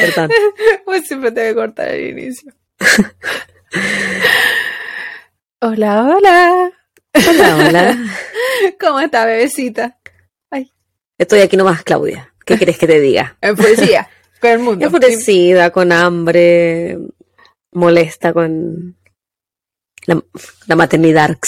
Perdón. 0.00 0.30
Pues 0.84 1.06
siempre 1.06 1.32
te 1.32 1.40
voy 1.40 1.50
a 1.50 1.54
cortar 1.54 1.88
el 1.88 2.10
inicio. 2.10 2.52
hola, 5.60 6.04
hola. 6.04 6.70
Hola, 7.14 7.56
hola. 7.56 7.98
¿Cómo 8.80 9.00
está, 9.00 9.24
bebecita? 9.24 9.98
Estoy 11.18 11.40
aquí 11.40 11.56
nomás, 11.56 11.82
Claudia. 11.82 12.34
¿Qué 12.44 12.58
quieres 12.58 12.76
que 12.76 12.86
te 12.86 13.00
diga? 13.00 13.38
Enfurecida 13.40 14.10
con 14.38 14.50
el 14.50 14.58
mundo. 14.58 14.84
Enfurecida, 14.84 15.70
con 15.70 15.92
hambre, 15.92 16.98
molesta 17.72 18.34
con 18.34 18.98
la, 20.04 20.22
la 20.66 20.76
maternidad. 20.76 21.38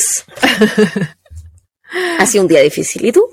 Ha 2.18 2.26
sido 2.26 2.42
un 2.42 2.48
día 2.48 2.60
difícil. 2.60 3.04
¿Y 3.06 3.12
tú? 3.12 3.24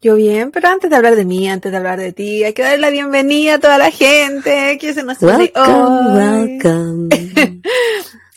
Yo 0.00 0.14
bien, 0.14 0.50
pero 0.50 0.68
antes 0.68 0.90
de 0.90 0.96
hablar 0.96 1.16
de 1.16 1.24
mí, 1.24 1.48
antes 1.48 1.72
de 1.72 1.78
hablar 1.78 1.98
de 1.98 2.12
ti, 2.12 2.44
hay 2.44 2.52
que 2.52 2.62
darle 2.62 2.78
la 2.78 2.90
bienvenida 2.90 3.54
a 3.54 3.58
toda 3.58 3.78
la 3.78 3.90
gente 3.90 4.76
que 4.78 4.92
se 4.92 5.02
nos 5.02 5.20
hoy. 5.22 5.50
welcome. 5.54 7.08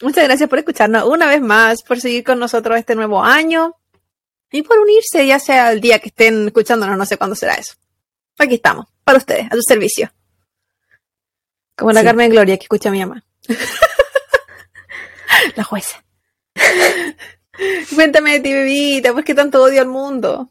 Muchas 0.02 0.24
gracias 0.24 0.50
por 0.50 0.60
escucharnos 0.60 1.04
una 1.04 1.28
vez 1.28 1.42
más, 1.42 1.84
por 1.84 2.00
seguir 2.00 2.24
con 2.24 2.40
nosotros 2.40 2.80
este 2.80 2.96
nuevo 2.96 3.24
año 3.24 3.76
y 4.52 4.62
por 4.62 4.80
unirse, 4.80 5.28
ya 5.28 5.38
sea 5.38 5.72
el 5.72 5.82
día 5.82 6.00
que 6.00 6.08
estén 6.08 6.48
escuchándonos, 6.48 6.98
no 6.98 7.06
sé 7.06 7.18
cuándo 7.18 7.36
será 7.36 7.56
eso. 7.56 7.74
Aquí 8.38 8.56
estamos, 8.56 8.88
para 9.04 9.18
ustedes, 9.18 9.48
a 9.48 9.56
tu 9.56 9.62
servicio. 9.62 10.12
Como 11.76 11.92
la 11.92 12.00
Sí. 12.00 12.06
Carmen 12.06 12.32
Gloria 12.32 12.58
que 12.58 12.64
escucha 12.64 12.90
a 12.90 12.92
mi 12.94 13.00
mamá. 13.00 13.24
la 15.56 15.64
jueza. 15.64 16.04
Cuéntame 17.96 18.34
de 18.34 18.40
ti, 18.42 18.54
bebita, 18.54 19.14
¿por 19.14 19.24
qué 19.24 19.34
tanto 19.34 19.62
odio 19.64 19.82
al 19.82 19.88
mundo? 19.88 20.50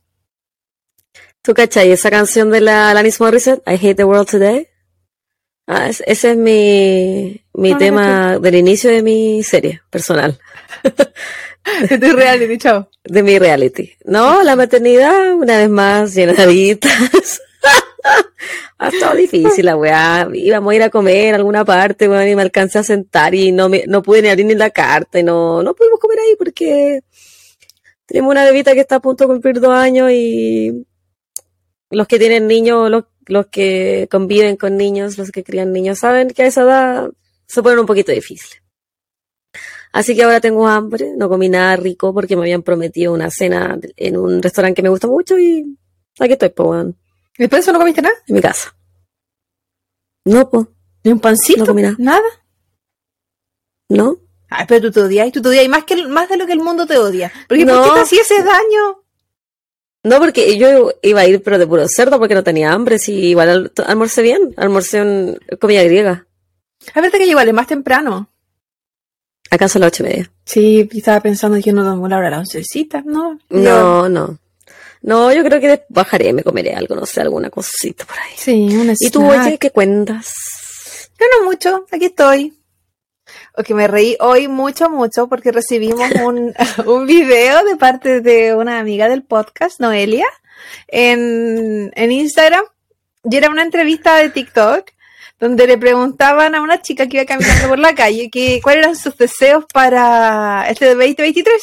¿Tú 1.42 1.54
cachai 1.54 1.90
esa 1.92 2.10
canción 2.10 2.50
de 2.50 2.60
la 2.60 2.90
Alanis 2.90 3.20
Morissette? 3.20 3.62
I 3.66 3.74
Hate 3.76 3.94
the 3.94 4.04
World 4.04 4.28
Today. 4.28 4.68
Ah, 5.66 5.88
es- 5.88 6.02
ese 6.06 6.32
es 6.32 6.36
mi, 6.36 7.42
mi 7.54 7.68
No, 7.70 7.74
no 7.74 7.78
tema 7.78 8.38
del 8.38 8.54
inicio 8.54 8.90
de 8.90 9.02
mi 9.02 9.42
serie 9.42 9.82
personal, 9.90 10.38
De 11.90 11.98
tu 11.98 12.12
reality, 12.16 12.56
chao. 12.56 12.88
de 13.04 13.22
mi 13.22 13.38
reality. 13.38 13.92
No, 14.04 14.42
la 14.42 14.56
maternidad, 14.56 15.34
una 15.34 15.58
vez 15.58 15.68
más, 15.68 16.14
llenaditas. 16.14 17.42
ha 18.78 18.88
estado 18.88 19.16
difícil 19.16 19.66
la 19.66 19.76
weá. 19.76 20.28
Íbamos 20.32 20.72
a 20.72 20.76
ir 20.76 20.82
a 20.82 20.90
comer 20.90 21.34
a 21.34 21.36
alguna 21.36 21.64
parte, 21.64 22.08
weón, 22.08 22.28
y 22.28 22.36
me 22.36 22.42
alcancé 22.42 22.78
a 22.78 22.82
sentar 22.82 23.34
y 23.34 23.52
no 23.52 23.68
me, 23.68 23.84
no 23.86 24.02
pude 24.02 24.22
ni 24.22 24.28
abrir 24.28 24.46
ni 24.46 24.54
la 24.54 24.70
carta 24.70 25.18
y 25.18 25.22
no, 25.22 25.62
no 25.62 25.74
pudimos 25.74 25.98
comer 25.98 26.18
ahí 26.20 26.36
porque 26.36 27.00
tenemos 28.06 28.30
una 28.30 28.44
bebita 28.44 28.74
que 28.74 28.80
está 28.80 28.96
a 28.96 29.00
punto 29.00 29.24
de 29.24 29.28
cumplir 29.28 29.60
dos 29.60 29.72
años 29.72 30.10
y 30.10 30.86
los 31.90 32.06
que 32.06 32.18
tienen 32.18 32.46
niños, 32.46 32.90
los, 32.90 33.04
los 33.26 33.46
que 33.46 34.08
conviven 34.10 34.56
con 34.56 34.76
niños, 34.76 35.18
los 35.18 35.30
que 35.30 35.44
crían 35.44 35.72
niños, 35.72 35.98
saben 35.98 36.28
que 36.28 36.42
a 36.42 36.46
esa 36.46 36.62
edad 36.62 37.10
se 37.46 37.62
ponen 37.62 37.80
un 37.80 37.86
poquito 37.86 38.12
difíciles. 38.12 38.62
Así 39.92 40.14
que 40.14 40.22
ahora 40.22 40.40
tengo 40.40 40.68
hambre, 40.68 41.12
no 41.16 41.28
comí 41.28 41.48
nada 41.48 41.76
rico 41.76 42.12
porque 42.12 42.36
me 42.36 42.42
habían 42.42 42.62
prometido 42.62 43.12
una 43.12 43.30
cena 43.30 43.78
en 43.96 44.16
un 44.16 44.42
restaurante 44.42 44.76
que 44.76 44.82
me 44.82 44.90
gusta 44.90 45.06
mucho 45.06 45.38
y 45.38 45.76
aquí 46.18 46.32
estoy, 46.32 46.52
weón, 46.56 46.96
¿Después 47.38 47.58
de 47.58 47.60
eso 47.60 47.72
no 47.72 47.78
comiste 47.78 48.02
nada? 48.02 48.14
en 48.26 48.34
mi 48.34 48.40
casa. 48.40 48.74
No, 50.24 50.50
po, 50.50 50.68
¿Ni 51.04 51.12
un 51.12 51.20
pancito? 51.20 51.60
No 51.60 51.66
comí 51.66 51.82
nada. 51.82 51.96
¿Nada? 51.98 52.28
no. 53.90 54.16
Ay, 54.50 54.64
pero 54.66 54.80
tú 54.86 54.92
te 54.92 55.00
odias, 55.02 55.30
tú 55.30 55.42
te 55.42 55.48
odias 55.50 55.68
más, 55.68 55.84
que, 55.84 56.06
más 56.06 56.28
de 56.28 56.38
lo 56.38 56.46
que 56.46 56.52
el 56.52 56.60
mundo 56.60 56.86
te 56.86 56.96
odia. 56.98 57.30
Porque 57.48 57.64
No. 57.66 57.74
¿por 57.74 57.84
qué 57.84 57.90
te 57.94 58.00
hacía 58.00 58.22
ese 58.22 58.42
daño? 58.42 59.02
No, 60.04 60.18
porque 60.20 60.56
yo 60.56 60.90
iba 61.02 61.20
a 61.20 61.26
ir, 61.26 61.42
pero 61.42 61.58
de 61.58 61.66
puro 61.66 61.86
cerdo 61.86 62.18
porque 62.18 62.34
no 62.34 62.42
tenía 62.42 62.72
hambre. 62.72 62.98
Sí, 62.98 63.12
igual 63.12 63.48
al- 63.50 63.72
almorcé 63.86 64.22
bien, 64.22 64.54
almorcé 64.56 64.98
en 65.00 65.38
comida 65.60 65.82
griega. 65.82 66.26
A 66.94 67.00
ver, 67.02 67.10
que 67.10 67.26
igual 67.26 67.46
es 67.48 67.52
más 67.54 67.66
temprano. 67.66 68.30
Acá 69.50 69.68
son 69.68 69.80
las 69.80 69.88
ocho 69.88 70.02
y 70.04 70.06
media. 70.06 70.32
Sí, 70.46 70.88
estaba 70.92 71.20
pensando 71.20 71.60
que 71.62 71.72
no 71.72 71.84
tomo 71.84 72.08
la 72.08 72.16
hora 72.16 72.28
a 72.28 72.30
la 72.30 72.38
oncecita, 72.38 73.02
¿no? 73.04 73.38
Yo- 73.50 74.08
No, 74.08 74.38
no. 75.02 75.32
Yo 75.32 75.42
creo 75.44 75.60
que 75.60 75.84
bajaré, 75.88 76.32
me 76.32 76.42
comeré 76.42 76.74
algo, 76.74 76.94
no 76.94 77.06
sé, 77.06 77.20
alguna 77.20 77.50
cosita 77.50 78.04
por 78.04 78.18
ahí. 78.18 78.32
Sí, 78.36 78.68
un 78.76 78.94
¿Y 78.98 79.10
tú, 79.10 79.20
snack. 79.20 79.46
oye, 79.46 79.58
qué 79.58 79.70
cuentas? 79.70 80.32
Yo 81.18 81.26
no 81.38 81.46
mucho, 81.46 81.86
aquí 81.90 82.06
estoy. 82.06 82.54
O 83.56 83.62
que 83.62 83.74
me 83.74 83.88
reí 83.88 84.16
hoy 84.20 84.48
mucho, 84.48 84.88
mucho, 84.88 85.28
porque 85.28 85.52
recibimos 85.52 86.10
un, 86.24 86.54
un 86.86 87.06
video 87.06 87.64
de 87.64 87.76
parte 87.76 88.20
de 88.20 88.54
una 88.54 88.78
amiga 88.78 89.08
del 89.08 89.24
podcast, 89.24 89.80
Noelia, 89.80 90.26
en, 90.86 91.92
en 91.94 92.12
Instagram. 92.12 92.64
Y 93.30 93.36
era 93.36 93.50
una 93.50 93.62
entrevista 93.62 94.16
de 94.16 94.30
TikTok, 94.30 94.90
donde 95.40 95.66
le 95.66 95.76
preguntaban 95.76 96.54
a 96.54 96.62
una 96.62 96.80
chica 96.80 97.06
que 97.06 97.18
iba 97.18 97.26
caminando 97.26 97.68
por 97.68 97.78
la 97.78 97.94
calle 97.94 98.30
que 98.30 98.60
cuáles 98.62 98.84
eran 98.84 98.96
sus 98.96 99.16
deseos 99.16 99.64
para 99.72 100.68
este 100.68 100.86
2023. 100.86 101.62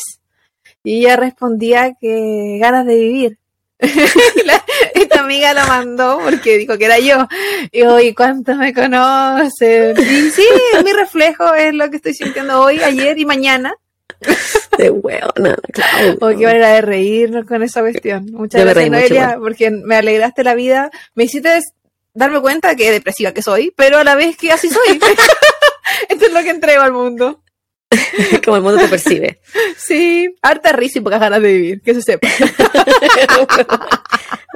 Y 0.85 0.99
ella 0.99 1.17
respondía 1.17 1.95
que 1.99 2.57
ganas 2.61 2.85
de 2.85 2.95
vivir. 2.95 3.37
La- 4.45 4.63
esta 4.93 5.19
amiga 5.19 5.53
la 5.53 5.65
mandó 5.65 6.19
porque 6.23 6.57
dijo 6.57 6.77
que 6.77 6.85
era 6.85 6.99
yo. 6.99 7.27
Y 7.71 7.81
hoy, 7.81 8.13
¿cuántos 8.13 8.55
me 8.55 8.73
conocen? 8.73 9.97
Y 9.99 10.29
sí, 10.29 10.47
es 10.73 10.83
mi 10.83 10.93
reflejo, 10.93 11.53
es 11.53 11.73
lo 11.73 11.89
que 11.89 11.97
estoy 11.97 12.13
sintiendo 12.13 12.61
hoy, 12.61 12.79
ayer 12.79 13.17
y 13.19 13.25
mañana. 13.25 13.73
De 14.77 14.89
hueona, 14.89 15.55
claro. 15.73 16.17
Hoy 16.21 16.37
qué 16.37 16.45
manera 16.45 16.69
de 16.73 16.81
reírnos 16.81 17.45
con 17.45 17.63
esa 17.63 17.81
cuestión. 17.81 18.27
Muchas 18.31 18.61
Yo 18.61 18.65
gracias, 18.65 18.85
mucho 18.85 18.99
Noelia, 18.99 19.37
porque 19.39 19.71
me 19.71 19.95
alegraste 19.95 20.43
la 20.43 20.53
vida. 20.55 20.89
Me 21.15 21.25
hiciste 21.25 21.59
darme 22.13 22.39
cuenta 22.39 22.75
que 22.75 22.91
depresiva 22.91 23.33
que 23.33 23.41
soy, 23.41 23.73
pero 23.75 23.97
a 23.97 24.03
la 24.03 24.15
vez 24.15 24.37
que 24.37 24.51
así 24.51 24.69
soy. 24.69 24.99
Esto 26.09 26.25
es 26.25 26.33
lo 26.33 26.43
que 26.43 26.49
entrego 26.49 26.81
al 26.81 26.93
mundo. 26.93 27.41
Como 28.45 28.57
el 28.57 28.63
mundo 28.63 28.79
te 28.79 28.87
percibe. 28.87 29.39
Sí, 29.77 30.35
harta 30.41 30.71
risa 30.71 30.99
y 30.99 31.01
pocas 31.01 31.19
ganas 31.19 31.41
de 31.41 31.53
vivir, 31.53 31.81
que 31.81 31.93
se 31.93 32.01
sepa. 32.01 32.27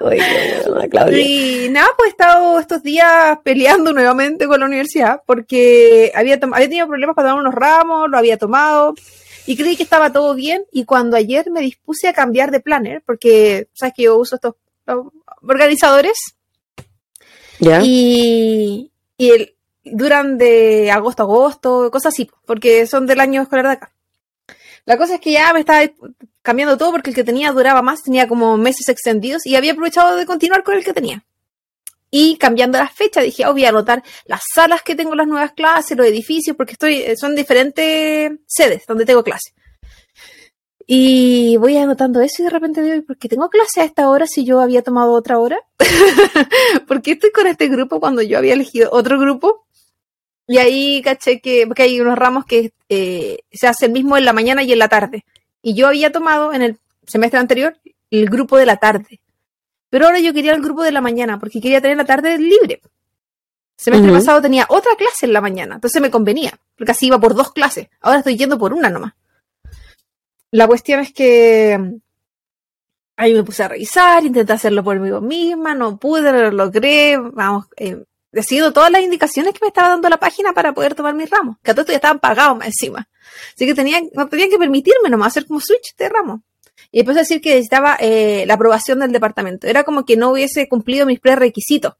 Oye, 0.02 0.22
Claudia. 0.90 1.20
Y 1.20 1.70
nada, 1.70 1.90
pues 1.98 2.08
he 2.08 2.12
estado 2.12 2.60
estos 2.60 2.84
días 2.84 3.38
peleando 3.44 3.92
nuevamente 3.94 4.48
con 4.48 4.60
la 4.60 4.66
universidad 4.66 5.22
porque 5.26 6.12
había, 6.16 6.40
tenido 6.40 6.88
problemas 6.88 7.16
para 7.16 7.30
tomar 7.30 7.42
unos 7.42 7.54
ramos, 7.56 8.10
lo 8.10 8.18
había 8.18 8.38
tomado 8.38 8.94
y 9.46 9.58
creí 9.58 9.76
que 9.76 9.84
estaba 9.84 10.12
todo 10.14 10.36
bien. 10.36 10.64
Y 10.72 10.86
cuando 10.86 11.18
ayer 11.18 11.50
me 11.52 11.62
dispuse 11.62 12.08
a 12.08 12.14
cambiar 12.14 12.52
de 12.52 12.60
planner, 12.62 13.02
porque 13.06 13.68
sabes 13.74 13.94
que 13.96 14.04
yo 14.04 14.18
uso 14.18 14.36
estos 14.36 14.56
organizadores 15.42 16.14
¿Ya? 17.60 17.82
y, 17.84 18.92
y 19.18 19.30
el- 19.32 19.56
duran 19.94 20.38
de 20.38 20.92
agosto 20.92 21.24
a 21.24 21.26
agosto, 21.26 21.92
cosas 21.92 22.14
así, 22.14 22.30
porque 22.46 22.88
son 22.88 23.06
del 23.06 23.20
año 23.20 23.42
escolar 23.42 23.66
de 23.68 23.72
acá. 23.74 23.92
La 24.86 24.98
cosa 24.98 25.16
es 25.16 25.22
que 25.22 25.32
ya 25.32 25.54
me 25.54 25.60
estaba 25.60 25.82
cambiando 26.42 26.78
todo 26.78 26.92
porque 26.92 27.12
el 27.12 27.16
que 27.16 27.24
tenía 27.24 27.52
duraba 27.52 27.82
más, 27.82 28.04
tenía 28.04 28.28
como 28.28 28.58
meses 28.58 28.90
extendidos 28.90 29.46
y 29.46 29.56
había 29.56 29.74
aprovechado 29.74 30.16
de 30.16 30.26
continuar 30.26 30.64
con 30.64 30.76
el 30.76 30.84
que 30.84 30.94
tenía. 30.94 31.24
Y 32.12 32.38
cambiando 32.38 32.80
las 32.80 32.92
fechas, 32.92 33.24
dije, 33.24 33.46
oh, 33.46 33.52
voy 33.52 33.66
a 33.66 33.70
anotar 33.70 34.04
las 34.26 34.42
salas 34.54 34.82
que 34.82 34.96
tengo 34.96 35.14
las 35.14 35.28
nuevas 35.28 35.52
clases, 35.52 35.96
los 35.96 36.08
edificios, 36.08 36.58
porque 36.58 36.74
estoy, 36.74 36.96
eh, 37.04 37.16
son 37.16 37.36
diferentes 37.36 38.32
sedes 38.48 38.84
donde 38.88 39.06
tengo 39.06 39.24
clases. 39.24 39.54
Y 40.88 41.56
voy 41.58 41.78
anotando 41.78 42.20
eso 42.20 42.42
y 42.42 42.46
de 42.46 42.50
repente 42.50 42.82
veo, 42.82 43.06
¿por 43.06 43.16
qué 43.20 43.30
tengo 43.30 43.48
clase 43.48 43.82
a 43.82 43.84
esta 43.84 44.10
hora 44.10 44.26
si 44.26 44.44
yo 44.44 44.60
había 44.60 44.82
tomado 44.82 45.14
otra 45.14 45.38
hora? 45.38 45.60
¿Por 46.88 47.04
qué 47.04 47.12
estoy 47.12 47.32
con 47.32 47.46
este 47.46 47.68
grupo 47.68 48.00
cuando 48.00 48.24
yo 48.24 48.40
había 48.40 48.54
elegido 48.54 48.90
otro 48.92 49.20
grupo? 49.20 49.68
Y 50.50 50.58
ahí 50.58 51.04
caché 51.04 51.42
que, 51.42 51.68
porque 51.68 51.84
hay 51.84 52.02
unos 52.02 52.18
ramos 52.18 52.44
que 52.44 52.74
eh, 52.90 53.38
se 53.52 53.68
hacen 53.68 53.94
mismo 53.94 54.18
en 54.18 54.26
la 54.26 54.34
mañana 54.34 54.64
y 54.64 54.72
en 54.72 54.80
la 54.80 54.90
tarde. 54.90 55.24
Y 55.62 55.76
yo 55.76 55.86
había 55.86 56.12
tomado 56.12 56.54
en 56.54 56.64
el 56.64 56.80
semestre 57.06 57.40
anterior 57.40 57.78
el 58.10 58.28
grupo 58.28 58.58
de 58.58 58.66
la 58.66 58.78
tarde. 58.78 59.20
Pero 59.92 60.08
ahora 60.08 60.18
yo 60.18 60.34
quería 60.34 60.54
el 60.54 60.64
grupo 60.64 60.82
de 60.82 60.92
la 60.92 61.02
mañana 61.02 61.40
porque 61.40 61.62
quería 61.62 61.82
tener 61.82 61.98
la 61.98 62.06
tarde 62.06 62.36
libre. 62.40 62.82
El 62.82 62.90
semestre 63.78 64.12
pasado 64.12 64.42
tenía 64.42 64.66
otra 64.70 64.96
clase 64.98 65.28
en 65.28 65.34
la 65.34 65.42
mañana, 65.42 65.76
entonces 65.76 66.02
me 66.02 66.10
convenía, 66.10 66.60
porque 66.76 66.94
así 66.94 67.06
iba 67.06 67.20
por 67.20 67.36
dos 67.36 67.54
clases. 67.54 67.88
Ahora 68.02 68.18
estoy 68.18 68.36
yendo 68.36 68.58
por 68.58 68.74
una 68.74 68.90
nomás. 68.90 69.14
La 70.50 70.66
cuestión 70.66 71.02
es 71.02 71.14
que 71.14 71.80
ahí 73.18 73.34
me 73.36 73.44
puse 73.44 73.62
a 73.62 73.68
revisar, 73.68 74.26
intenté 74.26 74.54
hacerlo 74.54 74.84
por 74.84 75.00
mí 75.00 75.12
misma, 75.22 75.76
no 75.76 75.98
pude, 75.98 76.32
no 76.32 76.42
lo 76.42 76.52
logré, 76.52 77.18
vamos, 77.18 77.68
eh, 77.78 78.04
decidiendo 78.32 78.74
todas 78.74 78.92
las 78.92 79.02
indicaciones 79.02 79.54
que 79.54 79.60
me 79.62 79.68
estaba 79.70 79.90
dando 79.90 80.10
la 80.10 80.18
página 80.18 80.54
para 80.54 80.74
poder 80.74 80.96
tomar 80.96 81.14
mis 81.16 81.30
ramos, 81.30 81.58
que 81.64 81.72
a 81.72 81.74
todo 81.74 81.82
esto 81.82 81.92
ya 81.94 81.98
estaban 81.98 82.20
pagados 82.20 82.58
más 82.58 82.68
encima. 82.68 83.10
Así 83.56 83.66
que 83.66 83.74
tenían, 83.74 84.10
no 84.14 84.28
tenían 84.28 84.50
que 84.50 84.58
permitirme 84.58 85.10
nomás 85.10 85.30
hacer 85.34 85.46
como 85.46 85.60
switch 85.60 85.96
de 85.98 86.10
ramos. 86.10 86.42
Y 86.92 87.00
después 87.00 87.18
decir 87.18 87.42
que 87.42 87.52
necesitaba 87.52 87.98
eh, 88.00 88.46
la 88.48 88.56
aprobación 88.56 89.00
del 89.00 89.12
departamento. 89.12 89.68
Era 89.68 89.84
como 89.84 90.06
que 90.06 90.18
no 90.18 90.32
hubiese 90.32 90.68
cumplido 90.68 91.06
mis 91.06 91.20
prerequisitos. 91.20 91.94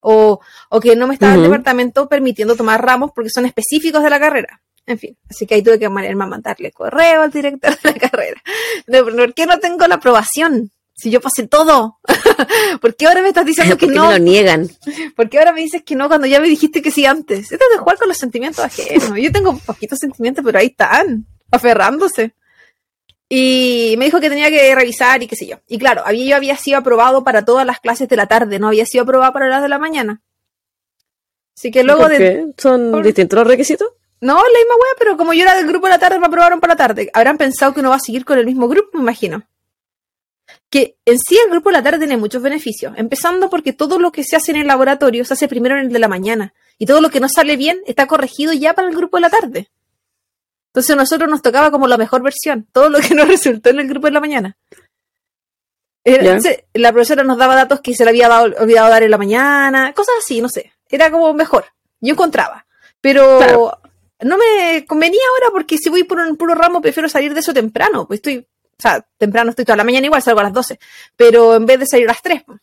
O, 0.00 0.40
o 0.68 0.80
que 0.80 0.96
no 0.96 1.06
me 1.06 1.14
estaba 1.14 1.34
el 1.34 1.42
departamento 1.42 2.10
permitiendo 2.10 2.56
tomar 2.56 2.84
ramos 2.84 3.10
porque 3.14 3.30
son 3.30 3.46
específicos 3.46 4.02
de 4.02 4.10
la 4.10 4.20
carrera. 4.20 4.60
En 4.86 4.98
fin, 4.98 5.16
así 5.30 5.46
que 5.46 5.54
ahí 5.54 5.62
tuve 5.62 5.78
que 5.78 5.88
mandarle 5.88 6.72
correo 6.72 7.22
al 7.22 7.30
director 7.30 7.74
de 7.80 7.92
la 7.92 7.98
carrera. 8.10 8.42
Pero 8.86 9.16
¿Por 9.16 9.32
qué 9.32 9.46
no 9.46 9.58
tengo 9.58 9.86
la 9.86 9.94
aprobación? 9.94 10.70
Si 10.96 11.10
yo 11.10 11.20
pasé 11.20 11.46
todo. 11.48 11.98
¿Por 12.80 12.94
qué 12.94 13.06
ahora 13.06 13.20
me 13.22 13.28
estás 13.28 13.44
diciendo 13.44 13.76
que 13.78 13.86
¿Por 13.86 13.94
qué 13.94 13.98
no? 14.00 14.06
me 14.08 14.18
lo 14.18 14.24
niegan? 14.24 14.68
¿Por 15.16 15.28
qué 15.28 15.38
ahora 15.38 15.52
me 15.52 15.60
dices 15.60 15.82
que 15.82 15.94
no 15.96 16.08
cuando 16.08 16.26
ya 16.26 16.40
me 16.40 16.48
dijiste 16.48 16.82
que 16.82 16.90
sí 16.90 17.04
antes? 17.04 17.50
Esto 17.52 17.64
es 17.68 17.72
de 17.72 17.78
jugar 17.78 17.98
con 17.98 18.08
los 18.08 18.16
sentimientos 18.16 18.64
ajenos. 18.64 19.12
Yo 19.18 19.32
tengo 19.32 19.58
poquitos 19.58 19.98
sentimientos, 19.98 20.44
pero 20.44 20.58
ahí 20.58 20.66
están, 20.66 21.26
aferrándose. 21.50 22.34
Y 23.28 23.94
me 23.98 24.04
dijo 24.04 24.20
que 24.20 24.28
tenía 24.28 24.50
que 24.50 24.74
revisar 24.74 25.22
y 25.22 25.26
qué 25.26 25.34
sé 25.34 25.46
yo. 25.46 25.56
Y 25.66 25.78
claro, 25.78 26.02
había, 26.06 26.24
yo 26.26 26.36
había 26.36 26.56
sido 26.56 26.78
aprobado 26.78 27.24
para 27.24 27.44
todas 27.44 27.66
las 27.66 27.80
clases 27.80 28.08
de 28.08 28.16
la 28.16 28.26
tarde, 28.26 28.58
no 28.58 28.68
había 28.68 28.86
sido 28.86 29.02
aprobado 29.02 29.32
para 29.32 29.48
las 29.48 29.62
de 29.62 29.68
la 29.68 29.78
mañana. 29.78 30.22
Así 31.56 31.70
que 31.70 31.82
luego 31.82 32.02
¿Por 32.02 32.10
de... 32.12 32.18
qué? 32.18 32.46
¿Son 32.58 32.90
por- 32.92 33.02
distintos 33.04 33.38
los 33.38 33.46
requisitos? 33.48 33.88
No, 34.20 34.34
la 34.36 34.42
misma 34.42 34.74
wea, 34.74 34.94
pero 34.98 35.16
como 35.16 35.32
yo 35.34 35.42
era 35.42 35.54
del 35.56 35.66
grupo 35.66 35.86
de 35.86 35.92
la 35.92 35.98
tarde, 35.98 36.18
me 36.18 36.26
aprobaron 36.26 36.60
para 36.60 36.74
la 36.74 36.78
tarde. 36.78 37.10
Habrán 37.12 37.36
pensado 37.36 37.74
que 37.74 37.80
uno 37.80 37.90
va 37.90 37.96
a 37.96 38.00
seguir 38.00 38.24
con 38.24 38.38
el 38.38 38.46
mismo 38.46 38.68
grupo, 38.68 38.90
me 38.94 39.00
imagino. 39.02 39.42
Que 40.74 40.96
en 41.04 41.18
sí 41.20 41.38
el 41.44 41.50
grupo 41.52 41.68
de 41.68 41.74
la 41.76 41.82
tarde 41.84 41.98
tiene 42.00 42.16
muchos 42.16 42.42
beneficios. 42.42 42.94
Empezando 42.96 43.48
porque 43.48 43.72
todo 43.72 44.00
lo 44.00 44.10
que 44.10 44.24
se 44.24 44.34
hace 44.34 44.50
en 44.50 44.56
el 44.62 44.66
laboratorio 44.66 45.24
se 45.24 45.34
hace 45.34 45.46
primero 45.46 45.76
en 45.78 45.86
el 45.86 45.92
de 45.92 45.98
la 46.00 46.08
mañana. 46.08 46.52
Y 46.78 46.86
todo 46.86 47.00
lo 47.00 47.10
que 47.10 47.20
no 47.20 47.28
sale 47.28 47.56
bien 47.56 47.78
está 47.86 48.08
corregido 48.08 48.52
ya 48.52 48.74
para 48.74 48.88
el 48.88 48.96
grupo 48.96 49.16
de 49.16 49.20
la 49.20 49.30
tarde. 49.30 49.70
Entonces 50.70 50.90
a 50.90 50.96
nosotros 50.96 51.30
nos 51.30 51.42
tocaba 51.42 51.70
como 51.70 51.86
la 51.86 51.96
mejor 51.96 52.22
versión. 52.24 52.66
Todo 52.72 52.88
lo 52.90 52.98
que 52.98 53.14
nos 53.14 53.28
resultó 53.34 53.70
en 53.70 53.78
el 53.78 53.86
grupo 53.88 54.08
de 54.08 54.12
la 54.14 54.20
mañana. 54.20 54.56
La 56.74 56.92
profesora 56.92 57.22
nos 57.24 57.38
daba 57.38 57.54
datos 57.54 57.80
que 57.80 57.94
se 57.94 58.04
le 58.04 58.10
había 58.10 58.28
dado- 58.28 58.52
olvidado 58.60 58.90
dar 58.90 59.02
en 59.04 59.10
la 59.10 59.18
mañana, 59.18 59.92
cosas 59.94 60.16
así, 60.18 60.40
no 60.42 60.48
sé. 60.48 60.72
Era 60.88 61.10
como 61.10 61.32
mejor. 61.34 61.66
Yo 62.00 62.12
encontraba. 62.12 62.66
Pero 63.00 63.38
Claro. 63.38 63.78
no 64.22 64.36
me 64.36 64.84
convenía 64.86 65.20
ahora 65.34 65.50
porque 65.52 65.78
si 65.78 65.88
voy 65.88 66.04
por 66.04 66.18
un 66.18 66.36
puro 66.36 66.54
ramo 66.54 66.82
prefiero 66.82 67.08
salir 67.08 67.32
de 67.32 67.40
eso 67.40 67.54
temprano. 67.54 68.06
Pues 68.06 68.18
estoy, 68.18 68.46
o 68.78 68.82
sea, 68.82 69.06
temprano 69.18 69.50
estoy 69.50 69.64
toda 69.64 69.76
la 69.76 69.84
mañana 69.84 70.06
igual, 70.06 70.22
salgo 70.22 70.40
a 70.40 70.44
las 70.44 70.52
12. 70.52 70.78
Pero 71.16 71.54
en 71.56 71.66
vez 71.66 71.78
de 71.80 71.86
salir 71.86 72.06
a 72.08 72.12
las 72.12 72.22
3. 72.22 72.42
pues. 72.44 72.60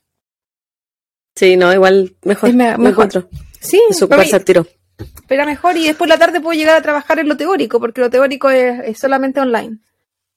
Sí, 1.35 1.55
no, 1.55 1.73
igual 1.73 2.15
mejor. 2.23 2.49
Es 2.49 2.55
me- 2.55 2.71
me 2.71 2.77
mejor. 2.77 2.89
encuentro. 3.05 3.29
Sí, 3.59 3.81
al 4.33 4.43
tiro. 4.45 4.67
era 5.29 5.45
mejor 5.45 5.77
y 5.77 5.87
después 5.87 6.09
la 6.09 6.17
tarde 6.17 6.41
puedo 6.41 6.57
llegar 6.57 6.75
a 6.75 6.81
trabajar 6.81 7.19
en 7.19 7.29
lo 7.29 7.37
teórico 7.37 7.79
porque 7.79 8.01
lo 8.01 8.09
teórico 8.09 8.49
es, 8.49 8.79
es 8.83 8.99
solamente 8.99 9.39
online. 9.39 9.77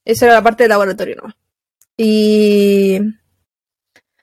Esa 0.05 0.25
era 0.25 0.35
la 0.35 0.43
parte 0.43 0.63
del 0.63 0.69
laboratorio 0.69 1.15
nomás. 1.17 1.35
Y... 1.97 2.99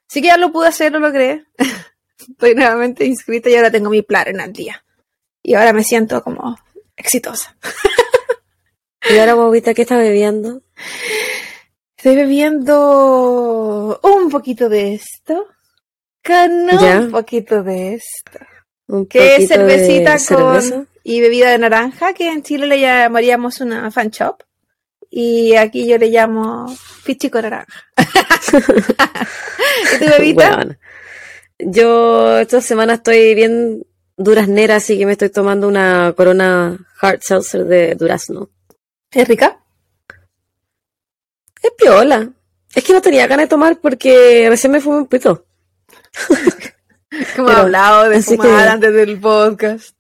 Sí 0.08 0.20
que 0.20 0.28
ya 0.28 0.36
lo 0.36 0.52
pude 0.52 0.68
hacer, 0.68 0.92
lo 0.92 1.00
logré. 1.00 1.46
Estoy 2.18 2.54
nuevamente 2.54 3.04
inscrita 3.04 3.48
y 3.50 3.56
ahora 3.56 3.70
tengo 3.70 3.90
mi 3.90 4.02
plan 4.02 4.28
en 4.28 4.40
al 4.40 4.52
día. 4.52 4.84
Y 5.42 5.54
ahora 5.54 5.72
me 5.72 5.82
siento 5.84 6.22
como 6.22 6.56
exitosa. 6.96 7.56
¿Y 9.10 9.18
ahora, 9.18 9.34
bobita, 9.34 9.74
qué 9.74 9.82
está 9.82 9.96
bebiendo? 9.96 10.62
Estoy 12.02 12.16
bebiendo 12.16 14.00
un 14.02 14.28
poquito 14.28 14.68
de 14.68 14.94
esto. 14.94 15.46
Con 16.26 16.66
Ya. 16.80 16.98
un 16.98 17.12
poquito 17.12 17.62
de 17.62 17.94
esto. 17.94 18.40
Un 18.88 19.06
Que 19.06 19.36
es 19.36 19.46
cervecita 19.46 20.18
cerveza. 20.18 20.74
con 20.74 20.88
y 21.04 21.20
bebida 21.20 21.52
de 21.52 21.58
naranja, 21.58 22.12
que 22.12 22.28
en 22.28 22.42
Chile 22.42 22.66
le 22.66 22.80
llamaríamos 22.80 23.60
una 23.60 23.88
fan 23.92 24.10
shop. 24.10 24.42
Y 25.10 25.54
aquí 25.54 25.86
yo 25.86 25.96
le 25.96 26.08
llamo 26.08 26.66
pichico 27.06 27.40
naranja. 27.40 27.84
¿Y 30.24 30.34
tu? 30.34 30.36
Bueno, 30.40 30.74
yo 31.60 32.36
esta 32.38 32.60
semana 32.60 32.94
estoy 32.94 33.32
bien 33.36 33.86
duraznera, 34.16 34.74
así 34.74 34.98
que 34.98 35.06
me 35.06 35.12
estoy 35.12 35.30
tomando 35.30 35.68
una 35.68 36.12
corona 36.16 36.76
hard 37.00 37.20
seltzer 37.22 37.64
de 37.64 37.94
durazno. 37.94 38.50
¿Es 39.12 39.28
rica? 39.28 39.61
Es 41.62 41.70
piola. 41.78 42.28
Es 42.74 42.82
que 42.84 42.92
no 42.92 43.02
tenía 43.02 43.26
ganas 43.26 43.44
de 43.44 43.48
tomar 43.50 43.78
porque 43.80 44.46
recién 44.48 44.72
me 44.72 44.80
fumé 44.80 44.98
un 44.98 45.06
pito. 45.06 45.46
Como 47.36 47.46
Pero, 47.48 47.58
he 47.58 47.60
hablado 47.62 48.08
de 48.08 48.22
fumar 48.22 48.46
que- 48.48 48.68
antes 48.70 48.94
del 48.94 49.20
podcast. 49.20 49.94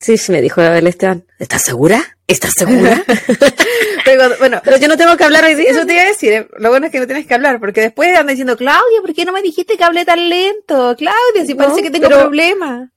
Sí, 0.00 0.16
sí, 0.16 0.32
me 0.32 0.40
dijo 0.40 0.60
el 0.62 0.86
Esteban. 0.86 1.24
¿Estás 1.38 1.62
segura? 1.62 2.02
¿Estás 2.26 2.52
segura? 2.56 3.02
Pero 4.04 4.30
bueno, 4.38 4.60
Pero 4.64 4.78
yo 4.78 4.88
no 4.88 4.96
tengo 4.96 5.16
que 5.16 5.24
hablar 5.24 5.44
hoy 5.44 5.54
día. 5.54 5.70
eso 5.70 5.84
te 5.86 5.92
iba 5.92 6.02
a 6.02 6.06
decir. 6.06 6.32
eh, 6.32 6.48
Lo 6.58 6.70
bueno 6.70 6.86
es 6.86 6.92
que 6.92 6.98
no 7.00 7.06
tienes 7.06 7.26
que 7.26 7.34
hablar, 7.34 7.60
porque 7.60 7.82
después 7.82 8.08
andan 8.08 8.28
diciendo, 8.28 8.56
Claudia, 8.56 9.00
¿por 9.02 9.14
qué 9.14 9.24
no 9.26 9.32
me 9.32 9.42
dijiste 9.42 9.76
que 9.76 9.84
hablé 9.84 10.04
tan 10.06 10.28
lento? 10.28 10.94
Claudia, 10.96 11.44
si 11.46 11.52
No, 11.52 11.58
parece 11.64 11.82
que 11.82 11.90
tengo 11.90 12.08
pero- 12.08 12.20
problemas. 12.22 12.88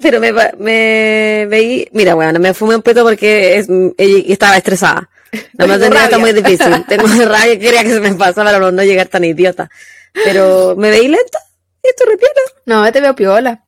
Pero 0.00 0.18
me, 0.18 1.46
veí, 1.46 1.86
mira, 1.92 2.14
bueno, 2.14 2.40
me 2.40 2.52
fumé 2.54 2.74
un 2.74 2.82
peto 2.82 3.04
porque 3.04 3.58
es- 3.58 3.68
estaba 3.98 4.56
estresada. 4.56 5.08
Tengo 5.30 5.72
maternidad 5.72 6.04
está 6.04 6.18
muy 6.18 6.32
difícil. 6.32 6.84
Tengo 6.88 7.06
rabia, 7.06 7.58
quería 7.58 7.82
que 7.82 7.90
se 7.90 8.00
me 8.00 8.12
pasara 8.14 8.52
para 8.52 8.70
no, 8.70 8.82
llegar 8.82 9.08
tan 9.08 9.24
idiota. 9.24 9.70
Pero 10.12 10.74
me 10.76 10.90
veí 10.90 11.08
lenta 11.08 11.38
y 11.82 11.88
estoy 11.88 12.06
repiola. 12.08 12.40
No, 12.66 12.92
te 12.92 13.00
veo 13.00 13.14
piola. 13.14 13.64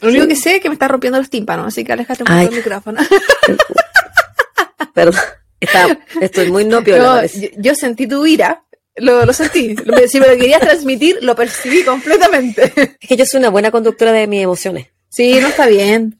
Lo 0.00 0.08
único 0.08 0.26
que 0.28 0.36
sé 0.36 0.56
es 0.56 0.60
que 0.60 0.68
me 0.68 0.74
está 0.74 0.88
rompiendo 0.88 1.18
los 1.18 1.30
tímpanos, 1.30 1.68
así 1.68 1.84
que 1.84 1.92
aléjate 1.92 2.22
un 2.22 2.26
poco 2.26 2.38
del 2.38 2.50
micrófono. 2.50 3.00
Perdón, 4.94 5.20
está, 5.60 5.98
estoy 6.20 6.50
muy 6.50 6.64
no 6.64 6.82
piola. 6.82 7.22
No, 7.22 7.26
yo, 7.26 7.48
yo 7.56 7.74
sentí 7.74 8.06
tu 8.06 8.26
ira, 8.26 8.62
lo, 8.96 9.24
lo 9.24 9.32
sentí. 9.32 9.74
Si 10.08 10.20
me 10.20 10.28
lo 10.28 10.36
querías 10.36 10.60
transmitir, 10.60 11.18
lo 11.22 11.34
percibí 11.34 11.82
completamente. 11.82 12.72
Es 13.00 13.08
que 13.08 13.16
yo 13.16 13.26
soy 13.26 13.40
una 13.40 13.50
buena 13.50 13.70
conductora 13.70 14.12
de 14.12 14.26
mis 14.26 14.42
emociones. 14.42 14.88
Sí, 15.08 15.38
no 15.40 15.48
está 15.48 15.66
bien. 15.66 16.18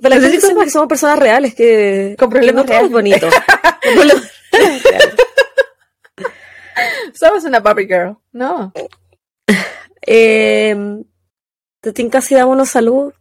Pero 0.00 0.14
la 0.14 0.20
gente 0.20 0.38
que 0.64 0.70
somos 0.70 0.88
personas 0.88 1.18
reales, 1.18 1.54
que 1.54 2.16
Con 2.18 2.30
problemas 2.30 2.64
no 2.64 2.68
reales. 2.68 2.90
bonito. 2.90 3.28
Con 3.28 3.92
problemas 3.94 4.32
reales. 4.82 5.14
Somos 7.14 7.44
una 7.44 7.62
puppy 7.62 7.86
girl. 7.86 8.16
No. 8.32 8.72
Eh, 10.06 10.74
te 11.82 11.92
tinca 11.92 12.22
si 12.22 12.34
damos 12.34 12.54
unos 12.54 12.70
saludos. 12.70 13.12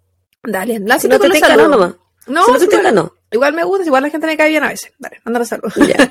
Dale, 0.41 0.75
Si 0.75 0.79
lánzate 0.79 1.09
no 1.09 1.19
te 1.19 1.27
los 1.27 1.37
tinca, 1.37 1.55
no, 1.57 1.67
nomás. 1.67 1.95
No, 2.25 2.45
si 2.45 2.51
no 2.53 2.57
te 2.57 2.63
igual, 2.63 2.69
tinca, 2.81 2.91
no. 2.93 3.13
igual 3.31 3.53
me 3.53 3.63
gusta, 3.65 3.85
igual 3.85 4.03
la 4.03 4.09
gente 4.09 4.25
me 4.27 4.37
cae 4.37 4.49
bien 4.49 4.63
a 4.63 4.69
veces. 4.69 4.93
Dale, 4.97 5.19
mándale 5.25 5.45
saludos. 5.45 5.75
Ya. 5.75 6.09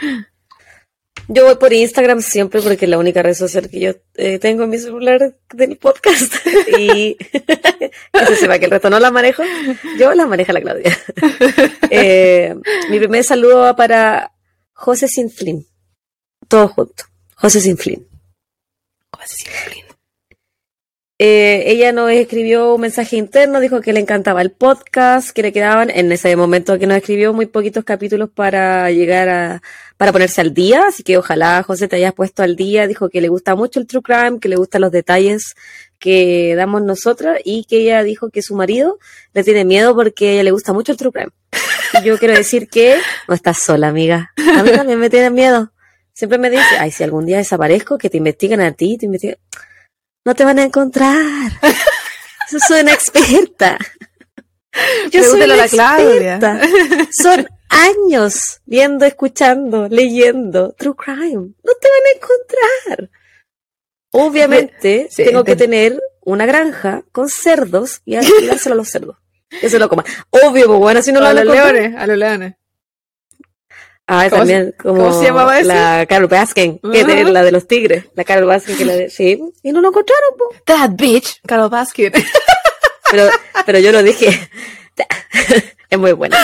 Yo 1.28 1.44
voy 1.44 1.56
por 1.56 1.72
Instagram 1.72 2.22
siempre 2.22 2.62
porque 2.62 2.84
es 2.84 2.90
la 2.90 2.98
única 2.98 3.22
red 3.22 3.34
social 3.34 3.68
que 3.68 3.80
yo 3.80 3.92
eh, 4.14 4.38
tengo 4.38 4.64
en 4.64 4.70
mi 4.70 4.78
celular 4.78 5.36
del 5.52 5.76
podcast. 5.76 6.34
Y 6.78 7.16
se 8.26 8.36
sepa 8.36 8.58
que 8.58 8.66
el 8.66 8.70
resto 8.70 8.90
no 8.90 9.00
la 9.00 9.10
manejo. 9.10 9.42
Yo 9.98 10.14
la 10.14 10.26
maneja 10.26 10.52
la 10.52 10.60
Claudia. 10.60 10.96
Eh, 11.90 12.54
mi 12.90 12.98
primer 12.98 13.24
saludo 13.24 13.60
va 13.60 13.76
para 13.76 14.32
José 14.72 15.08
Sinflin. 15.08 15.66
Todo 16.48 16.68
junto. 16.68 17.04
José 17.36 17.60
Sinflin. 17.60 18.06
Eh, 21.18 21.64
ella 21.66 21.92
nos 21.92 22.10
escribió 22.10 22.74
un 22.74 22.82
mensaje 22.82 23.16
interno, 23.16 23.60
dijo 23.60 23.80
que 23.80 23.94
le 23.94 24.00
encantaba 24.00 24.42
el 24.42 24.50
podcast, 24.50 25.30
que 25.30 25.42
le 25.42 25.52
quedaban 25.52 25.88
en 25.88 26.12
ese 26.12 26.36
momento 26.36 26.78
que 26.78 26.86
nos 26.86 26.98
escribió 26.98 27.32
muy 27.32 27.46
poquitos 27.46 27.84
capítulos 27.84 28.28
para 28.28 28.90
llegar 28.90 29.28
a, 29.30 29.62
para 29.96 30.12
ponerse 30.12 30.40
al 30.40 30.52
día, 30.52 30.86
así 30.88 31.02
que 31.02 31.16
ojalá 31.16 31.62
José 31.62 31.88
te 31.88 31.96
hayas 31.96 32.12
puesto 32.12 32.42
al 32.42 32.54
día, 32.56 32.86
dijo 32.86 33.08
que 33.08 33.20
le 33.20 33.28
gusta 33.28 33.54
mucho 33.54 33.80
el 33.80 33.86
true 33.86 34.02
crime, 34.02 34.38
que 34.40 34.48
le 34.48 34.56
gustan 34.56 34.82
los 34.82 34.92
detalles 34.92 35.54
que 35.98 36.54
damos 36.54 36.82
nosotras 36.82 37.38
y 37.44 37.64
que 37.64 37.78
ella 37.78 38.02
dijo 38.02 38.30
que 38.30 38.42
su 38.42 38.54
marido 38.54 38.98
le 39.32 39.42
tiene 39.42 39.64
miedo 39.64 39.94
porque 39.94 40.28
a 40.28 40.32
ella 40.32 40.42
le 40.42 40.50
gusta 40.50 40.72
mucho 40.72 40.92
el 40.92 40.98
true 40.98 41.12
crime. 41.12 41.30
Y 42.00 42.04
yo 42.04 42.18
quiero 42.18 42.34
decir 42.34 42.68
que 42.68 42.98
no 43.26 43.34
estás 43.34 43.58
sola, 43.58 43.88
amiga. 43.88 44.32
A 44.36 44.62
mí 44.62 44.70
también 44.70 44.98
me 44.98 45.08
tienen 45.08 45.32
miedo. 45.32 45.72
Siempre 46.12 46.38
me 46.38 46.50
dice, 46.50 46.78
ay, 46.78 46.90
si 46.90 47.02
algún 47.02 47.24
día 47.24 47.38
desaparezco, 47.38 47.96
que 47.96 48.10
te 48.10 48.18
investigan 48.18 48.60
a 48.60 48.72
ti, 48.72 48.98
te 48.98 49.06
investigan 49.06 49.38
no 50.26 50.34
te 50.34 50.44
van 50.44 50.58
a 50.58 50.64
encontrar. 50.64 51.24
Yo 52.50 52.58
soy 52.58 52.80
una 52.80 52.92
experta. 52.92 53.78
Yo 55.12 55.22
soy 55.22 55.42
una 55.42 55.54
a 55.54 55.56
la 55.56 55.68
Claudia. 55.68 56.40
Son 57.22 57.46
años 57.68 58.60
viendo, 58.64 59.04
escuchando, 59.04 59.88
leyendo 59.88 60.72
True 60.72 60.94
Crime. 60.96 61.52
No 61.62 61.72
te 61.80 61.88
van 61.88 62.02
a 62.06 62.16
encontrar. 62.16 63.10
Obviamente 64.12 65.08
Sí, 65.10 65.24
tengo 65.24 65.44
que 65.44 65.56
tener 65.56 66.00
una 66.22 66.46
granja 66.46 67.04
con 67.12 67.28
cerdos 67.28 68.00
y 68.04 68.16
dárselo 68.16 68.74
a 68.74 68.76
los 68.76 68.88
cerdos. 68.88 69.16
Que 69.60 69.70
se 69.70 69.78
lo 69.78 69.88
coman. 69.88 70.06
Obvio, 70.30 70.66
pues 70.66 70.78
bueno, 70.78 71.02
si 71.02 71.12
no 71.12 71.20
lo 71.20 71.26
a 71.26 71.28
van 71.34 71.38
a 71.38 71.44
los 71.44 71.54
leones, 71.54 71.94
a 71.96 72.06
los 72.06 72.16
leones. 72.16 72.54
Ah, 74.08 74.26
¿Cómo 74.30 74.40
también 74.40 74.74
como 74.78 75.00
cómo 75.00 75.18
se 75.18 75.24
llamaba 75.26 75.58
ese? 75.58 75.66
la 75.66 76.06
Carol 76.08 76.28
Baskin, 76.28 76.78
que 76.78 77.00
Ajá. 77.00 77.12
es 77.12 77.28
la 77.28 77.42
de 77.42 77.52
los 77.52 77.66
tigres. 77.66 78.04
La 78.14 78.22
Carol 78.24 78.46
Baskin 78.46 78.76
que 78.76 78.84
la 78.84 78.94
de... 78.94 79.10
Sí, 79.10 79.40
y 79.62 79.72
no 79.72 79.80
lo 79.80 79.88
encontraron, 79.88 80.30
pues. 80.38 80.62
That 80.64 80.90
bitch, 80.92 81.40
Carol 81.46 81.68
Baskin. 81.70 82.12
Pero, 83.10 83.30
pero 83.64 83.78
yo 83.78 83.92
lo 83.92 84.02
dije. 84.02 84.28
es 85.90 85.98
muy 85.98 86.12
bueno. 86.12 86.36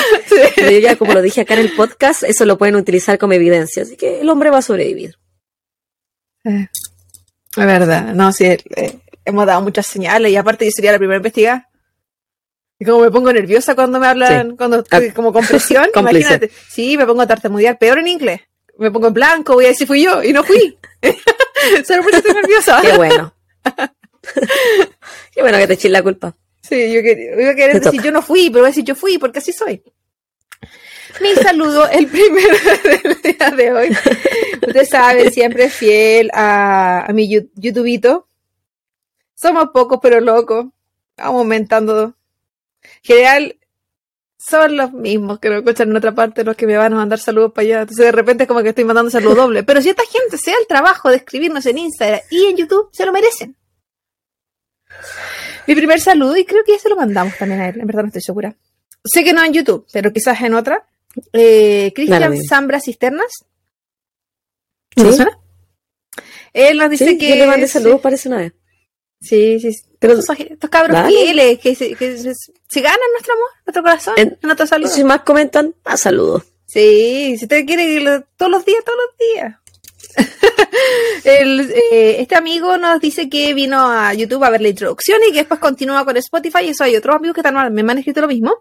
Pero 0.56 0.70
yo 0.70 0.78
ya, 0.78 0.96
como 0.96 1.14
lo 1.14 1.22
dije 1.22 1.42
acá 1.42 1.54
en 1.54 1.61
el 1.61 1.75
podcast, 1.75 2.22
eso 2.25 2.44
lo 2.44 2.58
pueden 2.58 2.76
utilizar 2.76 3.18
como 3.18 3.32
evidencia. 3.32 3.82
Así 3.82 3.96
que 3.96 4.20
el 4.20 4.28
hombre 4.28 4.50
va 4.50 4.58
a 4.58 4.62
sobrevivir. 4.62 5.16
Es 6.44 6.68
verdad, 7.56 8.14
no, 8.14 8.32
sí, 8.32 8.44
eh, 8.46 8.99
hemos 9.25 9.46
dado 9.46 9.61
muchas 9.62 9.87
señales 9.87 10.32
y 10.32 10.37
aparte 10.37 10.64
yo 10.64 10.70
sería 10.72 10.92
la 10.92 10.99
primera 10.99 11.16
en 11.16 11.20
investigar. 11.20 11.68
Y 12.78 12.84
como 12.84 13.00
me 13.00 13.11
pongo 13.12 13.32
nerviosa 13.32 13.76
cuando 13.76 14.00
me 14.00 14.08
hablan, 14.08 14.50
Sí. 14.50 14.56
cuando 14.56 14.84
Ah, 14.90 15.00
como 15.14 15.32
con 15.32 15.46
presión, 15.46 15.88
imagínate. 15.94 16.50
Sí, 16.68 16.96
me 16.96 17.06
pongo 17.06 17.22
a 17.22 17.26
tartamudear 17.28 17.78
peor 17.78 17.99
en 17.99 18.08
inglés. 18.08 18.40
Me 18.78 18.90
pongo 18.90 19.08
en 19.08 19.12
blanco, 19.14 19.54
voy 19.54 19.66
a 19.66 19.68
decir 19.68 19.87
fui 19.87 20.02
yo, 20.02 20.22
y 20.22 20.32
no 20.32 20.42
fui. 20.42 20.76
Solo 21.87 22.02
porque 22.02 22.16
estoy 22.16 22.34
nerviosa. 22.34 22.80
Qué 22.80 22.96
bueno. 22.96 23.34
Qué 25.32 25.42
bueno 25.42 25.58
que 25.58 25.66
te 25.66 25.75
eches 25.75 25.90
la 25.90 26.02
culpa. 26.02 26.34
Sí, 26.62 26.92
yo 26.92 27.02
quería, 27.02 27.40
iba 27.40 27.50
a 27.50 27.54
querer 27.54 27.81
decir 27.81 27.99
toca. 27.99 28.04
yo 28.04 28.12
no 28.12 28.23
fui, 28.23 28.49
pero 28.50 28.61
voy 28.61 28.69
a 28.69 28.71
decir 28.71 28.85
yo 28.85 28.95
fui, 28.95 29.19
porque 29.19 29.40
así 29.40 29.52
soy. 29.52 29.83
Mi 31.21 31.35
saludo, 31.35 31.88
el 31.88 32.07
primero 32.07 32.57
del 32.85 33.23
día 33.23 33.50
de 33.50 33.73
hoy. 33.73 33.97
Ustedes 34.54 34.88
saben, 34.88 35.33
siempre 35.33 35.69
fiel 35.69 36.31
a, 36.33 37.04
a 37.07 37.12
mi 37.12 37.28
YouTubito. 37.28 38.28
Somos 39.35 39.69
pocos, 39.75 39.99
pero 40.00 40.21
locos. 40.21 40.66
Vamos 41.16 41.40
aumentando. 41.40 42.14
General, 43.02 43.57
son 44.38 44.76
los 44.76 44.92
mismos 44.92 45.38
que 45.38 45.50
me 45.50 45.59
escuchan 45.59 45.90
en 45.90 45.97
otra 45.97 46.14
parte 46.14 46.42
los 46.42 46.57
que 46.57 46.66
me 46.66 46.76
van 46.76 46.92
a 46.92 46.97
mandar 46.97 47.19
saludos 47.19 47.52
para 47.52 47.64
allá. 47.64 47.81
Entonces 47.83 48.07
de 48.07 48.12
repente 48.12 48.45
es 48.45 48.49
como 48.49 48.62
que 48.62 48.71
estoy 48.71 48.85
mandando 48.85 49.11
saludos 49.11 49.37
doble. 49.37 49.62
Pero 49.62 49.81
si 49.81 49.90
esta 49.90 50.04
gente 50.04 50.37
se 50.38 50.50
da 50.50 50.57
el 50.61 50.66
trabajo 50.66 51.11
de 51.11 51.16
escribirnos 51.16 51.66
en 51.66 51.78
Instagram 51.78 52.21
y 52.31 52.47
en 52.47 52.57
YouTube, 52.57 52.88
se 52.92 53.07
lo 53.07 53.12
merecen. 53.12 53.57
Mi 55.66 55.75
primer 55.75 56.00
saludo, 56.00 56.37
y 56.37 56.45
creo 56.45 56.64
que 56.64 56.73
ya 56.73 56.78
se 56.78 56.88
lo 56.88 56.97
mandamos 56.97 57.37
también 57.38 57.61
a 57.61 57.69
él, 57.69 57.81
en 57.81 57.87
verdad 57.87 58.02
no 58.02 58.09
estoy 58.09 58.23
segura. 58.23 58.57
Sé 59.04 59.25
que 59.25 59.33
no 59.33 59.45
en 59.45 59.52
YouTube, 59.52 59.87
pero 59.92 60.12
quizás 60.12 60.40
en 60.42 60.54
otra. 60.54 60.87
Eh, 61.33 61.92
Cristian. 61.95 62.35
Zambra 62.49 62.81
Cisternas. 62.81 63.31
¿Sí? 64.97 65.02
¿No 65.02 65.12
suena? 65.12 65.38
Él 66.52 66.78
nos 66.78 66.90
dice 66.90 67.07
Sí, 67.09 67.19
que. 67.19 67.28
yo 67.31 67.35
le 67.37 67.47
mandé 67.47 67.66
saludos, 67.66 68.00
parece 68.00 68.28
una 68.28 68.38
vez. 68.38 68.52
Sí, 69.21 69.59
sí. 69.61 69.73
sí. 69.73 69.83
Pero 69.99 70.14
Estos, 70.19 70.38
estos 70.40 70.69
cabros 70.71 70.95
Dale. 70.97 71.09
fieles 71.09 71.59
que, 71.61 71.75
se, 71.76 71.95
que 71.95 72.16
se, 72.19 72.33
se 72.35 72.81
ganan 72.81 72.99
nuestro 73.12 73.35
amor, 73.35 73.49
nuestro 73.66 73.83
corazón, 73.83 74.14
En- 74.16 74.38
nuestro 74.42 74.66
saludo. 74.66 74.88
si 74.90 75.04
más 75.04 75.23
comentan, 75.23 75.75
más 75.85 76.00
saludos. 76.00 76.42
Sí, 76.66 77.37
si 77.38 77.45
usted 77.45 77.64
quiere 77.66 78.25
todos 78.37 78.50
los 78.50 78.64
días, 78.64 78.83
todos 78.85 78.99
los 78.99 79.16
días. 79.35 79.57
El, 81.25 81.71
eh, 81.92 82.16
este 82.21 82.37
amigo 82.37 82.76
nos 82.76 83.00
dice 83.00 83.28
que 83.28 83.54
vino 83.54 83.78
a 83.90 84.12
YouTube 84.14 84.42
a 84.45 84.50
ver 84.50 84.61
la 84.61 84.69
introducción 84.69 85.19
y 85.28 85.33
que 85.33 85.38
después 85.38 85.61
continúa 85.61 86.04
con 86.04 86.16
Spotify. 86.16 86.64
Y 86.64 86.69
eso 86.71 86.85
hay 86.85 86.97
otros 86.97 87.16
amigos 87.16 87.35
que 87.37 87.42
también 87.42 87.87
me 87.87 87.92
han 87.92 87.99
escrito 87.99 88.21
lo 88.21 88.28
mismo. 88.28 88.54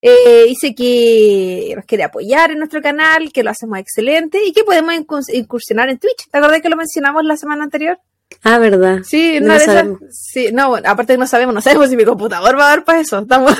Eh, 0.00 0.44
dice 0.48 0.74
que 0.74 1.72
nos 1.76 1.84
quiere 1.84 2.04
apoyar 2.04 2.50
en 2.50 2.58
nuestro 2.58 2.82
canal, 2.82 3.32
que 3.32 3.42
lo 3.42 3.50
hacemos 3.50 3.78
excelente 3.78 4.44
y 4.44 4.52
que 4.52 4.64
podemos 4.64 4.94
incurs- 4.94 5.32
incursionar 5.32 5.88
en 5.90 5.98
Twitch. 5.98 6.28
¿Te 6.30 6.38
acordás 6.38 6.60
que 6.60 6.68
lo 6.68 6.76
mencionamos 6.76 7.24
la 7.24 7.36
semana 7.36 7.64
anterior? 7.64 7.98
Ah, 8.42 8.58
verdad. 8.58 8.98
Sí, 9.04 9.38
No 9.40 9.54
esas. 9.54 9.66
sabemos. 9.74 10.00
Sí, 10.10 10.50
no, 10.52 10.70
bueno, 10.70 10.88
aparte 10.88 11.14
que 11.14 11.18
no 11.18 11.26
sabemos, 11.26 11.54
no 11.54 11.60
sabemos 11.60 11.88
si 11.90 11.96
mi 11.96 12.04
computador 12.04 12.58
va 12.58 12.66
a 12.66 12.70
dar 12.70 12.84
para 12.84 13.00
eso. 13.00 13.18
Estamos. 13.20 13.52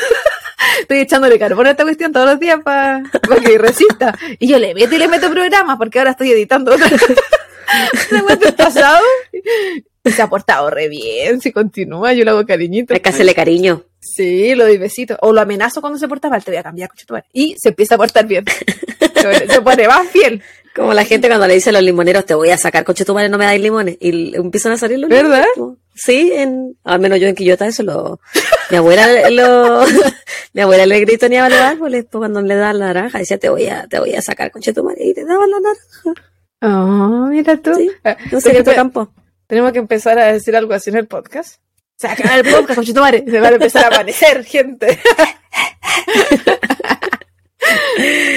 Estoy 0.81 0.99
echándole 0.99 1.39
carbón 1.39 1.67
a 1.67 1.71
esta 1.71 1.85
cuestión 1.85 2.13
todos 2.13 2.27
los 2.27 2.41
días 2.41 2.61
para 2.63 3.03
que 3.45 3.59
resista. 3.59 4.19
Y 4.39 4.49
yo 4.49 4.59
le 4.59 4.75
meto 4.75 4.95
y 4.95 4.99
le 4.99 5.09
meto 5.09 5.31
programas 5.31 5.77
porque 5.79 5.99
ahora 5.99 6.13
estoy 6.13 6.31
editando 6.33 6.75
otra 6.75 6.89
pasado. 8.57 9.05
Y 10.05 10.11
se 10.11 10.21
ha 10.21 10.29
portado 10.29 10.69
re 10.69 10.89
bien, 10.89 11.41
si 11.41 11.53
continúa, 11.53 12.13
yo 12.13 12.25
le 12.25 12.31
hago 12.31 12.45
cariñito. 12.45 12.93
Hay 12.93 13.01
que 13.01 13.09
hacerle 13.09 13.35
cariño. 13.35 13.85
Sí, 14.01 14.55
lo 14.55 14.65
doy 14.65 14.77
besito. 14.79 15.17
O 15.21 15.33
lo 15.33 15.41
amenazo 15.41 15.81
cuando 15.81 15.99
se 15.99 16.09
porta 16.09 16.29
mal, 16.29 16.43
te 16.43 16.51
voy 16.51 16.59
a 16.59 16.63
cambiar, 16.63 16.89
coche. 16.89 17.07
Y 17.33 17.55
se 17.57 17.69
empieza 17.69 17.95
a 17.95 17.99
portar 17.99 18.27
bien. 18.27 18.45
Se 19.49 19.61
pone 19.61 19.87
más 19.87 20.09
fiel. 20.09 20.43
Como 20.75 20.95
la 20.95 21.05
gente 21.05 21.29
cuando 21.29 21.47
le 21.47 21.55
dice 21.55 21.71
a 21.71 21.73
los 21.75 21.83
limoneros, 21.83 22.25
te 22.25 22.35
voy 22.35 22.51
a 22.51 22.57
sacar, 22.57 22.85
coche 22.85 23.05
tu 23.05 23.13
madre, 23.15 23.29
no 23.29 23.37
me 23.39 23.45
dais 23.45 23.61
limones. 23.61 23.97
Y 24.01 24.35
empiezan 24.35 24.73
a 24.73 24.77
salir 24.79 24.99
los 24.99 25.11
¿Verdad? 25.11 25.45
limones. 25.55 25.79
Sí, 25.95 26.33
en, 26.35 26.77
al 26.85 26.99
menos 27.01 27.21
yo 27.21 27.29
en 27.29 27.35
Quillota 27.35 27.67
eso 27.67 27.83
lo... 27.83 28.19
Mi 28.71 28.79
abuela 28.79 29.29
lo... 29.31 29.85
mi 30.55 30.63
abuela 30.63 30.87
le 30.87 31.01
gritoneaba 31.01 31.49
a 31.49 31.51
los 31.51 31.59
árboles 31.59 32.07
pues, 32.11 32.21
cuando 32.21 32.41
le 32.41 32.55
daban 32.55 32.79
la 32.79 32.87
naranja. 32.87 33.19
Decía, 33.19 33.39
te 33.39 33.51
voy 33.51 33.67
a, 33.67 33.87
te 33.87 33.99
voy 33.99 34.15
a 34.15 34.23
sacar, 34.23 34.51
coche 34.51 34.73
tu 34.73 34.83
madre. 34.83 35.05
Y 35.05 35.13
te 35.15 35.25
daban 35.27 35.51
la 35.51 35.59
naranja. 35.61 36.29
Oh, 36.63 37.27
mira 37.27 37.57
tú. 37.59 37.75
Sí, 37.75 37.91
Ah, 38.05 38.17
Un 38.31 38.41
secreto 38.41 38.71
de 38.71 38.77
campo. 38.77 39.13
Tenemos 39.47 39.73
que 39.73 39.81
empezar 39.81 40.19
a 40.19 40.33
decir 40.33 40.57
algo 40.57 40.73
así 40.73 40.89
en 40.91 40.97
el 40.97 41.07
podcast. 41.07 41.57
Va 42.05 42.13
acabar 42.13 42.39
el 42.39 42.51
podcast, 42.53 42.75
conchetumare. 42.77 43.25
Se 43.29 43.39
van 43.41 43.53
a 43.53 43.57
empezar 43.57 43.85
a 43.85 43.89
aparecer, 43.89 44.45
gente. 44.45 44.99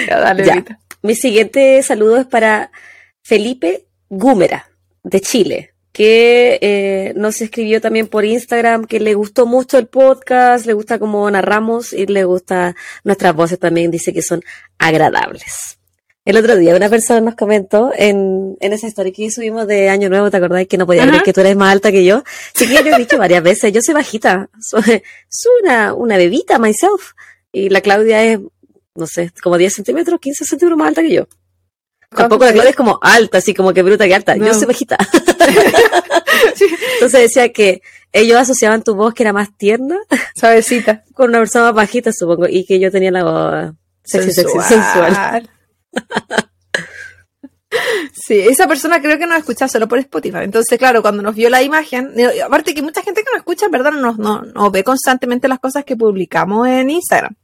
ya, 0.08 0.20
dale, 0.20 0.46
Ya. 0.46 0.64
Mi 1.06 1.14
siguiente 1.14 1.84
saludo 1.84 2.18
es 2.18 2.26
para 2.26 2.72
Felipe 3.22 3.86
Gúmera, 4.10 4.72
de 5.04 5.22
Chile, 5.22 5.76
que 5.92 6.58
eh, 6.62 7.14
nos 7.16 7.42
escribió 7.42 7.80
también 7.80 8.08
por 8.08 8.26
Instagram 8.26 8.86
que 8.86 9.00
le 9.00 9.14
gustó 9.14 9.46
mucho 9.46 9.78
el 9.78 9.86
podcast, 9.86 10.66
le 10.66 10.74
gusta 10.74 10.98
cómo 10.98 11.30
narramos 11.30 11.94
y 11.94 12.08
le 12.08 12.24
gusta 12.24 12.76
nuestras 13.04 13.36
voces 13.36 13.60
también, 13.60 13.92
dice 13.92 14.14
que 14.14 14.24
son 14.24 14.42
agradables. 14.80 15.78
El 16.26 16.38
otro 16.38 16.56
día 16.56 16.76
una 16.76 16.90
persona 16.90 17.22
nos 17.22 17.36
comentó 17.36 17.92
en, 17.96 18.58
en 18.60 18.74
esa 18.74 18.88
historia 18.88 19.14
que 19.14 19.30
subimos 19.30 19.68
de 19.68 19.90
Año 19.90 20.10
Nuevo, 20.10 20.32
¿te 20.32 20.38
acordás 20.38 20.66
que 20.66 20.80
no 20.80 20.88
podía 20.88 21.06
creer 21.06 21.22
que 21.22 21.34
tú 21.34 21.42
eres 21.42 21.56
más 21.56 21.72
alta 21.72 21.92
que 21.92 22.04
yo? 22.04 22.24
Sí 22.56 22.68
que 22.68 22.84
yo 22.84 22.96
he 22.96 22.98
dicho 22.98 23.20
varias 23.20 23.44
veces, 23.44 23.72
yo 23.72 23.82
soy 23.84 23.94
bajita, 23.94 24.50
soy, 24.60 24.82
soy 25.30 25.52
una, 25.62 25.94
una 25.94 26.18
bebita 26.18 26.58
myself. 26.58 27.12
Y 27.52 27.70
la 27.70 27.80
Claudia 27.80 28.22
es, 28.22 28.40
no 28.96 29.08
sé, 29.08 29.32
como 29.44 29.58
10 29.58 29.74
centímetros, 29.74 30.20
15 30.20 30.46
centímetros 30.46 30.78
más 30.78 30.88
alta 30.90 31.02
que 31.02 31.12
yo. 31.14 31.28
Tampoco 32.10 32.46
la 32.46 32.54
Claudia 32.54 32.70
es 32.70 32.76
como 32.76 32.98
alta, 33.02 33.40
así 33.40 33.54
como 33.54 33.74
que 33.74 33.82
bruta 33.84 34.06
que 34.08 34.16
alta. 34.16 34.36
No. 34.36 34.46
Yo 34.48 34.54
soy 34.54 34.66
bajita. 34.68 34.98
Sí, 36.56 36.66
Entonces 36.96 37.22
decía 37.22 37.52
que 37.52 37.82
ellos 38.12 38.38
asociaban 38.38 38.84
tu 38.84 38.94
voz 38.96 39.14
que 39.14 39.24
era 39.24 39.34
más 39.34 39.56
tierna 39.58 39.98
Suavecita. 40.40 41.04
con 41.14 41.30
una 41.30 41.40
persona 41.40 41.66
más 41.66 41.74
bajita, 41.76 42.12
supongo, 42.14 42.48
y 42.48 42.66
que 42.66 42.80
yo 42.80 42.92
tenía 42.92 43.12
la 43.12 43.24
voz 43.24 43.74
sexy, 44.04 44.32
sexy, 44.32 44.60
sensual. 44.68 45.50
Sí, 48.14 48.40
esa 48.40 48.68
persona 48.68 49.02
creo 49.02 49.18
que 49.18 49.26
nos 49.28 49.38
escucha 49.40 49.68
solo 49.68 49.88
por 49.88 50.00
Spotify. 50.00 50.40
Entonces, 50.44 50.78
claro, 50.78 51.02
cuando 51.02 51.22
nos 51.22 51.36
vio 51.36 51.50
la 51.50 51.62
imagen, 51.62 52.14
aparte 52.46 52.74
que 52.74 52.82
mucha 52.82 53.02
gente 53.02 53.22
que 53.22 53.28
nos 53.32 53.40
escucha, 53.40 53.66
en 53.66 53.72
verdad, 53.72 53.92
no, 53.92 54.00
nos- 54.02 54.18
no, 54.18 54.42
no 54.44 54.72
ve 54.72 54.84
constantemente 54.84 55.48
las 55.48 55.60
cosas 55.60 55.84
que 55.84 55.96
publicamos 55.98 56.68
en 56.68 56.90
Instagram. 56.90 57.36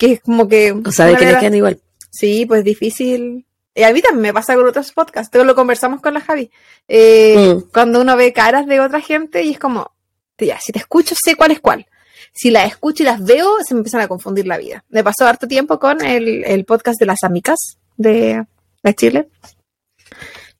Que 0.00 0.12
es 0.12 0.20
como 0.22 0.48
que. 0.48 0.72
O 0.72 0.90
sea, 0.92 1.04
de 1.04 1.12
una 1.12 1.20
que 1.20 1.26
les 1.26 1.36
quedan 1.36 1.54
igual. 1.54 1.78
Sí, 2.10 2.46
pues 2.46 2.64
difícil. 2.64 3.44
Y 3.74 3.82
a 3.82 3.92
mí 3.92 4.00
también 4.00 4.22
me 4.22 4.32
pasa 4.32 4.54
con 4.54 4.66
otros 4.66 4.92
podcasts. 4.92 5.28
Esto 5.28 5.44
lo 5.44 5.54
conversamos 5.54 6.00
con 6.00 6.14
la 6.14 6.20
Javi. 6.22 6.50
Eh, 6.88 7.54
Mm. 7.54 7.70
Cuando 7.70 8.00
uno 8.00 8.16
ve 8.16 8.32
caras 8.32 8.66
de 8.66 8.80
otra 8.80 9.02
gente 9.02 9.42
y 9.42 9.50
es 9.50 9.58
como, 9.58 9.92
ya, 10.38 10.58
si 10.58 10.72
te 10.72 10.78
escucho, 10.78 11.14
sé 11.22 11.34
cuál 11.36 11.50
es 11.50 11.60
cuál. 11.60 11.86
Si 12.32 12.50
las 12.50 12.66
escucho 12.66 13.02
y 13.02 13.06
las 13.06 13.22
veo, 13.22 13.58
se 13.66 13.74
me 13.74 13.80
empiezan 13.80 14.00
a 14.00 14.08
confundir 14.08 14.46
la 14.46 14.56
vida. 14.56 14.84
Me 14.88 15.04
pasó 15.04 15.26
harto 15.26 15.46
tiempo 15.46 15.78
con 15.78 16.02
el, 16.02 16.44
el 16.44 16.64
podcast 16.64 16.98
de 16.98 17.06
las 17.06 17.22
amigas 17.22 17.58
de, 17.98 18.44
de 18.82 18.94
Chile. 18.94 19.28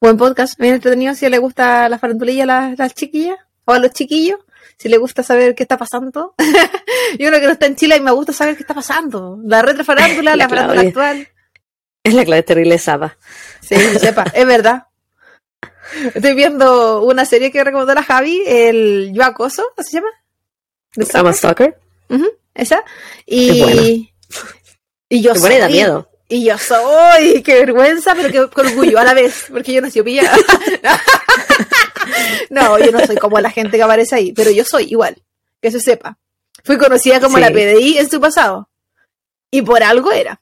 Buen 0.01 0.17
podcast, 0.17 0.59
bien 0.59 0.75
entretenido 0.75 1.15
si 1.15 1.29
le 1.29 1.39
gusta 1.39 1.89
la 1.89 1.99
farandulilla 1.99 2.43
a 2.45 2.47
las, 2.47 2.79
las 2.79 2.95
chiquillas 2.95 3.39
o 3.65 3.73
a 3.73 3.79
los 3.79 3.91
chiquillos. 3.93 4.39
Si 4.81 4.89
le 4.89 4.97
gusta 4.97 5.23
saber 5.23 5.55
qué 5.55 5.63
está 5.65 5.77
pasando. 5.77 6.35
Yo 7.19 7.29
creo 7.29 7.39
que 7.39 7.47
no 7.47 7.53
está 7.53 7.67
en 7.67 7.77
Chile 7.77 7.99
y 7.99 8.01
me 8.01 8.13
gusta 8.13 8.33
saber 8.33 8.57
qué 8.57 8.63
está 8.63 8.73
pasando. 8.73 9.39
La 9.45 9.61
retrofarándula, 9.61 10.31
la 10.37 10.45
La 10.45 10.49
farándula 10.49 10.81
actual. 10.81 11.29
Es 12.03 12.15
la 12.15 12.25
clave 12.25 12.43
terrible 12.43 12.79
Saba. 12.79 13.19
Sí, 13.61 13.77
sepa, 13.99 14.25
es 14.33 14.47
verdad. 14.47 14.87
Estoy 16.15 16.35
viendo 16.35 17.03
una 17.03 17.27
serie 17.27 17.53
que 17.53 17.63
recomendó 17.63 17.93
la 17.93 18.03
Javi, 18.03 18.43
el 18.47 19.13
Yo 19.13 19.23
Acoso, 19.23 19.63
¿cómo 19.77 19.87
se 19.87 19.99
llama? 19.99 21.29
A 21.29 21.33
Stalker. 21.35 21.79
esa. 22.55 22.83
Y, 23.27 24.11
y 25.11 25.21
yo 25.21 25.35
pone 25.35 25.59
da 25.59 25.67
soy. 25.67 25.75
miedo. 25.75 26.11
Y 26.27 26.45
yo 26.47 26.57
soy, 26.57 27.43
qué 27.43 27.57
vergüenza, 27.57 28.15
pero 28.15 28.31
qué, 28.31 28.61
orgullo 28.61 28.99
a 28.99 29.05
la 29.05 29.13
vez, 29.13 29.47
porque 29.51 29.75
yo 29.75 29.83
nací 29.83 30.01
pilla. 30.01 30.33
no, 32.51 32.79
yo 32.79 32.91
no 32.93 33.05
soy 33.07 33.17
como 33.17 33.39
la 33.41 33.51
gente 33.51 33.77
que 33.77 33.83
aparece 33.83 34.15
ahí, 34.17 34.33
pero 34.33 34.51
yo 34.51 34.65
soy 34.65 34.85
igual, 34.91 35.23
que 35.61 35.71
se 35.71 35.81
sepa. 35.81 36.19
Fui 36.65 36.77
conocida 36.79 37.21
como 37.21 37.37
Sí. 37.37 37.43
la 37.43 37.51
PDI 37.51 37.99
en 37.99 38.11
su 38.11 38.21
pasado. 38.21 38.69
Y 39.51 39.63
por 39.63 39.83
algo 39.83 40.13
era. 40.13 40.41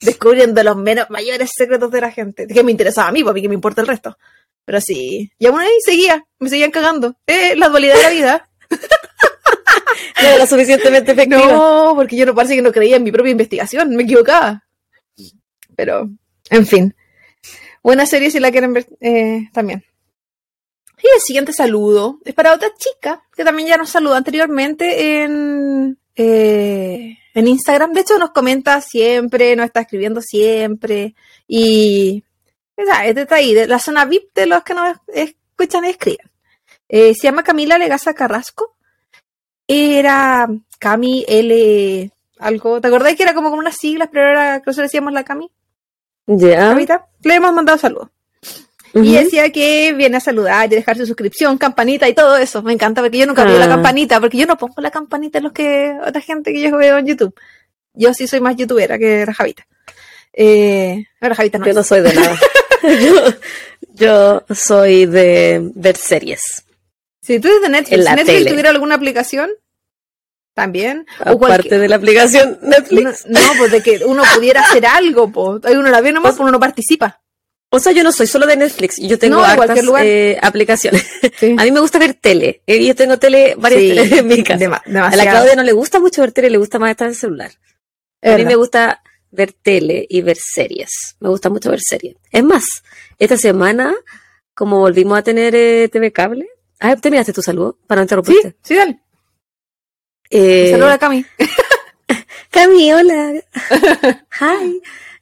Descubriendo 0.00 0.62
los 0.62 0.76
menos 0.76 1.10
mayores 1.10 1.50
secretos 1.56 1.90
de 1.90 2.00
la 2.00 2.10
gente. 2.10 2.46
Que 2.46 2.62
me 2.62 2.70
interesaba 2.70 3.08
a 3.08 3.12
mí, 3.12 3.24
porque 3.24 3.48
me 3.48 3.54
importa 3.54 3.80
el 3.80 3.86
resto. 3.88 4.16
Pero 4.64 4.80
sí. 4.80 5.32
Y 5.38 5.46
aún 5.46 5.60
ahí 5.60 5.70
seguía, 5.84 6.24
me 6.38 6.48
seguían 6.50 6.70
cagando. 6.70 7.16
Eh, 7.26 7.56
la 7.56 7.68
dualidad 7.68 7.96
de 7.96 8.02
la 8.02 8.10
vida. 8.10 8.48
No 10.20 10.28
era 10.28 10.46
suficientemente 10.46 11.12
efectiva. 11.12 11.46
No, 11.46 11.92
porque 11.94 12.16
yo 12.16 12.26
no 12.26 12.34
parece 12.34 12.56
que 12.56 12.62
no 12.62 12.72
creía 12.72 12.96
en 12.96 13.04
mi 13.04 13.12
propia 13.12 13.30
investigación, 13.30 13.94
me 13.94 14.02
equivocaba. 14.02 14.64
Pero, 15.76 16.08
en 16.50 16.66
fin. 16.66 16.94
Buena 17.82 18.04
serie 18.04 18.30
si 18.30 18.40
la 18.40 18.50
quieren 18.50 18.72
ver 18.72 18.86
eh, 19.00 19.48
también. 19.52 19.84
Y 21.02 21.06
el 21.14 21.20
siguiente 21.20 21.52
saludo 21.52 22.18
es 22.24 22.34
para 22.34 22.54
otra 22.54 22.70
chica 22.76 23.22
que 23.34 23.44
también 23.44 23.68
ya 23.68 23.76
nos 23.76 23.90
saludó 23.90 24.14
anteriormente 24.14 25.22
en, 25.22 25.98
eh, 26.16 27.18
en 27.34 27.48
Instagram. 27.48 27.92
De 27.92 28.00
hecho, 28.00 28.18
nos 28.18 28.30
comenta 28.30 28.80
siempre, 28.80 29.54
nos 29.54 29.66
está 29.66 29.80
escribiendo 29.80 30.20
siempre. 30.20 31.14
Y 31.46 32.24
esa, 32.76 33.06
este 33.06 33.22
está 33.22 33.36
ahí, 33.36 33.54
de 33.54 33.66
la 33.66 33.78
zona 33.78 34.04
VIP 34.04 34.34
de 34.34 34.46
los 34.46 34.62
que 34.64 34.74
nos 34.74 34.96
escuchan 35.08 35.84
y 35.84 35.90
escriben. 35.90 36.30
Eh, 36.88 37.14
se 37.14 37.28
llama 37.28 37.44
Camila 37.44 37.78
Legaza 37.78 38.14
Carrasco. 38.14 38.76
era 39.66 40.48
Cami 40.78 41.24
L 41.28 42.10
algo. 42.38 42.80
¿Te 42.80 42.88
acordás 42.88 43.14
que 43.16 43.22
era 43.22 43.34
como 43.34 43.50
con 43.50 43.58
unas 43.58 43.76
siglas, 43.76 44.08
pero 44.12 44.28
era, 44.28 44.60
que 44.60 44.64
nosotros 44.66 44.86
decíamos 44.86 45.12
la 45.12 45.24
Cami? 45.24 45.50
Ya. 46.26 46.74
Le 47.22 47.34
hemos 47.34 47.52
mandado 47.52 47.78
saludos. 47.78 48.10
Y 48.94 49.12
decía 49.14 49.50
que 49.50 49.92
viene 49.92 50.16
a 50.16 50.20
saludar 50.20 50.66
y 50.72 50.76
dejar 50.76 50.96
su 50.96 51.06
suscripción, 51.06 51.58
campanita 51.58 52.08
y 52.08 52.14
todo 52.14 52.36
eso. 52.36 52.62
Me 52.62 52.72
encanta 52.72 53.00
porque 53.02 53.18
yo 53.18 53.26
nunca 53.26 53.44
veo 53.44 53.58
la 53.58 53.66
Ah. 53.66 53.68
campanita, 53.68 54.20
porque 54.20 54.38
yo 54.38 54.46
no 54.46 54.56
pongo 54.56 54.80
la 54.80 54.90
campanita 54.90 55.38
en 55.38 55.44
los 55.44 55.52
que 55.52 55.94
otra 56.06 56.20
gente 56.20 56.52
que 56.52 56.60
yo 56.60 56.76
veo 56.76 56.98
en 56.98 57.06
YouTube. 57.06 57.34
Yo 57.94 58.14
sí 58.14 58.26
soy 58.26 58.40
más 58.40 58.56
youtubera 58.56 58.98
que 58.98 59.24
Rajavita. 59.26 59.66
Eh, 60.32 61.04
no, 61.20 61.28
Rajavita 61.28 61.58
no. 61.58 61.64
Yo 61.64 61.70
es. 61.70 61.76
no 61.76 61.82
soy 61.82 62.00
de 62.02 62.14
nada. 62.14 62.38
yo, 62.82 64.44
yo 64.46 64.54
soy 64.54 65.06
de 65.06 65.60
ver 65.74 65.96
series. 65.96 66.64
Si 67.20 67.40
tú 67.40 67.48
eres 67.48 67.60
de 67.62 67.68
Netflix, 67.68 68.04
si 68.04 68.10
Netflix 68.14 68.26
tele. 68.38 68.50
tuviera 68.50 68.70
alguna 68.70 68.94
aplicación, 68.94 69.50
también. 70.54 71.06
Aparte 71.20 71.78
de 71.78 71.88
la 71.88 71.96
aplicación 71.96 72.58
No, 72.62 72.68
Netflix. 72.70 73.26
no, 73.26 73.38
pues 73.58 73.70
de 73.70 73.82
que 73.82 74.04
uno 74.04 74.22
pudiera 74.34 74.60
hacer 74.62 74.86
algo, 74.86 75.30
pues. 75.30 75.60
Uno 75.72 75.88
la 75.90 76.00
ve 76.00 76.12
nomás, 76.12 76.32
pues 76.32 76.40
uno 76.40 76.50
no 76.52 76.60
participa. 76.60 77.20
O 77.70 77.78
sea, 77.78 77.92
yo 77.92 78.02
no 78.02 78.12
soy 78.12 78.26
solo 78.26 78.46
de 78.46 78.56
Netflix. 78.56 78.96
Yo 78.96 79.18
tengo 79.18 79.36
No, 79.36 79.42
hartas 79.44 79.56
cualquier 79.56 79.84
lugar. 79.84 80.04
eh, 80.06 80.38
aplicaciones. 80.40 81.04
Sí. 81.38 81.54
A 81.58 81.64
mí 81.64 81.70
me 81.70 81.80
gusta 81.80 81.98
ver 81.98 82.14
tele. 82.14 82.62
Eh, 82.66 82.84
Yo 82.86 82.94
tengo 82.94 83.18
tele, 83.18 83.54
varias 83.58 83.82
Sí, 83.82 83.88
teles 83.88 84.12
en 84.12 84.26
mi 84.26 84.42
casa. 84.42 84.58
Dema- 84.64 84.82
A 84.84 84.88
la 84.88 84.92
demasiado. 84.92 85.30
Claudia 85.30 85.56
no 85.56 85.62
le 85.62 85.72
gusta 85.72 86.00
mucho 86.00 86.22
ver 86.22 86.32
tele, 86.32 86.48
le 86.50 86.56
gusta 86.58 86.78
más 86.78 86.90
estar 86.90 87.06
en 87.06 87.10
el 87.10 87.16
celular. 87.16 87.50
Es 88.22 88.32
A 88.34 88.38
mí 88.38 88.44
me 88.46 88.54
gusta 88.56 89.02
ver 89.30 89.52
tele 89.52 90.06
y 90.08 90.22
ver 90.22 90.38
series. 90.40 91.16
Me 91.20 91.28
gusta 91.28 91.50
mucho 91.50 91.70
ver 91.70 91.80
series. 91.82 92.16
Es 92.32 92.42
más, 92.42 92.64
esta 93.18 93.36
semana, 93.36 93.94
como 94.54 94.78
volvimos 94.80 95.18
a 95.18 95.22
tener 95.22 95.54
eh, 95.54 95.88
TV 95.92 96.10
cable. 96.10 96.48
Ah, 96.80 96.96
terminaste 96.96 97.32
tu 97.34 97.42
saludo 97.42 97.76
para 97.86 98.00
no 98.00 98.04
Sí, 98.04 98.14
interrumpirte. 98.14 98.56
sí, 98.62 98.74
dale. 98.76 98.98
Eh, 100.30 100.68
Saludos 100.70 100.92
a 100.92 100.98
Cami. 100.98 101.24
Cami, 102.50 102.92
hola. 102.94 103.32
Hi. 104.40 104.80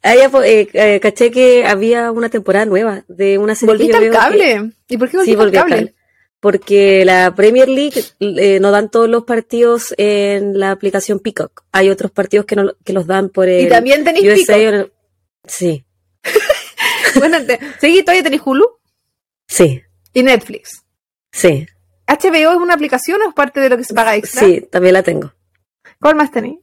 Ah, 0.08 0.14
ya, 0.14 0.28
pues, 0.30 0.48
eh, 0.48 0.68
eh, 0.72 1.00
caché 1.00 1.30
que 1.32 1.66
había 1.66 2.12
una 2.12 2.28
temporada 2.28 2.64
nueva 2.64 3.04
de 3.08 3.38
una 3.38 3.54
serie 3.56 3.74
Volviste 3.74 3.96
al 3.96 4.04
que- 4.04 4.10
cable. 4.10 4.72
¿Y 4.88 4.96
por 4.98 5.08
qué 5.10 5.18
Sí, 5.24 5.34
volviste 5.34 5.36
volví 5.36 5.56
al 5.56 5.62
cable? 5.64 5.76
cable. 5.76 5.94
Porque 6.38 7.04
la 7.04 7.34
Premier 7.34 7.68
League 7.68 8.04
eh, 8.20 8.60
no 8.60 8.70
dan 8.70 8.88
todos 8.90 9.08
los 9.08 9.24
partidos 9.24 9.94
en 9.96 10.58
la 10.60 10.70
aplicación 10.70 11.18
Peacock. 11.18 11.64
Hay 11.72 11.88
otros 11.90 12.12
partidos 12.12 12.46
que, 12.46 12.54
no, 12.54 12.72
que 12.84 12.92
los 12.92 13.06
dan 13.08 13.30
por 13.30 13.48
el 13.48 13.66
Y 13.66 13.68
también 13.68 14.04
tenéis 14.04 14.24
USA. 14.42 14.56
el- 14.56 14.92
Sí, 15.44 15.84
Bueno, 17.16 17.44
te- 17.44 17.58
sí, 17.80 18.02
todavía 18.02 18.22
tenéis 18.22 18.42
Hulu 18.44 18.66
sí, 19.48 19.82
y 20.12 20.22
Netflix. 20.22 20.84
sí, 21.32 21.66
¿HBO 22.06 22.50
es 22.52 22.56
una 22.58 22.74
aplicación 22.74 23.20
o 23.22 23.28
es 23.28 23.34
parte 23.34 23.58
de 23.60 23.68
lo 23.70 23.76
que 23.76 23.84
se 23.84 23.94
paga 23.94 24.14
extra? 24.14 24.40
sí, 24.46 24.60
también 24.70 24.92
la 24.94 25.02
tengo. 25.02 25.32
¿Cuál 26.00 26.14
más 26.16 26.30
tenéis? 26.30 26.58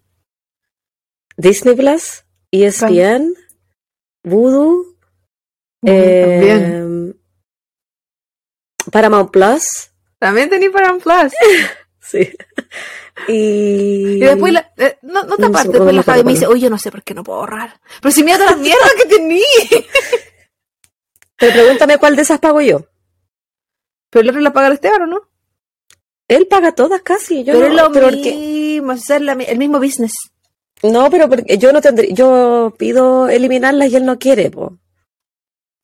Disney 1.35 1.75
Plus, 1.75 2.22
ESPN, 2.53 3.33
Voodoo, 4.23 4.95
eh, 5.83 7.11
Paramount 8.91 9.31
Plus, 9.31 9.63
También 10.19 10.49
tenéis 10.49 10.71
Paramount 10.71 11.01
Plus. 11.01 11.33
sí. 11.99 12.31
Y, 13.27 14.17
Y 14.17 14.19
después, 14.19 14.53
la, 14.53 14.71
eh, 14.77 14.97
no, 15.01 15.23
no 15.23 15.35
te 15.35 15.45
aparte, 15.45 15.69
después 15.69 15.95
la 15.95 16.03
Javi 16.03 16.23
me 16.23 16.33
dice, 16.33 16.45
oye, 16.45 16.61
yo 16.61 16.69
no 16.69 16.77
sé 16.77 16.91
por 16.91 17.01
qué 17.01 17.15
no 17.15 17.23
puedo 17.23 17.39
ahorrar. 17.39 17.81
Pero 18.01 18.11
si 18.11 18.23
mira 18.23 18.37
todas 18.37 18.51
las 18.51 18.59
mierdas 18.59 18.93
que 18.97 19.05
tení. 19.07 19.41
Pero 21.37 21.53
pregúntame 21.53 21.97
cuál 21.97 22.15
de 22.15 22.21
esas 22.21 22.39
pago 22.39 22.61
yo. 22.61 22.85
Pero 24.11 24.21
el 24.21 24.29
otro 24.29 24.41
la 24.41 24.53
paga 24.53 24.67
el 24.67 24.73
Esteban, 24.73 25.01
¿o 25.01 25.07
no? 25.07 25.21
Él 26.27 26.47
paga 26.47 26.73
todas 26.73 27.01
casi. 27.01 27.43
Yo 27.43 27.53
pero 27.53 27.67
no, 27.67 27.73
es 27.73 27.81
lo 27.81 27.91
pero 27.91 28.11
mismo, 28.11 29.41
el 29.47 29.57
mismo 29.57 29.79
business. 29.79 30.13
No, 30.83 31.09
pero 31.09 31.29
porque 31.29 31.57
yo 31.57 31.71
no 31.71 31.81
tendré, 31.81 32.13
yo 32.13 32.73
pido 32.77 33.29
eliminarlas 33.29 33.89
y 33.89 33.95
él 33.95 34.05
no 34.05 34.19
quiere, 34.19 34.51
po. 34.51 34.77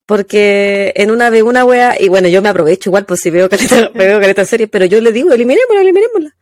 Porque 0.06 0.92
en 0.96 1.12
una 1.12 1.30
vez 1.30 1.44
una 1.44 1.66
wea, 1.66 1.96
y 2.00 2.10
bueno, 2.10 2.28
yo 2.28 2.42
me 2.42 2.50
aprovecho 2.50 2.90
igual, 2.90 3.06
pues 3.06 3.22
si 3.22 3.30
veo 3.30 3.50
caleta, 3.50 3.90
veo 3.96 4.20
caleta 4.20 4.46
serie, 4.46 4.68
pero 4.68 4.86
yo 4.86 5.00
le 5.00 5.12
digo, 5.12 5.32
eliminémosla, 5.32 5.82
eliminémosla. 5.82 6.36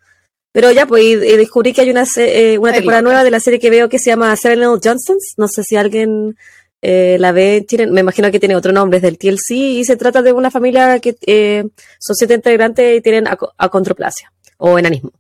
Pero 0.52 0.72
ya, 0.72 0.86
pues, 0.88 1.04
y, 1.04 1.12
y 1.12 1.38
descubrí 1.38 1.74
que 1.74 1.82
hay 1.82 1.92
una, 1.92 2.06
eh, 2.16 2.58
una 2.58 2.74
temporada 2.74 3.02
nueva 3.02 3.24
de 3.24 3.32
la 3.32 3.40
serie 3.40 3.60
que 3.60 3.70
veo 3.70 3.90
que 3.90 4.00
se 4.00 4.10
llama 4.10 4.36
Seven 4.36 4.60
Little 4.60 4.80
Johnsons. 4.84 5.34
No 5.38 5.48
sé 5.48 5.64
si 5.64 5.76
alguien 5.76 6.36
eh, 6.82 7.18
la 7.20 7.32
ve 7.32 7.58
en 7.58 7.66
Chile, 7.66 7.88
me 7.88 8.02
imagino 8.02 8.32
que 8.32 8.40
tiene 8.40 8.56
otro 8.56 8.72
nombre, 8.72 8.98
es 8.98 9.04
del 9.04 9.18
TLC, 9.18 9.52
y 9.52 9.86
se 9.86 9.98
trata 9.98 10.22
de 10.22 10.32
una 10.32 10.52
familia 10.52 11.00
que 11.00 11.16
eh, 11.26 11.64
son 12.00 12.16
siete 12.16 12.36
integrantes 12.36 12.98
y 12.98 13.02
tienen 13.02 13.28
acondroplasia 13.58 14.32
o 14.58 14.78
enanismo. 14.78 15.12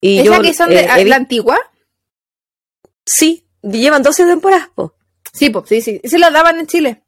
Y 0.00 0.18
¿Esa 0.18 0.36
yo, 0.36 0.42
que 0.42 0.54
son 0.54 0.70
de 0.70 0.80
eh, 0.80 1.04
la 1.06 1.16
antigua? 1.16 1.58
Sí, 3.06 3.46
llevan 3.62 4.02
12 4.02 4.24
temporadas, 4.26 4.68
po. 4.74 4.94
Sí, 5.32 5.50
pues, 5.50 5.68
sí, 5.68 5.80
sí. 5.80 6.00
Sí 6.04 6.18
la 6.18 6.30
daban 6.30 6.58
en 6.58 6.66
Chile. 6.66 7.02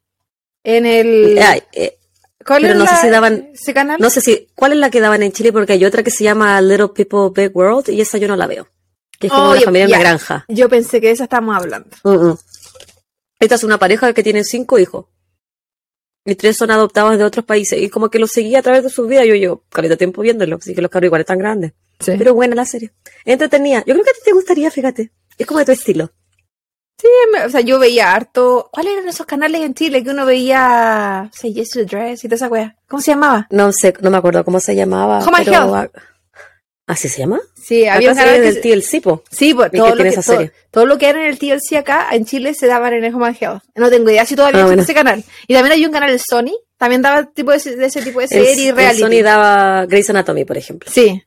En 0.63 0.85
el... 0.85 1.37
Ay, 1.39 1.61
eh, 1.73 1.97
¿Cuál 2.45 2.61
pero 2.63 2.75
no 2.75 2.85
sé 2.85 2.91
la- 2.93 3.01
si 3.01 3.07
daban- 3.09 3.49
ese 3.53 3.73
canal? 3.73 3.99
no 3.99 4.09
sé 4.09 4.21
si, 4.21 4.47
¿cuál 4.55 4.71
es 4.73 4.77
la 4.79 4.89
que 4.89 5.01
daban 5.01 5.21
en 5.23 5.31
Chile? 5.31 5.51
Porque 5.51 5.73
hay 5.73 5.85
otra 5.85 6.03
que 6.03 6.11
se 6.11 6.23
llama 6.23 6.59
Little 6.61 6.89
People 6.89 7.29
Big 7.35 7.55
World 7.55 7.89
y 7.89 8.01
esa 8.01 8.17
yo 8.17 8.27
no 8.27 8.35
la 8.35 8.47
veo. 8.47 8.67
Que 9.19 9.27
es 9.27 9.33
como 9.33 9.47
Oh, 9.47 9.51
una 9.51 9.59
ya- 9.59 9.65
familia 9.65 9.83
en 9.85 9.89
una 9.89 9.97
ya. 9.97 10.03
granja. 10.03 10.45
Yo 10.47 10.69
pensé 10.69 11.01
que 11.01 11.07
de 11.07 11.13
esa 11.13 11.25
estábamos 11.25 11.55
hablando. 11.57 11.89
Esta 13.39 13.55
es 13.55 13.63
una 13.63 13.77
pareja 13.77 14.13
que 14.13 14.23
tiene 14.23 14.43
cinco 14.43 14.79
hijos. 14.79 15.05
Y 16.25 16.35
tres 16.35 16.57
son 16.57 16.69
adoptados 16.71 17.17
de 17.17 17.23
otros 17.23 17.45
países. 17.45 17.81
Y 17.81 17.89
como 17.89 18.09
que 18.09 18.19
los 18.19 18.31
seguía 18.31 18.59
a 18.59 18.61
través 18.61 18.83
de 18.83 18.89
sus 18.89 19.07
vidas. 19.07 19.25
Yo 19.25 19.35
llevo 19.35 19.63
caleta 19.69 19.95
tiempo 19.97 20.21
viéndolo. 20.21 20.57
Así 20.57 20.75
que 20.75 20.81
los 20.81 20.91
cabros 20.91 21.07
igual 21.07 21.21
están 21.21 21.39
grandes. 21.39 21.73
Sí. 21.99 22.13
Pero 22.17 22.33
buena 22.33 22.55
la 22.55 22.65
serie. 22.65 22.91
Entretenida. 23.25 23.79
Yo 23.85 23.93
creo 23.93 24.03
que 24.03 24.11
a 24.11 24.13
ti 24.13 24.19
te 24.25 24.31
gustaría, 24.33 24.69
fíjate. 24.71 25.11
Es 25.39 25.47
como 25.47 25.59
de 25.59 25.65
tu 25.65 25.71
estilo. 25.71 26.11
o 27.45 27.49
sea, 27.49 27.61
yo 27.61 27.79
veía 27.79 28.11
harto. 28.13 28.69
¿Cuáles 28.71 28.93
eran 28.93 29.07
esos 29.09 29.25
canales 29.25 29.61
en 29.61 29.73
Chile 29.73 30.03
que 30.03 30.09
uno 30.11 30.25
veía? 30.25 31.29
Say 31.33 31.53
Yes 31.53 31.69
to 31.71 31.79
the 31.79 31.85
Dress 31.85 32.23
y 32.23 32.27
toda 32.27 32.35
esa 32.35 32.47
wea. 32.49 32.75
¿Cómo 32.87 33.01
se 33.01 33.11
llamaba? 33.11 33.47
No 33.49 33.71
sé, 33.71 33.93
no 34.01 34.11
me 34.11 34.17
acuerdo 34.17 34.43
cómo 34.43 34.59
se 34.59 34.75
llamaba. 34.75 35.19
Home 35.19 35.37
pero, 35.45 35.53
Health. 35.53 35.73
ah, 35.95 36.01
¿Así 36.87 37.07
se 37.07 37.19
llama? 37.19 37.39
Sí, 37.55 37.85
había 37.85 38.11
Acá 38.11 38.21
un 38.21 38.25
canal 38.27 38.41
del 38.41 38.61
TLC, 38.61 39.01
po. 39.01 39.23
Sí, 39.29 39.55
que 39.55 39.77
todo 39.77 39.93
lo 39.95 40.03
que, 40.03 40.09
esa 40.09 40.23
todo, 40.23 40.37
serie. 40.37 40.51
todo 40.71 40.85
lo 40.87 40.97
que 40.97 41.07
era 41.07 41.21
en 41.21 41.27
el 41.27 41.37
TLC 41.37 41.77
acá, 41.77 42.07
en 42.11 42.25
Chile, 42.25 42.55
se 42.55 42.65
daban 42.65 42.93
en 42.93 43.03
el 43.03 43.13
Home 43.13 43.37
Health. 43.39 43.61
No 43.75 43.89
tengo 43.91 44.09
idea 44.09 44.25
si 44.25 44.35
todavía 44.35 44.61
Ah, 44.65 44.73
existe 44.73 44.75
bueno. 44.75 44.81
ese 44.83 44.93
canal. 44.95 45.23
Y 45.47 45.53
también 45.53 45.73
hay 45.73 45.85
un 45.85 45.91
canal 45.91 46.11
de 46.11 46.17
Sony, 46.19 46.51
también 46.77 47.03
daba 47.03 47.25
tipo 47.31 47.51
de, 47.51 47.57
ese- 47.57 47.75
de 47.75 47.85
ese 47.85 48.01
tipo 48.01 48.19
de 48.19 48.25
El, 48.25 48.29
serie 48.29 48.69
el 48.69 48.75
reality. 48.75 49.01
Sony 49.01 49.23
daba 49.23 49.85
Grey's 49.85 50.09
Anatomy, 50.09 50.45
por 50.45 50.57
ejemplo. 50.57 50.89
Sí. 50.91 51.21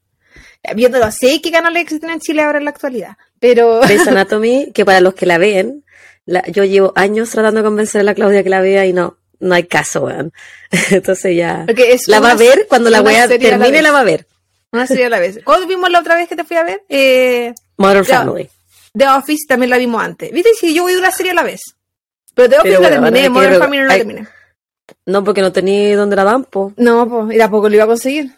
Viéndolo, 0.74 1.10
sé 1.10 1.40
qué 1.42 1.50
canales 1.50 1.82
existen 1.82 2.10
en 2.10 2.20
Chile 2.20 2.42
ahora 2.42 2.58
en 2.58 2.64
la 2.64 2.70
actualidad. 2.70 3.16
Pero 3.40 3.80
Grey's 3.80 4.06
Anatomy, 4.06 4.70
que 4.72 4.84
para 4.84 5.00
los 5.00 5.14
que 5.14 5.26
la 5.26 5.38
ven, 5.38 5.84
la- 6.24 6.44
yo 6.46 6.64
llevo 6.64 6.92
años 6.94 7.30
tratando 7.30 7.60
de 7.60 7.64
convencer 7.64 8.00
a 8.00 8.04
la 8.04 8.14
Claudia 8.14 8.42
que 8.44 8.48
la 8.50 8.60
vea 8.60 8.86
y 8.86 8.92
no, 8.92 9.18
no 9.40 9.54
hay 9.54 9.64
caso, 9.64 10.02
weón. 10.02 10.32
Entonces 10.90 11.36
ya. 11.36 11.66
La 12.06 12.20
va 12.20 12.32
a 12.32 12.36
ver 12.36 12.66
cuando 12.68 12.90
la 12.90 13.02
wea 13.02 13.26
la 13.26 13.38
termine, 13.38 13.70
vez. 13.72 13.82
la 13.82 13.90
va 13.92 14.00
a 14.00 14.04
ver. 14.04 14.26
Una 14.70 14.86
serie 14.86 15.06
a 15.06 15.10
la 15.10 15.18
vez. 15.18 15.40
¿Cuándo 15.44 15.66
vimos 15.66 15.90
la 15.90 15.98
otra 16.00 16.14
vez 16.14 16.28
que 16.28 16.36
te 16.36 16.44
fui 16.44 16.56
a 16.56 16.64
ver? 16.64 16.82
Eh, 16.88 17.52
Modern. 17.76 18.04
Family. 18.04 18.48
The 18.96 19.08
Office 19.08 19.44
también 19.48 19.68
la 19.70 19.78
vimos 19.78 20.02
antes. 20.02 20.30
¿Viste? 20.30 20.50
Si 20.58 20.72
yo 20.74 20.82
voy 20.84 20.92
de 20.94 20.98
una 21.00 21.10
serie 21.10 21.32
a 21.32 21.34
la 21.34 21.42
vez. 21.42 21.60
Pero 22.34 22.48
The 22.48 22.56
Office 22.60 22.76
Pero 22.78 22.80
la 22.82 22.88
bueno, 22.88 23.02
terminé, 23.04 23.26
ahora 23.26 23.30
Modern 23.30 23.58
Family 23.62 23.80
no 23.82 23.86
la 23.88 23.96
terminé. 23.96 24.26
No, 25.06 25.24
porque 25.24 25.40
no 25.42 25.52
tenía 25.52 25.96
dónde 25.96 26.16
la 26.16 26.24
dan, 26.24 26.44
po. 26.44 26.72
No, 26.76 27.08
pues, 27.08 27.34
y 27.34 27.38
tampoco 27.38 27.68
lo 27.68 27.74
iba 27.74 27.84
a 27.84 27.88
conseguir. 27.88 28.30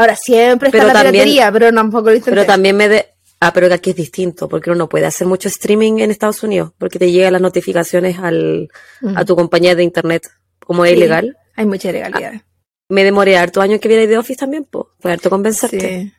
Ahora, 0.00 0.16
siempre 0.16 0.68
está 0.68 0.78
Pero 0.78 0.86
la 0.88 0.92
también- 0.94 1.12
piratería, 1.24 1.52
pero 1.52 1.72
tampoco 1.74 2.04
lo 2.10 2.14
intenté. 2.16 2.30
Pero 2.30 2.46
también 2.46 2.76
me 2.76 2.88
de... 2.88 3.06
Ah, 3.40 3.52
pero 3.52 3.68
que 3.68 3.74
aquí 3.74 3.90
es 3.90 3.96
distinto, 3.96 4.48
porque 4.48 4.70
uno 4.70 4.78
no 4.78 4.88
puede 4.88 5.06
hacer 5.06 5.26
mucho 5.26 5.48
streaming 5.48 5.98
en 6.00 6.10
Estados 6.10 6.42
Unidos, 6.42 6.72
porque 6.78 6.98
te 6.98 7.10
llegan 7.10 7.32
las 7.32 7.40
notificaciones 7.42 8.18
al, 8.18 8.68
a 9.16 9.24
tu 9.24 9.34
compañía 9.34 9.74
de 9.74 9.82
internet, 9.82 10.30
como 10.58 10.84
es 10.84 10.92
ilegal. 10.92 11.36
Hay 11.56 11.64
mucha 11.66 11.88
ilegalidad. 11.90 12.32
Me 12.88 13.02
demoré 13.04 13.36
harto 13.38 13.60
años 13.62 13.80
que 13.80 13.88
viera 13.88 14.06
de 14.06 14.18
Office 14.18 14.38
también, 14.40 14.64
po. 14.64 14.90
Fue 15.00 15.12
harto 15.12 15.30
convencerte. 15.30 15.80
Sí. 15.80 16.12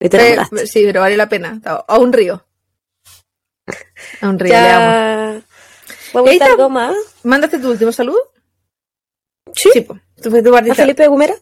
Y 0.00 0.08
te 0.08 0.18
Pero- 0.18 0.44
sí, 0.66 0.82
pero 0.84 1.00
vale 1.00 1.16
la 1.16 1.28
pena. 1.28 1.60
A, 1.64 1.98
un 1.98 2.12
río. 2.12 2.44
A 4.20 4.28
un 4.28 4.38
río, 4.38 4.52
le 4.52 4.58
amo. 4.58 4.84
Ya. 4.86 5.42
¿Puedo 6.12 6.26
Ahí 6.26 6.38
contar 6.38 6.48
está. 6.50 6.62
algo 6.62 6.70
más? 6.70 6.96
¿Mandaste 7.24 7.58
tu 7.58 7.70
último 7.70 7.92
saludo? 7.92 8.18
Sí. 9.54 9.70
Sí, 9.72 9.80
pues. 9.80 10.00
Tú 10.22 10.30
fuiste 10.30 10.48
tu 10.48 10.54
¿A. 10.56 10.74
Felipe 10.74 11.06
Gumera? 11.08 11.34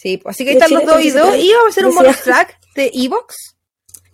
Sí, 0.00 0.16
pues. 0.16 0.34
Así 0.36 0.44
que 0.44 0.50
ahí 0.50 0.56
están 0.56 0.72
los 0.72 0.86
dos 0.86 1.04
y 1.04 1.10
dos. 1.10 1.28
33. 1.28 1.44
Y 1.44 1.52
vamos 1.52 1.66
a 1.66 1.68
hacer 1.68 1.86
un 1.86 1.94
bonus 1.94 2.20
track 2.22 2.58
de 2.74 2.90
Evox. 2.94 3.34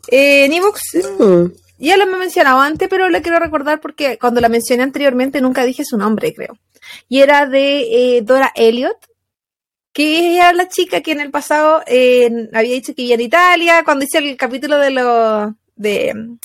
Eh, 0.09 0.45
en 0.47 0.53
Evox, 0.53 0.81
Mm. 1.19 1.47
ya 1.79 1.97
lo 1.97 2.03
he 2.05 2.07
mencionado 2.19 2.59
antes, 2.61 2.89
pero 2.89 3.09
le 3.09 3.23
quiero 3.23 3.39
recordar 3.39 3.81
porque 3.81 4.19
cuando 4.19 4.41
la 4.41 4.49
mencioné 4.49 4.83
anteriormente 4.83 5.41
nunca 5.41 5.65
dije 5.65 5.85
su 5.85 5.97
nombre, 5.97 6.35
creo. 6.35 6.59
Y 7.09 7.21
era 7.21 7.47
de 7.47 8.17
eh, 8.17 8.23
Dora 8.23 8.53
Elliot, 8.57 8.97
que 9.93 10.37
era 10.37 10.53
la 10.53 10.69
chica 10.69 11.01
que 11.03 11.13
en 11.13 11.21
el 11.21 11.31
pasado 11.31 11.83
eh, 11.87 12.49
había 12.53 12.73
dicho 12.75 12.93
que 12.95 13.03
vivía 13.03 13.15
en 13.15 13.21
Italia, 13.21 13.83
cuando 13.85 14.05
hice 14.05 14.19
el 14.19 14.37
capítulo 14.37 14.79
de 14.79 14.91
lo 14.91 15.55
de 15.77 16.37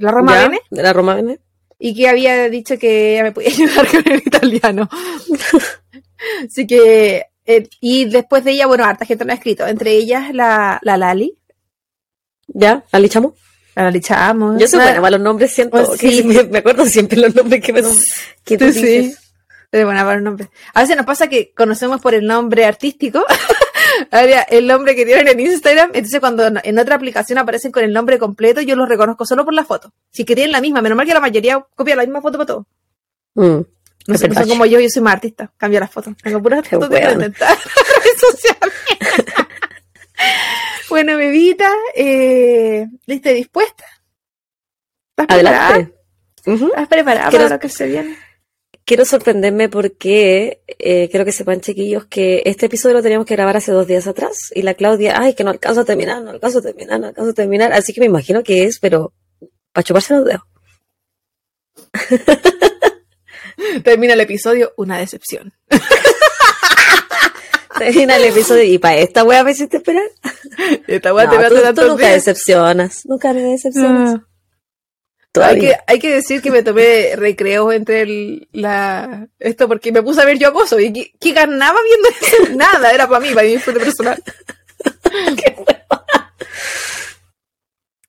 la 0.00 0.10
Roma 0.10 0.34
¿Ya? 0.36 0.42
Bene, 0.48 0.60
¿De 0.70 0.82
la 0.82 0.92
Roma 0.94 1.14
Bene? 1.16 1.38
y 1.78 1.94
que 1.94 2.08
había 2.08 2.48
dicho 2.48 2.78
que 2.78 3.14
ella 3.14 3.24
me 3.24 3.32
podía 3.32 3.48
ayudar 3.52 3.86
con 3.88 4.12
el 4.12 4.22
italiano. 4.24 4.88
Así 6.44 6.66
que, 6.66 7.24
eh, 7.50 7.68
y 7.80 8.04
después 8.06 8.44
de 8.44 8.52
ella, 8.52 8.66
bueno, 8.66 8.84
harta 8.84 9.04
gente 9.04 9.24
lo 9.24 9.32
ha 9.32 9.34
escrito, 9.34 9.66
entre 9.66 9.92
ellas 9.92 10.32
la, 10.34 10.78
la 10.82 10.96
Lali, 10.96 11.36
¿Ya? 12.48 12.84
¿La 12.92 12.98
lichamos? 12.98 13.34
La 13.76 13.90
lichamos. 13.90 14.60
Yo 14.60 14.66
soy 14.66 14.80
buena 14.80 15.00
para 15.00 15.10
los 15.12 15.20
nombres, 15.20 15.52
siento 15.52 15.92
que 15.96 16.10
sí. 16.10 16.22
me, 16.24 16.42
me 16.44 16.58
acuerdo 16.58 16.84
siempre 16.86 17.18
los 17.18 17.34
nombres 17.34 17.62
que 17.62 17.72
me 17.72 17.82
que 18.44 18.58
tú 18.58 18.72
Sí, 18.72 18.80
dices. 18.82 19.18
Es 19.72 19.84
buena 19.84 20.02
para 20.02 20.16
los 20.16 20.24
nombres. 20.24 20.48
A 20.74 20.80
veces 20.82 20.96
nos 20.96 21.06
pasa 21.06 21.28
que 21.28 21.52
conocemos 21.54 22.00
por 22.00 22.14
el 22.14 22.26
nombre 22.26 22.64
artístico. 22.64 23.24
El 24.50 24.66
nombre 24.66 24.94
que 24.96 25.04
tienen 25.04 25.28
en 25.28 25.40
Instagram. 25.40 25.90
Entonces, 25.92 26.20
cuando 26.20 26.46
en- 26.46 26.60
en 26.62 26.78
otra 26.78 26.94
aplicación 26.94 27.38
aparecen 27.38 27.70
con 27.72 27.82
el 27.84 27.92
nombre 27.92 28.18
completo, 28.18 28.60
yo 28.60 28.74
los 28.76 28.88
reconozco 28.88 29.26
solo 29.26 29.44
por 29.44 29.52
la 29.52 29.64
foto. 29.64 29.92
Si 30.10 30.24
que 30.24 30.34
tienen 30.34 30.52
la 30.52 30.60
misma, 30.60 30.80
menos 30.80 30.96
mal 30.96 31.06
que 31.06 31.12
la 31.12 31.20
mayoría 31.20 31.64
copia 31.74 31.96
la 31.96 32.02
misma 32.02 32.20
foto 32.22 32.38
para 32.38 32.46
todo. 32.46 32.66
Mm, 33.34 33.60
No, 34.10 34.18
sé, 34.18 34.28
no 34.28 34.34
son 34.34 34.48
como 34.48 34.66
yo, 34.66 34.80
yo 34.80 34.88
soy 34.88 35.02
más 35.02 35.14
artista. 35.14 35.52
Cambio 35.56 35.80
las 35.80 35.90
fotos. 35.90 36.14
Tengo 36.22 36.42
puras 36.42 36.66
fotos 36.68 36.90
de 36.90 37.00
redes 37.00 37.36
sociales. 38.18 38.74
bueno, 40.88 41.16
bebita, 41.16 41.70
eh, 41.94 42.86
¿lista 43.06 43.30
y 43.30 43.34
dispuesta? 43.34 43.84
¿Estás 45.16 45.26
preparada? 45.26 45.68
Adelante. 45.68 45.94
Ujú. 46.46 46.66
¿Estás 46.68 46.88
preparada 46.88 47.30
Quiero- 47.30 47.44
para 47.44 47.56
lo 47.56 47.60
que 47.60 47.68
se 47.68 47.86
viene? 47.86 48.18
Quiero 48.84 49.04
sorprenderme 49.04 49.68
porque 49.68 50.62
eh, 50.66 51.08
quiero 51.10 51.24
que 51.24 51.30
sepan, 51.30 51.60
chiquillos, 51.60 52.06
que 52.06 52.42
este 52.44 52.66
episodio 52.66 52.96
lo 52.96 53.02
teníamos 53.02 53.24
que 53.26 53.36
grabar 53.36 53.56
hace 53.56 53.70
dos 53.70 53.86
días 53.86 54.08
atrás 54.08 54.50
y 54.52 54.62
la 54.62 54.74
Claudia, 54.74 55.14
ay, 55.20 55.34
que 55.34 55.44
no 55.44 55.50
alcanzo 55.50 55.82
a 55.82 55.84
terminar, 55.84 56.22
no 56.22 56.30
alcanzo 56.30 56.58
a 56.58 56.62
terminar, 56.62 56.98
no 56.98 57.06
alcanzo 57.08 57.30
a 57.30 57.34
terminar. 57.34 57.72
Así 57.72 57.92
que 57.92 58.00
me 58.00 58.06
imagino 58.06 58.42
que 58.42 58.64
es, 58.64 58.80
pero 58.80 59.12
para 59.72 59.84
chuparse 59.84 60.14
los 60.14 60.24
dedos. 60.24 60.42
Termina 63.84 64.14
el 64.14 64.20
episodio, 64.20 64.72
una 64.76 64.98
decepción. 64.98 65.52
Termina 67.78 68.16
el 68.16 68.24
episodio 68.24 68.64
y 68.64 68.78
para 68.78 68.96
esta 68.96 69.24
wea 69.24 69.42
me 69.44 69.52
hiciste 69.52 69.78
esperar. 69.78 70.04
Esta 70.86 71.10
No, 71.10 71.14
weá 71.14 71.30
te 71.30 71.36
tú, 71.36 71.42
hace 71.42 71.54
tú 71.54 71.62
tantos 71.62 71.88
nunca 71.88 72.06
días. 72.06 72.24
decepcionas, 72.24 73.06
nunca 73.06 73.32
me 73.32 73.42
decepcionas. 73.42 74.20
Ah. 74.20 74.26
Hay 75.42 75.60
que, 75.60 75.76
hay 75.86 75.98
que 76.00 76.12
decir 76.12 76.42
que 76.42 76.50
me 76.50 76.64
tomé 76.64 77.14
recreo 77.14 77.70
entre 77.70 78.00
el, 78.02 78.48
la, 78.52 79.28
esto 79.38 79.68
porque 79.68 79.92
me 79.92 80.02
puse 80.02 80.20
a 80.20 80.24
ver 80.24 80.38
yo 80.38 80.48
acoso. 80.48 80.80
¿Y 80.80 80.92
qué, 80.92 81.12
qué 81.20 81.32
ganaba 81.32 81.78
viendo 81.84 82.08
eso? 82.08 82.56
Nada, 82.56 82.90
era 82.92 83.08
para 83.08 83.20
mí, 83.20 83.32
para 83.32 83.46
mi 83.46 83.52
disfrute 83.54 83.78
personal. 83.78 84.20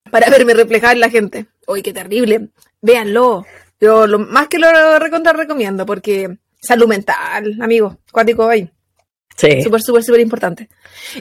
para 0.09 0.29
verme 0.29 0.53
reflejar 0.55 0.93
en 0.93 0.99
la 0.99 1.09
gente. 1.09 1.45
Uy, 1.67 1.81
qué 1.83 1.93
terrible. 1.93 2.49
Véanlo. 2.81 3.45
Yo 3.81 4.05
lo, 4.07 4.19
más 4.19 4.47
que 4.47 4.59
lo 4.59 4.99
recontra 4.99 5.33
recomiendo 5.33 5.85
porque 5.85 6.37
salud 6.61 6.87
mental, 6.87 7.57
amigo, 7.59 7.97
cuático 8.11 8.47
ahí. 8.47 8.69
Sí. 9.37 9.63
Súper, 9.63 9.81
súper, 9.81 10.03
súper 10.03 10.19
importante. 10.21 10.69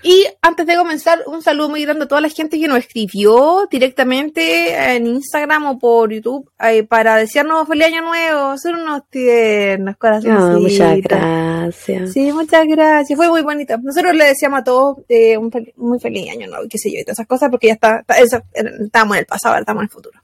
Y 0.02 0.26
antes 0.42 0.66
de 0.66 0.76
comenzar, 0.76 1.20
un 1.26 1.40
saludo 1.42 1.70
muy 1.70 1.82
grande 1.84 2.04
a 2.04 2.08
toda 2.08 2.20
la 2.20 2.28
gente 2.28 2.60
que 2.60 2.68
nos 2.68 2.80
escribió 2.80 3.66
directamente 3.70 4.74
en 4.94 5.06
Instagram 5.06 5.64
o 5.66 5.78
por 5.78 6.12
YouTube 6.12 6.50
eh, 6.60 6.82
para 6.82 7.16
desearnos 7.16 7.66
feliz 7.66 7.86
año 7.86 8.02
nuevo. 8.02 8.58
Son 8.58 8.74
unos 8.74 9.08
tiernos 9.08 9.96
corazoncitos. 9.96 10.42
Ah, 10.42 10.58
muchas 10.58 11.00
gracias. 11.00 12.12
Sí, 12.12 12.30
muchas 12.32 12.66
gracias. 12.66 13.16
Fue 13.16 13.28
muy 13.28 13.40
bonito. 13.42 13.78
Nosotros 13.80 14.14
le 14.14 14.24
decíamos 14.26 14.60
a 14.60 14.64
todos 14.64 14.98
eh, 15.08 15.38
un 15.38 15.50
fel- 15.50 15.72
muy 15.76 15.98
feliz 15.98 16.30
año 16.30 16.46
nuevo 16.48 16.66
qué 16.68 16.76
sé 16.76 16.90
yo 16.92 16.98
y 16.98 17.04
todas 17.04 17.20
esas 17.20 17.26
cosas 17.28 17.48
porque 17.48 17.68
ya 17.68 17.74
está, 17.74 18.00
está- 18.00 18.18
eso, 18.18 18.42
estábamos 18.52 19.16
en 19.16 19.20
el 19.20 19.26
pasado, 19.26 19.52
ahora 19.54 19.60
estamos 19.60 19.80
en 19.82 19.84
el 19.84 19.90
futuro. 19.90 20.20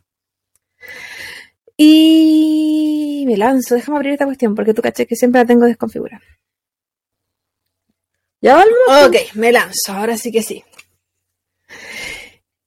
Y 1.76 3.24
me 3.26 3.36
lanzo, 3.36 3.74
déjame 3.74 3.98
abrir 3.98 4.12
esta 4.12 4.24
cuestión 4.24 4.54
porque 4.54 4.72
tú 4.72 4.82
caché 4.82 5.06
que 5.06 5.16
siempre 5.16 5.40
la 5.40 5.46
tengo 5.46 5.66
desconfigurada. 5.66 6.22
¿Ya 8.40 8.54
volvemos? 8.54 9.08
Ok, 9.08 9.34
me 9.34 9.52
lanzo, 9.52 9.92
ahora 9.92 10.16
sí 10.16 10.30
que 10.30 10.42
sí. 10.42 10.64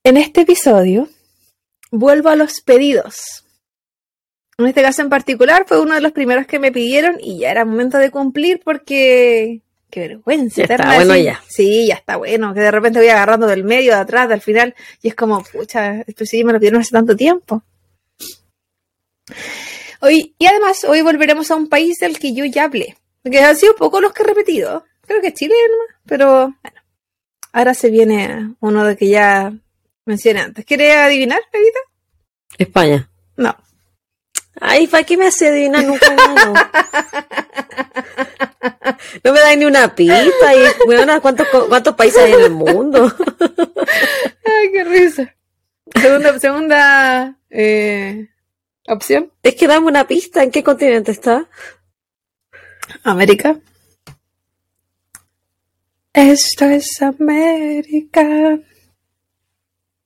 En 0.03 0.17
este 0.17 0.41
episodio 0.41 1.09
vuelvo 1.91 2.29
a 2.29 2.35
los 2.35 2.61
pedidos. 2.61 3.45
En 4.57 4.67
este 4.67 4.81
caso 4.81 5.01
en 5.01 5.09
particular 5.09 5.65
fue 5.67 5.79
uno 5.79 5.95
de 5.95 6.01
los 6.01 6.11
primeros 6.11 6.45
que 6.45 6.59
me 6.59 6.71
pidieron 6.71 7.17
y 7.21 7.39
ya 7.39 7.51
era 7.51 7.65
momento 7.65 7.97
de 7.97 8.11
cumplir 8.11 8.61
porque... 8.63 9.61
Qué 9.89 10.01
vergüenza. 10.01 10.65
Ya 10.67 10.75
está 10.75 10.95
bueno 10.95 11.15
ya. 11.15 11.41
Sí, 11.47 11.87
ya 11.87 11.95
está 11.95 12.17
bueno. 12.17 12.53
Que 12.53 12.59
de 12.59 12.69
repente 12.69 12.99
voy 12.99 13.07
agarrando 13.07 13.47
del 13.47 13.63
medio, 13.63 13.93
de 13.93 13.99
atrás, 13.99 14.29
del 14.29 14.41
final. 14.41 14.75
Y 15.01 15.07
es 15.07 15.15
como, 15.15 15.43
pucha, 15.43 16.01
esto 16.05 16.25
sí 16.25 16.43
me 16.43 16.53
lo 16.53 16.59
pidieron 16.59 16.81
hace 16.81 16.91
tanto 16.91 17.15
tiempo. 17.15 17.63
Hoy, 20.01 20.35
y 20.37 20.45
además, 20.45 20.83
hoy 20.85 21.01
volveremos 21.01 21.51
a 21.51 21.55
un 21.55 21.67
país 21.67 21.99
del 21.99 22.19
que 22.19 22.33
yo 22.33 22.45
ya 22.45 22.65
hablé. 22.65 22.97
Porque 23.21 23.39
han 23.41 23.55
sido 23.55 23.75
pocos 23.75 24.01
los 24.01 24.13
que 24.13 24.23
he 24.23 24.25
repetido. 24.25 24.85
Creo 25.05 25.21
que 25.21 25.33
Chile 25.33 25.55
nomás, 25.71 25.95
pero 26.05 26.55
bueno. 26.63 26.81
Ahora 27.51 27.73
se 27.73 27.89
viene 27.89 28.53
uno 28.59 28.85
de 28.85 28.95
que 28.95 29.09
ya 29.09 29.51
mencioné 30.05 30.41
antes. 30.41 30.65
¿Quieres 30.65 30.95
adivinar, 30.95 31.41
Evita? 31.51 31.79
España. 32.57 33.09
No. 33.35 33.55
Ay, 34.61 34.87
¿para 34.87 35.03
qué 35.03 35.17
me 35.17 35.27
hace 35.27 35.47
adivinar 35.47 35.83
nunca 35.83 36.13
gano? 36.13 36.53
No 39.23 39.33
me 39.33 39.39
da 39.39 39.55
ni 39.55 39.65
una 39.65 39.95
pista 39.95 40.53
y, 40.55 40.87
weona, 40.87 41.19
¿cuántos, 41.19 41.47
¿cuántos 41.67 41.95
países 41.95 42.21
hay 42.21 42.33
en 42.33 42.41
el 42.41 42.51
mundo? 42.51 43.13
Ay, 44.45 44.71
qué 44.71 44.83
risa. 44.83 45.35
Segunda, 45.95 46.39
segunda 46.39 47.39
eh, 47.49 48.27
opción. 48.89 49.31
Es 49.43 49.55
que 49.55 49.67
dame 49.67 49.87
una 49.87 50.07
pista, 50.07 50.43
¿en 50.43 50.51
qué 50.51 50.63
continente 50.63 51.11
está? 51.11 51.47
América. 53.03 53.59
Esto 56.13 56.65
es 56.65 57.01
América. 57.01 58.59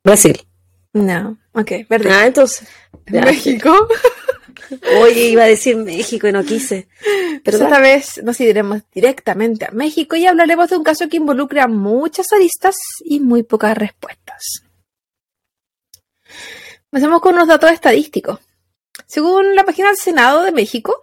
Brasil. 0.04 0.46
No, 0.91 1.38
ok, 1.54 1.72
verde. 1.89 2.12
Ah, 2.12 2.28
entonces. 2.28 2.67
ya. 3.08 3.22
México. 3.22 3.74
Oye, 5.02 5.30
iba 5.30 5.43
a 5.43 5.48
decir 5.48 5.76
México 5.76 6.28
y 6.28 6.32
no 6.32 6.43
quise. 6.43 6.88
Pero 7.04 7.41
Pero 7.43 7.58
esta 7.58 7.80
vez 7.80 8.22
nos 8.24 8.39
iremos 8.39 8.82
directamente 8.93 9.65
a 9.65 9.72
México 9.72 10.15
y 10.15 10.26
hablaremos 10.26 10.69
de 10.69 10.78
un 10.78 10.84
caso 10.84 11.10
que 11.10 11.17
involucra 11.17 11.67
muchas 11.67 12.32
aristas 12.32 12.76
y 13.04 13.19
muy 13.19 13.43
pocas 13.43 13.78
respuestas. 13.78 14.63
Empezamos 16.91 17.22
con 17.22 17.36
unos 17.36 17.48
datos 17.48 17.72
estadísticos. 17.72 18.39
Según 19.08 19.56
la 19.56 19.64
página 19.64 19.88
del 19.90 19.98
Senado 19.98 20.44
de 20.44 20.52
México, 20.52 21.02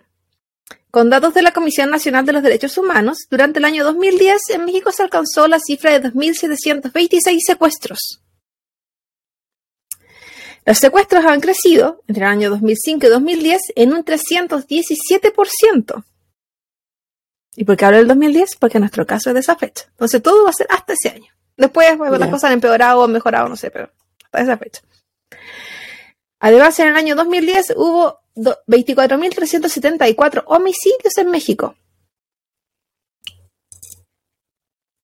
con 0.91 1.09
datos 1.11 1.35
de 1.35 1.43
la 1.43 1.53
Comisión 1.53 1.91
Nacional 1.91 2.27
de 2.27 2.33
los 2.33 2.43
Derechos 2.43 2.77
Humanos, 2.79 3.19
durante 3.31 3.59
el 3.61 3.65
año 3.65 3.85
2010 3.85 4.51
en 4.51 4.65
México 4.65 4.91
se 4.93 5.03
alcanzó 5.03 5.47
la 5.49 5.61
cifra 5.61 5.99
de 5.99 6.11
2.726 6.13 7.41
secuestros. 7.45 8.23
Los 10.67 10.79
secuestros 10.79 11.25
han 11.25 11.41
crecido 11.41 12.03
entre 12.07 12.25
el 12.25 12.31
año 12.31 12.51
2005 12.51 13.07
y 13.07 13.11
2010 13.11 13.61
en 13.77 13.93
un 13.93 14.05
317%. 14.05 16.05
¿Y 17.57 17.65
por 17.65 17.77
qué 17.77 17.85
hablo 17.85 17.99
del 17.99 18.09
2010? 18.09 18.57
Porque 18.57 18.79
nuestro 18.79 19.07
caso 19.07 19.31
es 19.31 19.35
de 19.35 19.41
esa 19.41 19.57
fecha. 19.57 19.87
Entonces 19.91 20.23
todo 20.23 20.45
va 20.45 20.51
a 20.51 20.55
ser 20.55 20.67
hasta 20.71 20.93
ese 20.93 21.09
año. 21.09 21.33
Después 21.57 21.97
bueno, 21.99 22.17
las 22.19 22.29
Ya. 22.29 22.31
cosas 22.31 22.45
han 22.45 22.53
empeorado 22.55 23.01
o 23.03 23.09
mejorado, 23.09 23.49
no 23.49 23.57
sé, 23.57 23.71
pero 23.71 23.91
hasta 24.25 24.41
esa 24.43 24.59
fecha. 24.59 24.81
Además, 26.41 26.79
en 26.81 26.89
el 26.89 26.97
año 26.97 27.15
2010 27.15 27.75
hubo 27.77 28.21
do- 28.35 28.59
24.374 28.67 30.43
homicidios 30.47 31.17
en 31.19 31.31
México. 31.31 31.77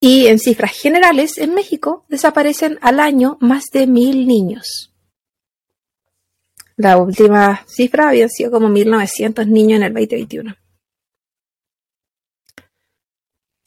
Y 0.00 0.26
en 0.26 0.38
cifras 0.38 0.72
generales, 0.72 1.38
en 1.38 1.54
México 1.54 2.04
desaparecen 2.08 2.78
al 2.80 3.00
año 3.00 3.38
más 3.40 3.64
de 3.72 3.86
mil 3.86 4.26
niños. 4.26 4.92
La 6.76 6.98
última 6.98 7.64
cifra 7.66 8.10
había 8.10 8.28
sido 8.28 8.50
como 8.50 8.68
1.900 8.68 9.46
niños 9.46 9.78
en 9.78 9.82
el 9.84 9.94
2021. 9.94 10.54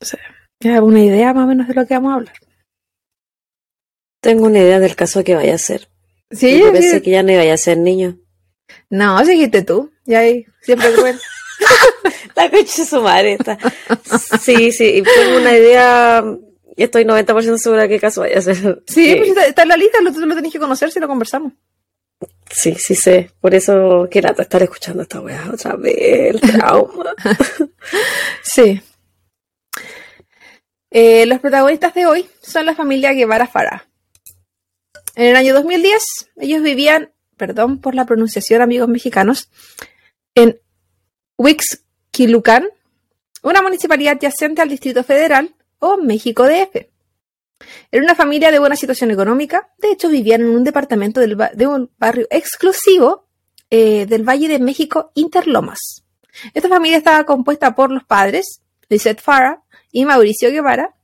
O 0.01 0.05
sea, 0.05 0.19
¿me 0.63 0.79
una 0.79 1.03
idea 1.03 1.33
más 1.33 1.45
o 1.45 1.47
menos 1.47 1.67
de 1.67 1.73
lo 1.73 1.85
que 1.85 1.95
vamos 1.95 2.11
a 2.11 2.15
hablar? 2.15 2.35
tengo 4.21 4.45
una 4.45 4.59
idea 4.59 4.79
del 4.79 4.95
caso 4.95 5.23
que 5.23 5.33
vaya 5.35 5.55
a 5.55 5.57
ser. 5.57 5.88
Sí, 6.31 6.59
Yo 6.59 6.71
pensé 6.71 7.01
que 7.01 7.11
ya 7.11 7.23
no 7.23 7.31
iba 7.31 7.53
a 7.53 7.57
ser 7.57 7.77
niño. 7.77 8.17
No, 8.89 9.23
seguiste 9.25 9.63
tú. 9.63 9.91
Ya 10.05 10.19
ahí, 10.19 10.45
siempre 10.61 10.91
cruel. 10.93 11.19
La 12.35 12.49
coche 12.49 12.81
de 12.83 12.87
su 12.87 13.01
madre 13.01 13.33
está. 13.33 13.57
Sí, 14.41 14.71
sí, 14.71 15.03
tengo 15.03 15.37
una 15.37 15.57
idea 15.57 16.23
y 16.77 16.83
estoy 16.83 17.03
90% 17.03 17.57
segura 17.57 17.81
de 17.83 17.89
qué 17.89 17.99
caso 17.99 18.21
vaya 18.21 18.37
a 18.37 18.41
ser. 18.41 18.81
Sí, 18.87 19.13
pues 19.17 19.29
está, 19.29 19.45
está 19.47 19.63
en 19.63 19.67
la 19.69 19.77
lista, 19.77 19.99
lo, 20.01 20.11
lo 20.11 20.35
tenés 20.35 20.53
que 20.53 20.59
conocer 20.59 20.91
si 20.91 20.99
lo 20.99 21.07
conversamos. 21.09 21.51
sí, 22.49 22.75
sí 22.75 22.95
sé. 22.95 23.31
Por 23.41 23.53
eso 23.53 24.07
qué 24.09 24.21
lata 24.21 24.43
estar 24.43 24.63
escuchando 24.63 25.03
esta 25.03 25.19
weá 25.19 25.49
otra 25.51 25.75
vez, 25.75 26.35
el 26.35 26.39
trauma. 26.41 27.13
Sí. 28.41 28.81
Eh, 30.91 31.25
los 31.25 31.39
protagonistas 31.39 31.93
de 31.93 32.05
hoy 32.05 32.29
son 32.41 32.65
la 32.65 32.75
familia 32.75 33.11
Guevara 33.13 33.45
Farah. 33.47 33.88
En 35.19 35.25
el 35.25 35.35
año 35.35 35.53
2010, 35.53 36.01
ellos 36.37 36.61
vivían, 36.61 37.11
perdón 37.35 37.81
por 37.81 37.93
la 37.93 38.05
pronunciación, 38.05 38.61
amigos 38.61 38.87
mexicanos, 38.87 39.49
en 40.33 40.61
Huixquilucan, 41.35 42.69
una 43.43 43.61
municipalidad 43.61 44.13
adyacente 44.13 44.61
al 44.61 44.69
Distrito 44.69 45.03
Federal 45.03 45.53
o 45.79 45.97
México 45.97 46.45
DF. 46.45 46.87
Era 47.91 48.01
una 48.01 48.15
familia 48.15 48.49
de 48.49 48.59
buena 48.59 48.77
situación 48.77 49.11
económica. 49.11 49.69
De 49.79 49.91
hecho, 49.91 50.07
vivían 50.07 50.39
en 50.39 50.51
un 50.51 50.63
departamento 50.63 51.19
de 51.19 51.67
un 51.67 51.91
barrio 51.97 52.25
exclusivo 52.29 53.27
eh, 53.69 54.05
del 54.05 54.23
Valle 54.23 54.47
de 54.47 54.59
México, 54.59 55.11
Interlomas. 55.15 56.05
Esta 56.53 56.69
familia 56.69 56.97
estaba 56.97 57.25
compuesta 57.25 57.75
por 57.75 57.91
los 57.91 58.05
padres, 58.05 58.61
Lisette 58.87 59.19
Farah 59.19 59.63
y 59.91 60.05
Mauricio 60.05 60.49
Guevara, 60.49 60.95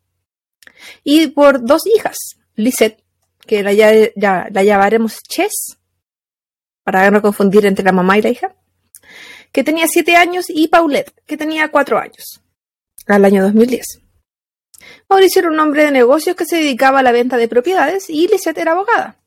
y 1.04 1.28
por 1.28 1.66
dos 1.66 1.86
hijas, 1.86 2.16
Lisette, 2.56 3.05
que 3.46 3.64
la, 3.64 4.50
la 4.52 4.64
llamaremos 4.64 5.22
Chess, 5.24 5.78
para 6.84 7.10
no 7.12 7.22
confundir 7.22 7.66
entre 7.66 7.86
la 7.86 7.92
mamá 7.92 8.18
y 8.18 8.22
la 8.22 8.30
hija, 8.30 8.56
que 9.52 9.64
tenía 9.64 9.88
siete 9.88 10.16
años, 10.16 10.46
y 10.50 10.68
Paulette, 10.68 11.14
que 11.26 11.38
tenía 11.38 11.70
cuatro 11.70 11.98
años, 11.98 12.42
al 13.08 13.26
año 13.26 13.44
2010. 13.44 14.02
Mauricio 15.10 15.40
era 15.42 15.50
un 15.50 15.60
hombre 15.60 15.86
de 15.86 15.92
negocios 15.92 16.36
que 16.36 16.46
se 16.46 16.58
dedicaba 16.58 17.00
a 17.00 17.04
la 17.04 17.12
venta 17.12 17.38
de 17.38 17.48
propiedades 17.48 18.10
y 18.10 18.28
Lisette 18.28 18.58
era 18.58 18.74
abogada. 18.74 19.18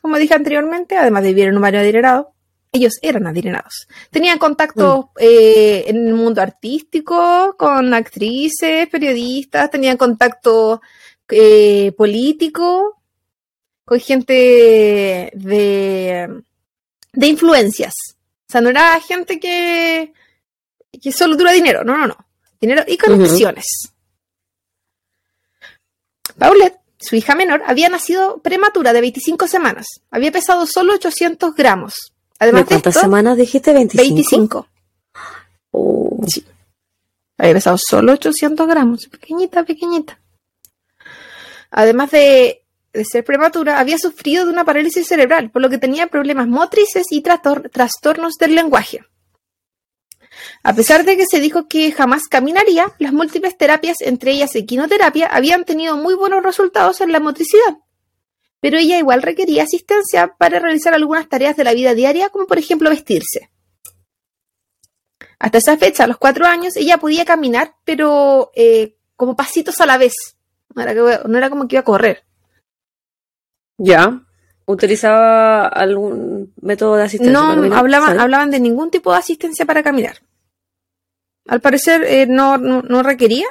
Como 0.00 0.18
dije 0.18 0.34
anteriormente, 0.34 0.96
además 0.96 1.22
de 1.22 1.28
vivir 1.30 1.48
en 1.48 1.56
un 1.56 1.62
barrio 1.62 1.80
adinerado, 1.80 2.34
ellos 2.72 2.98
eran 3.02 3.26
adinerados. 3.26 3.88
Tenían 4.10 4.38
contactos 4.38 5.06
eh, 5.18 5.84
en 5.86 6.08
el 6.08 6.14
mundo 6.14 6.42
artístico 6.42 7.54
con 7.56 7.94
actrices, 7.94 8.88
periodistas, 8.88 9.70
tenían 9.70 9.96
contacto 9.96 10.82
eh, 11.28 11.92
político 11.96 13.00
con 13.84 14.00
gente 14.00 15.30
de, 15.34 16.42
de 17.12 17.26
influencias. 17.26 17.92
O 18.48 18.52
sea, 18.52 18.60
no 18.60 18.70
era 18.70 19.00
gente 19.00 19.38
que, 19.38 20.12
que 21.00 21.12
solo 21.12 21.36
dura 21.36 21.52
dinero, 21.52 21.84
no, 21.84 21.96
no, 21.96 22.06
no. 22.06 22.16
Dinero 22.60 22.82
y 22.86 22.96
conexiones. 22.96 23.66
Paulette, 26.38 26.80
su 26.98 27.16
hija 27.16 27.34
menor, 27.34 27.62
había 27.66 27.88
nacido 27.88 28.40
prematura 28.40 28.92
de 28.92 29.00
25 29.02 29.46
semanas. 29.48 29.86
Había 30.10 30.32
pesado 30.32 30.66
solo 30.66 30.94
800 30.94 31.54
gramos. 31.54 31.94
Además 32.38 32.62
de 32.62 32.68
¿Cuántas 32.68 32.96
esto, 32.96 33.06
semanas 33.06 33.36
dijiste? 33.36 33.74
¿25? 33.74 33.96
25. 33.96 34.68
Oh, 35.72 36.24
Había 37.38 37.54
pesado 37.54 37.78
solo 37.78 38.12
800 38.12 38.66
gramos. 38.66 39.06
Pequeñita, 39.06 39.64
pequeñita. 39.64 40.18
Además 41.70 42.10
de, 42.12 42.63
de 42.94 43.04
ser 43.04 43.24
prematura, 43.24 43.78
había 43.78 43.98
sufrido 43.98 44.44
de 44.44 44.52
una 44.52 44.64
parálisis 44.64 45.06
cerebral, 45.06 45.50
por 45.50 45.60
lo 45.60 45.68
que 45.68 45.78
tenía 45.78 46.06
problemas 46.06 46.46
motrices 46.46 47.06
y 47.10 47.22
trastor- 47.22 47.70
trastornos 47.70 48.34
del 48.38 48.54
lenguaje. 48.54 49.04
A 50.62 50.74
pesar 50.74 51.04
de 51.04 51.16
que 51.16 51.26
se 51.26 51.40
dijo 51.40 51.68
que 51.68 51.92
jamás 51.92 52.24
caminaría, 52.28 52.92
las 52.98 53.12
múltiples 53.12 53.56
terapias, 53.56 54.00
entre 54.00 54.32
ellas 54.32 54.54
equinoterapia, 54.54 55.26
habían 55.26 55.64
tenido 55.64 55.96
muy 55.96 56.14
buenos 56.14 56.42
resultados 56.42 57.00
en 57.00 57.12
la 57.12 57.20
motricidad. 57.20 57.78
Pero 58.60 58.78
ella 58.78 58.98
igual 58.98 59.22
requería 59.22 59.64
asistencia 59.64 60.34
para 60.38 60.58
realizar 60.58 60.94
algunas 60.94 61.28
tareas 61.28 61.54
de 61.56 61.64
la 61.64 61.74
vida 61.74 61.94
diaria, 61.94 62.30
como 62.30 62.46
por 62.46 62.58
ejemplo 62.58 62.88
vestirse. 62.90 63.50
Hasta 65.38 65.58
esa 65.58 65.76
fecha, 65.76 66.04
a 66.04 66.06
los 66.06 66.16
cuatro 66.16 66.46
años, 66.46 66.74
ella 66.76 66.96
podía 66.98 67.24
caminar, 67.24 67.74
pero 67.84 68.50
eh, 68.54 68.96
como 69.16 69.36
pasitos 69.36 69.80
a 69.80 69.86
la 69.86 69.98
vez. 69.98 70.14
No 70.74 71.36
era 71.38 71.50
como 71.50 71.68
que 71.68 71.76
iba 71.76 71.80
a 71.80 71.84
correr. 71.84 72.24
Ya. 73.78 74.20
¿Utilizaba 74.66 75.66
algún 75.68 76.54
método 76.62 76.96
de 76.96 77.02
asistencia? 77.04 77.38
para 77.38 77.48
No 77.48 77.54
caminar? 77.56 77.78
hablaban, 77.78 78.06
¿Sabes? 78.08 78.22
hablaban 78.22 78.50
de 78.50 78.60
ningún 78.60 78.90
tipo 78.90 79.12
de 79.12 79.18
asistencia 79.18 79.66
para 79.66 79.82
caminar. 79.82 80.16
Al 81.46 81.60
parecer 81.60 82.02
eh, 82.04 82.26
no, 82.26 82.56
no, 82.56 82.80
no 82.80 83.02
requería, 83.02 83.46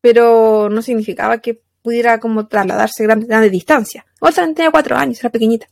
pero 0.00 0.70
no 0.70 0.80
significaba 0.80 1.38
que 1.38 1.60
pudiera 1.82 2.18
como 2.18 2.46
trasladarse 2.48 3.02
grandes, 3.04 3.28
grandes 3.28 3.52
distancias. 3.52 4.04
Otra 4.20 4.46
tenía 4.54 4.70
cuatro 4.70 4.96
años, 4.96 5.20
era 5.20 5.30
pequeñita. 5.30 5.66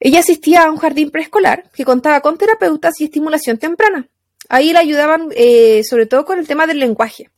Ella 0.00 0.20
asistía 0.20 0.64
a 0.64 0.70
un 0.70 0.76
jardín 0.76 1.10
preescolar 1.10 1.70
que 1.72 1.84
contaba 1.84 2.20
con 2.20 2.36
terapeutas 2.36 3.00
y 3.00 3.04
estimulación 3.04 3.58
temprana. 3.58 4.08
Ahí 4.48 4.72
la 4.72 4.80
ayudaban 4.80 5.28
eh, 5.36 5.82
sobre 5.84 6.06
todo 6.06 6.24
con 6.24 6.38
el 6.38 6.46
tema 6.46 6.66
del 6.66 6.78
lenguaje. 6.80 7.30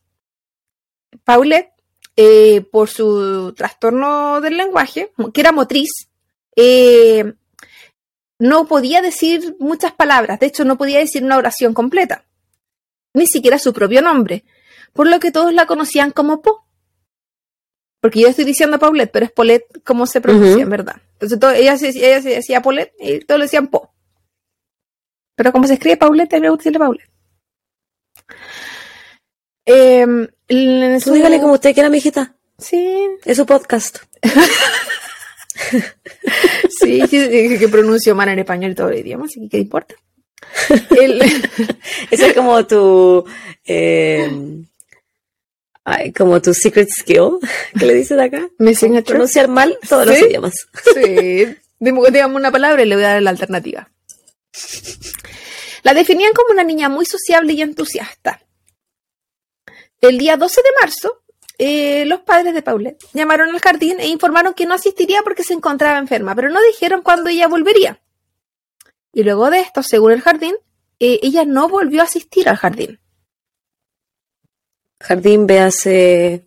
Paulette, 1.23 1.71
eh, 2.17 2.63
por 2.63 2.89
su 2.89 3.53
trastorno 3.55 4.41
del 4.41 4.57
lenguaje, 4.57 5.13
que 5.35 5.41
era 5.41 5.53
motriz, 5.53 5.91
eh, 6.57 7.35
no 8.39 8.67
podía 8.67 9.03
decir 9.03 9.57
muchas 9.59 9.93
palabras, 9.93 10.39
de 10.41 10.47
hecho 10.47 10.65
no 10.65 10.77
podía 10.79 10.99
decir 10.99 11.23
una 11.25 11.37
oración 11.37 11.75
completa, 11.75 12.25
ni 13.15 13.27
siquiera 13.27 13.59
su 13.59 13.73
propio 13.73 14.03
nombre, 14.03 14.45
por 14.93 15.07
lo 15.09 15.21
que 15.21 15.31
todos 15.31 15.53
la 15.53 15.67
conocían 15.67 16.11
como 16.11 16.41
Po. 16.43 16.65
Porque 18.01 18.21
yo 18.21 18.29
estoy 18.29 18.45
diciendo 18.45 18.79
Paulette, 18.79 19.11
pero 19.11 19.27
es 19.27 19.33
Paulette 19.33 19.83
como 19.83 20.07
se 20.07 20.21
pronuncia, 20.21 20.63
en 20.63 20.71
verdad. 20.71 20.97
Entonces 21.15 21.39
todo- 21.41 21.53
ella, 21.53 21.77
se, 21.79 21.89
ella 21.89 22.23
se 22.23 22.29
decía 22.31 22.61
Paulette 22.63 22.93
y 23.01 23.21
todos 23.21 23.39
le 23.39 23.47
decían 23.47 23.69
Po. 23.69 23.91
Pero 25.35 25.51
como 25.51 25.67
se 25.67 25.75
escribe 25.75 25.97
Paulette, 25.97 26.35
a 26.35 26.37
mí 26.37 26.43
me 26.43 26.51
gusta 26.51 26.61
decirle 26.65 26.79
Paulette. 26.79 27.11
Em, 29.67 30.29
en 30.49 30.95
Tú 31.01 31.11
su- 31.11 31.15
dígale 31.15 31.41
como 31.41 31.55
usted 31.55 31.75
quiera, 31.75 31.91
mijita. 31.91 32.35
Sí, 32.59 33.07
Es 33.25 33.37
su 33.37 33.45
podcast. 33.45 33.99
sí, 36.81 37.03
sí, 37.09 37.59
que 37.59 37.69
pronuncio 37.71 38.15
mal 38.15 38.29
en 38.29 38.39
español 38.39 38.73
y 38.73 38.75
todo 38.75 38.89
el 38.91 38.99
idioma, 39.01 39.27
así 39.27 39.41
que 39.43 39.49
¿qué 39.49 39.59
importa? 39.59 39.95
El- 40.99 41.21
Ese 42.11 42.29
es 42.29 42.33
como 42.35 42.67
tu. 42.67 43.25
eh, 43.67 44.31
ay, 45.85 46.13
como 46.13 46.41
tu 46.41 46.55
secret 46.55 46.89
skill, 46.91 47.39
que 47.79 47.87
le 47.87 47.95
dicen 47.95 48.21
acá. 48.21 48.49
me 48.59 48.75
signature. 48.75 49.05
Pronunciar 49.15 49.49
mal 49.49 49.77
todos 49.89 50.07
los 50.07 50.17
Sí. 50.17 50.25
idiomas. 50.27 50.55
Sí. 50.95 51.47
Dígame 51.79 52.35
una 52.37 52.51
palabra 52.53 52.83
y 52.83 52.87
le 52.87 52.95
voy 52.95 53.05
a 53.05 53.09
dar 53.15 53.23
la 53.23 53.31
alternativa. 53.31 53.91
La 55.83 55.93
definían 55.95 56.33
como 56.33 56.51
una 56.53 56.65
niña 56.65 56.89
muy 56.89 57.05
sociable 57.07 57.53
y 57.53 57.63
entusiasta. 57.63 58.41
El 60.01 60.19
día 60.19 60.37
12 60.37 60.61
de 60.63 60.69
marzo, 60.81 61.23
eh, 61.59 62.05
los 62.07 62.21
padres 62.21 62.55
de 62.55 62.63
Paulette 62.63 63.03
llamaron 63.15 63.49
al 63.51 63.61
jardín 63.61 63.99
e 64.01 64.09
informaron 64.09 64.55
que 64.55 64.67
no 64.67 64.75
asistiría 64.75 65.23
porque 65.23 65.43
se 65.43 65.55
encontraba 65.55 65.99
enferma, 65.99 66.35
pero 66.35 66.51
no 66.51 66.61
dijeron 66.63 67.03
cuándo 67.03 67.31
ella 67.31 67.49
volvería. 67.49 68.01
Y 69.13 69.23
luego 69.23 69.49
de 69.51 69.61
esto, 69.61 69.83
según 69.83 70.13
el 70.13 70.21
jardín, 70.21 70.55
eh, 71.01 71.19
ella 71.23 71.45
no 71.47 71.69
volvió 71.69 72.03
a 72.03 72.05
asistir 72.05 72.49
al 72.49 72.57
jardín. 72.57 73.01
Jardín, 75.01 75.47
véase. 75.47 76.45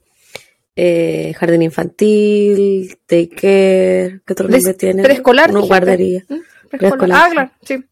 eh, 0.76 1.34
jardín 1.38 1.62
infantil, 1.64 2.98
daycare, 3.08 4.22
¿qué 4.26 4.34
otro 4.34 4.48
nombre 4.48 4.74
tiene? 4.76 5.04
preescolar, 5.04 5.52
No, 5.52 5.62
guardería. 5.64 6.24
¿Mm? 6.30 6.38
Preescolar, 6.78 7.18
Ah, 7.20 7.26
sí. 7.28 7.32
claro, 7.34 7.52
sí. 7.64 7.84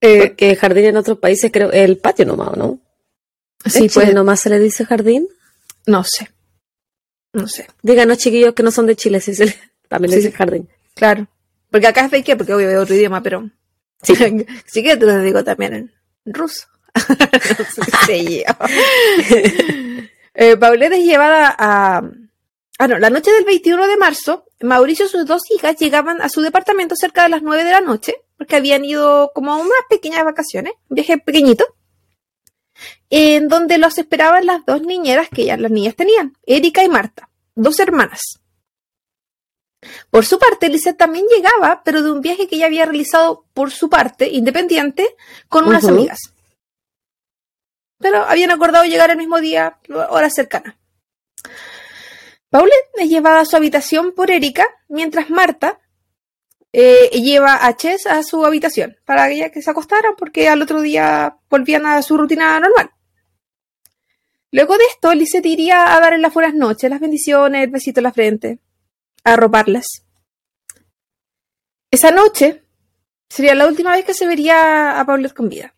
Eh, 0.00 0.18
Porque 0.28 0.56
jardín 0.56 0.84
en 0.86 0.96
otros 0.96 1.18
países 1.18 1.50
creo 1.52 1.70
el 1.70 1.96
patio 1.98 2.26
nomás, 2.26 2.48
¿o 2.48 2.56
¿no? 2.56 2.80
Sí, 3.66 3.84
¿En 3.84 3.88
Chile 3.88 4.04
pues, 4.06 4.14
nomás 4.14 4.40
se 4.40 4.50
le 4.50 4.58
dice 4.58 4.84
jardín. 4.84 5.28
no 5.86 6.04
sé. 6.04 6.30
No 7.32 7.48
sé. 7.48 7.66
Díganos, 7.82 8.18
chiquillos, 8.18 8.52
que 8.54 8.62
no 8.62 8.70
son 8.70 8.86
de 8.86 8.94
Chile, 8.96 9.20
si 9.20 9.34
se 9.34 9.46
le- 9.46 9.58
también 9.88 10.10
le 10.10 10.16
Sí. 10.18 10.22
dicen 10.24 10.36
jardín. 10.38 10.68
Claro. 10.94 11.26
Porque 11.70 11.86
acá 11.86 12.08
es 12.12 12.24
qué, 12.24 12.36
porque 12.36 12.52
obvio 12.54 12.68
es 12.68 12.76
otro 12.76 12.94
idioma, 12.94 13.22
pero. 13.22 13.48
Sí. 14.02 14.14
sí 14.66 14.82
que 14.82 14.96
te 14.96 15.06
lo 15.06 15.18
digo 15.22 15.42
también 15.42 15.72
en 15.74 15.92
ruso. 16.26 16.66
no 17.08 18.06
sé 18.06 18.24
yo. 18.24 18.42
eh, 20.34 20.56
Paulette 20.56 20.92
es 20.94 21.04
llevada 21.04 21.54
a. 21.58 22.02
Ah, 22.78 22.88
no, 22.88 22.98
la 22.98 23.10
noche 23.10 23.30
del 23.32 23.44
21 23.44 23.86
de 23.86 23.96
marzo, 23.96 24.44
Mauricio 24.60 25.06
y 25.06 25.08
sus 25.08 25.24
dos 25.26 25.42
hijas 25.50 25.76
llegaban 25.76 26.20
a 26.20 26.28
su 26.28 26.40
departamento 26.40 26.96
cerca 26.96 27.22
de 27.22 27.28
las 27.28 27.42
9 27.42 27.64
de 27.64 27.70
la 27.70 27.80
noche, 27.80 28.14
porque 28.36 28.56
habían 28.56 28.84
ido 28.84 29.30
como 29.34 29.52
a 29.52 29.56
unas 29.56 29.72
pequeñas 29.88 30.24
vacaciones, 30.24 30.72
un 30.88 30.96
viaje 30.96 31.18
pequeñito, 31.18 31.64
en 33.10 33.48
donde 33.48 33.78
los 33.78 33.98
esperaban 33.98 34.46
las 34.46 34.64
dos 34.64 34.82
niñeras 34.82 35.28
que 35.28 35.44
ya 35.44 35.56
las 35.56 35.70
niñas 35.70 35.96
tenían, 35.96 36.36
Erika 36.46 36.82
y 36.82 36.88
Marta, 36.88 37.28
dos 37.54 37.78
hermanas. 37.80 38.20
Por 40.10 40.24
su 40.24 40.38
parte, 40.38 40.68
Lisette 40.68 40.96
también 40.96 41.26
llegaba, 41.26 41.82
pero 41.84 42.02
de 42.02 42.12
un 42.12 42.20
viaje 42.20 42.46
que 42.46 42.56
ella 42.56 42.66
había 42.66 42.84
realizado 42.84 43.46
por 43.52 43.70
su 43.70 43.90
parte, 43.90 44.28
independiente, 44.30 45.16
con 45.48 45.66
unas 45.66 45.84
amigas. 45.84 46.20
Pero 47.98 48.22
habían 48.22 48.50
acordado 48.50 48.84
llegar 48.84 49.10
el 49.10 49.16
mismo 49.16 49.40
día, 49.40 49.78
horas 50.10 50.32
cercanas. 50.34 50.76
Paulette 52.50 52.90
es 52.98 53.08
llevada 53.08 53.40
a 53.40 53.44
su 53.44 53.56
habitación 53.56 54.12
por 54.12 54.30
Erika, 54.30 54.66
mientras 54.88 55.30
Marta 55.30 55.80
eh, 56.72 57.10
lleva 57.12 57.66
a 57.66 57.76
Chess 57.76 58.06
a 58.06 58.22
su 58.22 58.44
habitación 58.44 58.96
para 59.04 59.28
que 59.28 59.50
que 59.50 59.62
se 59.62 59.70
acostaran, 59.70 60.14
porque 60.16 60.48
al 60.48 60.62
otro 60.62 60.80
día 60.80 61.36
volvían 61.50 61.86
a 61.86 62.02
su 62.02 62.16
rutina 62.16 62.58
normal. 62.60 62.90
Luego 64.50 64.76
de 64.76 64.84
esto, 64.84 65.14
Lisette 65.14 65.46
iría 65.46 65.94
a 65.94 66.00
darle 66.00 66.18
las 66.18 66.34
buenas 66.34 66.54
noches, 66.54 66.90
las 66.90 67.00
bendiciones, 67.00 67.64
el 67.64 67.70
besito 67.70 68.00
en 68.00 68.04
la 68.04 68.12
frente 68.12 68.58
a 69.24 69.34
arroparlas. 69.34 69.86
Esa 71.90 72.10
noche 72.10 72.62
sería 73.28 73.54
la 73.54 73.66
última 73.66 73.92
vez 73.92 74.04
que 74.04 74.14
se 74.14 74.26
vería 74.26 74.98
a 75.00 75.06
Paulette 75.06 75.34
con 75.34 75.48
vida. 75.48 75.74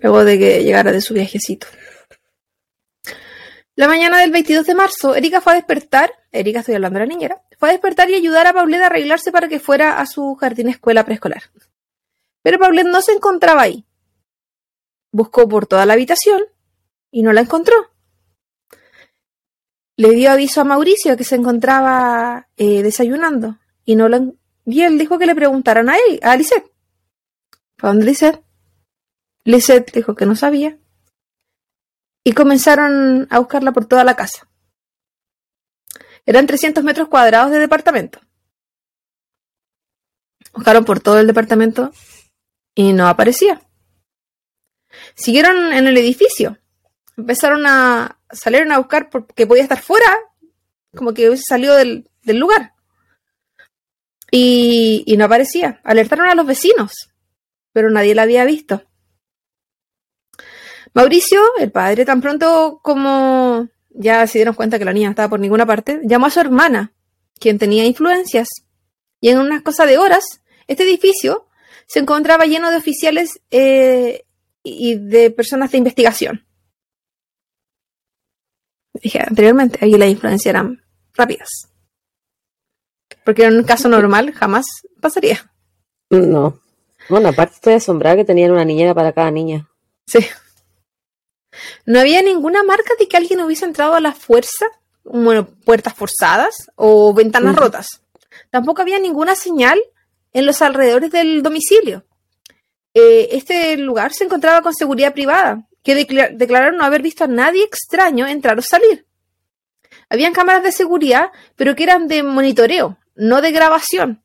luego 0.00 0.24
de 0.24 0.38
que 0.38 0.64
llegara 0.64 0.92
de 0.92 1.00
su 1.00 1.14
viajecito. 1.14 1.66
La 3.78 3.86
mañana 3.86 4.18
del 4.18 4.32
22 4.32 4.66
de 4.66 4.74
marzo, 4.74 5.14
Erika 5.14 5.40
fue 5.40 5.52
a 5.52 5.54
despertar, 5.54 6.10
Erika 6.32 6.58
estoy 6.58 6.74
hablando 6.74 6.98
de 6.98 7.06
la 7.06 7.14
niñera, 7.14 7.42
fue 7.60 7.68
a 7.68 7.72
despertar 7.72 8.10
y 8.10 8.16
ayudar 8.16 8.48
a 8.48 8.52
Paulette 8.52 8.82
a 8.82 8.86
arreglarse 8.86 9.30
para 9.30 9.46
que 9.46 9.60
fuera 9.60 10.00
a 10.00 10.06
su 10.06 10.34
jardín 10.34 10.68
escuela 10.68 11.04
preescolar. 11.04 11.44
Pero 12.42 12.58
Paulette 12.58 12.88
no 12.88 13.00
se 13.02 13.12
encontraba 13.12 13.62
ahí. 13.62 13.86
Buscó 15.12 15.48
por 15.48 15.68
toda 15.68 15.86
la 15.86 15.92
habitación 15.92 16.42
y 17.12 17.22
no 17.22 17.32
la 17.32 17.42
encontró. 17.42 17.76
Le 19.94 20.10
dio 20.10 20.32
aviso 20.32 20.60
a 20.60 20.64
Mauricio 20.64 21.16
que 21.16 21.22
se 21.22 21.36
encontraba 21.36 22.48
eh, 22.56 22.82
desayunando 22.82 23.58
y 23.84 23.94
no 23.94 24.08
lo 24.08 24.34
y 24.64 24.82
él 24.82 24.98
dijo 24.98 25.20
que 25.20 25.26
le 25.26 25.36
preguntaran 25.36 25.88
a 25.88 25.94
él, 25.94 26.18
a 26.24 26.36
Lisette. 26.36 26.68
¿Para 27.76 27.92
dónde 27.92 28.06
Lisette? 28.06 28.42
Lisette 29.44 29.92
dijo 29.92 30.16
que 30.16 30.26
no 30.26 30.34
sabía. 30.34 30.76
Y 32.28 32.32
comenzaron 32.34 33.26
a 33.30 33.38
buscarla 33.38 33.72
por 33.72 33.86
toda 33.86 34.04
la 34.04 34.14
casa. 34.14 34.46
Eran 36.26 36.46
300 36.46 36.84
metros 36.84 37.08
cuadrados 37.08 37.50
de 37.50 37.58
departamento. 37.58 38.20
Buscaron 40.52 40.84
por 40.84 41.00
todo 41.00 41.18
el 41.20 41.26
departamento 41.26 41.90
y 42.74 42.92
no 42.92 43.08
aparecía. 43.08 43.62
Siguieron 45.14 45.72
en 45.72 45.86
el 45.86 45.96
edificio. 45.96 46.58
Empezaron 47.16 47.64
a. 47.66 48.20
salieron 48.30 48.72
a 48.72 48.78
buscar 48.78 49.08
porque 49.08 49.46
podía 49.46 49.62
estar 49.62 49.80
fuera, 49.80 50.14
como 50.94 51.14
que 51.14 51.28
hubiese 51.28 51.44
salido 51.48 51.76
del, 51.76 52.10
lugar. 52.26 52.74
Y, 54.30 55.02
y 55.06 55.16
no 55.16 55.24
aparecía. 55.24 55.80
Alertaron 55.82 56.28
a 56.28 56.34
los 56.34 56.44
vecinos, 56.44 56.92
pero 57.72 57.88
nadie 57.88 58.14
la 58.14 58.24
había 58.24 58.44
visto. 58.44 58.82
Mauricio, 60.94 61.40
el 61.58 61.70
padre, 61.70 62.04
tan 62.04 62.20
pronto 62.20 62.80
como 62.82 63.68
ya 63.90 64.26
se 64.26 64.38
dieron 64.38 64.54
cuenta 64.54 64.78
que 64.78 64.84
la 64.84 64.92
niña 64.92 65.08
no 65.08 65.10
estaba 65.10 65.28
por 65.28 65.40
ninguna 65.40 65.66
parte, 65.66 66.00
llamó 66.04 66.26
a 66.26 66.30
su 66.30 66.40
hermana, 66.40 66.92
quien 67.38 67.58
tenía 67.58 67.84
influencias. 67.84 68.48
Y 69.20 69.30
en 69.30 69.38
unas 69.38 69.62
cosas 69.62 69.88
de 69.88 69.98
horas, 69.98 70.42
este 70.66 70.84
edificio 70.84 71.48
se 71.86 71.98
encontraba 71.98 72.46
lleno 72.46 72.70
de 72.70 72.76
oficiales 72.76 73.40
eh, 73.50 74.24
y 74.62 74.96
de 74.96 75.30
personas 75.30 75.72
de 75.72 75.78
investigación. 75.78 76.46
Dije 78.94 79.20
anteriormente, 79.20 79.78
ahí 79.82 79.92
las 79.92 80.08
influencias 80.08 80.54
eran 80.54 80.82
rápidas. 81.14 81.48
Porque 83.24 83.44
en 83.44 83.58
un 83.58 83.64
caso 83.64 83.88
normal 83.88 84.32
jamás 84.32 84.66
pasaría. 85.00 85.50
No. 86.10 86.60
Bueno, 87.08 87.28
aparte 87.28 87.54
estoy 87.54 87.74
asombrada 87.74 88.16
que 88.16 88.24
tenían 88.24 88.50
una 88.50 88.64
niñera 88.64 88.94
para 88.94 89.12
cada 89.12 89.30
niña. 89.30 89.68
Sí. 90.06 90.20
No 91.86 92.00
había 92.00 92.22
ninguna 92.22 92.62
marca 92.62 92.92
de 92.98 93.08
que 93.08 93.16
alguien 93.16 93.40
hubiese 93.40 93.64
entrado 93.64 93.94
a 93.94 94.00
la 94.00 94.12
fuerza, 94.12 94.66
bueno, 95.04 95.46
puertas 95.46 95.94
forzadas 95.94 96.70
o 96.76 97.14
ventanas 97.14 97.56
rotas. 97.56 98.02
Tampoco 98.50 98.82
había 98.82 98.98
ninguna 98.98 99.34
señal 99.34 99.80
en 100.32 100.46
los 100.46 100.62
alrededores 100.62 101.10
del 101.10 101.42
domicilio. 101.42 102.04
Eh, 102.94 103.28
este 103.32 103.76
lugar 103.76 104.12
se 104.12 104.24
encontraba 104.24 104.62
con 104.62 104.74
seguridad 104.74 105.14
privada, 105.14 105.66
que 105.82 105.94
declararon 105.94 106.76
no 106.76 106.84
haber 106.84 107.02
visto 107.02 107.24
a 107.24 107.28
nadie 107.28 107.64
extraño 107.64 108.26
entrar 108.26 108.58
o 108.58 108.62
salir. 108.62 109.06
Habían 110.10 110.32
cámaras 110.32 110.62
de 110.62 110.72
seguridad, 110.72 111.30
pero 111.56 111.74
que 111.74 111.84
eran 111.84 112.08
de 112.08 112.22
monitoreo, 112.22 112.98
no 113.14 113.40
de 113.40 113.52
grabación. 113.52 114.22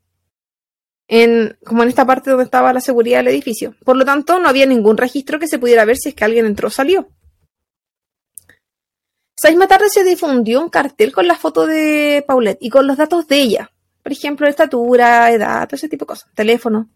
En, 1.08 1.58
como 1.66 1.84
en 1.84 1.90
esta 1.90 2.06
parte 2.06 2.30
donde 2.30 2.46
estaba 2.46 2.74
la 2.74 2.82
seguridad 2.82 3.20
del 3.20 3.28
edificio. 3.28 3.76
Por 3.84 3.98
lo 3.98 4.06
tanto, 4.06 4.40
no 4.40 4.48
había 4.48 4.66
ningún 4.66 4.98
registro 4.98 5.40
que 5.40 5.48
se 5.48 5.60
pudiera 5.60 5.86
ver 5.86 5.98
si 5.98 6.10
es 6.10 6.16
que 6.16 6.24
alguien 6.24 6.46
entró 6.46 6.70
o 6.70 6.72
salió. 6.72 7.10
Esa 9.38 9.50
misma 9.50 9.68
tarde 9.68 9.90
se 9.90 10.04
difundió 10.04 10.62
un 10.62 10.70
cartel 10.70 11.12
con 11.12 11.28
la 11.28 11.36
foto 11.36 11.68
de 11.68 12.24
Paulette 12.26 12.60
y 12.62 12.70
con 12.70 12.88
los 12.88 12.96
datos 12.96 13.28
de 13.28 13.42
ella. 13.42 13.72
Por 14.02 14.12
ejemplo, 14.12 14.48
estatura, 14.48 15.32
edad, 15.32 15.68
todo 15.68 15.76
ese 15.76 15.90
tipo 15.90 16.06
de 16.06 16.08
cosas, 16.08 16.30
teléfono. 16.34 16.90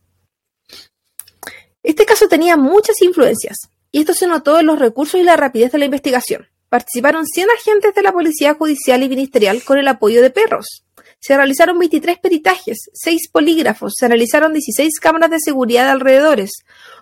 Este 1.83 2.05
caso 2.05 2.27
tenía 2.27 2.57
muchas 2.57 3.01
influencias, 3.01 3.69
y 3.91 3.99
esto 3.99 4.13
se 4.13 4.27
notó 4.27 4.59
en 4.59 4.65
los 4.65 4.79
recursos 4.79 5.19
y 5.19 5.23
la 5.23 5.37
rapidez 5.37 5.71
de 5.71 5.77
la 5.77 5.85
investigación. 5.85 6.47
Participaron 6.69 7.25
100 7.25 7.49
agentes 7.49 7.95
de 7.95 8.01
la 8.01 8.11
Policía 8.11 8.53
Judicial 8.53 9.01
y 9.03 9.09
Ministerial 9.09 9.63
con 9.63 9.77
el 9.77 9.87
apoyo 9.87 10.21
de 10.21 10.29
perros. 10.29 10.85
Se 11.19 11.35
realizaron 11.35 11.79
23 11.79 12.19
peritajes, 12.19 12.89
6 12.93 13.29
polígrafos, 13.31 13.93
se 13.97 14.05
analizaron 14.05 14.53
16 14.53 14.99
cámaras 14.99 15.31
de 15.31 15.39
seguridad 15.39 15.85
de 15.85 15.91
alrededores. 15.91 16.51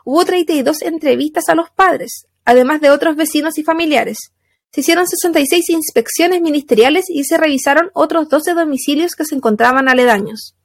Hubo 0.03 0.23
32 0.25 0.81
entrevistas 0.83 1.49
a 1.49 1.55
los 1.55 1.69
padres, 1.69 2.27
además 2.45 2.81
de 2.81 2.89
otros 2.89 3.15
vecinos 3.15 3.57
y 3.57 3.63
familiares. 3.63 4.31
Se 4.71 4.81
hicieron 4.81 5.07
66 5.07 5.69
inspecciones 5.69 6.41
ministeriales 6.41 7.05
y 7.09 7.23
se 7.23 7.37
revisaron 7.37 7.91
otros 7.93 8.29
12 8.29 8.53
domicilios 8.53 9.15
que 9.15 9.25
se 9.25 9.35
encontraban 9.35 9.87
aledaños. 9.87 10.55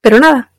Pero 0.00 0.18
nada. 0.18 0.52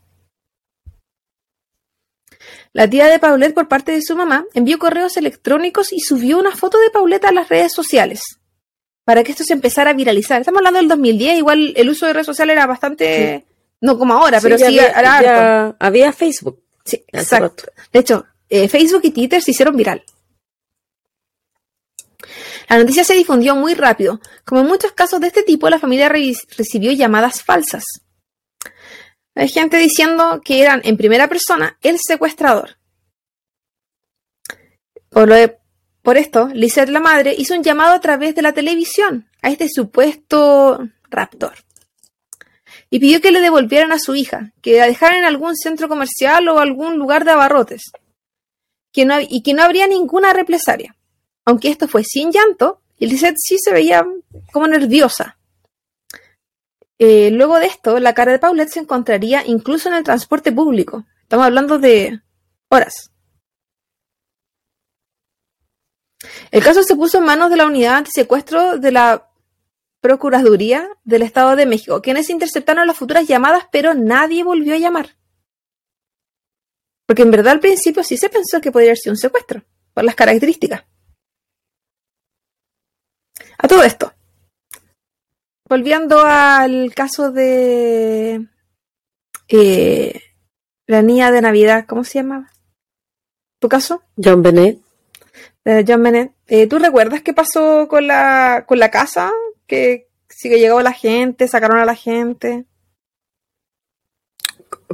La 2.72 2.90
tía 2.90 3.08
de 3.08 3.20
Paulette, 3.20 3.54
por 3.54 3.68
parte 3.68 3.92
de 3.92 4.02
su 4.02 4.16
mamá, 4.16 4.46
envió 4.54 4.80
correos 4.80 5.16
electrónicos 5.16 5.94
y 5.94 6.00
subió 6.00 6.40
una 6.40 6.56
foto 6.56 6.80
de 6.80 6.90
Paulette 6.90 7.26
a 7.26 7.32
las 7.32 7.50
redes 7.50 7.72
sociales 7.72 8.40
para 9.06 9.24
que 9.24 9.32
esto 9.32 9.44
se 9.44 9.54
empezara 9.54 9.92
a 9.92 9.94
viralizar. 9.94 10.40
Estamos 10.40 10.60
hablando 10.60 10.80
del 10.80 10.88
2010, 10.88 11.38
igual 11.38 11.74
el 11.76 11.90
uso 11.90 12.06
de 12.06 12.14
redes 12.14 12.26
sociales 12.26 12.56
era 12.56 12.66
bastante, 12.66 13.46
no 13.82 13.98
como 13.98 14.14
ahora, 14.14 14.40
pero 14.42 14.58
sí, 14.58 14.64
había, 14.64 15.76
había, 15.80 16.14
Facebook. 16.14 16.62
Sí, 16.86 17.04
exacto. 17.08 17.66
De 17.92 18.00
hecho, 18.00 18.26
eh, 18.50 18.68
Facebook 18.68 19.02
y 19.04 19.12
Twitter 19.12 19.42
se 19.42 19.52
hicieron 19.52 19.76
viral. 19.76 20.04
La 22.70 22.78
noticia 22.78 23.04
se 23.04 23.14
difundió 23.14 23.56
muy 23.56 23.74
rápido. 23.74 24.20
Como 24.46 24.62
en 24.62 24.68
muchos 24.68 24.94
casos 24.94 25.20
de 25.20 25.28
este 25.28 25.44
tipo, 25.44 25.70
la 25.70 25.80
familia 25.80 26.10
recibió 26.10 26.92
llamadas 26.92 27.44
falsas. 27.44 27.84
Hay 29.36 29.50
gente 29.50 29.78
diciendo 29.78 30.42
que 30.44 30.62
eran 30.62 30.82
en 30.84 30.98
primera 30.98 31.28
persona 31.28 31.78
el 31.82 31.98
secuestrador. 32.00 32.78
Por, 35.10 35.28
lo 35.28 35.36
por 36.04 36.18
esto, 36.18 36.50
Lizette, 36.54 36.90
la 36.90 37.00
madre, 37.00 37.34
hizo 37.36 37.56
un 37.56 37.64
llamado 37.64 37.94
a 37.94 38.00
través 38.00 38.36
de 38.36 38.44
la 38.44 38.54
televisión 38.54 39.28
a 39.42 39.50
este 39.50 39.68
supuesto 39.68 40.88
raptor. 41.10 41.54
Y 42.92 43.00
pidió 43.00 43.22
que 43.22 43.32
le 43.32 43.42
devolvieran 43.42 43.92
a 43.92 43.98
su 43.98 44.14
hija, 44.14 44.52
que 44.62 44.78
la 44.78 44.86
dejaran 44.86 45.20
en 45.20 45.26
algún 45.26 45.56
centro 45.56 45.90
comercial 45.90 46.48
o 46.48 46.60
algún 46.60 46.98
lugar 46.98 47.26
de 47.26 47.32
abarrotes. 47.32 47.92
Y 48.94 49.42
que 49.42 49.54
no 49.56 49.64
habría 49.64 49.88
ninguna 49.88 50.34
represalia 50.34 50.96
aunque 51.46 51.70
esto 51.70 51.88
fue 51.88 52.04
sin 52.04 52.32
llanto, 52.32 52.82
Lisette 53.00 53.38
sí 53.38 53.58
se 53.60 53.74
veía 53.74 54.06
como 54.52 54.68
nerviosa. 54.68 55.38
Eh, 57.00 57.32
luego 57.32 57.60
de 57.60 57.66
esto, 57.66 58.00
la 58.00 58.14
cara 58.14 58.32
de 58.32 58.40
Paulette 58.40 58.70
se 58.70 58.80
encontraría 58.80 59.46
incluso 59.46 59.90
en 59.90 59.96
el 59.96 60.04
transporte 60.04 60.52
público. 60.52 61.06
Estamos 61.22 61.46
hablando 61.46 61.80
de 61.80 62.22
horas. 62.70 63.12
El 66.52 66.64
caso 66.64 66.84
se 66.84 66.96
puso 66.96 67.18
en 67.18 67.26
manos 67.26 67.50
de 67.50 67.58
la 67.58 67.66
unidad 67.66 67.96
antisecuestro 67.96 68.78
de 68.78 68.92
la 68.92 69.30
Procuraduría 70.02 70.90
del 71.06 71.22
Estado 71.22 71.56
de 71.56 71.66
México, 71.66 72.02
quienes 72.02 72.30
interceptaron 72.30 72.88
las 72.88 72.98
futuras 72.98 73.26
llamadas, 73.26 73.66
pero 73.72 73.94
nadie 73.94 74.44
volvió 74.44 74.76
a 74.76 74.78
llamar. 74.78 75.16
Porque 77.06 77.22
en 77.22 77.32
verdad 77.32 77.54
al 77.54 77.60
principio 77.62 78.04
sí 78.04 78.18
se 78.18 78.30
pensó 78.30 78.60
que 78.60 78.72
podría 78.72 78.96
ser 78.96 79.12
un 79.12 79.18
secuestro, 79.18 79.64
por 79.94 80.04
las 80.04 80.16
características. 80.16 80.84
A 83.58 83.68
todo 83.68 83.84
esto, 83.84 84.14
volviendo 85.70 86.20
al 86.20 86.94
caso 86.94 87.32
de 87.32 88.46
eh, 89.48 90.22
la 90.86 91.02
niña 91.02 91.32
de 91.32 91.42
Navidad, 91.42 91.86
¿cómo 91.88 92.04
se 92.04 92.20
llamaba? 92.20 92.52
¿Tu 93.60 93.70
caso? 93.70 94.04
John 94.22 94.44
Bennett. 95.64 95.90
John 95.90 96.04
Bennett. 96.04 96.32
Eh, 96.48 96.68
¿Tú 96.68 96.80
recuerdas 96.80 97.22
qué 97.22 97.34
pasó 97.34 97.88
con 97.88 98.08
la, 98.08 98.66
con 98.68 98.80
la 98.80 98.92
casa? 98.92 99.32
Que 99.68 100.10
sí 100.30 100.50
que 100.50 100.60
llegó 100.60 100.82
la 100.82 100.94
gente, 100.94 101.48
sacaron 101.48 101.80
a 101.80 101.86
la 101.86 101.96
gente. 101.96 102.66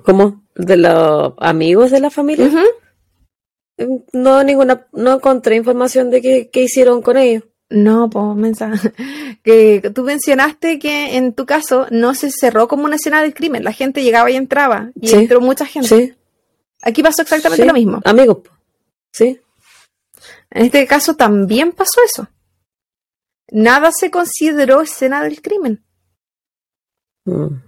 ¿Cómo? 0.03 0.43
¿De 0.55 0.77
los 0.77 1.33
amigos 1.37 1.91
de 1.91 1.99
la 1.99 2.09
familia? 2.09 2.49
No, 4.13 4.43
ninguna, 4.43 4.87
no 4.91 5.15
encontré 5.15 5.55
información 5.55 6.09
de 6.09 6.49
qué 6.51 6.61
hicieron 6.61 7.01
con 7.01 7.17
ellos. 7.17 7.43
No, 7.69 8.09
pues 8.09 8.35
mensaje. 8.35 8.93
Que 9.43 9.91
tú 9.95 10.03
mencionaste 10.03 10.79
que 10.79 11.15
en 11.15 11.33
tu 11.33 11.45
caso 11.45 11.87
no 11.91 12.13
se 12.13 12.29
cerró 12.29 12.67
como 12.67 12.83
una 12.83 12.97
escena 12.97 13.21
del 13.21 13.33
crimen. 13.33 13.63
La 13.63 13.71
gente 13.71 14.03
llegaba 14.03 14.29
y 14.29 14.35
entraba. 14.35 14.91
Y 14.99 15.13
entró 15.13 15.39
mucha 15.39 15.65
gente. 15.65 15.87
Sí. 15.87 16.13
Aquí 16.81 17.01
pasó 17.01 17.21
exactamente 17.21 17.65
lo 17.65 17.73
mismo. 17.73 18.01
Amigos. 18.03 18.39
Sí. 19.13 19.39
En 20.51 20.65
este 20.65 20.87
caso 20.87 21.15
también 21.15 21.71
pasó 21.71 22.01
eso. 22.03 22.27
Nada 23.51 23.91
se 23.91 24.11
consideró 24.11 24.81
escena 24.81 25.23
del 25.23 25.41
crimen. 25.41 25.85
Mm. 27.25 27.61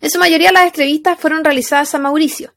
En 0.00 0.10
su 0.10 0.18
mayoría 0.18 0.52
las 0.52 0.66
entrevistas 0.66 1.18
fueron 1.18 1.44
realizadas 1.44 1.94
a 1.94 1.98
Mauricio. 1.98 2.54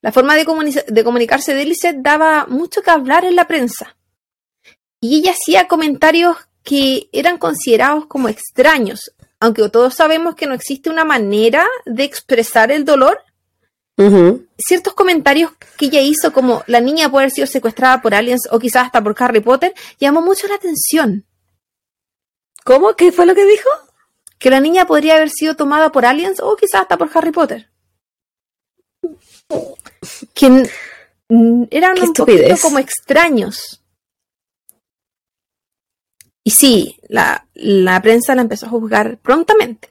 La 0.00 0.12
forma 0.12 0.36
de, 0.36 0.84
de 0.86 1.04
comunicarse 1.04 1.54
de 1.54 1.64
Lisette 1.64 2.02
daba 2.02 2.46
mucho 2.46 2.82
que 2.82 2.90
hablar 2.90 3.24
en 3.24 3.36
la 3.36 3.46
prensa. 3.46 3.96
Y 5.00 5.18
ella 5.18 5.32
hacía 5.32 5.68
comentarios 5.68 6.36
que 6.62 7.08
eran 7.12 7.38
considerados 7.38 8.06
como 8.06 8.28
extraños, 8.28 9.12
aunque 9.40 9.68
todos 9.68 9.94
sabemos 9.94 10.34
que 10.34 10.46
no 10.46 10.54
existe 10.54 10.90
una 10.90 11.04
manera 11.04 11.66
de 11.86 12.04
expresar 12.04 12.70
el 12.70 12.84
dolor. 12.84 13.22
Ciertos 14.56 14.94
comentarios 14.94 15.52
que 15.76 15.86
ella 15.86 16.00
hizo, 16.00 16.32
como 16.32 16.62
la 16.68 16.80
niña 16.80 17.10
puede 17.10 17.24
haber 17.24 17.32
sido 17.32 17.46
secuestrada 17.48 18.00
por 18.00 18.14
aliens 18.14 18.42
o 18.52 18.58
quizás 18.60 18.86
hasta 18.86 19.02
por 19.02 19.16
Harry 19.18 19.40
Potter, 19.40 19.74
llamó 19.98 20.22
mucho 20.22 20.46
la 20.46 20.54
atención. 20.54 21.24
¿Cómo? 22.64 22.94
¿Qué 22.94 23.10
fue 23.10 23.26
lo 23.26 23.34
que 23.34 23.44
dijo? 23.44 23.68
Que 24.38 24.50
la 24.50 24.60
niña 24.60 24.86
podría 24.86 25.16
haber 25.16 25.30
sido 25.30 25.56
tomada 25.56 25.90
por 25.90 26.06
aliens 26.06 26.38
o 26.40 26.54
quizás 26.54 26.82
hasta 26.82 26.96
por 26.96 27.10
Harry 27.12 27.32
Potter. 27.32 27.70
Que 30.32 30.70
eran 31.70 32.00
un 32.00 32.12
poquito 32.12 32.54
como 32.62 32.78
extraños. 32.78 33.82
Y 36.44 36.50
sí, 36.50 36.98
la, 37.08 37.44
prensa 38.02 38.34
la 38.34 38.42
empezó 38.42 38.66
a 38.66 38.70
juzgar 38.70 39.18
prontamente. 39.18 39.90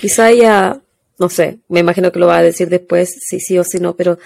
Quizá 0.00 0.30
ella, 0.30 0.80
no 1.20 1.28
sé, 1.28 1.60
me 1.68 1.80
imagino 1.80 2.10
que 2.10 2.18
lo 2.18 2.26
va 2.26 2.38
a 2.38 2.42
decir 2.42 2.70
después, 2.70 3.14
si 3.20 3.40
sí 3.40 3.58
o 3.58 3.62
si 3.62 3.78
no, 3.78 3.94
pero 3.94 4.18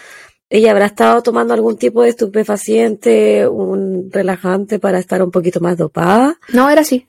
ella 0.49 0.70
habrá 0.70 0.86
estado 0.86 1.22
tomando 1.24 1.53
algún 1.53 1.76
tipo 1.76 2.03
de 2.03 2.11
estupefaciente, 2.11 3.49
un 3.49 4.11
relajante 4.12 4.78
para 4.78 5.01
estar 5.01 5.20
un 5.20 5.32
poquito 5.32 5.59
más 5.59 5.76
dopada. 5.76 6.38
No, 6.53 6.70
era 6.70 6.82
así. 6.82 7.09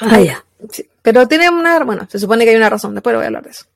Ah, 0.00 0.20
ya. 0.20 0.44
pero 1.02 1.28
tiene 1.28 1.48
una, 1.48 1.78
bueno, 1.84 2.08
se 2.10 2.18
supone 2.18 2.44
que 2.44 2.50
hay 2.50 2.56
una 2.56 2.70
razón, 2.70 2.94
después 2.94 3.14
voy 3.14 3.22
a 3.22 3.26
hablar 3.28 3.44
de 3.44 3.50
eso. 3.50 3.66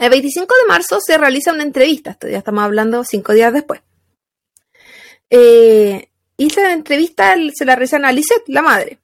El 0.00 0.10
25 0.10 0.54
de 0.62 0.68
marzo 0.68 0.98
se 1.00 1.16
realiza 1.16 1.52
una 1.52 1.62
entrevista, 1.62 2.18
ya 2.20 2.38
estamos 2.38 2.64
hablando 2.64 3.04
cinco 3.04 3.32
días 3.32 3.52
después. 3.52 3.80
Eh, 5.30 6.08
y 6.36 6.46
esa 6.46 6.72
entrevista 6.72 7.36
se 7.54 7.64
la 7.64 7.76
realizan 7.76 8.04
a 8.04 8.10
Lisette, 8.10 8.48
la 8.48 8.62
madre, 8.62 8.98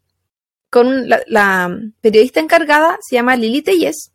con 0.71 1.09
la, 1.09 1.77
periodista 2.01 2.41
encargada, 2.41 2.99
se 3.03 3.17
llama 3.17 3.37
Lili 3.37 3.61
Telles, 3.61 4.13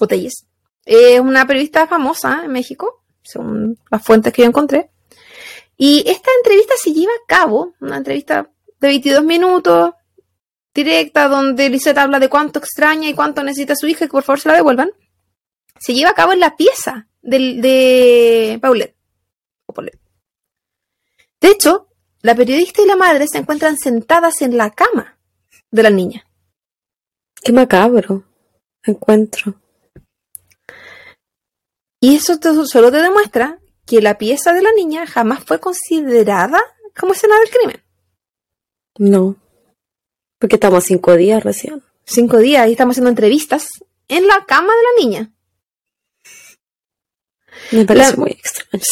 o 0.00 0.06
Telles. 0.06 0.46
Es 0.84 1.20
una 1.20 1.46
periodista 1.46 1.86
famosa 1.86 2.42
en 2.44 2.50
México, 2.50 3.04
según 3.22 3.78
las 3.90 4.02
fuentes 4.02 4.32
que 4.32 4.42
yo 4.42 4.48
encontré. 4.48 4.90
Y 5.76 6.02
esta 6.08 6.30
entrevista 6.38 6.74
se 6.82 6.92
lleva 6.92 7.12
a 7.12 7.26
cabo, 7.26 7.74
una 7.80 7.98
entrevista 7.98 8.50
de 8.80 8.88
22 8.88 9.22
minutos, 9.22 9.92
directa, 10.74 11.28
donde 11.28 11.68
Lisette 11.68 11.98
habla 11.98 12.18
de 12.18 12.30
cuánto 12.30 12.58
extraña 12.58 13.08
y 13.08 13.14
cuánto 13.14 13.42
necesita 13.42 13.76
su 13.76 13.86
hija 13.86 14.06
que 14.06 14.12
por 14.12 14.22
favor 14.22 14.40
se 14.40 14.48
la 14.48 14.54
devuelvan. 14.54 14.90
Se 15.78 15.92
lleva 15.92 16.10
a 16.10 16.14
cabo 16.14 16.32
en 16.32 16.40
la 16.40 16.56
pieza 16.56 17.06
de, 17.20 17.38
de 17.60 18.58
Paulette. 18.60 18.96
O 19.66 19.74
Paulette. 19.74 20.00
De 21.40 21.50
hecho, 21.50 21.88
la 22.22 22.34
periodista 22.34 22.82
y 22.82 22.86
la 22.86 22.96
madre 22.96 23.26
se 23.28 23.38
encuentran 23.38 23.76
sentadas 23.76 24.40
en 24.40 24.56
la 24.56 24.70
cama 24.70 25.17
de 25.70 25.82
la 25.82 25.90
niña. 25.90 26.26
Qué 27.42 27.52
macabro 27.52 28.24
encuentro. 28.84 29.54
Y 32.00 32.16
eso 32.16 32.38
solo 32.66 32.90
te 32.90 32.98
demuestra 32.98 33.58
que 33.86 34.00
la 34.00 34.18
pieza 34.18 34.52
de 34.52 34.62
la 34.62 34.72
niña 34.72 35.06
jamás 35.06 35.44
fue 35.44 35.58
considerada 35.58 36.60
como 36.96 37.12
escena 37.12 37.38
del 37.38 37.50
crimen. 37.50 37.82
No, 38.98 39.36
porque 40.38 40.56
estamos 40.56 40.84
cinco 40.84 41.16
días 41.16 41.42
recién. 41.42 41.82
Cinco 42.04 42.38
días 42.38 42.68
y 42.68 42.72
estamos 42.72 42.94
haciendo 42.94 43.10
entrevistas 43.10 43.68
en 44.08 44.26
la 44.26 44.44
cama 44.46 44.72
de 44.74 44.82
la 44.82 45.04
niña. 45.04 45.32
Me 47.72 47.84
parece 47.84 48.16
muy 48.16 48.30
extraño. 48.30 48.82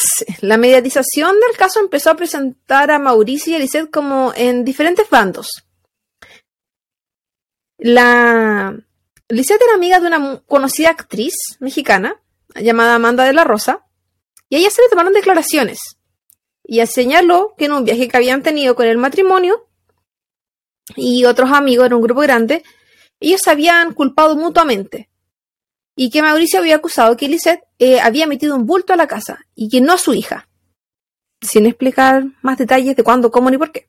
La 0.40 0.56
mediatización 0.56 1.34
del 1.40 1.56
caso 1.56 1.80
empezó 1.80 2.10
a 2.10 2.16
presentar 2.16 2.90
a 2.90 2.98
Mauricio 2.98 3.52
y 3.52 3.56
a 3.56 3.58
Lisette 3.58 3.90
como 3.90 4.32
en 4.36 4.64
diferentes 4.64 5.08
bandos. 5.08 5.65
La 7.78 8.76
Lisette 9.28 9.62
era 9.62 9.74
amiga 9.74 10.00
de 10.00 10.06
una 10.06 10.40
conocida 10.46 10.90
actriz 10.90 11.34
mexicana 11.60 12.20
llamada 12.54 12.94
Amanda 12.94 13.24
de 13.24 13.32
la 13.32 13.44
Rosa 13.44 13.86
y 14.48 14.56
a 14.56 14.58
ella 14.58 14.70
se 14.70 14.82
le 14.82 14.88
tomaron 14.88 15.12
declaraciones 15.12 15.98
y 16.62 16.84
señaló 16.86 17.54
que 17.56 17.66
en 17.66 17.72
un 17.72 17.84
viaje 17.84 18.08
que 18.08 18.16
habían 18.16 18.42
tenido 18.42 18.74
con 18.74 18.86
el 18.86 18.98
matrimonio 18.98 19.68
y 20.94 21.24
otros 21.24 21.50
amigos, 21.50 21.86
en 21.86 21.94
un 21.94 22.02
grupo 22.02 22.20
grande, 22.20 22.62
ellos 23.20 23.40
se 23.42 23.50
habían 23.50 23.92
culpado 23.92 24.36
mutuamente 24.36 25.10
y 25.96 26.10
que 26.10 26.22
Mauricio 26.22 26.60
había 26.60 26.76
acusado 26.76 27.16
que 27.16 27.28
Lisette 27.28 27.64
eh, 27.78 28.00
había 28.00 28.26
metido 28.26 28.54
un 28.54 28.66
bulto 28.66 28.92
a 28.92 28.96
la 28.96 29.06
casa 29.06 29.46
y 29.54 29.68
que 29.68 29.80
no 29.80 29.94
a 29.94 29.98
su 29.98 30.14
hija, 30.14 30.48
sin 31.40 31.66
explicar 31.66 32.24
más 32.42 32.58
detalles 32.58 32.96
de 32.96 33.02
cuándo, 33.02 33.30
cómo 33.30 33.50
ni 33.50 33.58
por 33.58 33.72
qué. 33.72 33.88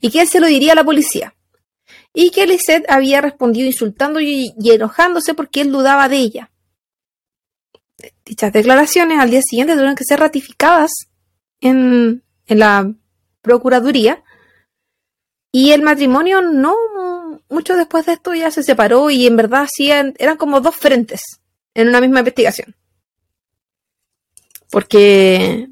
Y 0.00 0.10
que 0.10 0.20
él 0.20 0.28
se 0.28 0.40
lo 0.40 0.48
diría 0.48 0.72
a 0.72 0.76
la 0.76 0.84
policía. 0.84 1.34
Y 2.20 2.32
que 2.32 2.48
Lisette 2.48 2.84
había 2.90 3.20
respondido 3.20 3.68
insultando 3.68 4.20
y, 4.20 4.52
enojándose 4.64 5.34
porque 5.34 5.60
él 5.60 5.70
dudaba 5.70 6.08
de 6.08 6.16
ella. 6.16 6.50
Dichas 8.24 8.52
declaraciones 8.52 9.20
al 9.20 9.30
día 9.30 9.40
siguiente 9.40 9.74
tuvieron 9.74 9.94
que 9.94 10.02
ser 10.02 10.18
ratificadas 10.18 10.90
en, 11.60 12.24
la 12.48 12.92
Procuraduría 13.40 14.24
y 15.52 15.70
el 15.70 15.82
matrimonio 15.82 16.42
no 16.42 16.74
mucho 17.48 17.76
después 17.76 18.04
de 18.06 18.14
esto 18.14 18.34
ya 18.34 18.50
se 18.50 18.64
separó 18.64 19.10
y 19.10 19.28
en 19.28 19.36
verdad 19.36 19.68
eran 19.78 20.36
como 20.38 20.60
dos 20.60 20.74
frentes 20.74 21.22
en 21.72 21.86
una 21.86 22.00
misma 22.00 22.18
investigación. 22.18 22.74
Porque 24.70 25.68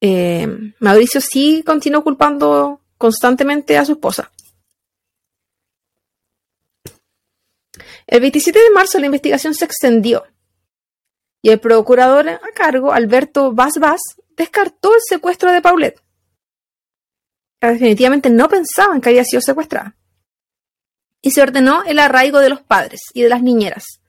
eh, 0.00 0.72
Mauricio 0.78 1.20
sí 1.20 1.64
continuó 1.66 2.04
culpando 2.04 2.80
constantemente 2.96 3.76
a 3.76 3.84
su 3.84 3.94
esposa. 3.94 4.30
El 8.10 8.20
27 8.22 8.58
de 8.58 8.70
marzo 8.70 8.98
la 8.98 9.06
investigación 9.06 9.54
se 9.54 9.64
extendió 9.64 10.24
y 11.42 11.50
el 11.50 11.60
procurador 11.60 12.28
a 12.28 12.40
cargo, 12.56 12.92
Alberto 12.92 13.52
Vaz 13.52 13.74
Vaz, 13.78 14.00
descartó 14.36 14.96
el 14.96 15.00
secuestro 15.00 15.52
de 15.52 15.62
Paulette. 15.62 16.02
Definitivamente 17.60 18.28
no 18.28 18.48
pensaban 18.48 19.00
que 19.00 19.10
había 19.10 19.22
sido 19.22 19.40
secuestrada 19.40 19.96
y 21.22 21.30
se 21.30 21.40
ordenó 21.40 21.84
el 21.84 22.00
arraigo 22.00 22.40
de 22.40 22.48
los 22.48 22.60
padres 22.62 23.00
y 23.14 23.22
de 23.22 23.28
las 23.28 23.44
niñeras. 23.44 24.00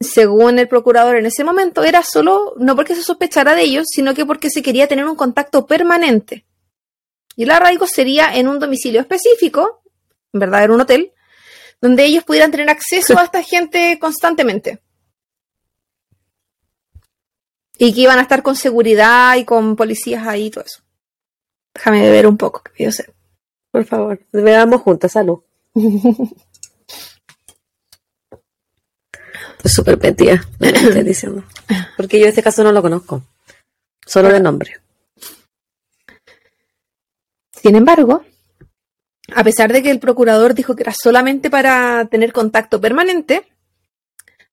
Según 0.00 0.58
el 0.58 0.66
procurador 0.66 1.16
en 1.16 1.26
ese 1.26 1.44
momento, 1.44 1.84
era 1.84 2.02
solo 2.02 2.54
no 2.56 2.74
porque 2.74 2.94
se 2.94 3.02
sospechara 3.02 3.54
de 3.54 3.64
ellos, 3.64 3.84
sino 3.90 4.14
que 4.14 4.24
porque 4.24 4.48
se 4.48 4.62
quería 4.62 4.88
tener 4.88 5.04
un 5.04 5.16
contacto 5.16 5.66
permanente. 5.66 6.46
Y 7.36 7.42
el 7.42 7.50
arraigo 7.50 7.86
sería 7.86 8.34
en 8.34 8.48
un 8.48 8.58
domicilio 8.58 9.02
específico, 9.02 9.82
en 10.32 10.40
verdad 10.40 10.64
era 10.64 10.72
un 10.72 10.80
hotel, 10.80 11.13
donde 11.80 12.04
ellos 12.04 12.24
pudieran 12.24 12.50
tener 12.50 12.70
acceso 12.70 13.18
a 13.18 13.24
esta 13.24 13.42
gente 13.42 13.98
constantemente. 14.00 14.80
Y 17.76 17.92
que 17.92 18.02
iban 18.02 18.18
a 18.18 18.22
estar 18.22 18.42
con 18.42 18.56
seguridad 18.56 19.36
y 19.36 19.44
con 19.44 19.76
policías 19.76 20.26
ahí 20.26 20.46
y 20.46 20.50
todo 20.50 20.64
eso. 20.64 20.82
Déjame 21.74 22.08
ver 22.10 22.26
un 22.26 22.36
poco, 22.36 22.62
que 22.62 22.84
yo 22.84 22.92
sé. 22.92 23.12
Por 23.70 23.84
favor, 23.84 24.20
veamos 24.32 24.82
juntas, 24.82 25.12
salud. 25.12 25.40
Súper 29.64 29.98
metida, 29.98 30.46
estoy 30.60 31.02
diciendo. 31.02 31.42
Porque 31.96 32.20
yo 32.20 32.26
este 32.26 32.42
caso 32.42 32.62
no 32.62 32.70
lo 32.70 32.82
conozco. 32.82 33.22
Solo 34.06 34.28
de 34.28 34.38
nombre. 34.38 34.78
Sin 37.50 37.74
embargo, 37.74 38.22
a 39.32 39.44
pesar 39.44 39.72
de 39.72 39.82
que 39.82 39.90
el 39.90 40.00
procurador 40.00 40.54
dijo 40.54 40.76
que 40.76 40.82
era 40.82 40.92
solamente 40.92 41.50
para 41.50 42.06
tener 42.06 42.32
contacto 42.32 42.80
permanente, 42.80 43.46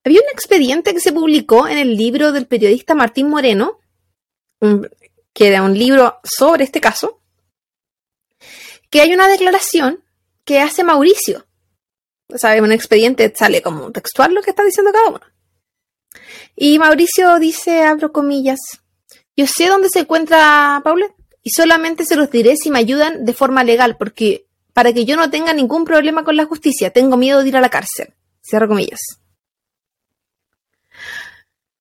había 0.03 0.21
un 0.21 0.29
expediente 0.31 0.93
que 0.93 0.99
se 0.99 1.11
publicó 1.11 1.67
en 1.67 1.77
el 1.77 1.95
libro 1.95 2.31
del 2.31 2.47
periodista 2.47 2.95
Martín 2.95 3.29
Moreno, 3.29 3.79
que 5.33 5.47
era 5.47 5.63
un 5.63 5.77
libro 5.77 6.19
sobre 6.23 6.63
este 6.63 6.81
caso, 6.81 7.21
que 8.89 9.01
hay 9.01 9.13
una 9.13 9.27
declaración 9.27 10.03
que 10.43 10.59
hace 10.59 10.83
Mauricio. 10.83 11.45
O 12.27 12.37
sea, 12.37 12.61
un 12.61 12.71
expediente 12.71 13.31
sale 13.35 13.61
como 13.61 13.91
textual 13.91 14.33
lo 14.33 14.41
que 14.41 14.51
está 14.51 14.63
diciendo 14.63 14.91
cada 14.91 15.09
uno. 15.09 15.21
Y 16.55 16.79
Mauricio 16.79 17.39
dice, 17.39 17.83
abro 17.83 18.11
comillas, 18.11 18.59
yo 19.35 19.45
sé 19.47 19.67
dónde 19.67 19.89
se 19.89 19.99
encuentra 19.99 20.81
Paulette 20.83 21.15
y 21.43 21.51
solamente 21.51 22.05
se 22.05 22.15
los 22.15 22.29
diré 22.29 22.55
si 22.55 22.69
me 22.71 22.79
ayudan 22.79 23.25
de 23.25 23.33
forma 23.33 23.63
legal, 23.63 23.97
porque 23.97 24.47
para 24.81 24.93
que 24.93 25.05
yo 25.05 25.15
no 25.15 25.29
tenga 25.29 25.53
ningún 25.53 25.85
problema 25.85 26.23
con 26.23 26.35
la 26.35 26.45
justicia, 26.45 26.89
tengo 26.89 27.15
miedo 27.15 27.43
de 27.43 27.49
ir 27.49 27.55
a 27.55 27.61
la 27.61 27.69
cárcel. 27.69 28.15
Cierro 28.43 28.67
comillas. 28.67 28.99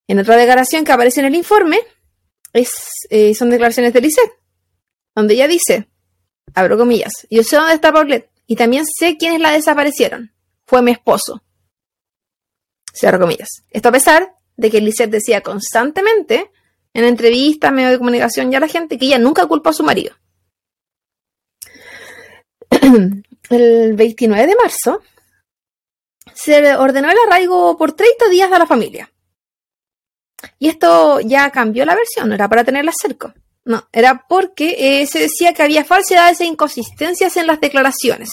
En 0.07 0.18
otra 0.18 0.36
declaración 0.36 0.84
que 0.84 0.92
aparece 0.92 1.20
en 1.20 1.26
el 1.28 1.34
informe, 1.34 1.80
es, 2.53 2.70
eh, 3.09 3.34
son 3.34 3.48
declaraciones 3.48 3.94
de 3.94 4.03
Lisette, 4.03 4.38
donde 5.14 5.32
ella 5.32 5.48
dice, 5.48 5.88
abro 6.53 6.76
comillas, 6.76 7.26
yo 7.30 7.42
sé 7.42 7.57
dónde 7.57 7.72
está 7.72 7.90
Paulette 7.90 8.30
y 8.46 8.57
también 8.57 8.84
sé 8.84 9.16
quiénes 9.16 9.40
la 9.40 9.53
desaparecieron. 9.53 10.34
Fue 10.66 10.82
mi 10.82 10.90
esposo. 10.90 11.42
Cierro 12.92 13.18
comillas. 13.18 13.48
Esto 13.70 13.88
a 13.88 13.92
pesar 13.92 14.34
de 14.59 14.70
que 14.70 14.82
Lisette 14.82 15.11
decía 15.11 15.40
constantemente 15.40 16.51
en 16.92 17.05
entrevistas, 17.07 17.72
medios 17.72 17.92
de 17.92 17.98
comunicación 17.98 18.53
y 18.53 18.57
a 18.57 18.61
la 18.61 18.68
gente 18.68 18.98
que 18.98 19.07
ella 19.07 19.18
nunca 19.18 19.46
culpó 19.46 19.70
a 19.70 19.72
su 19.72 19.84
marido. 19.84 20.19
El 23.50 23.94
29 23.96 24.46
de 24.46 24.56
marzo 24.56 25.02
se 26.34 26.76
ordenó 26.76 27.10
el 27.10 27.18
arraigo 27.26 27.76
por 27.76 27.92
30 27.92 28.28
días 28.28 28.50
de 28.50 28.58
la 28.58 28.66
familia. 28.66 29.12
Y 30.58 30.68
esto 30.68 31.20
ya 31.20 31.50
cambió 31.50 31.84
la 31.84 31.96
versión, 31.96 32.28
no 32.28 32.34
era 32.34 32.48
para 32.48 32.64
tenerla 32.64 32.92
cerca. 32.98 33.34
No, 33.64 33.88
era 33.92 34.26
porque 34.28 35.02
eh, 35.02 35.06
se 35.06 35.18
decía 35.18 35.52
que 35.52 35.62
había 35.62 35.84
falsedades 35.84 36.40
e 36.40 36.46
inconsistencias 36.46 37.36
en 37.36 37.46
las 37.46 37.60
declaraciones 37.60 38.30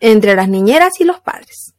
entre 0.00 0.34
las 0.34 0.48
niñeras 0.48 1.00
y 1.00 1.04
los 1.04 1.20
padres. 1.20 1.74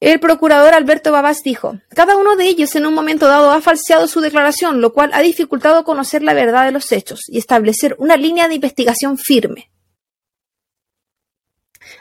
El 0.00 0.18
procurador 0.18 0.72
Alberto 0.72 1.12
Babás 1.12 1.42
dijo, 1.42 1.78
cada 1.90 2.16
uno 2.16 2.34
de 2.34 2.46
ellos 2.46 2.74
en 2.74 2.86
un 2.86 2.94
momento 2.94 3.28
dado 3.28 3.52
ha 3.52 3.60
falseado 3.60 4.08
su 4.08 4.22
declaración, 4.22 4.80
lo 4.80 4.94
cual 4.94 5.10
ha 5.12 5.20
dificultado 5.20 5.84
conocer 5.84 6.22
la 6.22 6.32
verdad 6.32 6.64
de 6.64 6.72
los 6.72 6.90
hechos 6.90 7.20
y 7.28 7.36
establecer 7.36 7.96
una 7.98 8.16
línea 8.16 8.48
de 8.48 8.54
investigación 8.54 9.18
firme. 9.18 9.70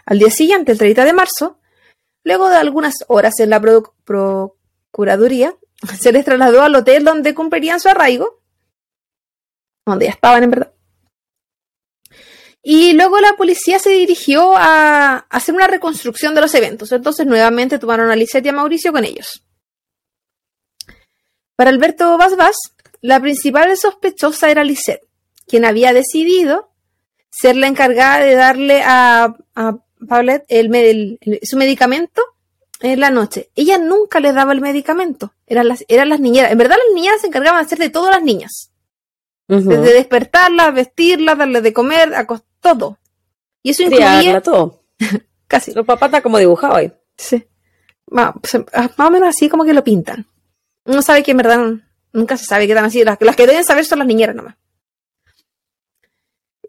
Al 0.05 0.17
día 0.17 0.31
siguiente, 0.31 0.71
el 0.71 0.77
30 0.77 1.03
de 1.03 1.13
marzo, 1.13 1.59
luego 2.23 2.49
de 2.49 2.55
algunas 2.55 3.03
horas 3.09 3.37
en 3.41 3.49
la 3.49 3.61
Procuraduría, 4.05 5.55
se 5.99 6.13
les 6.13 6.23
trasladó 6.23 6.63
al 6.63 6.75
hotel 6.75 7.03
donde 7.03 7.35
cumplirían 7.35 7.81
su 7.81 7.89
arraigo, 7.89 8.41
donde 9.85 10.05
ya 10.05 10.11
estaban 10.11 10.43
en 10.43 10.51
verdad. 10.51 10.73
Y 12.61 12.93
luego 12.93 13.19
la 13.19 13.33
policía 13.33 13.79
se 13.79 13.89
dirigió 13.91 14.53
a 14.57 15.25
hacer 15.29 15.55
una 15.55 15.67
reconstrucción 15.67 16.35
de 16.35 16.41
los 16.41 16.53
eventos. 16.55 16.91
Entonces 16.91 17.25
nuevamente 17.25 17.79
tomaron 17.79 18.11
a 18.11 18.15
Lisette 18.15 18.45
y 18.45 18.49
a 18.49 18.53
Mauricio 18.53 18.91
con 18.91 19.05
ellos. 19.05 19.43
Para 21.55 21.69
Alberto 21.69 22.17
Basbas, 22.17 22.57
la 23.01 23.19
principal 23.19 23.75
sospechosa 23.77 24.49
era 24.49 24.63
Lisette, 24.63 25.07
quien 25.47 25.65
había 25.65 25.93
decidido 25.93 26.71
ser 27.29 27.55
la 27.55 27.67
encargada 27.67 28.23
de 28.23 28.35
darle 28.35 28.81
a, 28.83 29.35
a 29.55 29.77
Paulette 30.07 30.45
su 31.43 31.57
medicamento 31.57 32.21
en 32.81 32.99
la 32.99 33.09
noche. 33.09 33.49
Ella 33.55 33.77
nunca 33.77 34.19
le 34.19 34.33
daba 34.33 34.53
el 34.53 34.61
medicamento. 34.61 35.33
Eran 35.47 35.67
las, 35.67 35.85
eran 35.87 36.09
las 36.09 36.19
niñeras. 36.19 36.51
En 36.51 36.57
verdad 36.57 36.77
las 36.77 36.95
niñeras 36.95 37.21
se 37.21 37.27
encargaban 37.27 37.61
de 37.61 37.65
hacer 37.65 37.79
de 37.79 37.89
todas 37.89 38.15
las 38.15 38.23
niñas. 38.23 38.71
Desde 39.47 39.93
despertarlas, 39.93 40.75
vestirlas, 40.75 41.37
darle 41.37 41.61
de 41.61 41.73
comer, 41.73 42.13
todo. 42.59 42.97
Y 43.63 43.71
eso 43.71 43.83
incluía... 43.83 44.41
todo. 44.41 44.83
Casi. 45.47 45.73
Los 45.73 45.85
papás 45.85 46.07
está 46.07 46.21
como 46.21 46.37
dibujado 46.37 46.75
ahí. 46.75 46.91
Sí. 47.17 47.45
Más, 48.07 48.33
más, 48.87 49.07
o 49.07 49.11
menos 49.11 49.29
así 49.29 49.49
como 49.49 49.65
que 49.65 49.73
lo 49.73 49.83
pintan. 49.83 50.27
Uno 50.85 51.01
sabe 51.01 51.23
que 51.23 51.31
en 51.31 51.37
verdad 51.37 51.73
nunca 52.13 52.37
se 52.37 52.45
sabe 52.45 52.65
qué 52.65 52.73
están 52.73 52.85
así. 52.85 53.03
Las, 53.03 53.17
las 53.19 53.35
que 53.35 53.47
deben 53.47 53.63
saber 53.63 53.85
son 53.85 53.99
las 53.99 54.07
niñeras 54.07 54.35
nomás. 54.35 54.55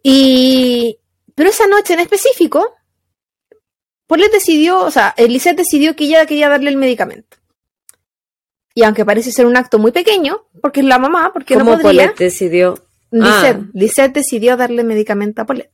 Y... 0.02 0.98
Pero 1.34 1.48
esa 1.48 1.66
noche 1.66 1.94
en 1.94 2.00
específico, 2.00 2.74
Paulette 4.06 4.32
decidió, 4.32 4.80
o 4.80 4.90
sea, 4.90 5.14
Elisette 5.16 5.58
decidió 5.58 5.96
que 5.96 6.04
ella 6.04 6.26
quería 6.26 6.48
darle 6.48 6.68
el 6.68 6.76
medicamento. 6.76 7.38
Y 8.74 8.82
aunque 8.82 9.04
parece 9.04 9.32
ser 9.32 9.46
un 9.46 9.56
acto 9.56 9.78
muy 9.78 9.92
pequeño, 9.92 10.46
porque 10.60 10.80
es 10.80 10.86
la 10.86 10.98
mamá, 10.98 11.32
porque 11.32 11.56
no 11.56 11.64
podría. 11.64 11.82
Paulette 11.82 12.18
decidió. 12.18 12.74
Lisette, 13.10 14.10
ah. 14.10 14.12
decidió 14.12 14.56
darle 14.56 14.84
medicamento 14.84 15.42
a 15.42 15.46
Paulette. 15.46 15.72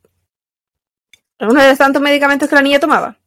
Uno 1.40 1.60
de 1.60 1.68
los 1.68 1.78
tantos 1.78 2.02
medicamentos 2.02 2.48
que 2.48 2.54
la 2.54 2.62
niña 2.62 2.80
tomaba. 2.80 3.18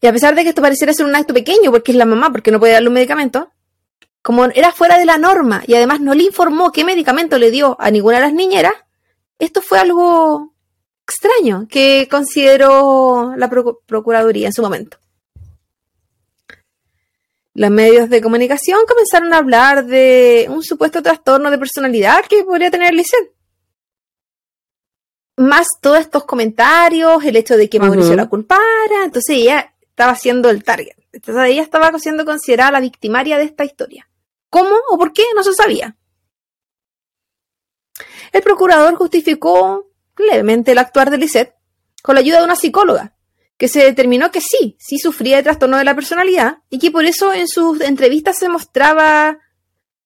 Y 0.00 0.06
a 0.06 0.12
pesar 0.12 0.34
de 0.34 0.42
que 0.42 0.50
esto 0.50 0.62
pareciera 0.62 0.92
ser 0.92 1.06
un 1.06 1.16
acto 1.16 1.34
pequeño, 1.34 1.70
porque 1.70 1.92
es 1.92 1.96
la 1.96 2.04
mamá, 2.04 2.30
porque 2.30 2.50
no 2.50 2.60
puede 2.60 2.74
darle 2.74 2.88
un 2.88 2.94
medicamento, 2.94 3.50
como 4.22 4.44
era 4.44 4.72
fuera 4.72 4.98
de 4.98 5.04
la 5.04 5.18
norma 5.18 5.62
y 5.66 5.74
además 5.74 6.00
no 6.00 6.14
le 6.14 6.24
informó 6.24 6.70
qué 6.70 6.84
medicamento 6.84 7.38
le 7.38 7.50
dio 7.50 7.76
a 7.80 7.90
ninguna 7.90 8.18
de 8.18 8.24
las 8.24 8.34
niñeras, 8.34 8.74
esto 9.38 9.62
fue 9.62 9.78
algo 9.78 10.52
extraño 11.04 11.66
que 11.68 12.08
consideró 12.10 13.34
la 13.36 13.48
Procuraduría 13.48 14.48
en 14.48 14.52
su 14.52 14.62
momento. 14.62 14.98
Los 17.54 17.70
medios 17.70 18.10
de 18.10 18.20
comunicación 18.20 18.80
comenzaron 18.86 19.32
a 19.32 19.38
hablar 19.38 19.86
de 19.86 20.46
un 20.48 20.62
supuesto 20.62 21.02
trastorno 21.02 21.50
de 21.50 21.58
personalidad 21.58 22.24
que 22.26 22.44
podría 22.44 22.70
tener 22.70 22.94
Lisette. 22.94 23.32
Más 25.38 25.68
todos 25.80 25.98
estos 25.98 26.24
comentarios, 26.24 27.24
el 27.24 27.36
hecho 27.36 27.56
de 27.56 27.70
que 27.70 27.78
Mauricio 27.78 28.16
la 28.16 28.28
culpara, 28.28 29.04
entonces 29.04 29.36
ella 29.36 29.72
estaba 29.80 30.14
siendo 30.16 30.50
el 30.50 30.64
target. 30.64 30.96
Entonces 31.12 31.44
ella 31.46 31.62
estaba 31.62 31.96
siendo 31.98 32.24
considerada 32.24 32.72
la 32.72 32.80
victimaria 32.80 33.38
de 33.38 33.44
esta 33.44 33.64
historia. 33.64 34.08
¿Cómo 34.50 34.74
o 34.90 34.98
por 34.98 35.12
qué? 35.12 35.22
No 35.34 35.42
se 35.42 35.54
sabía. 35.54 35.96
El 38.32 38.42
procurador 38.42 38.94
justificó 38.96 39.90
levemente 40.16 40.72
el 40.72 40.78
actuar 40.78 41.10
de 41.10 41.18
Lisette 41.18 41.54
con 42.02 42.14
la 42.14 42.20
ayuda 42.20 42.38
de 42.38 42.44
una 42.44 42.56
psicóloga, 42.56 43.16
que 43.56 43.68
se 43.68 43.80
determinó 43.80 44.30
que 44.30 44.40
sí, 44.40 44.76
sí 44.78 44.98
sufría 44.98 45.36
de 45.36 45.42
trastorno 45.42 45.76
de 45.76 45.84
la 45.84 45.94
personalidad 45.94 46.58
y 46.70 46.78
que 46.78 46.90
por 46.90 47.04
eso 47.04 47.32
en 47.32 47.48
sus 47.48 47.80
entrevistas 47.80 48.38
se 48.38 48.48
mostraba 48.48 49.38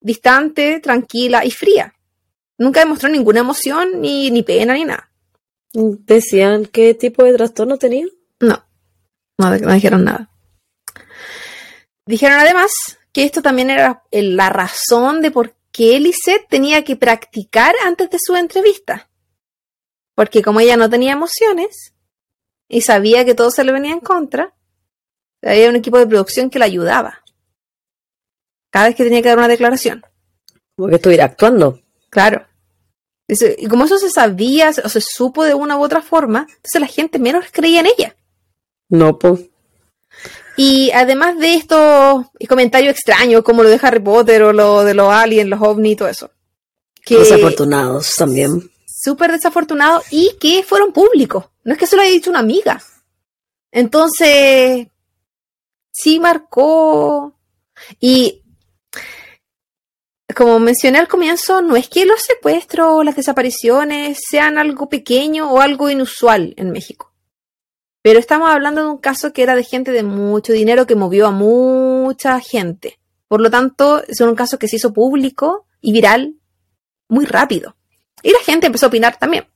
distante, 0.01 0.81
tranquila 0.81 1.45
y 1.45 1.51
fría. 1.51 1.95
Nunca 2.59 2.81
demostró 2.81 3.09
ninguna 3.09 3.41
emoción, 3.41 4.01
ni, 4.01 4.31
ni 4.31 4.43
pena, 4.43 4.75
ni 4.75 4.85
nada. 4.85 5.12
¿Decían 5.73 6.67
qué 6.67 6.95
tipo 6.95 7.25
de 7.25 7.35
trastorno 7.35 7.79
tenía? 7.79 8.07
No, 8.41 8.65
no, 9.39 9.59
no 9.59 9.73
dijeron 9.73 10.05
nada. 10.05 10.31
Dijeron 12.07 12.39
además 12.39 12.71
que 13.13 13.25
esto 13.25 13.43
también 13.43 13.71
era 13.71 14.03
la 14.11 14.51
razón 14.51 15.23
de 15.23 15.31
por 15.31 15.55
qué 15.71 15.99
Lisette 16.01 16.49
tenía 16.49 16.85
que 16.85 16.97
practicar 16.97 17.75
antes 17.85 18.11
de 18.11 18.19
su 18.21 18.37
entrevista. 18.37 19.09
Porque 20.15 20.43
como 20.43 20.61
ella 20.61 20.77
no 20.77 20.91
tenía 20.91 21.13
emociones 21.13 21.95
y 22.69 22.83
sabía 22.83 23.25
que 23.25 23.35
todo 23.35 23.51
se 23.51 23.65
le 23.65 23.73
venía 23.73 23.93
en 23.93 24.01
contra, 24.01 24.55
había 25.43 25.71
un 25.71 25.77
equipo 25.77 25.99
de 25.99 26.07
producción 26.07 26.51
que 26.51 26.59
la 26.59 26.67
ayudaba. 26.67 27.23
Cada 28.71 28.87
vez 28.89 28.97
que 28.97 29.05
tenía 29.05 29.23
que 29.23 29.29
dar 29.29 29.39
una 29.39 29.49
declaración. 29.49 30.03
Como 30.77 30.89
que 30.89 30.97
estuviera 30.97 31.25
actuando. 31.25 31.81
Claro. 32.11 32.47
Y 33.59 33.67
como 33.67 33.85
eso 33.85 33.99
se 33.99 34.11
sabía 34.11 34.71
o 34.85 34.89
se 34.89 35.01
supo 35.01 35.45
de 35.45 35.55
una 35.55 35.77
u 35.77 35.83
otra 35.83 36.03
forma, 36.03 36.47
entonces 36.49 36.81
la 36.81 36.87
gente 36.87 37.19
menos 37.19 37.47
creía 37.51 37.81
en 37.81 37.87
ella. 37.87 38.17
No, 38.89 39.19
pues. 39.19 39.41
Y 40.57 40.91
además 40.93 41.39
de 41.39 41.55
estos 41.55 42.27
comentarios 42.49 42.93
extraños, 42.93 43.43
como 43.43 43.63
lo 43.63 43.71
de 43.71 43.81
Harry 43.83 44.01
Potter 44.01 44.43
o 44.43 44.53
lo 44.53 44.85
de 44.85 44.95
los 44.95 45.13
aliens, 45.13 45.49
los 45.49 45.63
ovnis 45.63 45.93
y 45.93 45.97
todo 45.97 46.09
eso. 46.09 46.31
Que, 47.05 47.19
Desafortunados 47.19 48.15
también 48.17 48.71
súper 49.03 49.33
desafortunado 49.33 50.03
y 50.11 50.37
que 50.39 50.63
fueron 50.63 50.93
públicos. 50.93 51.47
No 51.65 51.73
es 51.73 51.79
que 51.79 51.87
se 51.87 51.97
lo 51.97 52.03
haya 52.03 52.13
dicho 52.13 52.31
una 52.31 52.39
amiga. 52.39 52.83
Entonces, 53.73 54.87
sí 55.91 56.21
marcó. 56.21 57.35
Y 57.99 58.42
como 60.35 60.59
mencioné 60.59 60.99
al 60.99 61.09
comienzo, 61.09 61.63
no 61.63 61.77
es 61.77 61.89
que 61.89 62.07
los 62.07 62.23
secuestros 62.23 62.89
o 62.91 63.03
las 63.03 63.17
desapariciones 63.17 64.19
sean 64.29 64.59
algo 64.59 64.89
pequeño 64.89 65.51
o 65.51 65.61
algo 65.61 65.91
inusual 65.91 66.55
en 66.57 66.71
México. 66.71 67.13
Pero 68.03 68.19
estamos 68.19 68.51
hablando 68.51 68.83
de 68.83 68.89
un 68.89 68.99
caso 68.99 69.33
que 69.33 69.43
era 69.43 69.55
de 69.55 69.65
gente 69.65 69.93
de 69.93 70.03
mucho 70.03 70.53
dinero 70.53 70.87
que 70.87 70.97
movió 70.97 71.29
a 71.29 71.31
mucha 71.31 72.41
gente. 72.41 72.99
Por 73.29 73.41
lo 73.41 73.51
tanto, 73.51 74.03
es 74.07 74.21
un 74.21 74.35
caso 74.35 74.59
que 74.59 74.69
se 74.69 74.77
hizo 74.77 74.93
público 74.93 75.67
y 75.81 75.93
viral 75.93 76.35
muy 77.09 77.25
rápido. 77.25 77.77
Y 78.23 78.33
la 78.33 78.41
gente 78.41 78.67
empezó 78.67 78.87
a 78.87 78.89
opinar 78.89 79.19
también. 79.19 79.47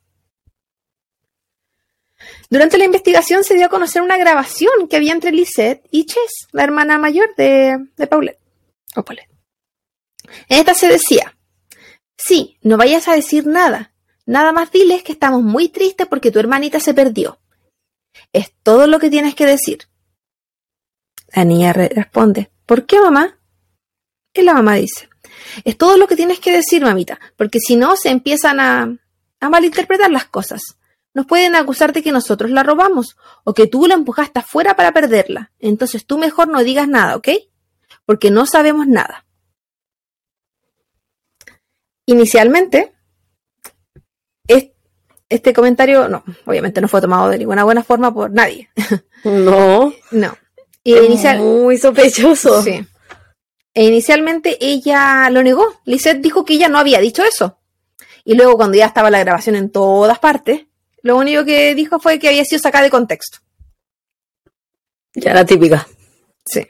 Durante 2.48 2.78
la 2.78 2.84
investigación 2.84 3.44
se 3.44 3.54
dio 3.54 3.66
a 3.66 3.70
conocer 3.70 4.02
una 4.02 4.16
grabación 4.16 4.88
que 4.88 4.96
había 4.96 5.12
entre 5.12 5.32
Lisette 5.32 5.82
y 5.90 6.06
Chess, 6.06 6.48
la 6.52 6.62
hermana 6.62 6.98
mayor 6.98 7.34
de, 7.36 7.78
Paulette. 8.08 8.38
En 10.48 10.58
esta 10.58 10.74
se 10.74 10.88
decía, 10.88 11.36
sí, 12.16 12.58
no 12.62 12.76
vayas 12.76 13.08
a 13.08 13.14
decir 13.14 13.46
nada. 13.46 13.92
Nada 14.24 14.52
más 14.52 14.72
diles 14.72 15.02
que 15.02 15.12
estamos 15.12 15.42
muy 15.42 15.68
tristes 15.68 16.06
porque 16.06 16.30
tu 16.30 16.38
hermanita 16.38 16.80
se 16.80 16.94
perdió. 16.94 17.38
Es 18.32 18.52
todo 18.62 18.86
lo 18.86 18.98
que 18.98 19.10
tienes 19.10 19.34
que 19.34 19.46
decir. 19.46 19.88
La 21.34 21.44
niña 21.44 21.72
responde, 21.72 22.50
¿por 22.64 22.86
qué 22.86 23.00
mamá? 23.00 23.38
Y 24.32 24.42
la 24.42 24.54
mamá 24.54 24.74
dice, 24.74 25.08
es 25.64 25.76
todo 25.76 25.96
lo 25.96 26.06
que 26.06 26.16
tienes 26.16 26.40
que 26.40 26.52
decir, 26.52 26.82
mamita, 26.82 27.20
porque 27.36 27.60
si 27.60 27.76
no 27.76 27.96
se 27.96 28.10
empiezan 28.10 28.60
a, 28.60 28.96
a 29.40 29.48
malinterpretar 29.48 30.10
las 30.10 30.26
cosas. 30.26 30.62
Nos 31.14 31.26
pueden 31.26 31.54
acusar 31.54 31.92
de 31.92 32.02
que 32.02 32.12
nosotros 32.12 32.50
la 32.50 32.62
robamos 32.62 33.16
o 33.44 33.54
que 33.54 33.66
tú 33.66 33.86
la 33.86 33.94
empujaste 33.94 34.40
afuera 34.40 34.76
para 34.76 34.92
perderla. 34.92 35.52
Entonces 35.58 36.04
tú 36.04 36.18
mejor 36.18 36.48
no 36.48 36.62
digas 36.62 36.88
nada, 36.88 37.16
¿ok? 37.16 37.28
Porque 38.04 38.30
no 38.30 38.44
sabemos 38.44 38.86
nada. 38.86 39.25
Inicialmente, 42.06 42.92
este 45.28 45.52
comentario, 45.52 46.08
no, 46.08 46.22
obviamente 46.44 46.80
no 46.80 46.86
fue 46.88 47.00
tomado 47.00 47.28
de 47.28 47.38
ninguna 47.38 47.64
buena 47.64 47.82
forma 47.82 48.14
por 48.14 48.30
nadie. 48.30 48.70
No. 49.24 49.92
no. 50.12 50.36
Y 50.84 50.94
Es 50.94 51.04
inicial, 51.04 51.38
Muy 51.40 51.78
sospechoso. 51.78 52.62
sí. 52.62 52.86
E 53.74 53.84
inicialmente 53.84 54.56
ella 54.60 55.28
lo 55.30 55.42
negó. 55.42 55.80
Lisette 55.84 56.22
dijo 56.22 56.44
que 56.44 56.54
ella 56.54 56.68
no 56.68 56.78
había 56.78 57.00
dicho 57.00 57.22
eso. 57.24 57.58
Y 58.24 58.34
luego 58.34 58.56
cuando 58.56 58.76
ya 58.78 58.86
estaba 58.86 59.10
la 59.10 59.18
grabación 59.18 59.54
en 59.54 59.70
todas 59.70 60.18
partes, 60.18 60.66
lo 61.02 61.16
único 61.16 61.44
que 61.44 61.74
dijo 61.74 61.98
fue 61.98 62.18
que 62.18 62.28
había 62.28 62.44
sido 62.44 62.60
sacada 62.62 62.84
de 62.84 62.90
contexto. 62.90 63.38
Ya 65.14 65.34
la 65.34 65.44
típica. 65.44 65.86
Sí. 66.44 66.66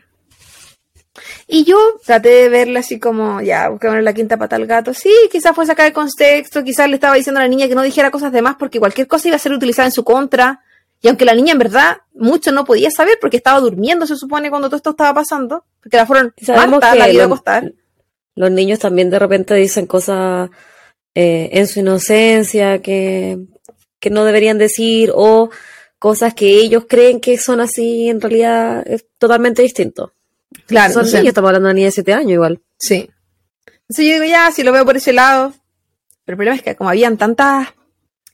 Y 1.47 1.65
yo 1.65 1.79
traté 2.05 2.29
de 2.29 2.49
verla 2.49 2.81
así 2.81 2.99
como, 2.99 3.41
ya, 3.41 3.69
busquemos 3.69 4.03
la 4.03 4.13
quinta 4.13 4.37
pata 4.37 4.57
al 4.57 4.67
gato. 4.67 4.95
Sí, 4.95 5.13
quizás 5.31 5.55
fue 5.55 5.67
sacada 5.67 5.89
de 5.89 5.93
contexto, 5.93 6.65
quizás 6.65 6.89
le 6.89 6.97
estaba 6.97 7.15
diciendo 7.15 7.41
a 7.41 7.43
la 7.43 7.49
niña 7.49 7.69
que 7.69 7.75
no 7.75 7.83
dijera 7.83 8.11
cosas 8.11 8.33
de 8.33 8.43
más 8.43 8.57
porque 8.57 8.79
cualquier 8.79 9.07
cosa 9.07 9.29
iba 9.29 9.37
a 9.37 9.41
ser 9.41 9.53
utilizada 9.53 9.87
en 9.87 9.93
su 9.93 10.05
contra. 10.05 10.63
Y 11.03 11.09
aunque 11.09 11.25
la 11.25 11.35
niña 11.35 11.53
en 11.53 11.59
verdad 11.59 11.99
mucho 12.15 12.53
no 12.53 12.65
podía 12.65 12.91
saber 12.91 13.19
porque 13.21 13.37
estaba 13.37 13.61
durmiendo, 13.61 14.07
se 14.07 14.17
supone, 14.17 14.51
cuando 14.51 14.69
todo 14.69 14.77
esto 14.77 14.91
estaba 14.91 15.15
pasando, 15.15 15.65
porque 15.83 15.97
la 15.97 16.07
fueron 16.07 16.35
Sabemos 16.41 16.81
Marta, 16.81 16.93
que 16.93 16.99
la 16.99 17.11
iba 17.11 17.23
a 17.25 17.27
acostar. 17.27 17.73
Los 18.35 18.51
niños 18.51 18.79
también 18.79 19.11
de 19.11 19.19
repente 19.19 19.55
dicen 19.55 19.87
cosas 19.87 20.51
eh, 21.15 21.51
en 21.53 21.67
su 21.67 21.81
inocencia 21.81 22.81
que, 22.81 23.39
que 24.01 24.11
no 24.11 24.25
deberían 24.25 24.59
decir 24.59 25.13
o 25.15 25.51
cosas 25.99 26.35
que 26.35 26.59
ellos 26.59 26.85
creen 26.89 27.21
que 27.21 27.39
son 27.39 27.61
así, 27.61 28.09
en 28.09 28.21
realidad 28.21 28.87
es 28.87 29.07
totalmente 29.19 29.63
distinto. 29.63 30.13
Claro, 30.67 30.93
son 30.95 31.05
o 31.05 31.07
sea, 31.07 31.21
niños, 31.21 31.31
estamos 31.31 31.49
hablando 31.49 31.69
de 31.69 31.71
una 31.73 31.75
niña 31.77 31.87
de 31.87 31.93
7 31.93 32.13
años 32.13 32.33
igual. 32.33 32.61
Sí. 32.79 33.09
Entonces 33.89 34.07
yo 34.07 34.13
digo, 34.15 34.25
ya, 34.25 34.51
si 34.53 34.63
lo 34.63 34.73
veo 34.73 34.85
por 34.85 34.97
ese 34.97 35.13
lado. 35.13 35.51
Pero 36.25 36.35
el 36.35 36.37
problema 36.37 36.57
es 36.57 36.63
que 36.63 36.75
como 36.75 36.91
habían 36.91 37.17
tantas 37.17 37.69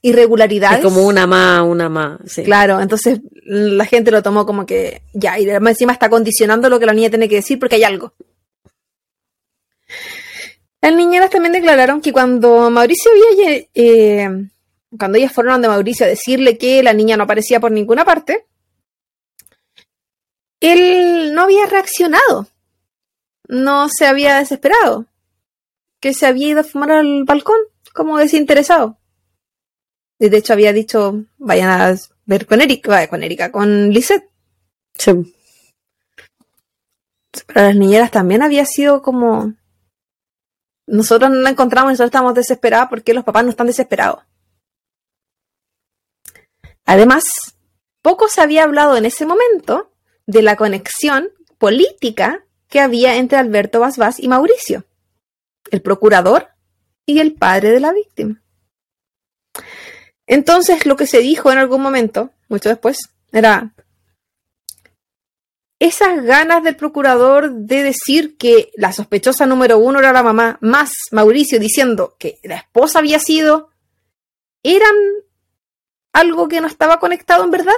irregularidades. 0.00 0.78
Es 0.78 0.84
como 0.84 1.06
una 1.06 1.26
más, 1.26 1.62
una 1.62 1.88
más. 1.88 2.18
Sí. 2.26 2.42
Claro, 2.42 2.80
entonces 2.80 3.20
la 3.44 3.84
gente 3.84 4.10
lo 4.10 4.22
tomó 4.22 4.46
como 4.46 4.64
que 4.66 5.02
ya, 5.12 5.38
y 5.38 5.48
además 5.48 5.72
encima 5.72 5.92
está 5.92 6.08
condicionando 6.08 6.68
lo 6.70 6.80
que 6.80 6.86
la 6.86 6.94
niña 6.94 7.10
tiene 7.10 7.28
que 7.28 7.36
decir 7.36 7.58
porque 7.58 7.76
hay 7.76 7.84
algo. 7.84 8.14
Las 10.80 10.94
niñeras 10.94 11.30
también 11.30 11.52
declararon 11.52 12.00
que 12.00 12.12
cuando 12.12 12.70
Mauricio 12.70 13.10
lle- 13.36 13.68
eh, 13.74 14.28
cuando 14.98 15.18
ellas 15.18 15.32
fueron 15.32 15.54
donde 15.54 15.68
Mauricio 15.68 16.04
a 16.06 16.08
decirle 16.08 16.58
que 16.58 16.82
la 16.82 16.92
niña 16.92 17.16
no 17.16 17.24
aparecía 17.24 17.60
por 17.60 17.70
ninguna 17.70 18.04
parte, 18.04 18.46
él 20.62 21.34
no 21.34 21.42
había 21.42 21.66
reaccionado, 21.66 22.46
no 23.48 23.88
se 23.88 24.06
había 24.06 24.38
desesperado, 24.38 25.06
que 26.00 26.14
se 26.14 26.26
había 26.26 26.48
ido 26.48 26.60
a 26.60 26.64
fumar 26.64 26.92
al 26.92 27.24
balcón 27.24 27.58
como 27.92 28.18
desinteresado. 28.18 28.98
Y 30.18 30.28
de 30.28 30.36
hecho 30.38 30.52
había 30.52 30.72
dicho, 30.72 31.24
vayan 31.38 31.68
a 31.68 31.96
ver 32.26 32.46
con 32.46 32.60
Erika, 32.60 32.90
vaya, 32.90 33.08
con 33.08 33.22
Erika, 33.22 33.50
con 33.50 33.90
Lisette. 33.90 34.30
Sí. 34.96 35.34
Para 37.46 37.68
las 37.68 37.76
niñeras 37.76 38.10
también 38.10 38.42
había 38.42 38.64
sido 38.64 39.02
como... 39.02 39.54
Nosotros 40.86 41.30
no 41.30 41.36
la 41.36 41.50
encontramos, 41.50 41.92
nosotros 41.92 42.08
estamos 42.08 42.34
desesperados 42.34 42.88
porque 42.88 43.14
los 43.14 43.24
papás 43.24 43.44
no 43.44 43.50
están 43.50 43.66
desesperados. 43.66 44.22
Además, 46.84 47.24
poco 48.02 48.28
se 48.28 48.40
había 48.40 48.64
hablado 48.64 48.96
en 48.96 49.06
ese 49.06 49.24
momento 49.24 49.91
de 50.32 50.42
la 50.42 50.56
conexión 50.56 51.28
política 51.58 52.44
que 52.68 52.80
había 52.80 53.16
entre 53.16 53.38
Alberto 53.38 53.80
Basbás 53.80 54.18
y 54.18 54.28
Mauricio, 54.28 54.84
el 55.70 55.82
procurador 55.82 56.48
y 57.06 57.20
el 57.20 57.34
padre 57.34 57.70
de 57.70 57.80
la 57.80 57.92
víctima. 57.92 58.42
Entonces, 60.26 60.86
lo 60.86 60.96
que 60.96 61.06
se 61.06 61.18
dijo 61.18 61.52
en 61.52 61.58
algún 61.58 61.82
momento, 61.82 62.30
mucho 62.48 62.70
después, 62.70 62.98
era 63.32 63.74
esas 65.78 66.22
ganas 66.22 66.62
del 66.62 66.76
procurador 66.76 67.52
de 67.52 67.82
decir 67.82 68.38
que 68.38 68.70
la 68.76 68.92
sospechosa 68.92 69.46
número 69.46 69.78
uno 69.78 69.98
era 69.98 70.12
la 70.12 70.22
mamá, 70.22 70.58
más 70.60 70.92
Mauricio 71.10 71.58
diciendo 71.58 72.16
que 72.18 72.38
la 72.44 72.56
esposa 72.56 73.00
había 73.00 73.18
sido, 73.18 73.70
eran 74.62 74.94
algo 76.12 76.48
que 76.48 76.60
no 76.60 76.68
estaba 76.68 77.00
conectado 77.00 77.44
en 77.44 77.50
verdad? 77.50 77.74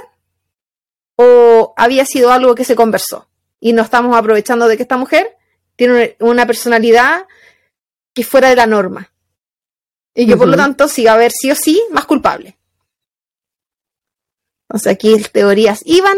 ¿O 1.15 1.73
había 1.77 2.05
sido 2.05 2.31
algo 2.31 2.55
que 2.55 2.65
se 2.65 2.75
conversó? 2.75 3.29
Y 3.59 3.73
nos 3.73 3.85
estamos 3.85 4.15
aprovechando 4.15 4.67
de 4.67 4.77
que 4.77 4.83
esta 4.83 4.97
mujer 4.97 5.37
tiene 5.75 6.15
una 6.19 6.45
personalidad 6.45 7.27
que 8.13 8.21
es 8.21 8.27
fuera 8.27 8.49
de 8.49 8.55
la 8.55 8.67
norma. 8.67 9.11
Y 10.13 10.27
que 10.27 10.37
por 10.37 10.47
lo 10.47 10.55
tanto 10.55 10.87
sí 10.87 11.03
va 11.03 11.11
a 11.11 11.15
haber 11.15 11.31
sí 11.31 11.51
o 11.51 11.55
sí 11.55 11.81
más 11.91 12.05
culpable. 12.05 12.57
Entonces 14.69 14.93
aquí 14.93 15.21
teorías 15.31 15.81
iban, 15.85 16.17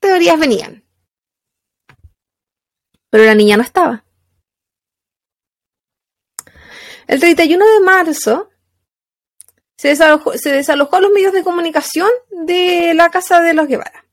teorías 0.00 0.38
venían. 0.38 0.84
Pero 3.10 3.24
la 3.24 3.34
niña 3.34 3.56
no 3.56 3.62
estaba. 3.62 4.04
El 7.06 7.20
31 7.20 7.64
de 7.64 7.80
marzo 7.80 8.50
se 9.76 9.88
desalojó, 9.88 10.32
se 10.38 10.50
desalojó 10.50 10.96
a 10.96 11.00
los 11.00 11.12
medios 11.12 11.32
de 11.32 11.44
comunicación 11.44 12.08
de 12.30 12.94
la 12.94 13.10
casa 13.10 13.40
de 13.40 13.52
los 13.52 13.68
Guevara. 13.68 14.03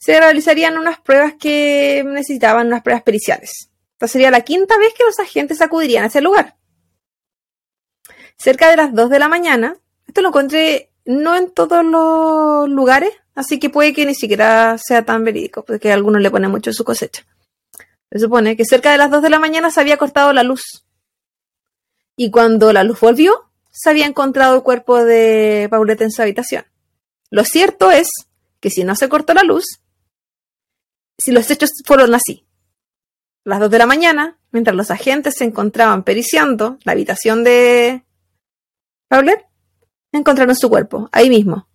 Se 0.00 0.18
realizarían 0.18 0.78
unas 0.78 0.98
pruebas 0.98 1.34
que 1.38 2.02
necesitaban 2.06 2.68
unas 2.68 2.82
pruebas 2.82 3.02
periciales. 3.02 3.70
Esta 3.92 4.08
sería 4.08 4.30
la 4.30 4.40
quinta 4.40 4.78
vez 4.78 4.94
que 4.94 5.04
los 5.04 5.18
agentes 5.20 5.60
acudirían 5.60 6.04
a 6.04 6.06
ese 6.06 6.22
lugar. 6.22 6.56
Cerca 8.38 8.70
de 8.70 8.76
las 8.76 8.94
2 8.94 9.10
de 9.10 9.18
la 9.18 9.28
mañana, 9.28 9.76
esto 10.06 10.22
lo 10.22 10.28
encontré 10.28 10.90
no 11.04 11.36
en 11.36 11.50
todos 11.50 11.84
los 11.84 12.66
lugares, 12.70 13.12
así 13.34 13.58
que 13.58 13.68
puede 13.68 13.92
que 13.92 14.06
ni 14.06 14.14
siquiera 14.14 14.78
sea 14.78 15.04
tan 15.04 15.22
verídico, 15.22 15.66
porque 15.66 15.92
algunos 15.92 16.22
le 16.22 16.30
ponen 16.30 16.50
mucho 16.50 16.70
en 16.70 16.74
su 16.74 16.84
cosecha. 16.84 17.26
Se 18.10 18.18
supone 18.18 18.56
que 18.56 18.64
cerca 18.64 18.92
de 18.92 18.98
las 18.98 19.10
2 19.10 19.20
de 19.20 19.28
la 19.30 19.38
mañana 19.38 19.70
se 19.70 19.80
había 19.80 19.98
cortado 19.98 20.32
la 20.32 20.44
luz. 20.44 20.86
Y 22.16 22.30
cuando 22.30 22.72
la 22.72 22.84
luz 22.84 23.00
volvió, 23.00 23.50
se 23.70 23.90
había 23.90 24.06
encontrado 24.06 24.56
el 24.56 24.62
cuerpo 24.62 25.04
de 25.04 25.68
Paulette 25.70 26.02
en 26.02 26.10
su 26.10 26.22
habitación. 26.22 26.64
Lo 27.28 27.44
cierto 27.44 27.90
es 27.90 28.08
que 28.60 28.70
si 28.70 28.82
no 28.84 28.96
se 28.96 29.10
cortó 29.10 29.34
la 29.34 29.42
luz, 29.42 29.80
si 31.20 31.32
los 31.32 31.50
hechos 31.50 31.70
fueron 31.84 32.14
así, 32.14 32.46
a 33.46 33.50
las 33.50 33.60
2 33.60 33.70
de 33.70 33.78
la 33.78 33.86
mañana, 33.86 34.38
mientras 34.52 34.74
los 34.76 34.90
agentes 34.90 35.34
se 35.36 35.44
encontraban 35.44 36.02
periciando 36.02 36.78
la 36.84 36.92
habitación 36.92 37.44
de 37.44 38.04
Paulette, 39.08 39.46
encontraron 40.12 40.56
su 40.56 40.68
cuerpo, 40.68 41.08
ahí 41.12 41.28
mismo. 41.30 41.68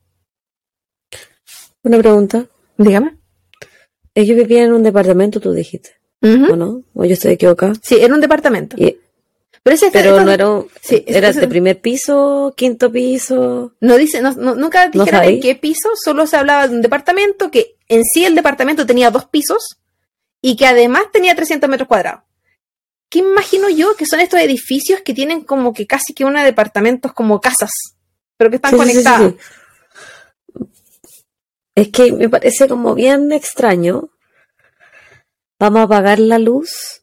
Una 1.83 1.97
pregunta. 1.99 2.45
Dígame. 2.77 3.17
Ellos 4.13 4.37
vivían 4.37 4.65
en 4.65 4.73
un 4.73 4.83
departamento, 4.83 5.39
tú 5.39 5.51
dijiste. 5.53 5.91
¿o 6.21 6.55
no? 6.55 6.81
¿O 6.95 7.05
yo 7.05 7.13
estoy 7.13 7.33
equivocada? 7.33 7.73
Sí, 7.83 7.97
era 8.01 8.13
un 8.15 8.21
departamento. 8.21 8.75
Y- 8.79 8.97
Pero, 9.61 9.75
ese 9.75 9.91
pero 9.91 10.23
no 10.23 10.31
era, 10.31 10.49
un- 10.49 10.67
sí, 10.81 11.03
ese- 11.05 11.17
era 11.17 11.29
ese- 11.29 11.41
de 11.41 11.47
primer 11.47 11.79
piso, 11.81 12.53
quinto 12.57 12.91
piso. 12.91 13.73
No 13.79 13.95
dice, 13.97 14.21
no- 14.21 14.33
no- 14.33 14.55
nunca 14.55 14.85
¿No 14.87 15.03
dijeron 15.03 15.21
sabéis? 15.21 15.41
qué 15.43 15.55
piso, 15.55 15.89
solo 16.03 16.25
se 16.25 16.37
hablaba 16.37 16.67
de 16.67 16.75
un 16.75 16.81
departamento 16.81 17.51
que 17.51 17.74
en 17.87 18.03
sí 18.03 18.25
el 18.25 18.35
departamento 18.35 18.85
tenía 18.85 19.11
dos 19.11 19.25
pisos 19.25 19.77
y 20.41 20.55
que 20.55 20.67
además 20.67 21.03
tenía 21.11 21.35
300 21.35 21.69
metros 21.69 21.87
cuadrados. 21.87 22.23
¿Qué 23.09 23.19
imagino 23.19 23.69
yo 23.69 23.95
que 23.95 24.05
son 24.05 24.19
estos 24.19 24.39
edificios 24.39 25.01
que 25.01 25.13
tienen 25.13 25.43
como 25.43 25.73
que 25.73 25.85
casi 25.87 26.13
que 26.13 26.25
una 26.25 26.39
de 26.41 26.47
departamentos 26.47 27.13
como 27.13 27.39
casas, 27.39 27.71
pero 28.37 28.49
que 28.49 28.57
están 28.57 28.71
Sí, 28.71 28.77
sí, 28.77 28.83
sí, 28.83 28.87
sí, 28.89 29.03
conectadas? 29.03 29.33
Es 31.75 31.89
que 31.89 32.11
me 32.13 32.29
parece 32.29 32.67
como 32.67 32.95
bien 32.95 33.31
extraño. 33.31 34.09
Vamos 35.59 35.81
a 35.81 35.83
apagar 35.83 36.19
la 36.19 36.39
luz 36.39 37.01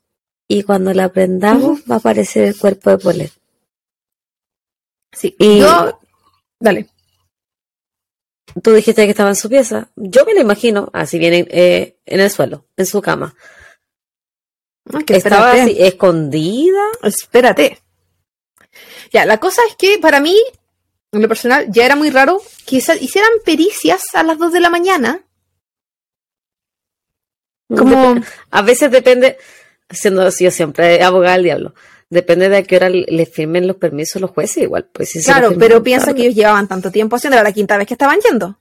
y 0.49 0.63
cuando 0.63 0.93
la 0.95 1.11
prendamos 1.13 1.81
va 1.91 1.97
a 1.97 1.99
aparecer 1.99 2.49
el 2.49 2.59
cuerpo 2.59 2.91
de 2.91 2.99
Paulette. 2.99 3.33
Sí, 5.13 5.35
Y- 5.39 5.61
yo, 5.61 6.01
dale. 6.59 6.89
Tú 8.63 8.73
dijiste 8.73 9.05
que 9.05 9.11
estaba 9.11 9.31
en 9.31 9.37
su 9.37 9.49
pieza. 9.49 9.91
Yo 9.97 10.25
me 10.27 10.35
lo 10.35 10.41
imagino, 10.41 10.91
así 10.93 11.19
viene 11.19 11.47
eh, 11.51 11.97
en 12.07 12.21
el 12.21 12.31
suelo, 12.31 12.67
en 12.77 12.87
su 12.87 13.01
cama. 13.01 13.35
Ah, 14.93 15.01
que 15.07 15.17
Estaba 15.17 15.53
así, 15.53 15.77
escondida. 15.79 16.83
Espérate. 17.03 17.81
Ya, 19.13 19.25
la 19.27 19.39
cosa 19.39 19.63
es 19.69 19.77
que 19.77 19.99
para 19.99 20.21
mí, 20.21 20.37
en 21.13 21.23
lo 21.23 21.29
personal, 21.29 21.67
ya 21.71 21.85
era 21.87 21.97
muy 21.97 22.11
raro 22.11 22.43
que 22.67 22.77
hicieran 22.77 23.31
pericias 23.45 24.03
a 24.15 24.23
las 24.23 24.39
2 24.39 24.53
de 24.53 24.61
la 24.61 24.71
mañana. 24.71 25.25
Como, 27.69 28.15
Dep- 28.17 28.27
a 28.51 28.63
veces 28.63 28.91
depende, 28.91 29.39
siendo 29.89 30.23
así, 30.23 30.45
yo 30.45 30.51
siempre 30.51 31.03
abogada 31.03 31.35
del 31.35 31.45
diablo. 31.45 31.75
Depende 32.13 32.51
de 32.51 32.59
a 32.59 32.63
qué 32.63 32.77
hora 32.77 32.91
le 32.91 33.07
le 33.09 33.25
firmen 33.25 33.67
los 33.67 33.77
permisos 33.77 34.21
los 34.21 34.33
jueces, 34.33 34.65
igual. 34.65 34.87
Pues 34.93 35.09
si 35.09 35.25
claro, 35.25 35.55
pero 35.59 35.83
piensa 35.83 36.09
tarde. 36.09 36.19
que 36.19 36.23
ellos 36.25 36.35
llevaban 36.35 36.69
tanto 36.69 36.91
tiempo 36.91 37.17
haciendo, 37.17 37.37
era 37.39 37.43
la 37.43 37.55
quinta 37.55 37.79
vez 37.79 37.87
que 37.87 37.95
estaban 37.95 38.21
yendo. 38.21 38.61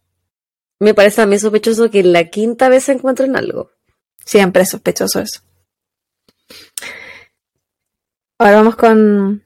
Me 0.80 0.93
parece 0.93 1.18
también 1.18 1.41
sospechoso 1.41 1.91
que 1.91 2.02
la 2.02 2.30
quinta 2.30 2.70
vez 2.70 2.86
se 2.86 2.93
encuentren 2.93 3.36
algo. 3.36 3.72
Siempre 4.24 4.64
es 4.64 4.70
sospechoso 4.70 5.20
eso. 5.20 5.41
Ahora 8.39 8.56
vamos 8.56 8.78
con 8.78 9.43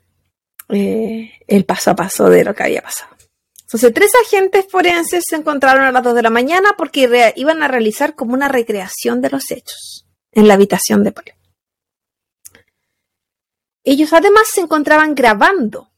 eh, 0.69 1.31
el 1.47 1.65
paso 1.65 1.89
a 1.89 1.95
paso 1.95 2.29
de 2.29 2.43
lo 2.43 2.53
que 2.53 2.61
había 2.61 2.83
pasado. 2.83 3.09
Entonces, 3.63 3.91
tres 3.91 4.11
agentes 4.23 4.67
forenses 4.69 5.23
se 5.27 5.35
encontraron 5.35 5.83
a 5.83 5.91
las 5.91 6.03
2 6.03 6.13
de 6.13 6.21
la 6.21 6.29
mañana 6.29 6.75
porque 6.77 7.33
iban 7.37 7.63
a 7.63 7.67
realizar 7.67 8.13
como 8.13 8.35
una 8.35 8.49
recreación 8.49 9.19
de 9.21 9.31
los 9.31 9.49
hechos 9.49 10.05
en 10.31 10.47
la 10.47 10.53
habitación 10.53 11.03
de 11.03 11.11
Paul. 11.11 11.33
Ellos 13.85 14.11
además 14.11 14.47
se 14.51 14.61
encontraban 14.61 15.13
grabando. 15.13 15.91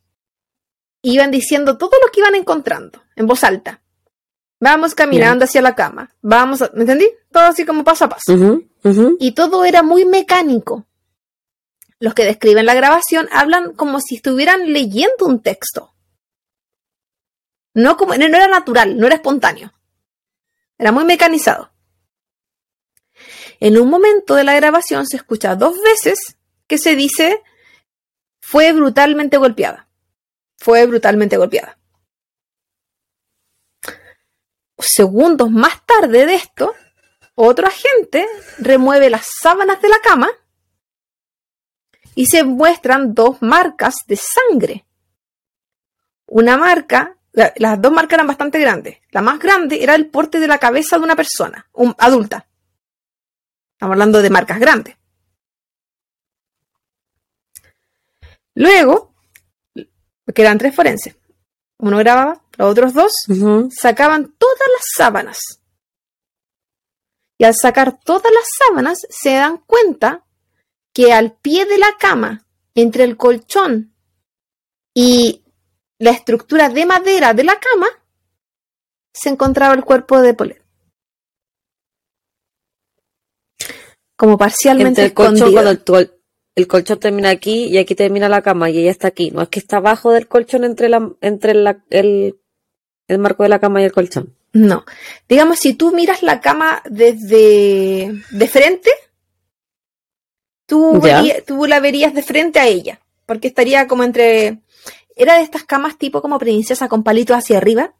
Iban 1.01 1.31
diciendo 1.31 1.77
todo 1.77 1.91
lo 2.05 2.11
que 2.11 2.19
iban 2.19 2.35
encontrando 2.35 3.01
en 3.15 3.25
voz 3.25 3.43
alta. 3.45 3.81
Vamos 4.59 4.93
caminando 4.93 5.45
hacia 5.45 5.61
la 5.61 5.73
cama. 5.73 6.13
Vamos, 6.21 6.63
¿me 6.73 6.81
entendí? 6.81 7.07
Todo 7.31 7.45
así 7.45 7.65
como 7.65 7.83
paso 7.83 8.05
a 8.05 8.09
paso. 8.09 8.59
Y 9.19 9.31
todo 9.31 9.63
era 9.63 9.83
muy 9.83 10.05
mecánico. 10.05 10.85
Los 11.99 12.13
que 12.13 12.25
describen 12.25 12.65
la 12.65 12.75
grabación 12.75 13.29
hablan 13.31 13.73
como 13.73 14.01
si 14.01 14.15
estuvieran 14.15 14.73
leyendo 14.73 15.25
un 15.25 15.41
texto. 15.41 15.93
No, 17.73 17.95
como, 17.95 18.15
no 18.15 18.25
era 18.25 18.47
natural, 18.47 18.97
no 18.97 19.07
era 19.07 19.15
espontáneo. 19.15 19.73
Era 20.77 20.91
muy 20.91 21.05
mecanizado. 21.05 21.71
En 23.59 23.79
un 23.79 23.89
momento 23.89 24.35
de 24.35 24.43
la 24.43 24.55
grabación 24.55 25.05
se 25.07 25.17
escucha 25.17 25.55
dos 25.55 25.79
veces 25.81 26.37
que 26.67 26.77
se 26.77 26.95
dice 26.95 27.41
fue 28.49 28.71
brutalmente 28.71 29.35
golpeada. 29.35 29.89
Fue 30.55 30.85
brutalmente 30.85 31.35
golpeada. 31.35 31.77
Segundos 34.79 35.51
más 35.51 35.85
tarde 35.85 36.25
de 36.25 36.35
esto, 36.35 36.73
otro 37.35 37.67
agente 37.67 38.25
remueve 38.59 39.09
las 39.09 39.27
sábanas 39.41 39.81
de 39.81 39.89
la 39.89 39.99
cama 39.99 40.29
y 42.15 42.27
se 42.27 42.45
muestran 42.45 43.13
dos 43.13 43.41
marcas 43.41 43.95
de 44.07 44.15
sangre. 44.15 44.85
Una 46.27 46.55
marca, 46.55 47.17
las 47.33 47.81
dos 47.81 47.91
marcas 47.91 48.13
eran 48.13 48.27
bastante 48.27 48.59
grandes. 48.59 48.99
La 49.11 49.21
más 49.21 49.39
grande 49.39 49.83
era 49.83 49.93
el 49.93 50.07
porte 50.07 50.39
de 50.39 50.47
la 50.47 50.57
cabeza 50.57 50.97
de 50.97 51.03
una 51.03 51.17
persona, 51.17 51.67
un, 51.73 51.93
adulta. 51.97 52.47
Estamos 53.73 53.95
hablando 53.95 54.21
de 54.21 54.29
marcas 54.29 54.57
grandes. 54.57 54.95
Luego, 58.57 59.13
que 59.75 60.41
eran 60.41 60.57
tres 60.57 60.73
forenses, 60.75 61.15
uno 61.77 61.99
grababa, 61.99 62.43
los 62.57 62.71
otros 62.71 62.95
dos 62.95 63.13
sacaban 63.69 64.35
todas 64.35 64.67
las 64.73 64.83
sábanas. 64.95 65.37
Y 67.37 67.43
al 67.43 67.53
sacar 67.53 67.99
todas 68.03 68.31
las 68.33 68.47
sábanas 68.57 69.05
se 69.11 69.35
dan 69.35 69.59
cuenta 69.59 70.25
que 70.91 71.13
al 71.13 71.37
pie 71.37 71.67
de 71.67 71.77
la 71.77 71.97
cama, 71.99 72.47
entre 72.73 73.03
el 73.03 73.15
colchón 73.15 73.93
y 74.91 75.43
la 75.99 76.09
estructura 76.09 76.69
de 76.69 76.87
madera 76.87 77.35
de 77.35 77.43
la 77.43 77.59
cama, 77.59 77.89
se 79.13 79.29
encontraba 79.29 79.75
el 79.75 79.83
cuerpo 79.83 80.19
de 80.19 80.33
Polet. 80.33 80.65
Como 84.15 84.35
parcialmente 84.35 85.05
el 85.05 85.13
colchón, 85.13 85.55
el 85.55 86.16
colchón 86.65 86.99
termina 86.99 87.29
aquí 87.29 87.65
y 87.65 87.77
aquí 87.77 87.93
termina 87.93 88.27
la 88.27 88.41
cama 88.41 88.71
y 88.71 88.79
ella 88.79 88.89
está 88.89 89.09
aquí. 89.09 89.29
No 89.29 89.43
es 89.43 89.49
que 89.49 89.59
está 89.59 89.77
abajo 89.77 90.11
del 90.11 90.27
colchón 90.27 90.63
entre, 90.63 90.89
la, 90.89 91.11
entre 91.21 91.51
el, 91.51 93.19
marco 93.19 93.43
de 93.43 93.49
la 93.49 93.59
cama 93.59 93.79
y 93.79 93.85
el 93.85 93.91
colchón. 93.91 94.35
No. 94.53 94.83
Digamos, 95.29 95.59
si 95.59 95.75
tú 95.75 95.91
miras 95.91 96.23
la 96.23 96.41
cama 96.41 96.81
desde 96.89 98.23
de 98.31 98.47
frente, 98.47 98.89
tú, 100.65 100.99
tú 101.45 101.67
la 101.67 101.79
verías 101.79 102.15
de 102.15 102.23
frente 102.23 102.59
a 102.59 102.65
ella. 102.65 103.01
Porque 103.27 103.49
estaría 103.49 103.87
como 103.87 104.03
entre. 104.03 104.63
Era 105.15 105.37
de 105.37 105.43
estas 105.43 105.63
camas 105.63 105.99
tipo 105.99 106.23
como 106.23 106.39
princesa 106.39 106.87
con 106.87 107.03
palitos 107.03 107.37
hacia 107.37 107.57
arriba. 107.57 107.93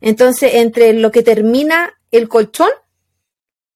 Entonces, 0.00 0.56
entre 0.56 0.92
lo 0.92 1.10
que 1.10 1.22
termina 1.22 1.94
el 2.10 2.28
colchón 2.28 2.68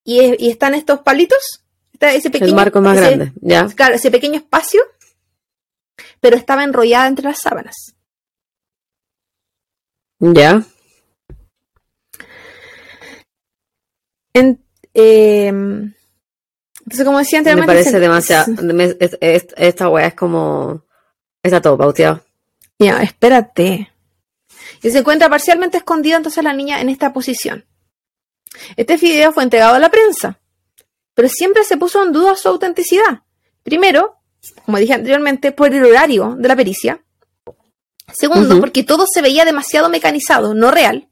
y, 0.05 0.21
y 0.45 0.51
están 0.51 0.75
estos 0.75 1.01
palitos, 1.01 1.60
ese 2.01 2.31
pequeño, 2.31 2.51
el 2.51 2.57
marco 2.57 2.81
más 2.81 2.97
grande, 2.97 3.33
ya. 3.41 3.67
Claro, 3.67 3.95
ese 3.95 4.11
pequeño 4.11 4.37
espacio, 4.37 4.83
pero 6.21 6.37
estaba 6.37 6.65
enrollada 6.65 7.07
entre 7.07 7.27
las 7.27 7.39
sábanas. 7.39 7.95
Ya. 10.19 10.63
En, 14.33 14.63
em, 14.95 15.95
entonces, 16.81 17.05
como 17.05 17.19
decía 17.19 17.39
anteriormente. 17.39 17.73
Me 17.73 17.81
parece 17.81 18.01
demasiado. 18.01 18.53
esta 19.21 19.89
weá 19.89 20.07
es 20.09 20.15
como. 20.15 20.85
Está 21.43 21.61
todo 21.61 21.79
pauteado. 21.79 22.25
Ya, 22.79 23.03
espérate. 23.03 23.93
Y 24.83 24.91
se 24.91 24.99
encuentra 24.99 25.29
parcialmente 25.29 25.79
escondida 25.79 26.17
entonces 26.17 26.43
la 26.43 26.53
niña 26.53 26.81
en 26.81 26.89
esta 26.89 27.13
posición. 27.13 27.67
Este 28.77 28.97
video 28.97 29.33
fue 29.33 29.45
entregado 29.45 29.75
a 29.75 29.79
la 29.79 29.91
prensa 29.91 30.39
pero 31.21 31.29
siempre 31.29 31.64
se 31.64 31.77
puso 31.77 32.03
en 32.03 32.12
duda 32.12 32.35
su 32.35 32.49
autenticidad. 32.49 33.25
Primero, 33.62 34.16
como 34.64 34.79
dije 34.79 34.95
anteriormente, 34.95 35.53
por 35.53 35.71
el 35.71 35.85
horario 35.85 36.35
de 36.39 36.49
la 36.49 36.57
pericia. 36.57 37.05
Segundo, 38.11 38.59
porque 38.59 38.85
todo 38.85 39.05
se 39.07 39.21
veía 39.21 39.45
demasiado 39.45 39.91
mecanizado, 39.91 40.55
no 40.55 40.71
real. 40.71 41.11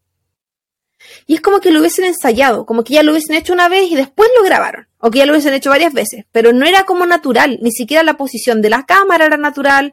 Y 1.27 1.35
es 1.35 1.43
como 1.43 1.61
que 1.61 1.71
lo 1.71 1.81
hubiesen 1.81 2.07
ensayado, 2.07 2.65
como 2.65 2.85
que 2.85 2.95
ya 2.95 3.03
lo 3.03 3.13
hubiesen 3.13 3.37
hecho 3.37 3.53
una 3.53 3.69
vez 3.69 3.91
y 3.91 3.97
después 3.97 4.31
lo 4.35 4.43
grabaron, 4.43 4.89
o 4.97 5.11
que 5.11 5.19
ya 5.19 5.27
lo 5.27 5.33
hubiesen 5.33 5.53
hecho 5.53 5.69
varias 5.69 5.93
veces, 5.93 6.25
pero 6.33 6.55
no 6.55 6.65
era 6.65 6.85
como 6.85 7.05
natural, 7.05 7.59
ni 7.61 7.71
siquiera 7.71 8.03
la 8.03 8.17
posición 8.17 8.63
de 8.63 8.71
la 8.71 8.87
cámara 8.87 9.27
era 9.27 9.37
natural, 9.37 9.93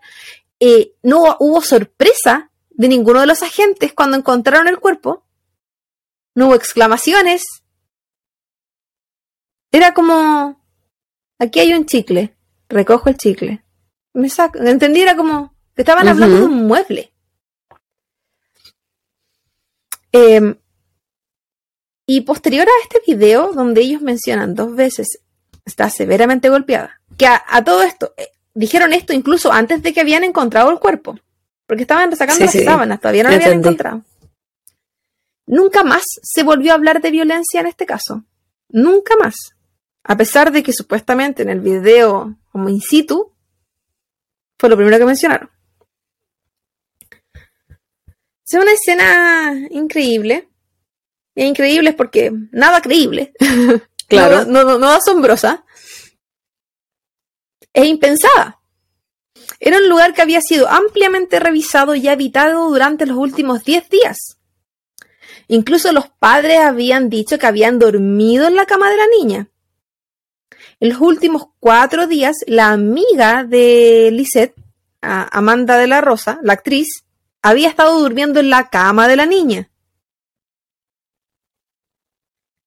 eh, 0.61 0.93
no 1.03 1.35
hubo 1.41 1.61
sorpresa 1.61 2.51
de 2.69 2.87
ninguno 2.87 3.19
de 3.19 3.27
los 3.27 3.43
agentes 3.43 3.91
cuando 3.91 4.15
encontraron 4.15 4.69
el 4.69 4.79
cuerpo, 4.79 5.25
no 6.35 6.47
hubo 6.47 6.55
exclamaciones, 6.55 7.43
era 9.75 9.93
como, 9.93 10.61
aquí 11.39 11.59
hay 11.59 11.73
un 11.73 11.85
chicle, 11.85 12.35
recojo 12.69 13.09
el 13.09 13.17
chicle. 13.17 13.63
Me 14.13 14.29
saco, 14.29 14.59
entendí, 14.59 15.01
era 15.01 15.15
como, 15.15 15.53
que 15.75 15.81
estaban 15.81 16.07
hablando 16.07 16.37
de 16.37 16.43
un 16.43 16.67
mueble. 16.67 17.13
Em, 20.11 20.55
y 22.07 22.21
posterior 22.21 22.67
a 22.67 22.83
este 22.83 23.01
video, 23.05 23.51
donde 23.51 23.81
ellos 23.81 24.01
mencionan 24.01 24.55
dos 24.55 24.73
veces, 24.75 25.19
está 25.65 25.89
severamente 25.89 26.49
golpeada, 26.49 27.01
que 27.17 27.27
a, 27.27 27.63
todo 27.65 27.83
esto, 27.83 28.13
eh, 28.17 28.29
dijeron 28.53 28.93
esto 28.93 29.11
incluso 29.11 29.51
antes 29.51 29.83
de 29.83 29.93
que 29.93 30.01
habían 30.01 30.23
encontrado 30.23 30.71
el 30.71 30.79
cuerpo, 30.79 31.19
porque 31.67 31.83
estaban 31.83 32.15
sacando 32.15 32.45
las 32.45 32.63
sábanas, 32.63 33.01
todavía 33.01 33.23
no 33.23 33.29
lo 33.29 33.35
habían 33.35 33.59
encontrado. 33.59 34.03
Nunca 35.47 35.83
más 35.83 36.03
se 36.21 36.43
volvió 36.43 36.71
a 36.71 36.75
hablar 36.75 37.01
de 37.01 37.11
violencia 37.11 37.59
en 37.59 37.67
este 37.67 37.85
caso. 37.85 38.23
Nunca 38.69 39.15
más. 39.17 39.54
A 40.07 40.15
pesar 40.15 40.51
de 40.51 40.61
que 40.61 40.71
supuestamente 40.71 41.41
en 41.41 41.49
el 41.49 41.61
video 41.61 42.35
como 42.51 42.69
in 42.69 42.79
situ 42.79 43.33
fue 44.57 44.69
lo 44.69 44.77
primero 44.77 44.99
que 44.99 45.05
mencionaron. 45.05 45.49
Es 48.45 48.53
una 48.53 48.71
escena 48.71 49.67
increíble. 49.71 50.47
Y 51.33 51.43
increíble 51.43 51.89
es 51.89 51.95
porque 51.95 52.31
nada 52.51 52.81
creíble. 52.81 53.33
Claro. 54.07 54.45
no, 54.45 54.77
no, 54.77 54.89
asombrosa. 54.91 55.65
Es 57.73 57.87
impensada. 57.87 58.61
Era 59.59 59.79
un 59.79 59.89
lugar 59.89 60.13
que 60.13 60.21
había 60.21 60.41
sido 60.41 60.69
ampliamente 60.69 61.39
revisado 61.39 61.95
y 61.95 62.07
habitado 62.07 62.69
durante 62.69 63.07
los 63.07 63.17
últimos 63.17 63.63
10 63.63 63.89
días. 63.89 64.37
Incluso 65.47 65.91
los 65.91 66.07
padres 66.07 66.59
habían 66.59 67.09
dicho 67.09 67.39
que 67.39 67.47
habían 67.47 67.79
dormido 67.79 68.45
en 68.45 68.55
la 68.55 68.67
cama 68.67 68.91
de 68.91 68.97
la 68.97 69.07
niña. 69.07 69.49
En 70.79 70.89
los 70.89 70.99
últimos 70.99 71.47
cuatro 71.59 72.07
días, 72.07 72.37
la 72.47 72.69
amiga 72.69 73.43
de 73.43 74.09
Lisette, 74.11 74.55
Amanda 75.01 75.77
de 75.77 75.87
la 75.87 76.01
Rosa, 76.01 76.39
la 76.43 76.53
actriz, 76.53 77.05
había 77.41 77.69
estado 77.69 77.99
durmiendo 77.99 78.39
en 78.39 78.49
la 78.49 78.69
cama 78.69 79.07
de 79.07 79.15
la 79.15 79.25
niña. 79.25 79.69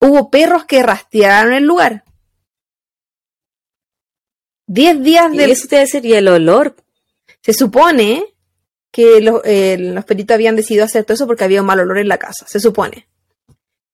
Hubo 0.01 0.31
perros 0.31 0.65
que 0.65 0.83
rastrearon 0.83 1.53
el 1.53 1.65
lugar. 1.65 2.05
Diez 4.67 5.03
días 5.03 5.33
de... 5.33 5.49
¿Y 5.49 5.51
eso 5.51 5.67
sería 5.87 6.19
el 6.19 6.29
olor? 6.29 6.77
Se 7.43 7.53
supone 7.53 8.25
que 8.91 9.21
los, 9.21 9.41
eh, 9.45 9.77
los 9.79 10.05
peritos 10.05 10.35
habían 10.35 10.57
decidido 10.57 10.85
hacer 10.85 11.05
todo 11.05 11.15
eso 11.15 11.27
porque 11.27 11.45
había 11.45 11.61
un 11.61 11.67
mal 11.67 11.81
olor 11.81 11.99
en 11.99 12.09
la 12.09 12.19
casa, 12.19 12.47
se 12.47 12.61
supone. 12.61 13.09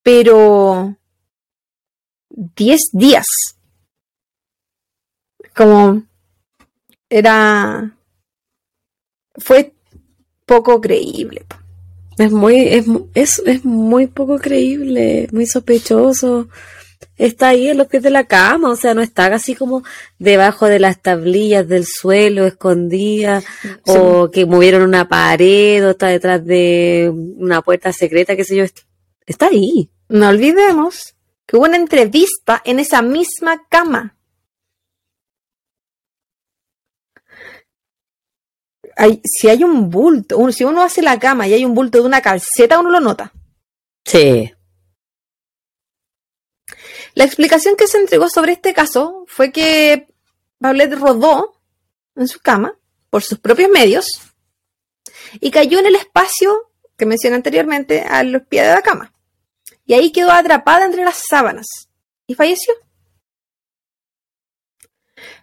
Pero... 0.02 0.96
Diez 2.28 2.80
días 2.92 3.26
como 5.54 6.02
era 7.08 7.96
fue 9.36 9.72
poco 10.46 10.80
creíble. 10.80 11.44
Es 12.18 12.30
muy, 12.30 12.56
es, 12.68 12.86
es, 13.14 13.42
es 13.44 13.64
muy 13.64 14.06
poco 14.06 14.38
creíble, 14.38 15.28
muy 15.32 15.46
sospechoso. 15.46 16.48
está 17.16 17.48
ahí 17.48 17.68
en 17.68 17.78
los 17.78 17.88
pies 17.88 18.02
de 18.02 18.10
la 18.10 18.24
cama, 18.24 18.70
o 18.70 18.76
sea, 18.76 18.94
no 18.94 19.02
está 19.02 19.26
así 19.26 19.54
como 19.54 19.82
debajo 20.18 20.66
de 20.66 20.78
las 20.78 21.00
tablillas 21.00 21.66
del 21.68 21.86
suelo, 21.86 22.46
escondida, 22.46 23.42
o 23.86 24.30
que 24.30 24.46
movieron 24.46 24.82
una 24.82 25.08
pared, 25.08 25.84
o 25.86 25.90
está 25.90 26.08
detrás 26.08 26.44
de 26.44 27.12
una 27.12 27.62
puerta 27.62 27.92
secreta, 27.92 28.36
qué 28.36 28.44
sé 28.44 28.56
yo, 28.56 28.64
está 29.26 29.46
ahí. 29.46 29.90
No 30.08 30.28
olvidemos 30.28 31.14
que 31.46 31.56
hubo 31.56 31.64
una 31.64 31.76
entrevista 31.76 32.62
en 32.64 32.78
esa 32.78 33.02
misma 33.02 33.62
cama. 33.68 34.13
Si 39.24 39.48
hay 39.48 39.64
un 39.64 39.90
bulto, 39.90 40.50
si 40.52 40.64
uno 40.64 40.82
hace 40.82 41.02
la 41.02 41.18
cama 41.18 41.46
y 41.46 41.54
hay 41.54 41.64
un 41.64 41.74
bulto 41.74 41.98
de 41.98 42.04
una 42.04 42.22
calceta, 42.22 42.78
uno 42.78 42.90
lo 42.90 43.00
nota. 43.00 43.32
Sí. 44.04 44.52
La 47.14 47.24
explicación 47.24 47.76
que 47.76 47.86
se 47.86 47.98
entregó 47.98 48.28
sobre 48.28 48.52
este 48.52 48.74
caso 48.74 49.24
fue 49.28 49.52
que 49.52 50.08
Paulette 50.58 50.94
rodó 50.94 51.60
en 52.16 52.28
su 52.28 52.40
cama 52.40 52.76
por 53.10 53.22
sus 53.22 53.38
propios 53.38 53.70
medios 53.70 54.06
y 55.40 55.50
cayó 55.50 55.78
en 55.78 55.86
el 55.86 55.96
espacio 55.96 56.70
que 56.96 57.06
mencioné 57.06 57.36
anteriormente 57.36 58.02
a 58.02 58.22
los 58.22 58.42
pies 58.42 58.66
de 58.66 58.74
la 58.74 58.82
cama. 58.82 59.12
Y 59.86 59.94
ahí 59.94 60.10
quedó 60.12 60.30
atrapada 60.32 60.84
entre 60.84 61.04
las 61.04 61.22
sábanas 61.28 61.66
y 62.26 62.34
falleció. 62.34 62.74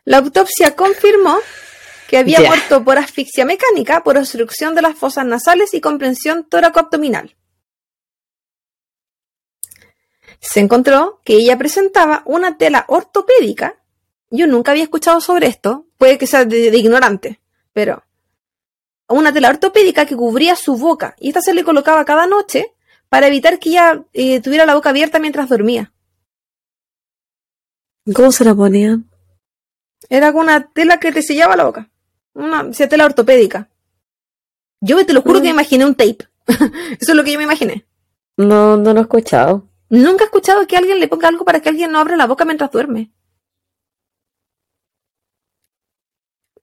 La 0.03 0.17
autopsia 0.17 0.75
confirmó 0.75 1.37
que 2.11 2.17
había 2.17 2.41
muerto 2.41 2.83
por 2.83 2.97
asfixia 2.97 3.45
mecánica, 3.45 4.03
por 4.03 4.17
obstrucción 4.17 4.75
de 4.75 4.81
las 4.81 4.97
fosas 4.97 5.25
nasales 5.25 5.73
y 5.73 5.79
comprensión 5.79 6.43
tóraco-abdominal. 6.43 7.37
Se 10.41 10.59
encontró 10.59 11.21
que 11.23 11.35
ella 11.35 11.57
presentaba 11.57 12.21
una 12.25 12.57
tela 12.57 12.83
ortopédica. 12.89 13.81
Yo 14.29 14.45
nunca 14.45 14.71
había 14.71 14.83
escuchado 14.83 15.21
sobre 15.21 15.47
esto, 15.47 15.87
puede 15.97 16.17
que 16.17 16.27
sea 16.27 16.43
de, 16.43 16.77
ignorante, 16.77 17.39
pero 17.71 18.03
una 19.07 19.31
tela 19.31 19.47
ortopédica 19.47 20.05
que 20.05 20.17
cubría 20.17 20.57
su 20.57 20.75
boca 20.75 21.15
y 21.17 21.29
esta 21.29 21.39
se 21.39 21.53
le 21.53 21.63
colocaba 21.63 22.03
cada 22.03 22.27
noche 22.27 22.75
para 23.07 23.27
evitar 23.27 23.57
que 23.57 23.69
ella 23.69 24.03
eh, 24.11 24.41
tuviera 24.41 24.65
la 24.65 24.75
boca 24.75 24.89
abierta 24.89 25.17
mientras 25.17 25.47
dormía. 25.47 25.93
¿Cómo 28.13 28.33
se 28.33 28.43
la 28.43 28.53
ponían? 28.53 29.09
Era 30.09 30.33
con 30.33 30.41
una 30.41 30.69
tela 30.73 30.99
que 30.99 31.13
te 31.13 31.21
sellaba 31.21 31.55
la 31.55 31.63
boca. 31.63 31.90
Una 32.33 32.71
tela 32.71 33.05
ortopédica. 33.05 33.69
Yo 34.81 35.05
te 35.05 35.13
lo 35.13 35.21
juro 35.21 35.35
que 35.35 35.47
me 35.47 35.53
mm. 35.53 35.55
imaginé 35.55 35.85
un 35.85 35.95
tape. 35.95 36.27
Eso 36.99 37.11
es 37.11 37.15
lo 37.15 37.23
que 37.23 37.31
yo 37.31 37.37
me 37.37 37.43
imaginé. 37.43 37.85
No, 38.37 38.77
no 38.77 38.93
lo 38.93 38.99
he 38.99 39.03
escuchado. 39.03 39.67
Nunca 39.89 40.23
he 40.23 40.25
escuchado 40.25 40.65
que 40.67 40.77
alguien 40.77 40.99
le 40.99 41.07
ponga 41.07 41.27
algo 41.27 41.45
para 41.45 41.59
que 41.59 41.69
alguien 41.69 41.91
no 41.91 41.99
abra 41.99 42.15
la 42.15 42.25
boca 42.25 42.45
mientras 42.45 42.71
duerme. 42.71 43.11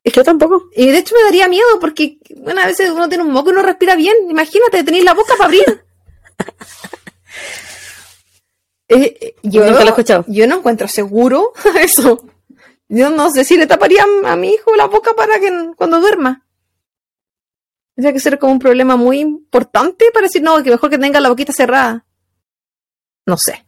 Es 0.02 0.12
que 0.12 0.24
tampoco. 0.24 0.70
Y 0.74 0.86
de 0.86 0.98
hecho 0.98 1.14
me 1.14 1.22
daría 1.24 1.48
miedo 1.48 1.66
porque 1.80 2.18
bueno, 2.36 2.62
a 2.62 2.66
veces 2.66 2.90
uno 2.90 3.08
tiene 3.08 3.24
un 3.24 3.30
moco 3.30 3.50
y 3.50 3.54
no 3.54 3.62
respira 3.62 3.94
bien. 3.94 4.14
Imagínate, 4.30 4.82
tenéis 4.82 5.04
la 5.04 5.14
boca 5.14 5.34
para 5.36 5.46
abrir. 5.46 5.84
Eh, 8.90 9.18
eh, 9.20 9.34
yo, 9.42 9.66
Nunca 9.66 9.80
lo 9.80 9.84
he 9.84 9.88
escuchado. 9.90 10.24
Yo 10.28 10.46
no 10.46 10.56
encuentro 10.56 10.88
seguro 10.88 11.52
eso. 11.78 12.24
Yo 12.88 13.10
no 13.10 13.30
sé 13.30 13.44
si 13.44 13.56
le 13.56 13.66
taparía 13.66 14.04
a 14.24 14.36
mi 14.36 14.50
hijo 14.50 14.74
la 14.76 14.86
boca 14.86 15.12
para 15.14 15.38
que 15.38 15.72
cuando 15.76 16.00
duerma. 16.00 16.46
Tendría 17.94 18.12
que 18.12 18.20
ser 18.20 18.38
como 18.38 18.52
un 18.52 18.58
problema 18.58 18.96
muy 18.96 19.18
importante 19.18 20.06
para 20.12 20.26
decir, 20.26 20.42
no, 20.42 20.62
que 20.62 20.70
mejor 20.70 20.88
que 20.88 20.98
tenga 20.98 21.20
la 21.20 21.28
boquita 21.28 21.52
cerrada. 21.52 22.06
No 23.26 23.36
sé. 23.36 23.66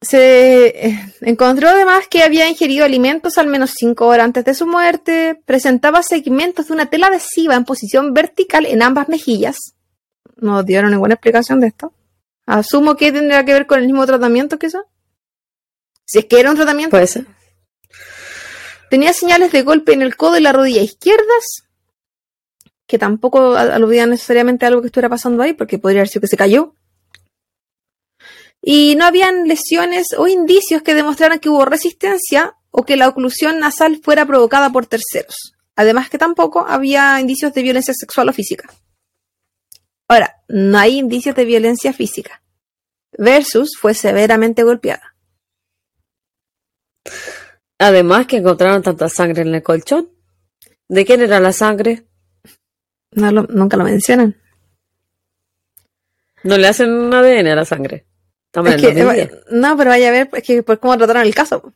Se 0.00 0.88
eh, 0.88 1.14
encontró 1.22 1.70
además 1.70 2.06
que 2.08 2.22
había 2.22 2.48
ingerido 2.48 2.84
alimentos 2.84 3.38
al 3.38 3.46
menos 3.46 3.72
cinco 3.74 4.06
horas 4.06 4.26
antes 4.26 4.44
de 4.44 4.54
su 4.54 4.66
muerte, 4.66 5.40
presentaba 5.46 6.02
segmentos 6.02 6.66
de 6.68 6.74
una 6.74 6.86
tela 6.86 7.06
adhesiva 7.06 7.54
en 7.54 7.64
posición 7.64 8.12
vertical 8.12 8.66
en 8.66 8.82
ambas 8.82 9.08
mejillas. 9.08 9.56
No 10.36 10.62
dieron 10.62 10.90
ninguna 10.90 11.14
explicación 11.14 11.60
de 11.60 11.68
esto. 11.68 11.94
Asumo 12.44 12.96
que 12.96 13.12
tendría 13.12 13.44
que 13.46 13.54
ver 13.54 13.66
con 13.66 13.78
el 13.78 13.86
mismo 13.86 14.04
tratamiento 14.04 14.58
que 14.58 14.66
eso. 14.66 14.84
Si 16.04 16.18
es 16.18 16.26
que 16.26 16.40
era 16.40 16.50
un 16.50 16.56
tratamiento. 16.56 16.90
Puede 16.90 17.06
ser. 17.06 17.26
Tenía 18.90 19.12
señales 19.12 19.50
de 19.52 19.62
golpe 19.62 19.92
en 19.92 20.02
el 20.02 20.16
codo 20.16 20.36
y 20.36 20.40
la 20.40 20.52
rodilla 20.52 20.82
izquierdas, 20.82 21.64
que 22.86 22.98
tampoco 22.98 23.54
aludían 23.56 24.10
necesariamente 24.10 24.64
a 24.64 24.68
algo 24.68 24.82
que 24.82 24.88
estuviera 24.88 25.08
pasando 25.08 25.42
ahí, 25.42 25.52
porque 25.52 25.78
podría 25.78 26.00
haber 26.00 26.08
sido 26.08 26.20
que 26.20 26.28
se 26.28 26.36
cayó. 26.36 26.76
Y 28.60 28.94
no 28.96 29.04
habían 29.04 29.48
lesiones 29.48 30.08
o 30.16 30.28
indicios 30.28 30.82
que 30.82 30.94
demostraran 30.94 31.38
que 31.38 31.48
hubo 31.48 31.64
resistencia 31.64 32.56
o 32.70 32.84
que 32.84 32.96
la 32.96 33.08
oclusión 33.08 33.58
nasal 33.58 34.00
fuera 34.02 34.26
provocada 34.26 34.70
por 34.70 34.86
terceros. 34.86 35.54
Además 35.76 36.08
que 36.08 36.18
tampoco 36.18 36.66
había 36.66 37.20
indicios 37.20 37.52
de 37.52 37.62
violencia 37.62 37.94
sexual 37.94 38.28
o 38.28 38.32
física. 38.32 38.72
Ahora, 40.08 40.42
no 40.48 40.78
hay 40.78 40.98
indicios 40.98 41.34
de 41.34 41.44
violencia 41.44 41.92
física. 41.92 42.42
Versus 43.18 43.76
fue 43.78 43.94
severamente 43.94 44.62
golpeada. 44.62 45.13
Además 47.78 48.26
que 48.26 48.36
encontraron 48.36 48.82
tanta 48.82 49.08
sangre 49.08 49.42
en 49.42 49.54
el 49.54 49.62
colchón. 49.62 50.08
¿De 50.88 51.04
quién 51.04 51.22
era 51.22 51.40
la 51.40 51.52
sangre? 51.52 52.04
No 53.12 53.30
nunca 53.30 53.76
lo 53.76 53.84
mencionan. 53.84 54.36
No 56.42 56.58
le 56.58 56.68
hacen 56.68 56.92
un 56.92 57.12
ADN 57.12 57.48
a 57.48 57.54
la 57.56 57.64
sangre. 57.64 58.06
no, 59.50 59.76
pero 59.76 59.90
vaya 59.90 60.08
a 60.08 60.12
ver 60.12 60.30
es 60.32 60.42
que, 60.42 60.62
por 60.62 60.78
cómo 60.78 60.96
trataron 60.96 61.22
el 61.22 61.34
caso. 61.34 61.72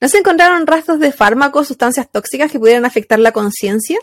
¿No 0.00 0.08
se 0.08 0.18
encontraron 0.18 0.66
rastros 0.66 0.98
de 0.98 1.12
fármacos, 1.12 1.68
sustancias 1.68 2.10
tóxicas 2.10 2.50
que 2.50 2.58
pudieran 2.58 2.84
afectar 2.84 3.18
la 3.18 3.32
conciencia? 3.32 3.98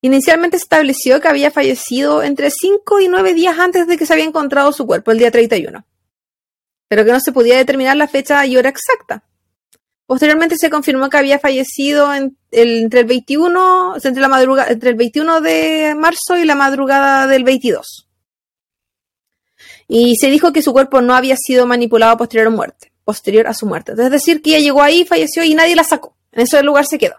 Inicialmente 0.00 0.58
se 0.58 0.64
estableció 0.64 1.20
que 1.20 1.28
había 1.28 1.50
fallecido 1.50 2.22
entre 2.22 2.50
5 2.50 3.00
y 3.00 3.08
9 3.08 3.34
días 3.34 3.58
antes 3.58 3.86
de 3.86 3.96
que 3.96 4.04
se 4.04 4.12
había 4.12 4.26
encontrado 4.26 4.72
su 4.72 4.86
cuerpo, 4.86 5.10
el 5.10 5.18
día 5.18 5.30
31 5.30 5.86
pero 6.88 7.04
que 7.04 7.12
no 7.12 7.20
se 7.20 7.32
podía 7.32 7.56
determinar 7.56 7.96
la 7.96 8.08
fecha 8.08 8.44
y 8.46 8.56
hora 8.56 8.68
exacta. 8.68 9.24
Posteriormente 10.06 10.56
se 10.58 10.68
confirmó 10.68 11.08
que 11.08 11.16
había 11.16 11.38
fallecido 11.38 12.12
entre 12.12 13.00
el 13.00 13.06
21, 13.06 13.96
entre 14.02 14.20
la 14.20 14.28
madrugada, 14.28 14.70
entre 14.70 14.90
el 14.90 14.96
21 14.96 15.40
de 15.40 15.94
marzo 15.96 16.36
y 16.36 16.44
la 16.44 16.54
madrugada 16.54 17.26
del 17.26 17.42
22. 17.44 18.08
Y 19.88 20.16
se 20.16 20.28
dijo 20.28 20.52
que 20.52 20.62
su 20.62 20.72
cuerpo 20.72 21.00
no 21.00 21.14
había 21.14 21.36
sido 21.36 21.66
manipulado 21.66 22.16
posterior 22.18 22.48
a 22.48 22.50
muerte, 22.50 22.92
posterior 23.04 23.46
a 23.46 23.54
su 23.54 23.66
muerte. 23.66 23.92
Es 23.92 24.10
decir, 24.10 24.42
que 24.42 24.50
ella 24.50 24.60
llegó 24.60 24.82
ahí, 24.82 25.04
falleció 25.04 25.42
y 25.42 25.54
nadie 25.54 25.74
la 25.74 25.84
sacó. 25.84 26.16
En 26.32 26.42
ese 26.42 26.62
lugar 26.62 26.84
se 26.86 26.98
quedó. 26.98 27.16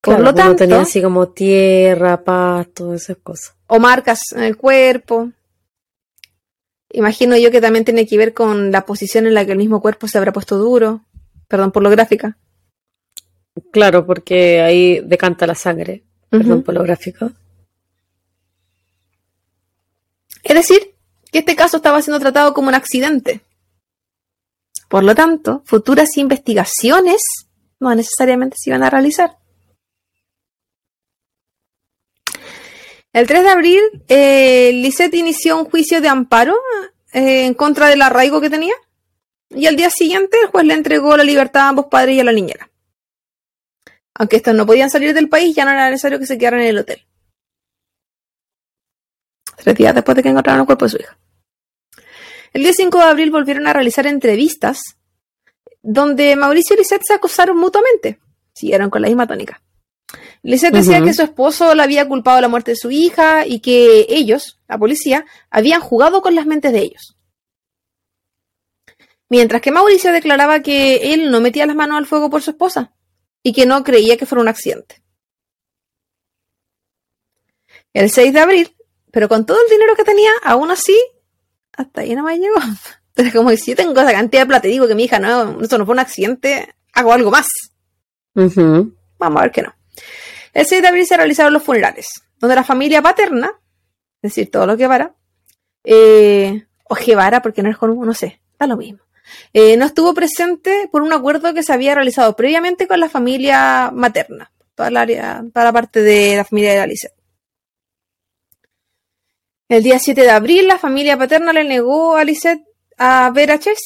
Por 0.00 0.20
lo 0.20 0.34
tanto, 0.34 0.56
tenía 0.56 0.80
así 0.80 1.02
como 1.02 1.28
tierra, 1.28 2.22
pasto, 2.22 2.94
esas 2.94 3.16
cosas. 3.18 3.54
O 3.66 3.78
marcas 3.78 4.20
en 4.32 4.44
el 4.44 4.56
cuerpo. 4.56 5.32
Imagino 6.90 7.36
yo 7.36 7.50
que 7.50 7.60
también 7.60 7.84
tiene 7.84 8.06
que 8.06 8.16
ver 8.16 8.32
con 8.32 8.72
la 8.72 8.86
posición 8.86 9.26
en 9.26 9.34
la 9.34 9.44
que 9.44 9.52
el 9.52 9.58
mismo 9.58 9.80
cuerpo 9.80 10.08
se 10.08 10.18
habrá 10.18 10.32
puesto 10.32 10.56
duro. 10.56 11.04
Perdón 11.46 11.72
por 11.72 11.82
lo 11.82 11.90
gráfica. 11.90 12.38
Claro, 13.72 14.06
porque 14.06 14.60
ahí 14.60 15.00
decanta 15.00 15.46
la 15.46 15.54
sangre. 15.54 16.04
Perdón 16.30 16.62
por 16.62 16.74
lo 16.74 16.82
gráfico. 16.82 17.30
Es 20.42 20.54
decir, 20.54 20.94
que 21.30 21.40
este 21.40 21.56
caso 21.56 21.78
estaba 21.78 22.02
siendo 22.02 22.20
tratado 22.20 22.54
como 22.54 22.68
un 22.68 22.74
accidente. 22.74 23.40
Por 24.88 25.04
lo 25.04 25.14
tanto, 25.14 25.62
futuras 25.64 26.16
investigaciones 26.16 27.22
no 27.80 27.94
necesariamente 27.94 28.56
se 28.58 28.70
iban 28.70 28.82
a 28.82 28.90
realizar. 28.90 29.37
El 33.18 33.26
3 33.26 33.42
de 33.42 33.48
abril, 33.48 33.80
eh, 34.06 34.70
Lisette 34.74 35.14
inició 35.14 35.58
un 35.58 35.64
juicio 35.64 36.00
de 36.00 36.06
amparo 36.06 36.56
eh, 37.12 37.46
en 37.46 37.54
contra 37.54 37.88
del 37.88 38.00
arraigo 38.00 38.40
que 38.40 38.48
tenía. 38.48 38.74
Y 39.50 39.66
al 39.66 39.74
día 39.74 39.90
siguiente, 39.90 40.36
el 40.40 40.50
juez 40.50 40.64
le 40.64 40.74
entregó 40.74 41.16
la 41.16 41.24
libertad 41.24 41.62
a 41.62 41.68
ambos 41.70 41.86
padres 41.86 42.14
y 42.14 42.20
a 42.20 42.24
la 42.24 42.30
niñera. 42.30 42.70
Aunque 44.14 44.36
estos 44.36 44.54
no 44.54 44.66
podían 44.66 44.88
salir 44.88 45.14
del 45.14 45.28
país, 45.28 45.56
ya 45.56 45.64
no 45.64 45.72
era 45.72 45.90
necesario 45.90 46.20
que 46.20 46.26
se 46.26 46.38
quedaran 46.38 46.60
en 46.60 46.68
el 46.68 46.78
hotel. 46.78 47.04
Tres 49.56 49.74
días 49.74 49.96
después 49.96 50.14
de 50.14 50.22
que 50.22 50.28
encontraron 50.28 50.60
el 50.60 50.66
cuerpo 50.66 50.84
de 50.84 50.90
su 50.90 50.98
hija. 50.98 51.18
El 52.52 52.62
día 52.62 52.72
5 52.72 52.98
de 52.98 53.04
abril 53.04 53.32
volvieron 53.32 53.66
a 53.66 53.72
realizar 53.72 54.06
entrevistas 54.06 54.96
donde 55.82 56.36
Mauricio 56.36 56.76
y 56.76 56.78
Lisette 56.78 57.02
se 57.04 57.14
acusaron 57.14 57.56
mutuamente. 57.56 58.20
Siguieron 58.54 58.90
con 58.90 59.02
la 59.02 59.08
misma 59.08 59.26
tónica. 59.26 59.60
Lisette 60.48 60.72
decía 60.72 61.02
que 61.02 61.12
su 61.12 61.20
esposo 61.20 61.74
la 61.74 61.82
había 61.82 62.08
culpado 62.08 62.36
de 62.36 62.40
la 62.40 62.48
muerte 62.48 62.70
de 62.70 62.76
su 62.78 62.90
hija 62.90 63.46
y 63.46 63.60
que 63.60 64.06
ellos, 64.08 64.58
la 64.66 64.78
policía, 64.78 65.26
habían 65.50 65.82
jugado 65.82 66.22
con 66.22 66.34
las 66.34 66.46
mentes 66.46 66.72
de 66.72 66.78
ellos. 66.78 67.18
Mientras 69.28 69.60
que 69.60 69.70
Mauricio 69.70 70.10
declaraba 70.10 70.60
que 70.60 71.12
él 71.12 71.30
no 71.30 71.42
metía 71.42 71.66
las 71.66 71.76
manos 71.76 71.98
al 71.98 72.06
fuego 72.06 72.30
por 72.30 72.40
su 72.40 72.52
esposa 72.52 72.94
y 73.42 73.52
que 73.52 73.66
no 73.66 73.84
creía 73.84 74.16
que 74.16 74.24
fuera 74.24 74.40
un 74.40 74.48
accidente. 74.48 75.02
El 77.92 78.08
6 78.08 78.32
de 78.32 78.40
abril, 78.40 78.74
pero 79.12 79.28
con 79.28 79.44
todo 79.44 79.58
el 79.62 79.70
dinero 79.70 79.94
que 79.96 80.04
tenía, 80.04 80.30
aún 80.42 80.70
así, 80.70 80.98
hasta 81.72 82.00
ahí 82.00 82.14
no 82.14 82.22
me 82.22 82.38
llegó. 82.38 82.56
Entonces, 83.08 83.34
como 83.34 83.50
si 83.50 83.72
yo 83.72 83.76
tengo 83.76 83.92
esa 83.92 84.12
cantidad 84.12 84.44
de 84.44 84.46
plata 84.46 84.66
y 84.66 84.70
digo 84.70 84.88
que 84.88 84.94
mi 84.94 85.04
hija 85.04 85.18
no, 85.18 85.60
esto 85.60 85.76
no 85.76 85.84
fue 85.84 85.92
un 85.92 85.98
accidente, 85.98 86.74
hago 86.94 87.12
algo 87.12 87.30
más. 87.30 87.48
Vamos 89.18 89.40
a 89.40 89.42
ver 89.42 89.52
que 89.52 89.60
no. 89.60 89.74
El 90.52 90.66
6 90.66 90.82
de 90.82 90.88
abril 90.88 91.06
se 91.06 91.16
realizaron 91.16 91.52
los 91.52 91.62
funerales, 91.62 92.08
donde 92.38 92.56
la 92.56 92.64
familia 92.64 93.02
paterna, 93.02 93.52
es 94.22 94.32
decir, 94.32 94.50
todo 94.50 94.66
lo 94.66 94.76
que 94.76 94.86
vara, 94.86 95.14
eh, 95.84 96.66
o 96.84 96.94
Guevara, 96.94 97.42
porque 97.42 97.62
no 97.62 97.70
es 97.70 97.76
con 97.76 97.98
no 97.98 98.14
sé, 98.14 98.40
da 98.58 98.66
lo 98.66 98.76
mismo. 98.76 99.00
eh, 99.52 99.76
no 99.76 99.84
estuvo 99.84 100.14
presente 100.14 100.88
por 100.90 101.02
un 101.02 101.12
acuerdo 101.12 101.52
que 101.54 101.62
se 101.62 101.72
había 101.72 101.94
realizado 101.94 102.34
previamente 102.34 102.86
con 102.86 103.00
la 103.00 103.08
familia 103.08 103.90
materna, 103.92 104.50
toda 104.74 104.90
la 104.90 105.02
área, 105.02 105.44
toda 105.52 105.64
la 105.66 105.72
parte 105.72 106.02
de 106.02 106.36
la 106.36 106.44
familia 106.44 106.72
de 106.72 106.80
Alice. 106.80 107.12
El 109.68 109.82
día 109.82 109.98
7 109.98 110.22
de 110.22 110.30
abril, 110.30 110.66
la 110.66 110.78
familia 110.78 111.18
paterna 111.18 111.52
le 111.52 111.62
negó 111.64 112.16
a 112.16 112.24
Lisette 112.24 112.64
a 112.96 113.30
ver 113.30 113.50
a 113.50 113.58
Chess, 113.58 113.80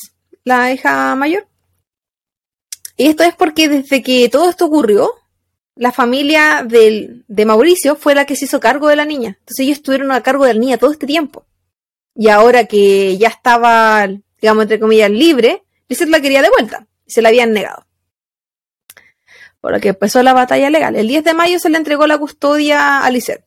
la 0.45 0.73
hija 0.73 1.15
mayor. 1.17 1.47
Y 2.97 3.09
esto 3.09 3.25
es 3.25 3.35
porque 3.35 3.69
desde 3.69 4.03
que 4.03 4.29
todo 4.29 4.49
esto 4.49 4.67
ocurrió, 4.67 5.11
la 5.75 5.93
familia 5.93 6.64
del, 6.66 7.25
de 7.29 7.47
Mauricio 7.47 7.97
fue 7.97 8.14
la 8.14 8.27
que 8.27 8.37
se 8.37 8.45
hizo 8.45 8.61
cargo 8.61 8.89
de 8.89 8.97
la 8.97 9.05
niña. 9.05 9.37
Entonces 9.41 9.61
ellos 9.61 9.79
estuvieron 9.79 10.12
a 10.12 10.23
cargo 10.23 10.45
de 10.45 10.55
la 10.55 10.61
niña 10.61 10.79
todo 10.79 10.91
este 10.91 11.07
tiempo. 11.07 11.47
Y 12.14 12.29
ahora 12.29 12.66
que 12.66 13.16
ya 13.16 13.29
estaba, 13.29 14.07
digamos, 14.41 14.62
entre 14.62 14.79
comillas, 14.79 15.11
libre, 15.11 15.62
Lisette 15.89 16.11
la 16.11 16.20
quería 16.20 16.43
de 16.43 16.51
vuelta. 16.51 16.87
Y 17.07 17.12
se 17.12 17.23
la 17.23 17.31
habían 17.31 17.53
negado. 17.53 17.87
Por 19.61 19.73
lo 19.73 19.81
que 19.81 19.91
empezó 19.91 20.23
la 20.23 20.35
batalla 20.35 20.70
legal. 20.70 20.97
El 20.97 21.09
10 21.09 21.25
de 21.25 21.35
mayo 21.35 21.59
se 21.59 21.70
le 21.70 21.79
entregó 21.79 22.07
la 22.07 22.18
custodia 22.18 23.01
a 23.01 23.11
Lisette. 23.11 23.45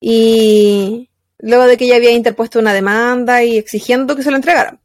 Y 0.00 1.10
luego 1.38 1.64
de 1.64 1.76
que 1.76 1.84
ella 1.84 1.96
había 1.96 2.12
interpuesto 2.12 2.58
una 2.58 2.72
demanda 2.72 3.42
y 3.42 3.58
exigiendo 3.58 4.16
que 4.16 4.22
se 4.22 4.30
lo 4.30 4.36
entregaran. 4.36 4.80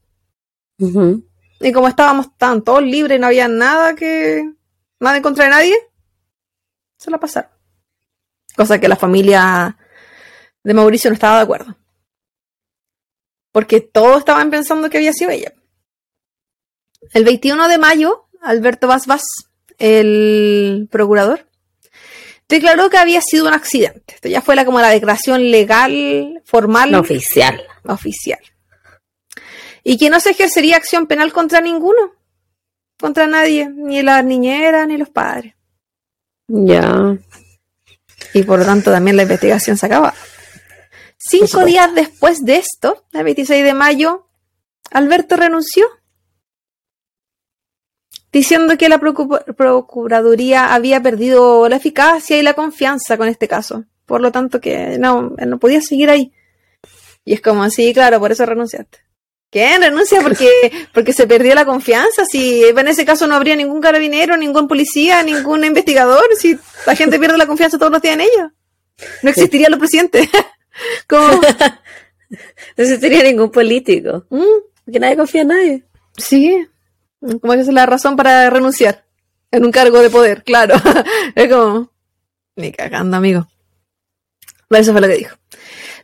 Y 0.78 1.72
como 1.74 1.88
estábamos 1.88 2.36
tan 2.38 2.63
todos 2.63 2.84
libres, 2.84 3.20
no 3.20 3.28
había 3.28 3.47
nada 3.47 3.95
que. 3.95 4.49
nada 4.99 5.17
en 5.17 5.24
contra 5.24 5.45
de 5.45 5.51
nadie, 5.51 5.76
se 6.99 7.09
la 7.09 7.17
pasaron. 7.17 7.49
Cosa 8.55 8.79
que 8.79 8.89
la 8.89 8.97
familia 8.97 9.77
de 10.63 10.73
Mauricio 10.73 11.09
no 11.09 11.13
estaba 11.13 11.37
de 11.37 11.43
acuerdo. 11.43 11.77
Porque 13.51 13.79
todos 13.81 14.19
estaban 14.19 14.51
pensando 14.51 14.89
que 14.89 14.97
había 14.97 15.13
sido 15.13 15.31
ella. 15.31 15.53
El 17.13 17.23
21 17.23 17.67
de 17.69 17.77
mayo, 17.77 18.27
Alberto 18.41 18.87
Vaz 18.87 19.07
Vaz, 19.07 19.23
el 19.77 20.87
procurador, 20.91 21.47
declaró 22.49 22.89
que 22.89 22.97
había 22.97 23.21
sido 23.21 23.47
un 23.47 23.53
accidente. 23.53 24.15
Esto 24.15 24.27
ya 24.27 24.41
fue 24.41 24.55
la, 24.55 24.65
como 24.65 24.81
la 24.81 24.89
declaración 24.89 25.49
legal, 25.49 26.41
formal, 26.45 26.91
No 26.91 26.99
oficial. 26.99 27.63
oficial. 27.85 28.39
Y 29.83 29.97
que 29.97 30.09
no 30.09 30.19
se 30.19 30.31
ejercería 30.31 30.75
acción 30.75 31.07
penal 31.07 31.31
contra 31.31 31.61
ninguno, 31.61 32.13
contra 32.99 33.25
nadie, 33.27 33.69
ni 33.69 34.03
las 34.03 34.23
niñeras 34.25 34.85
ni 34.87 34.97
los 34.97 35.09
padres. 35.09 35.55
Ya. 36.49 37.17
Y 38.33 38.43
por 38.43 38.59
lo 38.59 38.65
tanto 38.65 38.91
también 38.91 39.15
la 39.15 39.23
investigación 39.23 39.77
se 39.77 39.85
acaba. 39.85 40.13
Cinco 41.17 41.63
días 41.65 41.93
después 41.95 42.43
de 42.45 42.55
esto, 42.57 43.05
el 43.13 43.23
26 43.23 43.63
de 43.63 43.73
mayo, 43.73 44.27
Alberto 44.91 45.35
renunció, 45.35 45.85
diciendo 48.31 48.77
que 48.77 48.89
la 48.89 48.99
procu- 48.99 49.43
Procuraduría 49.55 50.73
había 50.73 51.01
perdido 51.01 51.67
la 51.69 51.75
eficacia 51.77 52.37
y 52.37 52.41
la 52.41 52.53
confianza 52.53 53.17
con 53.17 53.27
este 53.27 53.47
caso. 53.47 53.85
Por 54.05 54.21
lo 54.21 54.31
tanto, 54.31 54.59
que 54.59 54.97
no, 54.97 55.35
él 55.37 55.49
no 55.49 55.59
podía 55.59 55.81
seguir 55.81 56.09
ahí. 56.09 56.33
Y 57.25 57.33
es 57.33 57.41
como 57.41 57.63
así, 57.63 57.93
claro, 57.93 58.19
por 58.19 58.31
eso 58.31 58.45
renunciaste. 58.45 58.99
¿Quién 59.51 59.81
renuncia? 59.81 60.21
Porque, 60.23 60.49
porque 60.93 61.11
se 61.13 61.25
perdió 61.25 61.55
la 61.55 61.65
confianza. 61.65 62.23
Si 62.25 62.63
en 62.63 62.87
ese 62.87 63.05
caso 63.05 63.25
no 63.27 63.35
habría 63.35 63.55
ningún 63.55 63.81
carabinero, 63.81 64.37
ningún 64.37 64.67
policía, 64.67 65.23
ningún 65.23 65.63
investigador. 65.63 66.23
Si 66.37 66.57
la 66.85 66.95
gente 66.95 67.17
pierde 67.19 67.37
la 67.37 67.47
confianza 67.47 67.77
todos 67.79 67.91
los 67.91 68.01
días 68.01 68.13
en 68.15 68.21
ellos. 68.21 68.51
No 69.23 69.29
existirían 69.29 69.71
los 69.71 69.79
presidentes. 69.79 70.29
como, 71.07 71.27
No 72.77 72.83
existiría 72.83 73.23
ningún 73.23 73.49
político. 73.51 74.25
mm, 74.29 74.43
Porque 74.85 74.99
nadie 74.99 75.17
confía 75.17 75.41
en 75.41 75.47
nadie. 75.47 75.83
sí, 76.17 76.67
como 77.41 77.53
que 77.53 77.59
esa 77.61 77.71
es 77.71 77.73
la 77.75 77.85
razón 77.85 78.15
para 78.15 78.49
renunciar 78.49 79.03
en 79.51 79.65
un 79.65 79.71
cargo 79.71 79.99
de 80.01 80.09
poder, 80.09 80.43
claro. 80.43 80.75
es 81.35 81.49
como, 81.51 81.91
ni 82.55 82.71
cagando, 82.71 83.17
amigo. 83.17 83.47
Pero 84.69 84.81
eso 84.81 84.91
fue 84.91 85.01
lo 85.01 85.07
que 85.07 85.17
dijo. 85.17 85.35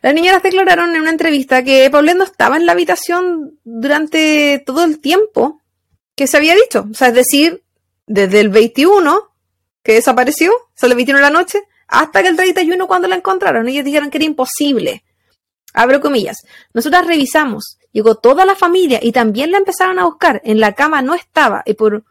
Las 0.02 0.14
niñeras 0.14 0.42
declararon 0.42 0.94
en 0.94 1.02
una 1.02 1.10
entrevista 1.10 1.62
que 1.62 1.88
Paulette 1.90 2.16
no 2.16 2.24
estaba 2.24 2.56
en 2.56 2.66
la 2.66 2.72
habitación 2.72 3.58
durante 3.64 4.62
todo 4.64 4.84
el 4.84 5.00
tiempo 5.00 5.60
que 6.14 6.26
se 6.26 6.36
había 6.36 6.54
dicho. 6.54 6.86
O 6.90 6.94
sea, 6.94 7.08
es 7.08 7.14
decir, 7.14 7.62
desde 8.06 8.40
el 8.40 8.48
21 8.48 9.30
que 9.82 9.94
desapareció, 9.94 10.52
o 10.52 10.70
sea, 10.74 10.88
el 10.88 10.96
21 10.96 11.18
de 11.18 11.22
la 11.22 11.30
noche, 11.30 11.62
hasta 11.88 12.22
que 12.22 12.28
el 12.28 12.36
31 12.36 12.86
cuando 12.86 13.08
la 13.08 13.16
encontraron. 13.16 13.68
Ellos 13.68 13.84
dijeron 13.84 14.10
que 14.10 14.18
era 14.18 14.24
imposible. 14.24 15.04
Abro 15.72 16.00
comillas. 16.00 16.38
Nosotras 16.72 17.06
revisamos. 17.06 17.78
Llegó 17.92 18.16
toda 18.16 18.44
la 18.44 18.56
familia 18.56 18.98
y 19.02 19.12
también 19.12 19.52
la 19.52 19.58
empezaron 19.58 19.98
a 19.98 20.04
buscar. 20.04 20.40
En 20.44 20.58
la 20.58 20.74
cama 20.74 21.02
no 21.02 21.14
estaba. 21.14 21.62
Y 21.66 21.74
por, 21.74 22.04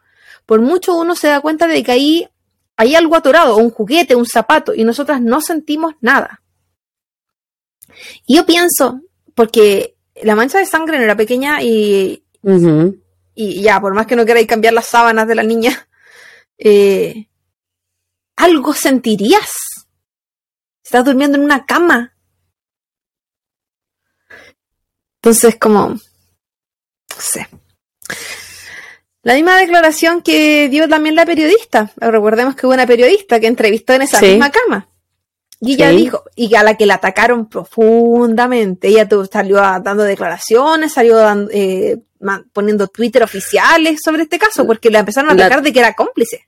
por 0.46 0.60
mucho 0.60 0.94
uno 0.96 1.14
se 1.14 1.28
da 1.28 1.40
cuenta 1.40 1.66
de 1.66 1.82
que 1.82 1.92
ahí 1.92 2.28
hay 2.76 2.94
algo 2.94 3.16
atorado, 3.16 3.56
un 3.56 3.70
juguete, 3.70 4.14
un 4.14 4.26
zapato, 4.26 4.74
y 4.74 4.84
nosotras 4.84 5.20
no 5.20 5.40
sentimos 5.40 5.94
nada. 6.00 6.42
Y 8.26 8.36
yo 8.36 8.46
pienso, 8.46 9.00
porque 9.34 9.96
la 10.22 10.34
mancha 10.34 10.58
de 10.58 10.66
sangre 10.66 10.98
no 10.98 11.04
era 11.04 11.16
pequeña 11.16 11.62
y, 11.62 12.24
y 13.34 13.62
ya, 13.62 13.80
por 13.80 13.94
más 13.94 14.06
que 14.06 14.16
no 14.16 14.24
queráis 14.24 14.46
cambiar 14.46 14.74
las 14.74 14.86
sábanas 14.86 15.26
de 15.28 15.34
la 15.34 15.42
niña, 15.42 15.88
eh, 16.58 17.28
algo 18.36 18.72
sentirías. 18.74 19.52
Estás 20.84 21.04
durmiendo 21.04 21.36
en 21.36 21.44
una 21.44 21.66
cama. 21.66 22.14
Entonces, 25.20 25.56
como, 25.56 25.88
no 25.88 26.00
sé. 27.18 27.48
La 29.22 29.34
misma 29.34 29.56
declaración 29.56 30.22
que 30.22 30.68
dio 30.68 30.88
también 30.88 31.16
la 31.16 31.26
periodista. 31.26 31.90
Recordemos 31.96 32.54
que 32.54 32.66
hubo 32.66 32.74
una 32.74 32.86
periodista 32.86 33.40
que 33.40 33.48
entrevistó 33.48 33.94
en 33.94 34.02
esa 34.02 34.20
Sí. 34.20 34.26
misma 34.26 34.50
cama. 34.52 34.88
Y 35.60 35.74
ella 35.74 35.90
Sí. 35.90 35.96
dijo, 35.96 36.22
y 36.34 36.54
a 36.54 36.62
la 36.62 36.74
que 36.76 36.86
la 36.86 36.94
atacaron 36.94 37.48
profundamente. 37.48 38.88
Ella 38.88 39.08
tu- 39.08 39.24
salió 39.26 39.56
dando 39.56 40.02
declaraciones, 40.04 40.92
salió 40.92 41.16
dan- 41.16 41.48
eh, 41.50 41.98
poniendo 42.52 42.88
Twitter 42.88 43.22
oficiales 43.22 44.00
sobre 44.04 44.22
este 44.24 44.38
caso, 44.38 44.66
porque 44.66 44.90
la 44.90 44.98
empezaron 45.00 45.30
a 45.30 45.34
La- 45.34 45.46
atacar 45.46 45.62
de 45.64 45.72
que 45.72 45.78
era 45.80 45.94
cómplice. 45.94 46.46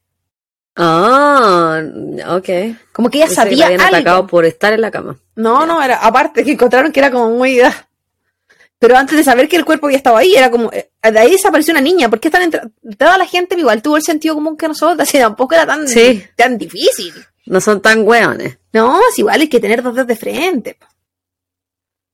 Ah, 0.81 1.83
ok. 2.29 2.49
Como 2.93 3.11
que 3.11 3.19
ella 3.19 3.27
Pensé 3.27 3.49
que 3.49 3.57
la 3.57 3.67
sabía 3.67 3.67
algo. 3.67 3.97
atacado 3.97 4.27
por 4.27 4.45
estar 4.45 4.73
en 4.73 4.81
la 4.81 4.91
cama. 4.91 5.19
No, 5.35 5.67
no, 5.67 5.83
era 5.83 5.97
aparte 5.97 6.45
que 6.45 6.53
encontraron 6.53 6.93
que 6.93 7.01
era 7.01 7.11
como 7.11 7.31
muy. 7.31 7.61
ah. 7.61 7.89
Pero 8.79 8.97
antes 8.97 9.17
de 9.17 9.25
saber 9.25 9.49
que 9.49 9.57
el 9.57 9.65
cuerpo 9.65 9.87
había 9.87 9.99
estado 9.99 10.17
ahí, 10.17 10.35
era 10.37 10.51
como. 10.51 10.71
eh, 10.73 10.89
De 11.03 11.19
ahí 11.19 11.33
desapareció 11.33 11.73
una 11.73 11.81
niña. 11.81 12.09
¿Por 12.09 12.21
qué 12.21 12.29
están 12.29 12.51
Toda 12.97 13.19
la 13.19 13.27
gente 13.27 13.57
igual 13.59 13.83
tuvo 13.83 13.97
el 13.97 14.03
sentido 14.03 14.35
común 14.37 14.57
que 14.57 14.69
nosotros. 14.69 14.99
Así 15.09 15.19
tampoco 15.19 15.55
era 15.55 15.67
tan, 15.67 15.89
Sí. 15.89 16.23
tan 16.37 16.57
difícil. 16.59 17.13
No 17.49 17.61
son 17.63 17.81
tan 17.81 18.07
hueones. 18.07 18.59
No, 18.73 19.01
es 19.09 19.19
igual 19.19 19.41
hay 19.41 19.49
que 19.49 19.61
tener 19.61 19.83
dos 19.83 19.95
dedos 19.95 20.09
de 20.09 20.17
frente. 20.17 20.79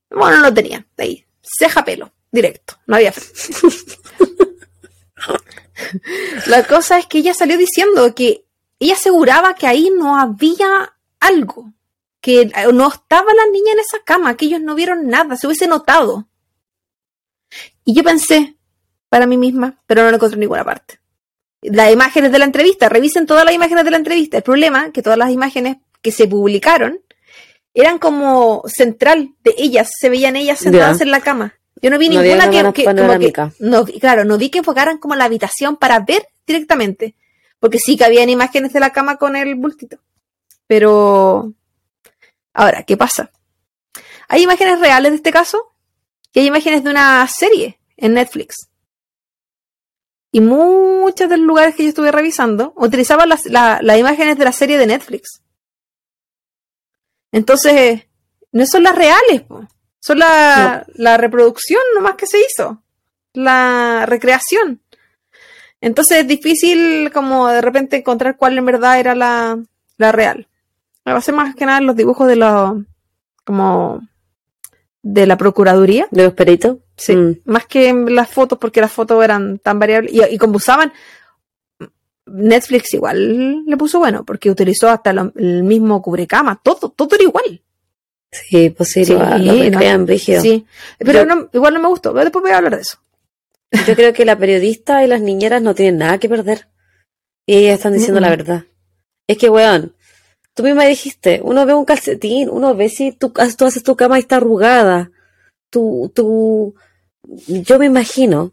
Bueno, 0.09 0.37
no 0.37 0.43
lo 0.43 0.53
tenía. 0.53 0.85
Ahí. 0.97 1.25
Ceja 1.41 1.83
pelo. 1.83 2.11
Directo. 2.31 2.77
No 2.87 2.95
había. 2.95 3.13
La 6.47 6.65
cosa 6.65 6.99
es 6.99 7.07
que 7.07 7.17
ella 7.17 7.33
salió 7.33 7.57
diciendo 7.57 8.15
que 8.15 8.45
ella 8.79 8.93
aseguraba 8.93 9.55
que 9.55 9.67
ahí 9.67 9.91
no 9.93 10.17
había 10.17 10.95
algo. 11.19 11.73
Que 12.21 12.41
eh, 12.43 12.51
no 12.73 12.87
estaba 12.87 13.33
la 13.33 13.51
niña 13.51 13.73
en 13.73 13.79
esa 13.79 13.99
cama, 14.05 14.37
que 14.37 14.45
ellos 14.45 14.61
no 14.61 14.73
vieron 14.73 15.07
nada, 15.07 15.35
se 15.35 15.47
hubiese 15.47 15.67
notado. 15.67 16.29
Y 17.83 17.93
yo 17.93 18.03
pensé 18.03 18.55
para 19.09 19.27
mí 19.27 19.37
misma, 19.37 19.81
pero 19.85 20.03
no 20.03 20.09
lo 20.09 20.15
encontré 20.15 20.35
en 20.35 20.41
ninguna 20.41 20.63
parte. 20.63 20.99
Las 21.71 21.91
imágenes 21.91 22.31
de 22.31 22.39
la 22.39 22.45
entrevista, 22.45 22.89
revisen 22.89 23.25
todas 23.25 23.45
las 23.45 23.53
imágenes 23.53 23.83
de 23.85 23.91
la 23.91 23.97
entrevista. 23.97 24.37
El 24.37 24.43
problema 24.43 24.91
que 24.91 25.01
todas 25.01 25.17
las 25.17 25.31
imágenes 25.31 25.77
que 26.01 26.11
se 26.11 26.27
publicaron 26.27 26.99
eran 27.73 27.99
como 27.99 28.63
central 28.67 29.33
de 29.43 29.53
ellas, 29.57 29.89
se 29.99 30.09
veían 30.09 30.35
ellas 30.35 30.59
sentadas 30.59 31.01
en 31.01 31.11
la 31.11 31.21
cama. 31.21 31.55
Yo 31.81 31.89
no 31.89 31.97
vi 31.97 32.07
No 32.09 32.21
ninguna 32.21 32.45
una 32.45 32.51
que, 32.73 32.81
que- 32.81 32.85
como 33.01 33.13
que- 33.19 33.25
no 33.59 33.85
claro, 33.85 34.23
no 34.23 34.37
vi 34.37 34.49
que 34.49 34.59
enfocaran 34.59 34.97
como 34.97 35.15
la 35.15 35.25
habitación 35.25 35.75
para 35.75 35.99
ver 35.99 36.27
directamente, 36.47 37.15
porque 37.59 37.79
sí 37.79 37.97
que 37.97 38.05
habían 38.05 38.29
imágenes 38.29 38.71
de 38.73 38.79
la 38.79 38.91
cama 38.91 39.17
con 39.17 39.35
el 39.35 39.55
bultito. 39.55 39.97
Pero 40.67 41.51
ahora, 42.53 42.83
¿qué 42.83 42.97
pasa? 42.97 43.31
Hay 44.27 44.43
imágenes 44.43 44.79
reales 44.79 45.11
de 45.11 45.17
este 45.17 45.31
caso 45.31 45.73
y 46.33 46.39
hay 46.39 46.45
imágenes 46.47 46.83
de 46.83 46.89
una 46.89 47.27
serie 47.27 47.79
en 47.97 48.13
Netflix. 48.13 48.69
Y 50.35 50.41
muchos 50.41 51.29
de 51.29 51.37
los 51.37 51.45
lugares 51.47 51.75
que 51.75 51.83
yo 51.83 51.89
estuve 51.89 52.11
revisando 52.11 52.73
utilizaban 52.75 53.29
las, 53.29 53.45
la- 53.45 53.79
las 53.81 53.97
imágenes 53.97 54.37
de 54.37 54.43
la 54.43 54.51
serie 54.51 54.77
de 54.77 54.85
Netflix. 54.85 55.41
Entonces, 57.31 58.03
no 58.51 58.65
son 58.65 58.83
las 58.83 58.95
reales, 58.95 59.41
po. 59.47 59.65
son 60.01 60.19
la, 60.19 60.85
la 60.95 61.15
reproducción 61.15 61.81
nomás 61.95 62.15
que 62.15 62.27
se 62.27 62.39
hizo, 62.39 62.83
la 63.33 64.05
recreación. 64.05 64.81
Entonces 65.79 66.17
es 66.19 66.27
difícil 66.27 67.11
como 67.13 67.47
de 67.47 67.61
repente 67.61 67.95
encontrar 67.97 68.35
cuál 68.35 68.57
en 68.57 68.65
verdad 68.65 68.99
era 68.99 69.15
la, 69.15 69.57
la 69.97 70.11
real. 70.11 70.47
A 71.05 71.21
ser 71.21 71.33
más 71.35 71.55
que 71.55 71.65
nada 71.65 71.79
los 71.79 71.95
dibujos 71.95 72.27
de 72.27 72.35
los 72.35 72.77
como 73.45 74.01
de 75.01 75.27
la 75.27 75.37
procuraduría. 75.37 76.07
¿De 76.11 76.23
los 76.23 76.33
peritos? 76.33 76.77
Sí. 76.97 77.15
Mm. 77.15 77.39
Más 77.45 77.65
que 77.65 77.93
las 77.93 78.29
fotos, 78.29 78.57
porque 78.57 78.81
las 78.81 78.91
fotos 78.91 79.23
eran 79.23 79.59
tan 79.59 79.79
variables. 79.79 80.13
Y, 80.13 80.23
y 80.33 80.37
como 80.37 80.57
usaban, 80.57 80.91
Netflix 82.27 82.93
igual 82.93 83.65
le 83.65 83.77
puso 83.77 83.99
bueno, 83.99 84.25
porque 84.25 84.49
utilizó 84.49 84.89
hasta 84.89 85.13
lo- 85.13 85.31
el 85.35 85.63
mismo 85.63 86.01
cubrecama, 86.01 86.59
todo, 86.63 86.89
todo 86.89 87.15
era 87.15 87.23
igual. 87.23 87.61
Sí, 88.31 88.69
pues 88.71 88.89
sí, 88.89 89.05
Sí, 89.05 89.13
lo, 89.13 89.19
lo 89.19 89.53
recrean. 89.53 90.07
Sí. 90.17 90.65
Pero 90.97 91.19
Yo- 91.19 91.25
no- 91.25 91.49
igual 91.53 91.73
no 91.75 91.81
me 91.81 91.87
gustó. 91.87 92.11
Después 92.13 92.41
voy 92.41 92.51
a 92.51 92.57
hablar 92.57 92.75
de 92.75 92.81
eso. 92.81 92.97
Yo 93.87 93.95
creo 93.95 94.13
que 94.13 94.25
la 94.25 94.37
periodista 94.37 95.03
y 95.03 95.07
las 95.07 95.21
niñeras 95.21 95.61
no 95.61 95.75
tienen 95.75 95.99
nada 95.99 96.17
que 96.17 96.27
perder. 96.29 96.67
Y 97.45 97.57
ellas 97.57 97.75
están 97.75 97.93
diciendo 97.93 98.19
Mm. 98.19 98.23
la 98.23 98.29
verdad. 98.29 98.63
Es 99.27 99.37
que, 99.37 99.49
weón, 99.49 99.93
tú 100.53 100.63
misma 100.63 100.85
dijiste, 100.85 101.41
uno 101.43 101.65
ve 101.65 101.73
un 101.73 101.85
calcetín, 101.85 102.49
uno 102.49 102.75
ve 102.75 102.89
si 102.89 103.11
tú, 103.11 103.31
tú 103.57 103.65
haces 103.65 103.83
tu 103.83 103.95
cama 103.95 104.17
y 104.17 104.21
está 104.21 104.37
arrugada. 104.37 105.11
Tú, 105.69 106.11
tú, 106.15 106.75
yo 107.47 107.79
me 107.79 107.85
imagino 107.85 108.51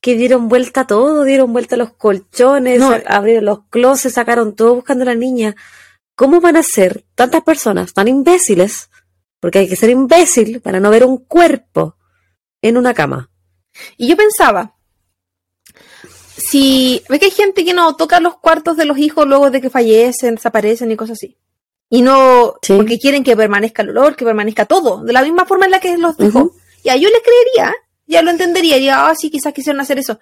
que 0.00 0.16
dieron 0.16 0.48
vuelta 0.48 0.82
a 0.82 0.86
todo, 0.86 1.24
dieron 1.24 1.52
vuelta 1.52 1.76
a 1.76 1.78
los 1.78 1.92
colchones, 1.94 2.78
No. 2.80 2.94
abrieron 3.06 3.44
los 3.46 3.60
closets, 3.70 4.14
sacaron 4.14 4.54
todo 4.54 4.74
buscando 4.74 5.02
a 5.02 5.06
la 5.06 5.14
niña. 5.14 5.54
¿Cómo 6.14 6.40
van 6.40 6.56
a 6.56 6.62
ser 6.62 7.04
tantas 7.14 7.42
personas 7.42 7.94
tan 7.94 8.08
imbéciles? 8.08 8.90
Porque 9.40 9.60
hay 9.60 9.68
que 9.68 9.76
ser 9.76 9.90
imbécil 9.90 10.60
para 10.60 10.78
no 10.80 10.90
ver 10.90 11.04
un 11.04 11.18
cuerpo 11.18 11.96
en 12.62 12.76
una 12.76 12.94
cama. 12.94 13.30
Y 13.96 14.08
yo 14.08 14.16
pensaba, 14.16 14.76
si 16.36 17.02
ve 17.08 17.18
que 17.18 17.26
hay 17.26 17.30
gente 17.30 17.64
que 17.64 17.74
no 17.74 17.96
toca 17.96 18.20
los 18.20 18.36
cuartos 18.38 18.76
de 18.76 18.84
los 18.84 18.98
hijos 18.98 19.26
luego 19.26 19.50
de 19.50 19.60
que 19.60 19.70
fallecen, 19.70 20.36
desaparecen 20.36 20.90
y 20.90 20.96
cosas 20.96 21.18
así. 21.18 21.38
Y 21.90 22.02
no, 22.02 22.54
Sí. 22.62 22.74
porque 22.76 22.98
quieren 22.98 23.22
que 23.24 23.36
permanezca 23.36 23.82
el 23.82 23.90
olor, 23.90 24.16
que 24.16 24.24
permanezca 24.24 24.64
todo, 24.66 25.02
de 25.02 25.12
la 25.12 25.22
misma 25.22 25.44
forma 25.46 25.64
en 25.66 25.70
la 25.72 25.80
que 25.80 25.96
los 25.96 26.16
dejó. 26.16 26.52
Ya, 26.84 26.96
yo 26.96 27.08
les 27.08 27.22
creería, 27.22 27.74
ya 28.06 28.22
lo 28.22 28.30
entendería, 28.30 28.76
diría, 28.76 29.06
ah, 29.08 29.14
sí, 29.14 29.30
quizás 29.30 29.52
quisieron 29.54 29.80
hacer 29.80 29.98
eso. 29.98 30.20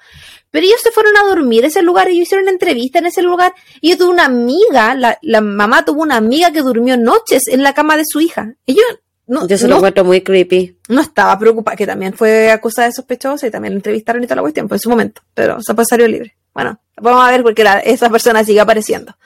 Pero 0.51 0.65
ellos 0.67 0.81
se 0.83 0.93
fueron 0.93 1.17
a 1.17 1.25
dormir 1.25 1.65
a 1.65 1.67
ese 1.69 1.83
lugar, 1.83 2.09
ellos 2.09 2.23
hicieron 2.23 2.45
una 2.45 2.53
entrevista 2.53 2.99
en 3.01 3.07
ese 3.07 3.23
lugar, 3.23 3.53
y 3.81 3.91
yo 3.91 3.99
tuve 3.99 4.11
una 4.11 4.25
amiga, 4.27 4.95
la, 4.95 5.19
la 5.23 5.41
mamá 5.41 5.85
tuvo 5.85 6.03
una 6.03 6.17
amiga 6.17 6.53
que 6.53 6.61
durmió 6.63 6.97
noches 6.97 7.49
en 7.49 7.63
la 7.63 7.75
cama 7.75 7.97
de 7.97 8.05
su 8.07 8.21
hija. 8.21 8.55
Ellos 8.67 8.85
no, 9.27 9.47
Yo 9.49 9.57
se 9.57 9.65
lo 9.65 9.71
no 9.71 9.77
encuentro 9.77 10.05
muy 10.05 10.21
creepy. 10.23 10.79
no 10.89 11.01
estaba 11.01 11.39
preocupada, 11.39 11.77
que 11.77 11.87
también 11.87 12.13
fue 12.15 12.51
acusada 12.51 12.89
de 12.89 12.93
sospechosa 12.95 13.47
y 13.47 13.51
también 13.51 13.75
la 13.75 13.79
entrevistaron 13.79 14.23
y 14.23 14.27
toda 14.27 14.37
la 14.37 14.43
cuestión, 14.43 14.69
pues 14.69 14.81
en 14.81 14.83
su 14.83 14.91
momento, 14.91 15.23
pero 15.35 15.59
se 15.63 15.75
pues 15.75 15.89
salió 15.89 16.07
libre. 16.07 16.37
Bueno, 16.55 16.81
vamos 17.01 17.27
a 17.27 17.31
ver 17.31 17.43
porque 17.43 17.65
la- 17.65 17.79
esa 17.81 18.11
persona 18.11 18.45
sigue 18.45 18.61
apareciendo. 18.61 19.17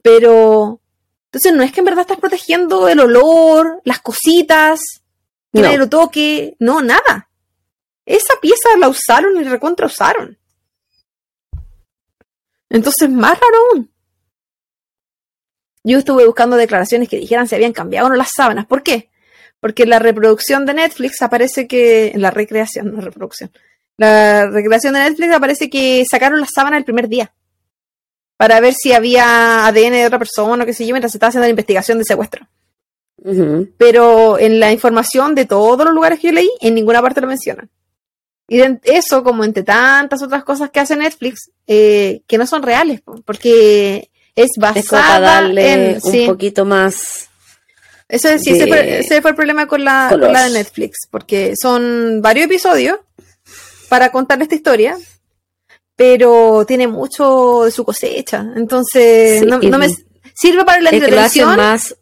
Pero, 0.00 0.80
entonces 1.26 1.52
no 1.52 1.62
es 1.62 1.72
que 1.72 1.80
en 1.80 1.86
verdad 1.86 2.02
estás 2.02 2.18
protegiendo 2.18 2.88
el 2.88 3.00
olor, 3.00 3.80
las 3.84 4.00
cositas, 4.00 4.80
que 5.52 5.60
No. 5.60 5.66
nadie 5.66 5.78
lo 5.78 5.88
toque, 5.88 6.56
no, 6.58 6.80
nada. 6.82 7.28
Esa 8.06 8.34
pieza 8.40 8.76
la 8.78 8.88
usaron 8.88 9.36
y 9.40 9.44
recontra 9.44 9.86
usaron. 9.86 10.38
Entonces, 12.70 13.10
más 13.10 13.38
raro 13.38 13.56
aún. 13.72 13.92
Yo 15.84 15.98
estuve 15.98 16.24
buscando 16.26 16.56
declaraciones 16.56 17.08
que 17.08 17.18
dijeran 17.18 17.48
si 17.48 17.54
habían 17.54 17.72
cambiado 17.72 18.06
o 18.06 18.10
no 18.10 18.16
las 18.16 18.30
sábanas. 18.34 18.66
¿Por 18.66 18.82
qué? 18.82 19.10
Porque 19.60 19.82
en 19.82 19.90
la 19.90 19.98
reproducción 19.98 20.64
de 20.64 20.74
Netflix 20.74 21.20
aparece 21.22 21.66
que. 21.68 22.08
En 22.08 22.22
la 22.22 22.30
recreación, 22.30 22.94
no 22.94 23.00
reproducción. 23.00 23.50
La 23.96 24.48
recreación 24.48 24.94
de 24.94 25.00
Netflix 25.00 25.32
aparece 25.34 25.68
que 25.68 26.04
sacaron 26.10 26.40
las 26.40 26.50
sábanas 26.54 26.78
el 26.78 26.84
primer 26.84 27.08
día. 27.08 27.32
Para 28.36 28.58
ver 28.60 28.74
si 28.74 28.92
había 28.92 29.66
ADN 29.66 29.92
de 29.92 30.06
otra 30.06 30.18
persona 30.18 30.62
o 30.62 30.66
qué 30.66 30.72
sé 30.72 30.86
yo, 30.86 30.94
mientras 30.94 31.12
se 31.12 31.18
estaba 31.18 31.28
haciendo 31.28 31.46
la 31.46 31.50
investigación 31.50 31.98
de 31.98 32.04
secuestro. 32.04 32.48
Pero 33.78 34.38
en 34.38 34.58
la 34.60 34.72
información 34.72 35.34
de 35.34 35.44
todos 35.44 35.84
los 35.84 35.94
lugares 35.94 36.18
que 36.18 36.28
yo 36.28 36.32
leí, 36.32 36.50
en 36.60 36.74
ninguna 36.74 37.00
parte 37.02 37.20
lo 37.20 37.26
mencionan. 37.28 37.70
Y 38.48 38.58
de 38.58 38.80
eso, 38.84 39.22
como 39.22 39.44
entre 39.44 39.62
tantas 39.62 40.22
otras 40.22 40.44
cosas 40.44 40.70
que 40.70 40.80
hace 40.80 40.96
Netflix, 40.96 41.50
eh, 41.66 42.22
que 42.26 42.36
no 42.38 42.46
son 42.46 42.62
reales, 42.62 43.00
po, 43.00 43.14
porque 43.24 44.10
es 44.34 44.46
Es 44.46 44.58
para 44.60 44.72
basada 44.74 45.20
darle 45.20 45.72
en. 45.72 45.94
un 45.94 46.00
sí. 46.12 46.26
poquito 46.26 46.64
más. 46.64 47.28
Eso 48.08 48.28
es, 48.28 48.42
sí, 48.42 48.50
ese, 48.50 48.66
fue, 48.66 48.98
ese 48.98 49.22
fue 49.22 49.30
el 49.30 49.36
problema 49.36 49.66
con 49.66 49.84
la, 49.84 50.08
con 50.10 50.20
la 50.20 50.44
de 50.44 50.50
Netflix, 50.50 51.06
porque 51.10 51.54
son 51.60 52.20
varios 52.20 52.44
episodios 52.46 52.98
para 53.88 54.10
contar 54.12 54.42
esta 54.42 54.54
historia, 54.54 54.98
pero 55.96 56.64
tiene 56.66 56.88
mucho 56.88 57.62
de 57.64 57.70
su 57.70 57.84
cosecha. 57.84 58.44
Entonces, 58.56 59.40
Sí, 59.40 59.46
no, 59.46 59.78
me 59.78 59.88
sirve 60.34 60.64
para 60.64 60.80
la 60.82 60.90
Es 60.90 60.96
entretención. 60.96 61.56
más 61.56 61.96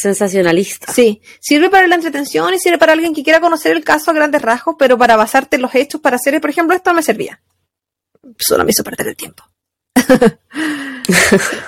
sensacionalista. 0.00 0.92
Sí, 0.92 1.20
sirve 1.40 1.70
para 1.70 1.86
la 1.86 1.94
entretención 1.94 2.52
y 2.54 2.58
sirve 2.58 2.78
para 2.78 2.92
alguien 2.92 3.14
que 3.14 3.22
quiera 3.22 3.40
conocer 3.40 3.72
el 3.72 3.84
caso 3.84 4.10
a 4.10 4.14
grandes 4.14 4.42
rasgos, 4.42 4.76
pero 4.78 4.96
para 4.98 5.16
basarte 5.16 5.56
en 5.56 5.62
los 5.62 5.74
hechos, 5.74 6.00
para 6.00 6.16
hacer, 6.16 6.40
por 6.40 6.50
ejemplo, 6.50 6.76
esto 6.76 6.90
no 6.90 6.96
me 6.96 7.02
servía. 7.02 7.40
Solo 8.38 8.64
me 8.64 8.70
hizo 8.70 8.84
perder 8.84 9.08
el 9.08 9.16
tiempo. 9.16 9.44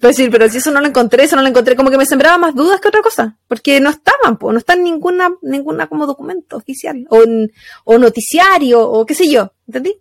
Pues 0.00 0.16
sí, 0.16 0.28
pero 0.28 0.48
si 0.48 0.58
eso 0.58 0.72
no 0.72 0.80
lo 0.80 0.88
encontré, 0.88 1.22
eso 1.22 1.36
no 1.36 1.42
lo 1.42 1.48
encontré, 1.48 1.76
como 1.76 1.90
que 1.90 1.96
me 1.96 2.04
sembraba 2.04 2.36
más 2.36 2.52
dudas 2.52 2.80
que 2.80 2.88
otra 2.88 3.00
cosa, 3.00 3.38
porque 3.46 3.78
no 3.80 3.90
estaban, 3.90 4.36
pues, 4.36 4.52
no 4.52 4.58
está 4.58 4.72
en 4.72 4.82
ninguna, 4.82 5.30
ninguna 5.40 5.86
como 5.86 6.04
documento 6.04 6.56
oficial, 6.56 7.06
o, 7.10 7.22
o 7.84 7.98
noticiario, 7.98 8.80
o 8.82 9.06
qué 9.06 9.14
sé 9.14 9.30
yo, 9.30 9.52
¿entendí? 9.68 9.94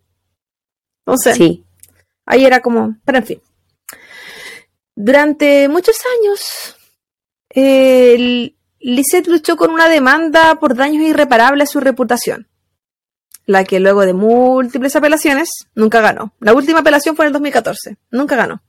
Entonces, 1.06 1.38
Sí. 1.38 1.64
Ahí 2.26 2.44
era 2.44 2.60
como, 2.60 2.98
pero 3.06 3.20
en 3.20 3.26
fin. 3.26 3.42
Durante 4.96 5.70
muchos 5.70 5.96
años, 6.20 6.76
eh, 7.60 8.54
Lisette 8.80 9.30
luchó 9.30 9.58
con 9.58 9.72
una 9.72 9.90
demanda 9.90 10.60
por 10.60 10.76
daños 10.76 11.02
irreparables 11.04 11.68
a 11.68 11.72
su 11.72 11.80
reputación, 11.80 12.48
la 13.48 13.64
que 13.64 13.80
luego 13.80 14.06
de 14.06 14.14
múltiples 14.14 14.96
apelaciones 14.96 15.50
nunca 15.74 16.00
ganó. 16.00 16.36
La 16.40 16.54
última 16.54 16.82
apelación 16.82 17.16
fue 17.16 17.26
en 17.26 17.28
el 17.30 17.34
2014, 17.34 17.98
nunca 18.12 18.36
ganó. 18.36 18.62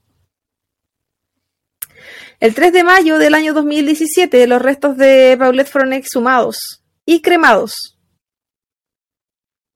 El 2.41 2.55
3 2.55 2.73
de 2.73 2.83
mayo 2.83 3.19
del 3.19 3.35
año 3.35 3.53
2017, 3.53 4.47
los 4.47 4.63
restos 4.63 4.97
de 4.97 5.37
Paulette 5.39 5.69
fueron 5.69 5.93
exhumados 5.93 6.83
y 7.05 7.21
cremados. 7.21 7.99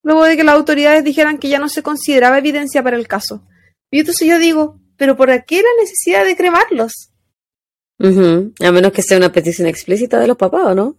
Luego 0.02 0.24
de 0.24 0.38
que 0.38 0.44
las 0.44 0.54
autoridades 0.54 1.04
dijeran 1.04 1.36
que 1.36 1.50
ya 1.50 1.58
no 1.58 1.68
se 1.68 1.82
consideraba 1.82 2.38
evidencia 2.38 2.82
para 2.82 2.96
el 2.96 3.08
caso. 3.08 3.46
Y 3.90 4.00
entonces 4.00 4.26
yo 4.26 4.38
digo, 4.38 4.80
¿pero 4.96 5.18
por 5.18 5.28
qué 5.44 5.56
la 5.56 5.82
necesidad 5.82 6.24
de 6.24 6.34
cremarlos? 6.34 7.11
Ujú. 7.98 8.52
A 8.60 8.72
menos 8.72 8.92
que 8.92 9.02
sea 9.02 9.16
una 9.18 9.32
petición 9.32 9.68
explícita 9.68 10.18
de 10.18 10.26
los 10.26 10.36
papás, 10.36 10.62
¿o 10.64 10.74
no? 10.74 10.96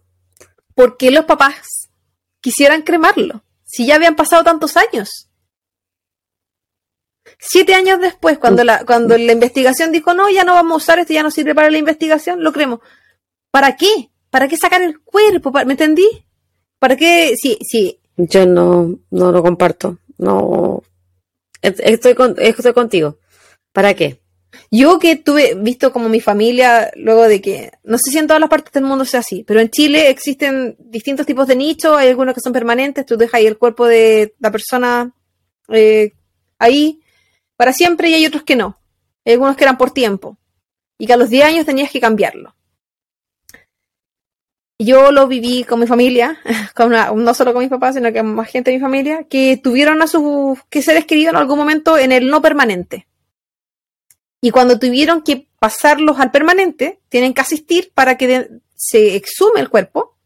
¿Por 0.74 0.96
qué 0.96 1.10
los 1.10 1.24
papás 1.24 1.88
quisieran 2.40 2.82
cremarlo? 2.82 3.44
Si 3.64 3.86
ya 3.86 3.96
habían 3.96 4.16
pasado 4.16 4.42
tantos 4.44 4.76
años. 4.76 5.28
Siete 7.38 7.74
años 7.74 8.00
después, 8.00 8.38
cuando 8.38 8.64
la, 8.64 8.84
cuando 8.84 9.16
la 9.16 9.32
investigación 9.32 9.92
dijo, 9.92 10.14
no, 10.14 10.30
ya 10.30 10.44
no 10.44 10.54
vamos 10.54 10.72
a 10.72 10.76
usar 10.76 10.98
esto, 10.98 11.12
ya 11.12 11.22
no 11.22 11.30
sirve 11.30 11.54
para 11.54 11.70
la 11.70 11.78
investigación, 11.78 12.42
lo 12.42 12.52
cremo. 12.52 12.80
¿Para 13.50 13.76
qué? 13.76 14.10
¿Para 14.30 14.48
qué 14.48 14.56
sacar 14.56 14.82
el 14.82 15.00
cuerpo? 15.00 15.52
¿Para- 15.52 15.64
¿Me 15.64 15.72
entendí? 15.72 16.06
¿Para 16.78 16.96
qué? 16.96 17.34
Si, 17.36 17.58
si 17.62 17.98
Yo 18.16 18.46
no, 18.46 18.98
no 19.10 19.32
lo 19.32 19.42
comparto. 19.42 19.98
No. 20.18 20.82
Estoy, 21.62 22.14
con- 22.14 22.36
estoy 22.38 22.72
contigo. 22.72 23.18
¿Para 23.72 23.94
qué? 23.94 24.20
Yo 24.70 24.98
que 24.98 25.16
tuve 25.16 25.54
visto 25.54 25.92
como 25.92 26.08
mi 26.08 26.20
familia, 26.20 26.90
luego 26.96 27.24
de 27.24 27.40
que, 27.40 27.72
no 27.84 27.98
sé 27.98 28.10
si 28.10 28.18
en 28.18 28.26
todas 28.26 28.40
las 28.40 28.50
partes 28.50 28.72
del 28.72 28.84
mundo 28.84 29.04
sea 29.04 29.20
así, 29.20 29.44
pero 29.44 29.60
en 29.60 29.70
Chile 29.70 30.10
existen 30.10 30.76
distintos 30.78 31.26
tipos 31.26 31.46
de 31.46 31.56
nichos, 31.56 31.96
hay 31.96 32.08
algunos 32.08 32.34
que 32.34 32.40
son 32.40 32.52
permanentes, 32.52 33.06
tú 33.06 33.16
dejas 33.16 33.34
ahí 33.34 33.46
el 33.46 33.58
cuerpo 33.58 33.86
de 33.86 34.34
la 34.38 34.50
persona 34.50 35.12
eh, 35.68 36.12
ahí 36.58 37.00
para 37.56 37.72
siempre 37.72 38.08
y 38.08 38.14
hay 38.14 38.26
otros 38.26 38.42
que 38.42 38.56
no. 38.56 38.78
Hay 39.24 39.34
algunos 39.34 39.56
que 39.56 39.64
eran 39.64 39.78
por 39.78 39.90
tiempo 39.90 40.36
y 40.98 41.06
que 41.06 41.12
a 41.12 41.16
los 41.16 41.30
10 41.30 41.44
años 41.44 41.66
tenías 41.66 41.90
que 41.90 42.00
cambiarlo. 42.00 42.54
Yo 44.78 45.12
lo 45.12 45.28
viví 45.28 45.64
con 45.64 45.78
mi 45.80 45.86
familia, 45.86 46.38
no 47.16 47.34
solo 47.34 47.52
con 47.52 47.62
mis 47.62 47.70
papás, 47.70 47.94
sino 47.94 48.12
que 48.12 48.22
más 48.22 48.48
gente 48.48 48.70
de 48.70 48.78
mi 48.78 48.82
familia, 48.82 49.24
que 49.24 49.56
tuvieron 49.56 50.02
a 50.02 50.06
sus 50.06 50.58
que 50.68 50.82
seres 50.82 51.06
queridos 51.06 51.32
en 51.32 51.38
algún 51.38 51.58
momento 51.58 51.96
en 51.96 52.12
el 52.12 52.28
no 52.28 52.42
permanente. 52.42 53.06
Y 54.44 54.50
cuando 54.50 54.78
tuvieron 54.78 55.22
que 55.22 55.48
pasarlos 55.58 56.20
al 56.20 56.30
permanente, 56.30 57.00
tienen 57.08 57.32
que 57.32 57.40
asistir 57.40 57.92
para 57.94 58.18
que 58.18 58.50
se 58.76 59.16
exhume 59.16 59.58
el 59.58 59.70
cuerpo, 59.70 60.18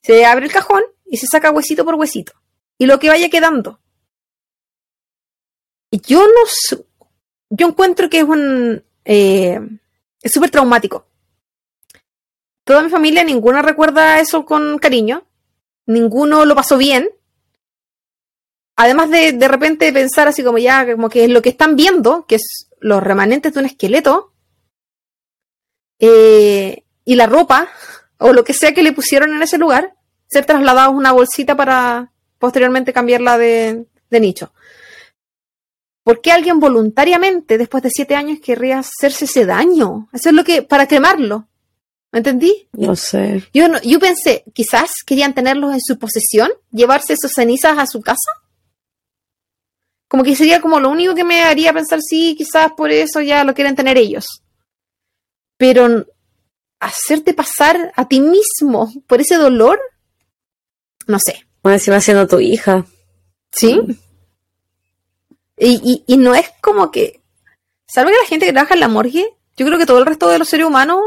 se 0.00 0.24
abre 0.24 0.46
el 0.46 0.52
cajón 0.52 0.84
y 1.04 1.16
se 1.16 1.26
saca 1.26 1.50
huesito 1.50 1.84
por 1.84 1.96
huesito. 1.96 2.34
Y 2.78 2.86
lo 2.86 3.00
que 3.00 3.08
vaya 3.08 3.28
quedando. 3.28 3.80
Y 5.90 6.00
yo 6.02 6.24
no 6.24 6.86
yo 7.50 7.66
encuentro 7.66 8.08
que 8.08 8.18
es 8.18 8.24
un 8.24 8.84
eh, 9.04 9.60
es 10.22 10.32
súper 10.32 10.50
traumático. 10.50 11.08
toda 12.62 12.84
mi 12.84 12.90
familia, 12.90 13.24
ninguna 13.24 13.60
recuerda 13.60 14.20
eso 14.20 14.44
con 14.44 14.78
cariño. 14.78 15.26
Ninguno 15.84 16.44
lo 16.44 16.54
pasó 16.54 16.78
bien. 16.78 17.10
Además 18.76 19.10
de 19.10 19.32
de 19.32 19.48
repente 19.48 19.92
pensar 19.92 20.28
así 20.28 20.44
como 20.44 20.58
ya, 20.58 20.86
como 20.92 21.08
que 21.08 21.24
es 21.24 21.30
lo 21.30 21.42
que 21.42 21.48
están 21.48 21.74
viendo, 21.74 22.24
que 22.24 22.36
es 22.36 22.67
los 22.80 23.02
remanentes 23.02 23.52
de 23.54 23.60
un 23.60 23.66
esqueleto, 23.66 24.32
eh, 25.98 26.84
y 27.04 27.14
la 27.16 27.26
ropa, 27.26 27.68
o 28.18 28.32
lo 28.32 28.44
que 28.44 28.52
sea 28.54 28.72
que 28.74 28.82
le 28.82 28.92
pusieron 28.92 29.32
en 29.34 29.42
ese 29.42 29.58
lugar, 29.58 29.94
ser 30.26 30.44
trasladados 30.44 30.92
a 30.94 30.96
una 30.96 31.12
bolsita 31.12 31.56
para 31.56 32.12
posteriormente 32.38 32.92
cambiarla 32.92 33.38
de, 33.38 33.86
de 34.10 34.20
nicho. 34.20 34.52
¿Por 36.04 36.20
qué 36.22 36.32
alguien 36.32 36.58
voluntariamente, 36.58 37.58
después 37.58 37.82
de 37.82 37.90
siete 37.90 38.14
años, 38.14 38.38
querría 38.42 38.78
hacerse 38.78 39.26
ese 39.26 39.44
daño? 39.44 40.08
Eso 40.12 40.30
es 40.30 40.34
lo 40.34 40.44
que, 40.44 40.62
para 40.62 40.86
quemarlo. 40.86 41.48
¿Me 42.12 42.20
entendí? 42.20 42.68
No 42.72 42.96
sé. 42.96 43.44
Yo, 43.52 43.68
no- 43.68 43.80
yo 43.82 43.98
pensé, 44.00 44.42
quizás 44.54 44.90
querían 45.04 45.34
tenerlos 45.34 45.74
en 45.74 45.80
su 45.82 45.98
posesión, 45.98 46.50
llevarse 46.70 47.14
sus 47.20 47.32
cenizas 47.32 47.76
a 47.78 47.86
su 47.86 48.00
casa. 48.00 48.30
Como 50.08 50.22
que 50.24 50.34
sería 50.34 50.60
como 50.60 50.80
lo 50.80 50.88
único 50.90 51.14
que 51.14 51.24
me 51.24 51.42
haría 51.42 51.72
pensar, 51.72 52.00
sí, 52.00 52.34
quizás 52.36 52.72
por 52.72 52.90
eso 52.90 53.20
ya 53.20 53.44
lo 53.44 53.54
quieren 53.54 53.76
tener 53.76 53.98
ellos. 53.98 54.26
Pero 55.58 56.06
hacerte 56.80 57.34
pasar 57.34 57.92
a 57.94 58.08
ti 58.08 58.20
mismo 58.20 58.90
por 59.06 59.20
ese 59.20 59.36
dolor, 59.36 59.78
no 61.06 61.18
sé. 61.18 61.46
Más 61.62 61.74
encima 61.74 62.00
siendo 62.00 62.26
tu 62.26 62.40
hija. 62.40 62.86
¿Sí? 63.52 63.80
Y, 65.58 65.80
y, 65.82 66.04
y 66.06 66.16
no 66.16 66.34
es 66.34 66.48
como 66.60 66.90
que, 66.90 67.20
salvo 67.86 68.10
que 68.10 68.16
la 68.22 68.28
gente 68.28 68.46
que 68.46 68.52
trabaja 68.52 68.74
en 68.74 68.80
la 68.80 68.88
morgue, 68.88 69.28
yo 69.56 69.66
creo 69.66 69.78
que 69.78 69.86
todo 69.86 69.98
el 69.98 70.06
resto 70.06 70.28
de 70.28 70.38
los 70.38 70.48
seres 70.48 70.66
humanos, 70.66 71.00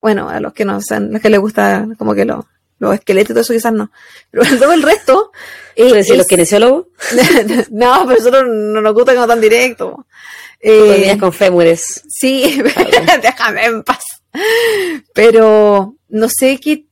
bueno, 0.00 0.28
a 0.30 0.40
los 0.40 0.54
que 0.54 0.64
no 0.64 0.80
sean, 0.80 1.12
los 1.12 1.20
que 1.20 1.28
les 1.28 1.38
gusta 1.40 1.86
como 1.98 2.14
que 2.14 2.24
lo- 2.24 2.46
los 2.78 2.94
esqueletos 2.94 3.30
y 3.30 3.34
todo 3.34 3.40
eso 3.42 3.52
quizás 3.52 3.72
no, 3.72 3.90
pero 4.30 4.44
todo 4.58 4.72
el 4.72 4.82
resto... 4.82 5.32
eh, 5.76 5.88
¿Puedes 5.88 5.94
decir 6.06 6.16
los 6.16 6.26
es- 6.26 6.28
kinesiólogos? 6.28 6.86
no, 7.70 8.04
pero 8.06 8.18
nosotros 8.18 8.44
no 8.48 8.80
nos 8.80 8.94
gusta 8.94 9.14
como 9.14 9.26
tan 9.26 9.40
directo. 9.40 10.06
Eh, 10.60 11.16
con 11.20 11.32
fémures. 11.32 12.02
sí, 12.08 12.60
déjame 13.22 13.64
en 13.66 13.82
paz. 13.84 14.02
Pero 15.14 15.96
no 16.08 16.28
sé 16.28 16.58
qué, 16.58 16.86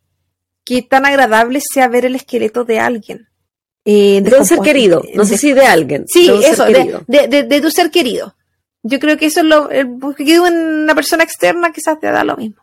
qué 0.65 0.83
tan 0.83 1.07
agradable 1.07 1.61
sea 1.61 1.89
ver 1.89 2.05
el 2.05 2.15
esqueleto 2.15 2.65
de 2.65 2.79
alguien. 2.79 3.29
Eh, 3.85 4.21
De 4.23 4.37
un 4.39 4.45
ser 4.45 4.59
querido. 4.61 5.03
No 5.15 5.25
sé 5.25 5.39
si 5.39 5.53
de 5.53 5.65
alguien. 5.67 6.05
Sí, 6.09 6.29
de 6.29 6.49
eso, 6.49 6.65
de, 6.65 7.03
de, 7.29 7.43
de- 7.45 7.61
tu 7.61 7.71
ser 7.71 7.91
querido. 7.91 8.37
Yo 8.83 8.99
creo 9.01 9.17
que 9.17 9.27
eso 9.27 9.41
es 9.41 9.47
lo. 9.47 9.69
que 9.69 10.41
una 10.41 10.95
persona 10.95 11.25
externa 11.25 11.73
quizás 11.73 11.99
te 12.01 12.09
da 12.11 12.25
lo 12.25 12.37
mismo. 12.37 12.63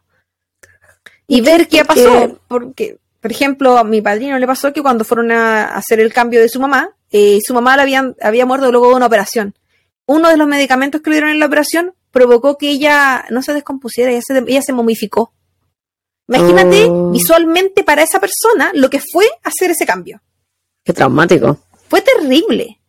Y 1.27 1.37
¿Y 1.37 1.41
ver 1.41 1.67
qué- 1.67 1.79
qué 1.79 1.85
pasó. 1.85 2.39
Porque, 2.47 2.97
por 3.23 3.31
ejemplo, 3.31 3.77
a 3.77 3.85
mi 3.85 4.01
padrino 4.01 4.37
le 4.37 4.45
pasó 4.45 4.73
que 4.73 4.81
cuando 4.81 5.05
fueron 5.05 5.31
a 5.31 5.63
hacer 5.75 6.01
el 6.01 6.11
cambio 6.13 6.41
de 6.41 6.49
su 6.49 6.59
mamá, 6.59 6.89
eh, 7.09 7.39
su 7.41 7.53
mamá 7.53 7.77
la 7.77 7.83
habían, 7.83 8.17
había 8.21 8.45
muerto 8.45 8.69
luego 8.69 8.89
de 8.89 8.95
una 8.95 9.05
operación. 9.05 9.55
Uno 10.05 10.27
de 10.27 10.35
los 10.35 10.45
medicamentos 10.45 10.99
que 11.01 11.09
le 11.09 11.15
dieron 11.15 11.29
en 11.31 11.39
la 11.39 11.45
operación 11.45 11.95
provocó 12.11 12.57
que 12.57 12.69
ella 12.69 13.23
no 13.29 13.41
se 13.41 13.53
descompusiera, 13.53 14.11
ella 14.11 14.19
se, 14.21 14.37
ella 14.45 14.61
se 14.61 14.73
momificó. 14.73 15.33
Imagínate 16.27 16.85
Oh. 16.89 17.11
visualmente 17.11 17.85
para 17.85 18.03
esa 18.03 18.19
persona 18.19 18.71
lo 18.73 18.89
que 18.89 18.99
fue 18.99 19.25
hacer 19.41 19.71
ese 19.71 19.85
cambio. 19.85 20.21
Qué 20.83 20.91
traumático. 20.91 21.59
Fue 21.87 22.01
terrible. 22.01 22.81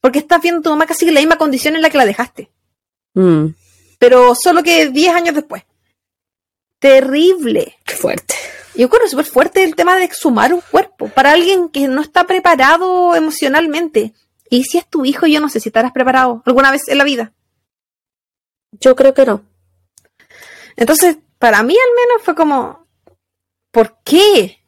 Porque 0.00 0.18
estás 0.18 0.42
viendo 0.42 0.58
a 0.58 0.62
tu 0.64 0.70
mamá 0.70 0.86
casi 0.86 1.06
en 1.06 1.14
la 1.14 1.20
misma 1.20 1.38
condición 1.38 1.76
en 1.76 1.82
la 1.82 1.90
que 1.90 1.98
la 1.98 2.04
dejaste. 2.04 2.50
Mm, 3.14 3.46
Pero 4.00 4.34
solo 4.34 4.64
que 4.64 4.88
10 4.90 5.14
años 5.14 5.36
después. 5.36 5.62
Terrible. 6.80 7.76
qué 7.84 7.94
fuerte. 7.94 8.34
Yo 8.76 8.88
creo 8.90 9.08
súper 9.08 9.24
fuerte 9.24 9.64
el 9.64 9.74
tema 9.74 9.96
de 9.96 10.04
exhumar 10.04 10.52
un 10.52 10.60
cuerpo. 10.60 11.08
Para 11.08 11.32
alguien 11.32 11.68
que 11.68 11.88
no 11.88 12.02
está 12.02 12.24
preparado 12.24 13.14
emocionalmente. 13.14 14.12
Y 14.50 14.64
si 14.64 14.78
es 14.78 14.86
tu 14.86 15.04
hijo, 15.04 15.26
yo 15.26 15.40
no 15.40 15.48
sé 15.48 15.60
si 15.60 15.70
estarás 15.70 15.92
preparado 15.92 16.42
alguna 16.44 16.70
vez 16.70 16.88
en 16.88 16.98
la 16.98 17.04
vida. 17.04 17.32
Yo 18.72 18.94
creo 18.94 19.14
que 19.14 19.24
no. 19.24 19.42
Entonces, 20.76 21.16
para 21.38 21.62
mí 21.62 21.74
al 21.74 22.06
menos 22.06 22.22
fue 22.22 22.34
como, 22.34 22.86
¿por 23.70 23.98
qué? 24.04 24.58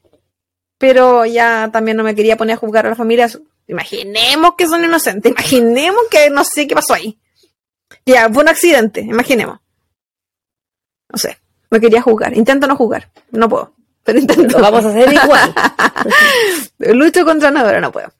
Pero 0.77 1.25
ya 1.25 1.69
también 1.71 1.97
no 1.97 2.03
me 2.03 2.15
quería 2.15 2.37
poner 2.37 2.55
a 2.55 2.59
juzgar 2.59 2.87
a 2.87 2.89
la 2.89 2.95
familia. 2.95 3.29
Imaginemos 3.67 4.55
que 4.57 4.67
son 4.67 4.83
inocentes, 4.83 5.31
imaginemos 5.31 6.01
que 6.09 6.29
no 6.31 6.43
sé 6.43 6.67
qué 6.67 6.73
pasó 6.73 6.93
ahí. 6.93 7.19
Ya, 8.05 8.27
fue 8.29 8.41
un 8.41 8.49
accidente, 8.49 9.01
imaginemos. 9.01 9.59
No 11.11 11.17
sé, 11.17 11.37
me 11.69 11.79
quería 11.79 12.01
juzgar. 12.01 12.35
Intento 12.35 12.65
no 12.65 12.75
jugar, 12.75 13.11
no 13.31 13.47
puedo. 13.47 13.78
Pero 14.09 14.21
intento. 14.21 14.57
Lo 14.57 14.63
vamos 14.63 14.85
a 14.85 14.89
hacer 14.89 15.13
igual. 15.13 15.53
Lucho 16.97 17.23
contra 17.23 17.51
pero 17.51 17.79
no 17.79 17.91
puedo. 17.91 18.11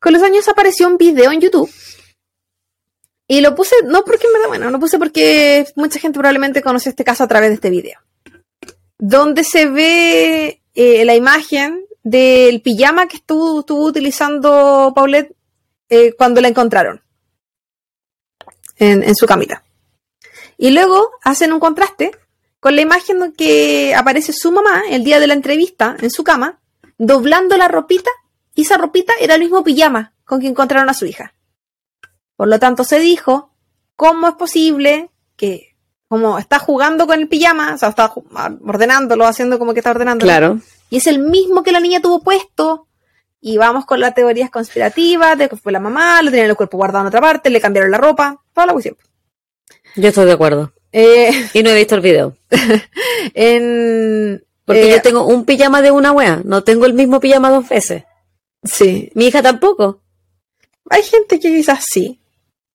Con 0.00 0.14
los 0.14 0.22
años 0.22 0.48
apareció 0.48 0.88
un 0.88 0.96
video 0.96 1.30
en 1.30 1.42
YouTube. 1.42 1.70
Y 3.28 3.42
lo 3.42 3.54
puse, 3.54 3.74
no 3.84 4.02
porque 4.02 4.26
me 4.32 4.38
da 4.38 4.48
bueno, 4.48 4.70
lo 4.70 4.80
puse 4.80 4.98
porque 4.98 5.66
mucha 5.76 6.00
gente 6.00 6.18
probablemente 6.18 6.62
conoce 6.62 6.88
este 6.88 7.04
caso 7.04 7.22
a 7.22 7.28
través 7.28 7.50
de 7.50 7.56
este 7.56 7.68
video. 7.68 8.00
Donde 8.96 9.44
se 9.44 9.66
ve 9.66 10.62
eh, 10.72 11.04
la 11.04 11.14
imagen 11.16 11.84
del 12.02 12.62
pijama 12.62 13.06
que 13.08 13.18
estuvo, 13.18 13.60
estuvo 13.60 13.84
utilizando 13.84 14.92
Paulette 14.94 15.36
eh, 15.90 16.14
cuando 16.16 16.40
la 16.40 16.48
encontraron 16.48 17.02
en, 18.76 19.02
en 19.02 19.14
su 19.14 19.26
camita. 19.26 19.64
Y 20.56 20.70
luego 20.70 21.10
hacen 21.22 21.52
un 21.52 21.60
contraste 21.60 22.12
con 22.62 22.76
la 22.76 22.82
imagen 22.82 23.20
en 23.20 23.32
que 23.32 23.92
aparece 23.92 24.32
su 24.32 24.52
mamá 24.52 24.84
el 24.88 25.02
día 25.02 25.18
de 25.18 25.26
la 25.26 25.34
entrevista 25.34 25.96
en 25.98 26.12
su 26.12 26.22
cama, 26.22 26.60
doblando 26.96 27.56
la 27.56 27.66
ropita, 27.66 28.08
y 28.54 28.62
esa 28.62 28.78
ropita 28.78 29.12
era 29.18 29.34
el 29.34 29.40
mismo 29.40 29.64
pijama 29.64 30.14
con 30.24 30.40
que 30.40 30.46
encontraron 30.46 30.88
a 30.88 30.94
su 30.94 31.04
hija. 31.04 31.34
Por 32.36 32.46
lo 32.46 32.60
tanto, 32.60 32.84
se 32.84 33.00
dijo, 33.00 33.50
¿cómo 33.96 34.28
es 34.28 34.34
posible 34.34 35.10
que, 35.34 35.74
como 36.06 36.38
está 36.38 36.60
jugando 36.60 37.08
con 37.08 37.18
el 37.18 37.26
pijama, 37.26 37.74
o 37.74 37.78
sea, 37.78 37.88
está 37.88 38.12
ordenándolo, 38.64 39.26
haciendo 39.26 39.58
como 39.58 39.72
que 39.72 39.80
está 39.80 39.90
ordenándolo, 39.90 40.28
Claro. 40.30 40.60
y 40.88 40.98
es 40.98 41.08
el 41.08 41.18
mismo 41.18 41.64
que 41.64 41.72
la 41.72 41.80
niña 41.80 42.00
tuvo 42.00 42.22
puesto? 42.22 42.86
Y 43.40 43.56
vamos 43.58 43.86
con 43.86 43.98
las 43.98 44.14
teorías 44.14 44.50
conspirativas 44.50 45.36
de 45.36 45.48
que 45.48 45.56
fue 45.56 45.72
la 45.72 45.80
mamá, 45.80 46.22
lo 46.22 46.30
tenían 46.30 46.48
el 46.50 46.54
cuerpo 46.54 46.76
guardado 46.76 47.02
en 47.02 47.08
otra 47.08 47.20
parte, 47.20 47.50
le 47.50 47.60
cambiaron 47.60 47.90
la 47.90 47.98
ropa, 47.98 48.40
toda 48.54 48.68
la 48.68 48.72
cuestión. 48.72 48.96
Yo 49.96 50.10
estoy 50.10 50.26
de 50.26 50.32
acuerdo. 50.32 50.72
Eh, 50.92 51.30
Y 51.54 51.62
no 51.62 51.70
he 51.70 51.74
visto 51.76 51.94
el 51.94 52.00
video. 52.02 52.36
en, 53.34 54.44
Porque 54.64 54.88
eh, 54.88 54.96
yo 54.96 55.02
tengo 55.02 55.26
un 55.26 55.44
pijama 55.44 55.82
de 55.82 55.90
una 55.90 56.12
wea. 56.12 56.40
No 56.44 56.62
tengo 56.64 56.86
el 56.86 56.92
mismo 56.94 57.20
pijama 57.20 57.50
dos 57.50 57.68
veces. 57.68 58.04
Sí, 58.64 59.10
Mi 59.14 59.26
hija 59.26 59.42
tampoco. 59.42 60.00
hay 60.90 61.02
gente 61.02 61.40
que 61.40 61.48
quizás 61.50 61.84
sí. 61.90 62.20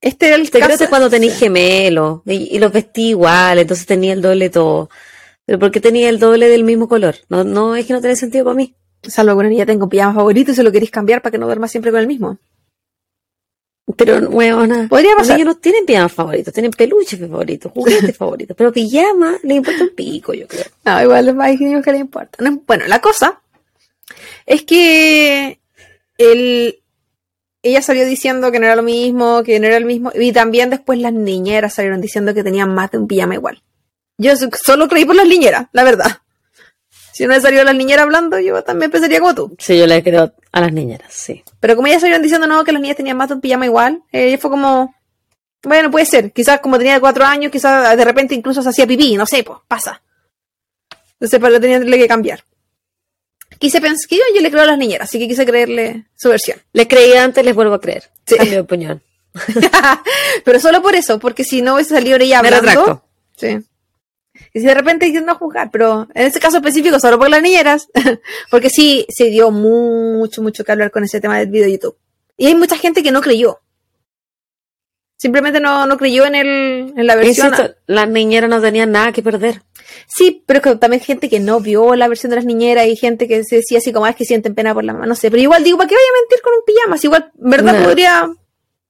Este 0.02 0.28
era 0.28 0.36
el 0.36 0.50
Te 0.52 0.60
creo 0.60 0.78
que 0.78 0.88
cuando 0.90 1.10
tenéis 1.10 1.34
sí. 1.34 1.40
gemelos 1.40 2.22
y, 2.26 2.56
y 2.56 2.60
los 2.60 2.72
vestí 2.72 3.10
igual, 3.10 3.58
entonces 3.60 3.86
tenía 3.86 4.14
el 4.14 4.22
doble 4.22 4.50
todo. 4.50 4.90
Pero 5.46 5.60
¿por 5.60 5.72
qué 5.72 5.80
tenía 5.80 6.10
el 6.10 6.20
doble 6.20 6.50
del 6.50 6.64
mismo 6.64 6.88
color? 6.88 7.16
No, 7.30 7.44
no 7.44 7.76
es 7.76 7.86
que 7.86 7.94
no 7.94 8.02
tiene 8.02 8.16
sentido 8.16 8.44
para 8.46 8.56
mí. 8.56 8.76
Salvo 9.04 9.32
que 9.34 9.40
una 9.40 9.50
niña 9.50 9.66
tenga 9.66 9.86
un 9.86 9.90
pijama 9.90 10.14
favorito 10.14 10.52
y 10.52 10.56
se 10.56 10.64
lo 10.64 10.72
queréis 10.72 10.92
cambiar 10.92 11.22
para 11.22 11.32
que 11.32 11.38
no 11.38 11.46
duerma 11.46 11.68
siempre 11.68 11.92
con 11.92 12.02
el 12.02 12.08
mismo. 12.08 12.38
Pero, 13.96 14.18
weona, 14.30 14.88
Podría 14.90 15.12
los 15.12 15.20
pasar. 15.20 15.38
niños 15.38 15.56
no 15.56 15.62
tienen 15.62 15.86
pijamas 15.86 16.12
favoritos, 16.12 16.54
tienen 16.54 16.72
peluches 16.72 17.20
favoritos, 17.20 17.72
juguetes 17.72 18.18
favoritos. 18.18 18.56
Pero 18.58 18.72
pijama 18.74 19.38
le 19.44 19.56
importa 19.56 19.84
un 19.84 19.96
pico, 19.96 20.34
yo 20.34 20.48
creo. 20.48 20.66
No, 20.84 21.02
igual 21.02 21.40
hay 21.42 21.58
niños 21.58 21.84
que 21.86 21.92
le 21.94 22.00
importa. 22.00 22.44
No, 22.44 22.62
Bueno, 22.68 22.86
la 22.88 23.00
cosa 23.00 23.42
es 24.46 24.64
que 24.64 25.60
el, 26.18 26.80
ella 27.64 27.82
salió 27.82 28.06
diciendo 28.06 28.52
que 28.52 28.60
no 28.60 28.66
era 28.66 28.76
lo 28.76 28.84
mismo, 28.84 29.42
que 29.44 29.60
no 29.60 29.68
era 29.68 29.78
el 29.78 29.86
mismo, 29.86 30.12
y 30.14 30.32
también 30.34 30.70
después 30.70 31.00
las 31.00 31.14
niñeras 31.14 31.74
salieron 31.76 32.02
diciendo 32.02 32.34
que 32.34 32.44
tenían 32.44 32.74
más 32.76 32.92
de 32.92 32.98
un 32.98 33.08
pijama 33.08 33.36
igual. 33.36 33.64
Yo 34.18 34.36
so- 34.36 34.50
solo 34.64 34.88
creí 34.88 35.06
por 35.06 35.16
las 35.16 35.28
niñeras, 35.28 35.68
la 35.72 35.84
verdad. 35.84 36.08
Si 37.18 37.26
no 37.26 37.42
salió 37.42 37.64
las 37.64 37.74
niñeras 37.74 38.04
hablando, 38.04 38.40
yo 38.40 38.64
también 38.64 38.92
pensaría 38.92 39.20
como 39.20 39.34
tú. 39.34 39.56
Sí, 39.58 39.76
yo 39.76 39.88
le 39.88 40.04
creo 40.04 40.36
a 40.52 40.62
las 40.62 40.72
niñeras, 40.72 41.12
sí. 41.12 41.44
Pero 41.60 41.76
como 41.76 41.88
ellas 41.88 42.02
salieron 42.02 42.22
diciendo 42.22 42.46
no, 42.46 42.64
que 42.64 42.72
las 42.72 42.80
niñas 42.80 42.96
tenían 42.96 43.18
más 43.18 43.28
de 43.30 43.34
un 43.34 43.42
pijama 43.42 43.66
igual, 43.66 44.04
eh, 44.12 44.38
fue 44.38 44.52
como, 44.52 44.94
bueno, 45.64 45.90
puede 45.90 46.06
ser. 46.06 46.32
Quizás 46.32 46.60
como 46.60 46.78
tenía 46.78 47.00
cuatro 47.00 47.26
años, 47.26 47.52
quizás 47.52 47.98
de 47.98 48.06
repente 48.06 48.36
incluso 48.36 48.62
se 48.62 48.70
hacía 48.70 48.86
pipí, 48.86 49.18
no 49.18 49.26
sé, 49.26 49.44
pues 49.44 49.58
pasa. 49.68 50.04
Entonces, 51.14 51.40
pero 51.42 51.60
tenía 51.60 51.80
que 51.80 52.08
cambiar. 52.08 52.44
Quise 53.58 53.82
pensar 53.82 54.08
que 54.08 54.18
yo, 54.18 54.22
yo 54.36 54.42
le 54.42 54.52
creo 54.52 54.62
a 54.62 54.68
las 54.68 54.78
niñeras, 54.78 55.10
así 55.10 55.18
que 55.18 55.28
quise 55.28 55.44
creerle 55.44 56.06
su 56.16 56.30
versión. 56.30 56.60
Les 56.72 56.88
creí 56.88 57.14
antes, 57.14 57.44
les 57.44 57.56
vuelvo 57.56 57.74
a 57.74 57.82
creer. 57.82 58.04
Sí. 58.28 58.36
Cambio 58.36 58.54
de 58.54 58.60
opinión. 58.60 59.02
pero 60.46 60.60
solo 60.60 60.84
por 60.84 60.94
eso, 60.94 61.18
porque 61.18 61.44
si 61.44 61.64
no 61.64 61.74
hubiese 61.74 61.96
salido 61.96 62.18
ella 62.18 62.44
Me 62.44 62.50
hablando. 62.50 62.70
retracto. 62.70 63.04
Sí. 63.38 63.58
Y 64.54 64.60
si 64.60 64.66
de 64.66 64.74
repente 64.74 65.06
quieren 65.08 65.26
no 65.26 65.36
juzgar, 65.36 65.70
pero 65.72 66.08
en 66.14 66.28
ese 66.28 66.40
caso 66.40 66.58
específico, 66.58 67.00
solo 67.00 67.18
por 67.18 67.30
las 67.30 67.42
niñeras, 67.42 67.90
porque 68.52 68.70
sí 68.70 69.06
se 69.10 69.26
dio 69.26 69.52
mucho, 69.52 70.42
mucho 70.42 70.64
que 70.64 70.72
hablar 70.72 70.92
con 70.92 71.04
ese 71.04 71.20
tema 71.22 71.40
del 71.40 71.50
video 71.50 71.66
de 71.66 71.74
YouTube. 71.74 71.98
Y 72.38 72.48
hay 72.48 72.56
mucha 72.56 72.78
gente 72.78 73.04
que 73.04 73.12
no 73.12 73.22
creyó. 73.22 73.60
Simplemente 75.20 75.60
no, 75.60 75.88
no 75.88 75.98
creyó 75.98 76.26
en, 76.28 76.36
el, 76.36 76.94
en 76.96 77.08
la 77.08 77.16
versión. 77.16 77.48
Insisto, 77.48 77.76
las 77.88 78.08
niñeras 78.08 78.50
no 78.52 78.62
tenían 78.62 78.92
nada 78.92 79.12
que 79.12 79.24
perder. 79.24 79.64
Sí, 80.08 80.44
pero 80.46 80.58
es 80.60 80.64
que 80.64 80.76
también 80.76 81.02
gente 81.02 81.28
que 81.28 81.40
no 81.40 81.60
vio 81.60 81.96
la 81.96 82.08
versión 82.08 82.30
de 82.30 82.36
las 82.36 82.46
niñeras 82.46 82.86
y 82.86 82.96
gente 82.96 83.28
que 83.28 83.44
se 83.44 83.58
decía 83.58 83.80
así 83.80 83.92
como 83.92 84.06
"Ah, 84.06 84.12
es 84.12 84.16
que 84.16 84.26
sienten 84.26 84.54
pena 84.54 84.76
por 84.76 84.84
la 84.84 84.94
mamá, 84.94 85.08
no 85.08 85.16
sé. 85.16 85.32
Pero 85.32 85.42
igual 85.42 85.64
digo, 85.64 85.78
¿para 85.78 85.90
qué 85.90 85.96
vaya 85.96 86.08
a 86.08 86.22
mentir 86.22 86.42
con 86.44 86.54
un 86.54 86.66
pijama? 86.66 86.98
Si 87.00 87.08
igual, 87.08 87.32
¿verdad? 87.34 87.80
No. 87.80 87.86
Podría, 87.86 88.30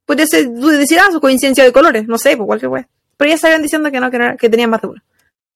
podría 0.06 0.28
ser, 0.28 0.50
decir, 0.50 1.00
ah, 1.00 1.12
su 1.14 1.22
coincidencia 1.22 1.64
de 1.64 1.72
colores, 1.72 2.08
no 2.08 2.18
sé, 2.18 2.36
pues 2.36 2.46
cualquier 2.46 2.72
wea. 2.72 2.90
Pero 3.16 3.30
ya 3.30 3.36
estaban 3.36 3.62
diciendo 3.62 3.90
que 3.90 4.00
no, 4.02 4.12
que, 4.12 4.20
no 4.20 4.36
que 4.38 4.50
tenían 4.50 4.70
más 4.70 4.82
de 4.82 4.88
uno. 4.88 5.02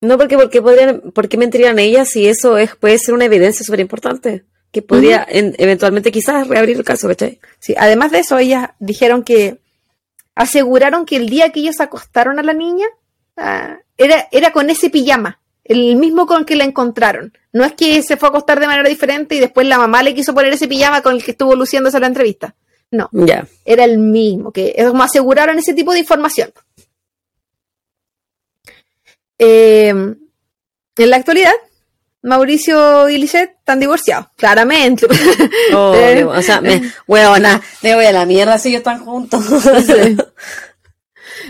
No, 0.02 0.18
porque, 0.18 0.36
porque 0.38 0.62
podrían, 0.62 1.00
¿por 1.14 1.30
qué 1.30 1.38
mentirían 1.38 1.78
ellas 1.80 2.10
si 2.10 2.28
eso 2.28 2.58
es, 2.58 2.76
puede 2.76 2.98
ser 2.98 3.14
una 3.14 3.26
evidencia 3.26 3.64
súper 3.66 3.80
importante? 3.82 4.44
Que 4.72 4.82
podría 4.82 5.26
en- 5.30 5.54
eventualmente 5.58 6.12
quizás 6.12 6.48
reabrir 6.48 6.78
el 6.78 6.84
caso, 6.84 7.08
¿cachai? 7.08 7.40
Sí, 7.60 7.76
además 7.78 8.12
de 8.12 8.20
eso, 8.20 8.38
ellas 8.38 8.70
dijeron 8.80 9.24
que 9.24 9.58
aseguraron 10.36 11.06
que 11.06 11.18
el 11.18 11.30
día 11.30 11.52
que 11.52 11.60
ellos 11.60 11.80
acostaron 11.82 12.40
a 12.40 12.44
la 12.44 12.54
niña 12.54 12.86
ah, 13.38 13.78
era, 13.98 14.28
era 14.32 14.52
con 14.52 14.70
ese 14.70 14.90
pijama, 14.90 15.40
el 15.64 15.96
mismo 15.98 16.26
con 16.26 16.40
el 16.40 16.46
que 16.46 16.56
la 16.56 16.64
encontraron. 16.64 17.34
No 17.54 17.66
es 17.66 17.74
que 17.74 18.02
se 18.02 18.18
fue 18.18 18.30
a 18.30 18.32
acostar 18.32 18.60
de 18.60 18.68
manera 18.68 18.88
diferente 18.90 19.36
y 19.36 19.40
después 19.40 19.68
la 19.68 19.78
mamá 19.78 20.02
le 20.04 20.16
quiso 20.16 20.34
poner 20.34 20.54
ese 20.54 20.68
pijama 20.68 21.02
con 21.02 21.14
el 21.16 21.24
que 21.24 21.32
estuvo 21.32 21.56
luciéndose 21.56 21.98
en 21.98 22.02
la 22.02 22.08
entrevista. 22.08 22.56
No, 22.92 23.10
Ya. 23.14 23.48
era 23.64 23.86
el 23.86 24.00
mismo, 24.00 24.52
que 24.52 24.74
es 24.76 24.88
como 24.88 25.04
aseguraron 25.04 25.58
ese 25.60 25.74
tipo 25.74 25.94
de 25.94 26.00
información. 26.00 26.52
Eh, 29.44 29.90
en 29.90 31.10
la 31.10 31.16
actualidad, 31.16 31.54
Mauricio 32.22 33.10
y 33.10 33.18
Lisette 33.18 33.56
están 33.58 33.80
divorciados, 33.80 34.28
claramente. 34.36 35.08
O 35.74 36.42
sea, 36.44 36.62
me, 36.62 36.92
huevona, 37.08 37.60
me 37.82 37.96
voy 37.96 38.06
a 38.06 38.12
la 38.12 38.26
mierda 38.28 38.60
si 38.60 38.70
ellos 38.70 38.80
están 38.80 39.04
juntos. 39.04 39.44
Sí. 39.86 40.18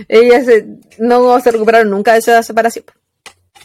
Ellas 0.07 0.47
eh, 0.47 0.65
no 0.99 1.37
se 1.41 1.51
recuperaron 1.51 1.89
nunca 1.89 2.13
de 2.13 2.19
esa 2.19 2.41
separación. 2.43 2.85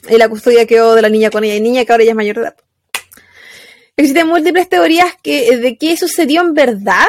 Y 0.09 0.17
la 0.17 0.29
custodia 0.29 0.67
quedó 0.67 0.97
de 0.97 1.03
la 1.03 1.09
niña 1.09 1.31
con 1.31 1.45
ella 1.45 1.55
y 1.55 1.61
niña 1.61 1.85
que 1.85 1.93
ahora 1.93 2.03
ella 2.03 2.13
es 2.13 2.17
mayor 2.17 2.37
de 2.37 2.43
edad. 2.43 2.57
Existen 3.97 4.27
múltiples 4.27 4.69
teorías 4.69 5.15
que, 5.23 5.57
de 5.57 5.79
qué 5.79 5.97
sucedió 5.97 6.41
en 6.43 6.55
verdad 6.55 7.07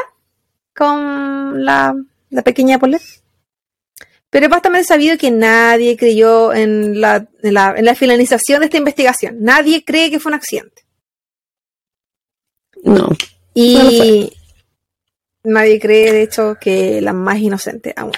con 0.75 1.65
la, 1.65 1.95
la 2.29 2.41
pequeña 2.43 2.77
Paulette. 2.77 3.23
Pero 4.29 4.45
es 4.47 4.51
bastante 4.51 4.83
sabido 4.83 5.17
que 5.17 5.31
nadie 5.31 5.95
creyó 5.95 6.53
en 6.53 6.99
la, 6.99 7.27
en, 7.43 7.53
la, 7.53 7.73
en 7.77 7.85
la 7.85 7.95
finalización 7.95 8.59
de 8.59 8.65
esta 8.65 8.77
investigación. 8.77 9.37
Nadie 9.39 9.83
cree 9.85 10.09
que 10.11 10.19
fue 10.19 10.31
un 10.31 10.35
accidente. 10.35 10.83
No. 12.83 13.09
Y 13.53 14.31
nadie 15.43 15.79
cree, 15.79 16.11
de 16.11 16.23
hecho, 16.23 16.57
que 16.59 17.01
la 17.01 17.13
más 17.13 17.37
inocente 17.39 17.93
aún. 17.95 18.11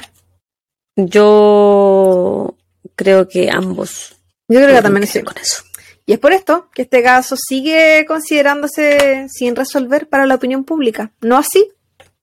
Yo 0.95 2.55
creo 2.95 3.27
que 3.27 3.49
ambos. 3.49 4.15
Yo 4.47 4.59
creo 4.59 4.75
que 4.75 4.81
también 4.81 5.03
es 5.03 5.09
sí 5.09 5.13
cierto. 5.13 5.31
con 5.33 5.41
eso. 5.41 5.63
Y 6.05 6.13
es 6.13 6.19
por 6.19 6.33
esto 6.33 6.69
que 6.73 6.81
este 6.81 7.03
caso 7.03 7.35
sigue 7.37 8.03
considerándose 8.07 9.27
sin 9.29 9.55
resolver 9.55 10.09
para 10.09 10.25
la 10.25 10.35
opinión 10.35 10.63
pública, 10.63 11.13
no 11.21 11.37
así 11.37 11.69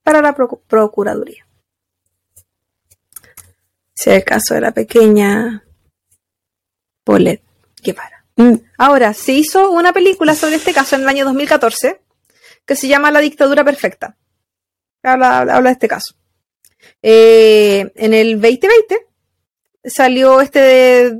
para 0.03 0.21
la 0.21 0.35
procu- 0.35 0.59
Procuraduría. 0.67 1.46
Es 3.97 4.07
el 4.07 4.23
caso 4.23 4.53
de 4.53 4.61
la 4.61 4.71
pequeña 4.71 5.63
Paulette 7.03 7.43
Guevara. 7.81 8.25
Mm, 8.35 8.55
Ahora, 8.77 9.13
se 9.13 9.33
hizo 9.33 9.71
una 9.71 9.91
película 9.91 10.35
sobre 10.35 10.55
este 10.55 10.73
caso 10.73 10.95
en 10.95 11.01
el 11.01 11.09
año 11.09 11.25
2014 11.25 11.99
que 12.65 12.75
se 12.75 12.87
llama 12.87 13.11
La 13.11 13.21
dictadura 13.21 13.63
perfecta. 13.63 14.15
Habla, 15.01 15.39
habla 15.39 15.69
de 15.69 15.71
este 15.71 15.87
caso. 15.87 16.15
Eh, 17.01 17.91
en 17.95 18.13
el 18.13 18.33
2020 18.41 19.07
salió 19.85 20.41
este 20.41 21.17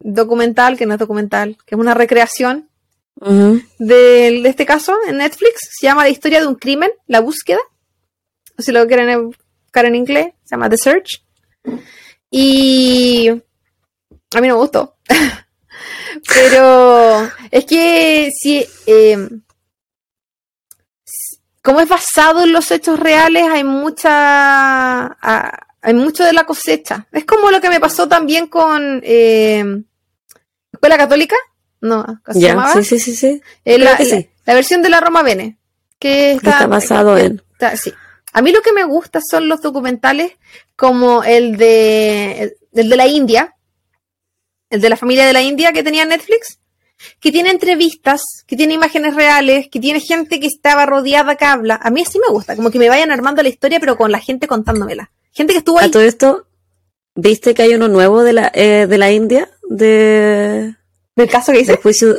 documental, 0.00 0.76
que 0.76 0.86
no 0.86 0.94
es 0.94 1.00
documental, 1.00 1.56
que 1.64 1.74
es 1.74 1.80
una 1.80 1.94
recreación 1.94 2.68
de, 3.78 4.40
de 4.42 4.48
este 4.48 4.66
caso 4.66 4.96
en 5.06 5.18
Netflix. 5.18 5.60
Se 5.78 5.86
llama 5.86 6.02
La 6.02 6.10
historia 6.10 6.40
de 6.40 6.46
un 6.46 6.56
crimen, 6.56 6.90
La 7.06 7.20
búsqueda. 7.20 7.60
O 8.58 8.62
si 8.62 8.72
lo 8.72 8.86
quieren 8.86 9.32
buscar 9.64 9.84
en 9.84 9.94
inglés, 9.94 10.34
se 10.44 10.56
llama 10.56 10.68
The 10.68 10.78
Search. 10.78 11.24
Y 12.30 13.28
a 13.28 14.40
mí 14.40 14.48
no 14.48 14.54
me 14.54 14.60
gustó. 14.60 14.96
Pero 16.34 17.28
es 17.50 17.64
que 17.64 18.30
si 18.38 18.64
eh, 18.86 19.28
como 21.62 21.80
es 21.80 21.88
basado 21.88 22.42
en 22.42 22.52
los 22.52 22.70
hechos 22.70 22.98
reales, 22.98 23.44
hay 23.50 23.64
mucha 23.64 24.08
ah, 25.06 25.66
hay 25.82 25.94
mucho 25.94 26.24
de 26.24 26.32
la 26.32 26.44
cosecha. 26.44 27.06
Es 27.12 27.24
como 27.24 27.50
lo 27.50 27.60
que 27.60 27.68
me 27.70 27.80
pasó 27.80 28.08
también 28.08 28.46
con 28.46 29.00
eh, 29.04 29.64
Escuela 30.72 30.96
Católica. 30.96 31.36
No, 31.80 32.04
¿cómo 32.04 32.34
se 32.34 32.40
Ya, 32.40 32.48
llamaba? 32.48 32.72
sí, 32.74 32.84
sí, 32.84 32.98
sí, 33.00 33.16
sí. 33.16 33.42
Eh, 33.64 33.78
la, 33.78 33.96
sí. 33.96 34.10
la- 34.10 34.26
la 34.46 34.54
versión 34.54 34.82
de 34.82 34.88
la 34.90 35.00
Roma 35.00 35.22
Bene. 35.22 35.58
Que 35.98 36.08
Que 36.08 36.32
está, 36.32 36.50
está 36.52 36.66
basado 36.66 37.16
en. 37.18 37.42
está- 37.52 37.76
sí. 37.76 37.92
A 38.32 38.42
mí 38.42 38.52
lo 38.52 38.62
que 38.62 38.72
me 38.72 38.84
gusta 38.84 39.20
son 39.20 39.48
los 39.48 39.60
documentales 39.60 40.32
como 40.76 41.24
el 41.24 41.56
de, 41.56 42.54
el, 42.72 42.88
de 42.88 42.96
la 42.96 43.06
India, 43.06 43.54
el 44.70 44.80
de 44.80 44.88
la 44.88 44.96
familia 44.96 45.26
de 45.26 45.32
la 45.32 45.42
India 45.42 45.72
que 45.72 45.82
tenía 45.82 46.04
Netflix, 46.04 46.58
que 47.18 47.32
tiene 47.32 47.50
entrevistas, 47.50 48.22
que 48.46 48.56
tiene 48.56 48.74
imágenes 48.74 49.14
reales, 49.14 49.68
que 49.70 49.80
tiene 49.80 50.00
gente 50.00 50.38
que 50.38 50.46
estaba 50.46 50.86
rodeada 50.86 51.34
que 51.36 51.44
habla. 51.44 51.78
A 51.82 51.90
mí 51.90 52.02
así 52.02 52.18
me 52.18 52.32
gusta, 52.32 52.54
como 52.56 52.70
que 52.70 52.78
me 52.78 52.88
vayan 52.88 53.10
armando 53.10 53.42
la 53.42 53.48
historia, 53.48 53.80
pero 53.80 53.96
con 53.96 54.12
la 54.12 54.20
gente 54.20 54.46
contándomela. 54.46 55.10
Gente 55.32 55.52
que 55.54 55.58
estuvo 55.58 55.78
ahí. 55.78 55.88
A 55.88 55.90
todo 55.90 56.02
esto, 56.02 56.46
¿viste 57.14 57.54
que 57.54 57.62
hay 57.62 57.74
uno 57.74 57.88
nuevo 57.88 58.22
de 58.22 58.32
la, 58.32 58.52
eh, 58.54 58.86
de 58.88 58.98
la 58.98 59.10
India? 59.10 59.50
De, 59.68 60.74
Del 61.16 61.28
caso 61.30 61.52
que 61.52 61.64
del 61.64 61.76
juicio. 61.76 62.14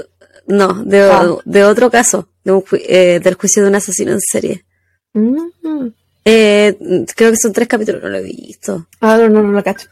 No, 0.48 0.74
de, 0.84 1.02
Ah. 1.04 1.36
de 1.46 1.64
otro 1.64 1.90
caso. 1.92 2.30
De 2.44 2.52
un 2.52 2.64
ju- 2.64 2.82
eh, 2.84 3.20
del 3.24 3.36
juicio 3.36 3.62
de 3.62 3.70
un 3.70 3.76
asesino 3.76 4.12
en 4.12 4.20
serie. 4.20 4.66
Mm. 5.14 5.88
Eh, 6.26 6.78
creo 7.16 7.32
que 7.32 7.38
son 7.38 7.54
tres 7.54 7.68
capítulos, 7.68 8.02
no 8.04 8.10
lo 8.10 8.18
he 8.18 8.24
visto. 8.24 8.88
Ah, 9.00 9.18
no, 9.18 9.30
no, 9.30 9.42
no 9.44 9.52
lo 9.52 9.64
cacho. 9.64 9.88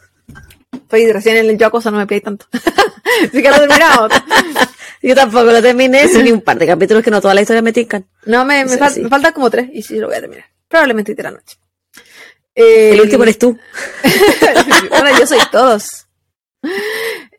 Estoy 0.72 1.12
recién 1.12 1.38
en 1.38 1.50
el 1.50 1.58
yo 1.58 1.72
cosa, 1.72 1.90
no 1.92 1.98
me 1.98 2.06
peleé 2.08 2.22
tanto. 2.22 2.46
Así 2.54 3.42
que 3.42 3.50
lo 3.50 3.58
terminamos. 3.58 4.12
Yo 5.02 5.16
tampoco 5.16 5.46
lo 5.46 5.62
terminé, 5.62 6.08
son 6.10 6.26
ni 6.26 6.32
un 6.32 6.42
par 6.42 6.60
de 6.60 6.68
capítulos 6.68 7.02
que 7.02 7.10
no 7.10 7.22
toda 7.22 7.34
la 7.34 7.42
historia 7.42 7.62
me 7.62 7.72
tincan. 7.72 8.06
No, 8.26 8.44
me, 8.44 8.66
me, 8.66 8.72
Sí, 8.72 8.78
fal- 8.78 8.92
sí. 8.94 9.02
me 9.02 9.08
faltan 9.10 9.32
como 9.34 9.50
tres 9.50 9.70
y 9.72 9.82
sí 9.82 9.96
lo 9.98 10.08
voy 10.08 10.18
a 10.18 10.22
terminar. 10.22 10.46
Probablemente 10.68 11.16
de 11.16 11.24
la 11.24 11.32
noche. 11.32 11.58
Eh, 12.54 12.92
El 12.92 13.00
último 13.02 13.24
eres 13.24 13.40
tú. 13.40 13.58
bueno, 14.90 15.18
yo 15.18 15.26
soy 15.26 15.40
todos. 15.52 16.08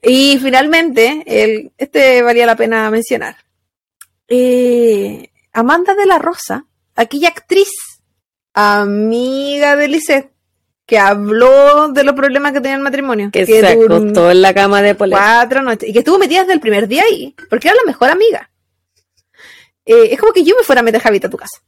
Y 0.02 0.38
finalmente, 0.42 1.22
el, 1.26 1.72
este 1.76 2.22
valía 2.22 2.46
la 2.46 2.56
pena 2.56 2.90
mencionar. 2.90 3.36
Eh, 4.28 5.30
Amanda 5.52 5.94
de 5.94 6.06
la 6.06 6.18
Rosa, 6.18 6.64
aquella 6.96 7.28
actriz, 7.28 7.68
amiga 8.54 9.76
de 9.76 9.88
Lisette, 9.88 10.32
que 10.86 10.98
habló 10.98 11.88
de 11.88 12.02
los 12.04 12.14
problemas 12.14 12.52
que 12.52 12.60
tenía 12.60 12.76
el 12.76 12.82
matrimonio. 12.82 13.30
Que 13.32 13.46
se 13.46 13.76
duró 13.76 13.96
acostó 13.96 14.30
en 14.30 14.42
la 14.42 14.52
cama 14.54 14.82
de 14.82 14.94
Paulette. 14.94 15.18
cuatro 15.20 15.62
noches. 15.62 15.88
Y 15.88 15.92
que 15.92 16.00
estuvo 16.00 16.18
metida 16.18 16.40
desde 16.40 16.54
el 16.54 16.60
primer 16.60 16.88
día 16.88 17.04
ahí, 17.04 17.34
porque 17.48 17.68
era 17.68 17.76
la 17.76 17.86
mejor 17.86 18.10
amiga. 18.10 18.50
Eh, 19.86 20.08
es 20.12 20.20
como 20.20 20.32
que 20.32 20.44
yo 20.44 20.54
me 20.56 20.64
fuera 20.64 20.80
a 20.80 20.84
meter 20.84 21.00
Javita 21.00 21.26
a 21.28 21.30
tu 21.30 21.36
casa. 21.36 21.60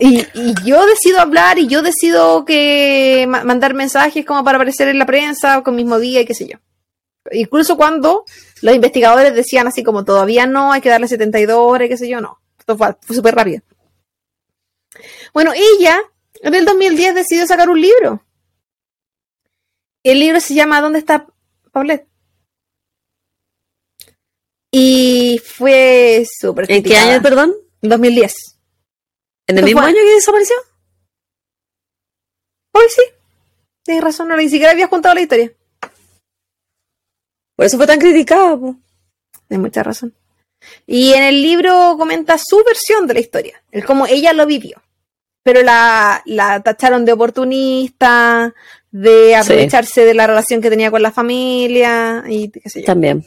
Y, 0.00 0.20
y 0.34 0.54
yo 0.64 0.86
decido 0.86 1.18
hablar 1.20 1.58
y 1.58 1.66
yo 1.66 1.82
decido 1.82 2.44
que 2.44 3.26
ma- 3.28 3.42
mandar 3.42 3.74
mensajes 3.74 4.24
como 4.24 4.44
para 4.44 4.56
aparecer 4.56 4.86
en 4.88 4.98
la 4.98 5.06
prensa 5.06 5.60
con 5.64 5.74
mismo 5.74 5.98
día 5.98 6.20
y 6.20 6.24
qué 6.24 6.34
sé 6.34 6.46
yo. 6.46 6.58
Incluso 7.32 7.76
cuando 7.76 8.24
los 8.62 8.74
investigadores 8.76 9.34
decían 9.34 9.66
así 9.66 9.82
como 9.82 10.04
todavía 10.04 10.46
no, 10.46 10.72
hay 10.72 10.80
que 10.80 10.88
darle 10.88 11.08
72 11.08 11.58
horas 11.58 11.86
y 11.86 11.88
qué 11.88 11.96
sé 11.96 12.08
yo, 12.08 12.20
no. 12.20 12.38
Esto 12.60 12.76
fue, 12.76 12.94
fue 13.00 13.16
súper 13.16 13.34
rápido. 13.34 13.62
Bueno, 15.32 15.52
ella 15.54 16.00
en 16.40 16.54
el 16.54 16.64
2010 16.64 17.14
decidió 17.14 17.46
sacar 17.46 17.68
un 17.70 17.80
libro. 17.80 18.24
El 20.02 20.20
libro 20.20 20.40
se 20.40 20.54
llama 20.54 20.80
¿Dónde 20.80 20.98
está 21.00 21.26
Paulette? 21.72 22.06
Y 24.70 25.40
fue 25.44 26.26
súper 26.40 26.70
¿En 26.70 26.82
qué 26.82 26.96
año, 26.96 27.22
perdón? 27.22 27.54
2010. 27.80 28.34
¿En 29.46 29.58
el 29.58 29.64
mismo 29.64 29.80
fue- 29.80 29.90
año 29.90 29.98
que 30.04 30.14
desapareció? 30.14 30.56
Hoy 32.74 32.84
sí. 32.88 33.02
Tienes 33.82 34.04
razón, 34.04 34.28
no 34.28 34.36
ni 34.36 34.48
siquiera 34.48 34.72
habías 34.72 34.90
contado 34.90 35.14
la 35.14 35.22
historia. 35.22 35.52
Por 37.56 37.64
eso 37.66 37.76
fue 37.78 37.86
tan 37.86 37.98
criticada. 37.98 38.56
po. 38.58 38.76
Tienes 39.48 39.62
mucha 39.64 39.82
razón. 39.82 40.14
Y 40.86 41.12
en 41.14 41.22
el 41.22 41.42
libro 41.42 41.94
comenta 41.98 42.36
su 42.38 42.62
versión 42.64 43.06
de 43.06 43.14
la 43.14 43.20
historia, 43.20 43.62
el 43.70 43.84
cómo 43.84 44.06
ella 44.06 44.32
lo 44.32 44.46
vivió. 44.46 44.82
Pero 45.42 45.62
la, 45.62 46.22
la 46.26 46.62
tacharon 46.62 47.04
de 47.04 47.12
oportunista, 47.12 48.54
de 48.90 49.34
aprovecharse 49.36 50.04
de 50.04 50.14
la 50.14 50.26
relación 50.26 50.60
que 50.60 50.68
tenía 50.70 50.90
con 50.90 51.00
la 51.02 51.12
familia 51.12 52.24
y 52.28 52.50
qué 52.50 52.68
sé 52.68 52.80
yo. 52.80 52.86
También. 52.86 53.24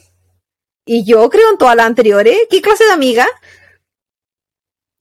Y 0.84 1.04
yo 1.04 1.28
creo 1.30 1.50
en 1.50 1.58
todas 1.58 1.74
las 1.76 1.86
anteriores. 1.86 2.36
¿Qué 2.50 2.60
clase 2.60 2.84
de 2.84 2.92
amiga? 2.92 3.26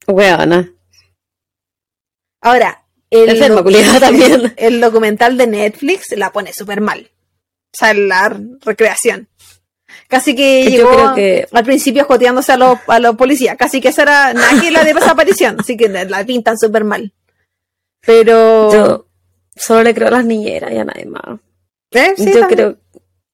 Weona. 0.07 0.73
Ahora, 2.41 2.85
El, 3.09 3.29
Enferma, 3.29 3.55
doc- 3.57 3.63
culiada, 3.65 3.99
también. 3.99 4.53
el 4.57 4.81
documental 4.81 5.37
de 5.37 5.47
Netflix 5.47 6.11
la 6.17 6.31
pone 6.31 6.53
súper 6.53 6.81
mal. 6.81 7.11
O 7.73 7.77
sea, 7.77 7.93
la 7.93 8.29
recreación. 8.61 9.27
Casi 10.11 10.35
que 10.35 10.65
Yo 10.65 10.69
llegó 10.71 10.89
creo 10.91 11.15
que- 11.15 11.47
al 11.53 11.63
principio 11.63 12.03
joteándose 12.03 12.51
a 12.51 12.57
los, 12.57 12.77
a 12.87 12.99
los 12.99 13.15
policías. 13.15 13.55
Casi 13.57 13.79
que 13.79 13.87
esa 13.87 14.01
era 14.01 14.33
nada 14.33 14.59
que 14.61 14.69
la 14.71 14.83
de 14.83 14.93
desaparición. 14.93 15.55
Así 15.61 15.77
que 15.77 15.87
la 15.87 16.25
pintan 16.25 16.57
súper 16.59 16.83
mal. 16.83 17.13
Pero. 18.05 18.73
Yo 18.73 19.07
solo 19.55 19.83
le 19.83 19.93
creo 19.93 20.09
a 20.09 20.11
las 20.11 20.25
niñeras 20.25 20.71
y 20.73 20.77
a 20.77 20.83
nadie 20.83 21.05
más. 21.05 21.39
¿eh? 21.91 22.13
Sí, 22.17 22.25
yo 22.33 22.39
también. 22.41 22.49
creo, 22.49 22.77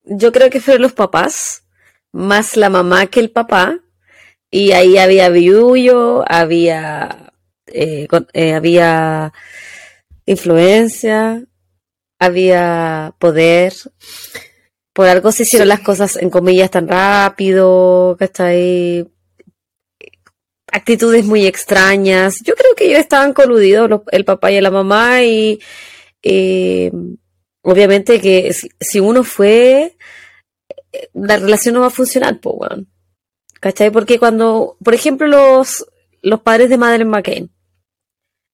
yo 0.03 0.31
creo 0.31 0.49
que 0.51 0.61
fueron 0.61 0.83
los 0.83 0.93
papás, 0.93 1.63
más 2.11 2.55
la 2.57 2.69
mamá 2.69 3.07
que 3.07 3.21
el 3.21 3.31
papá, 3.31 3.79
y 4.51 4.71
ahí 4.73 4.97
había 4.99 5.29
viullo, 5.29 6.23
había, 6.27 7.33
eh, 7.67 8.07
eh, 8.33 8.53
había 8.53 9.33
influencia, 10.27 11.43
había 12.19 13.13
poder. 13.19 13.73
Por 14.97 15.07
algo 15.07 15.31
se 15.31 15.43
hicieron 15.43 15.67
Sí. 15.67 15.69
las 15.69 15.81
cosas 15.81 16.15
en 16.17 16.31
comillas 16.31 16.71
tan 16.71 16.87
rápido, 16.87 18.15
¿cachai? 18.17 19.07
Actitudes 20.71 21.23
muy 21.23 21.45
extrañas. 21.45 22.39
Yo 22.43 22.55
creo 22.55 22.73
que 22.75 22.85
ellos 22.87 22.99
estaban 23.01 23.33
coludidos, 23.33 23.87
los- 23.91 24.01
el 24.11 24.25
papá 24.25 24.51
y 24.51 24.59
la 24.59 24.71
mamá, 24.71 25.21
y 25.21 25.59
eh, 26.23 26.91
obviamente 27.61 28.19
que 28.19 28.51
si, 28.53 28.69
si 28.79 28.99
uno 28.99 29.23
fue, 29.23 29.95
la 31.13 31.37
relación 31.37 31.75
no 31.75 31.81
va 31.81 31.87
a 31.87 31.91
funcionar, 31.91 32.39
pues. 32.39 32.57
¿Cachai? 33.61 33.91
Porque 33.91 34.17
cuando, 34.17 34.77
por 34.83 34.95
ejemplo, 34.95 35.27
los, 35.27 35.85
los 36.23 36.41
padres 36.41 36.69
de 36.69 36.77
Madeleine 36.79 37.11
McCain, 37.11 37.51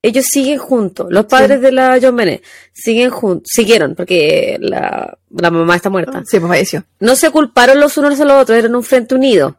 ellos 0.04 0.26
siguen 0.26 0.60
juntos. 0.60 1.08
Los 1.10 1.26
padres 1.26 1.62
de 1.62 1.72
la 1.72 1.98
John 2.02 2.16
Bennett 2.16 2.44
siguen 2.74 3.10
juntos, 3.10 3.50
siguieron, 3.52 3.96
porque 3.96 4.58
la, 4.60 5.18
la 5.32 5.50
mamá 5.50 5.76
está 5.78 5.90
muerta. 5.90 6.22
Sí, 6.30 6.40
pues 6.40 6.50
falleció. 6.52 6.84
No 7.00 7.16
se 7.16 7.32
culparon 7.32 7.80
los 7.80 7.98
unos 7.98 8.20
a 8.20 8.26
los 8.26 8.42
otros, 8.44 8.58
eran 8.58 8.76
un 8.76 8.84
frente 8.84 9.16
unido. 9.16 9.58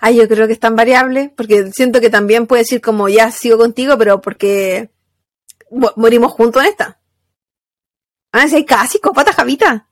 Ay, 0.00 0.16
yo 0.16 0.28
creo 0.28 0.46
que 0.46 0.52
es 0.52 0.60
tan 0.60 0.76
variable, 0.76 1.32
porque 1.36 1.72
siento 1.72 2.00
que 2.00 2.10
también 2.10 2.46
puede 2.46 2.62
decir 2.62 2.80
como 2.80 3.08
ya 3.08 3.32
sigo 3.32 3.58
contigo, 3.58 3.98
pero 3.98 4.20
porque 4.20 4.90
mo- 5.70 5.92
morimos 5.96 6.30
juntos 6.32 6.62
en 6.62 6.68
esta. 6.68 7.00
Ah, 8.32 8.46
si 8.48 8.56
hay 8.56 8.64
cada 8.64 8.86
psicópata, 8.86 9.32
Javita. 9.32 9.88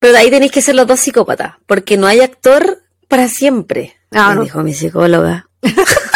Pero 0.00 0.12
de 0.14 0.18
ahí 0.18 0.30
tenéis 0.30 0.50
que 0.52 0.62
ser 0.62 0.74
los 0.74 0.86
dos 0.86 0.98
psicópatas, 1.00 1.54
porque 1.66 1.96
no 1.96 2.06
hay 2.06 2.20
actor 2.20 2.82
para 3.08 3.28
siempre. 3.28 3.94
Ah, 4.10 4.30
me 4.30 4.34
no. 4.36 4.42
dijo 4.44 4.62
mi 4.62 4.72
psicóloga. 4.74 5.48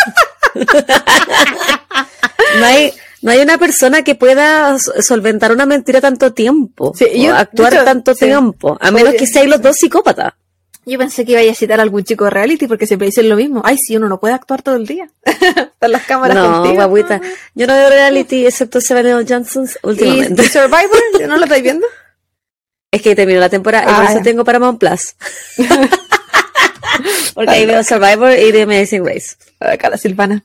no 2.58 2.66
hay, 2.66 2.92
no 3.22 3.30
hay 3.30 3.40
una 3.40 3.58
persona 3.58 4.02
que 4.02 4.14
pueda 4.14 4.76
solventar 4.78 5.52
una 5.52 5.66
mentira 5.66 6.00
tanto 6.00 6.32
tiempo, 6.32 6.92
Sí, 6.96 7.06
yo- 7.22 7.34
actuar 7.34 7.74
hecho, 7.74 7.84
tanto 7.84 8.14
sí. 8.14 8.26
tiempo, 8.26 8.76
a 8.80 8.90
menos 8.90 9.14
que 9.14 9.26
seáis 9.26 9.48
los 9.48 9.60
dos 9.62 9.76
psicópatas. 9.76 10.34
Yo 10.86 10.98
pensé 10.98 11.26
que 11.26 11.32
iba 11.32 11.52
a 11.52 11.54
citar 11.54 11.80
a 11.80 11.82
algún 11.82 12.02
chico 12.02 12.24
de 12.24 12.30
reality 12.30 12.66
porque 12.66 12.86
siempre 12.86 13.06
dicen 13.06 13.28
lo 13.28 13.36
mismo. 13.36 13.60
Ay, 13.62 13.76
sí, 13.76 13.94
uno 13.98 14.08
no 14.08 14.18
puede 14.18 14.32
actuar 14.32 14.62
todo 14.62 14.74
el 14.76 14.86
día. 14.86 15.10
Están 15.26 15.92
las 15.92 16.04
cámaras 16.04 16.34
No, 16.34 16.50
contigo. 16.62 16.74
guaguita. 16.76 17.20
Yo 17.54 17.66
no 17.66 17.74
veo 17.74 17.90
reality 17.90 18.46
excepto 18.46 18.80
Seven 18.80 19.04
L. 19.06 19.26
Johnson's 19.28 19.78
¿Y, 19.82 19.86
últimamente. 19.86 20.42
y 20.42 20.48
Survivor? 20.48 21.28
¿No 21.28 21.36
lo 21.36 21.44
estáis 21.44 21.62
viendo? 21.62 21.86
Es 22.90 23.02
que 23.02 23.14
terminó 23.14 23.38
la 23.38 23.50
temporada 23.50 23.84
y 23.84 23.92
Ah, 23.92 23.96
por 24.00 24.10
eso 24.12 24.20
tengo 24.24 24.44
Paramount 24.46 24.80
Plus. 24.80 25.14
Porque 27.34 27.50
ahí 27.50 27.66
veo 27.66 27.82
Survivor 27.82 28.32
y 28.32 28.52
The 28.52 28.62
Amazing 28.62 29.04
Race. 29.06 29.36
Acá 29.60 29.90
la 29.90 29.98
Silvana. 29.98 30.42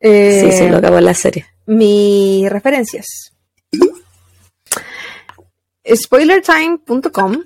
Eh, 0.00 0.40
Sí, 0.50 0.58
sí, 0.58 0.68
lo 0.68 0.78
acabo 0.78 0.98
en 0.98 1.04
la 1.04 1.14
serie. 1.14 1.46
Mis 1.66 2.48
referencias. 2.50 3.32
Spoilertime.com 5.86 7.42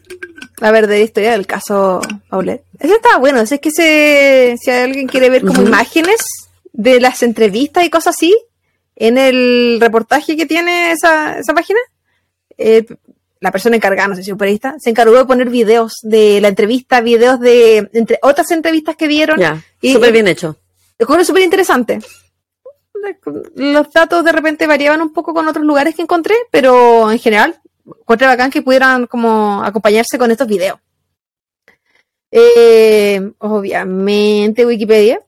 La 0.59 0.71
verdadera 0.71 1.05
historia 1.05 1.33
del 1.33 1.47
caso 1.47 2.01
Paulette. 2.29 2.65
Ese 2.79 2.95
estaba 2.95 3.19
bueno. 3.19 3.41
Es 3.41 3.59
que 3.61 3.71
se, 3.71 4.57
si 4.61 4.71
alguien 4.71 5.09
quiere 5.09 5.31
ver 5.31 5.45
como 5.45 5.63
imágenes 5.63 6.21
de 6.73 7.01
las 7.01 7.23
entrevistas 7.23 7.85
y 7.85 7.91
cosas 7.91 8.15
así, 8.15 8.37
en 8.95 9.19
el 9.19 9.79
reportaje 9.81 10.37
que 10.37 10.47
tiene 10.47 10.93
esa, 10.93 11.39
esa 11.39 11.55
página, 11.55 11.81
eh, 12.57 12.87
la 13.41 13.53
persona 13.53 13.77
encargada, 13.77 14.09
no 14.09 14.17
sé 14.17 14.23
si 14.23 14.33
un 14.33 14.39
periodista, 14.39 14.77
se 14.79 14.91
encargó 14.91 15.17
de 15.17 15.25
poner 15.25 15.49
videos 15.49 15.95
de 16.03 16.41
la 16.41 16.49
entrevista, 16.49 17.01
videos 17.01 17.41
de 17.41 17.89
entre 17.93 18.19
otras 18.23 18.51
entrevistas 18.51 18.97
que 18.97 19.07
vieron. 19.09 19.39
Ya, 19.39 19.63
y- 19.81 19.93
súper 19.93 20.13
bien 20.13 20.29
hecho. 20.29 20.57
Lo 20.99 21.25
súper 21.25 21.43
interesante. 21.43 22.01
Los 23.55 23.93
datos 23.93 24.25
de 24.25 24.33
repente 24.33 24.67
variaban 24.67 25.01
un 25.01 25.13
poco 25.13 25.33
con 25.33 25.47
otros 25.47 25.65
lugares 25.65 25.95
que 25.95 26.03
encontré, 26.03 26.35
pero 26.51 27.11
en 27.13 27.19
general 27.21 27.61
encontré 27.87 28.27
bacán 28.27 28.51
que 28.51 28.63
pudieran 28.63 29.07
como 29.07 29.63
acompañarse 29.63 30.19
con 30.19 30.31
estos 30.31 30.49
videos. 30.49 30.79
Eh, 32.31 33.33
obviamente 33.39 34.67
Wikipedia. 34.67 35.21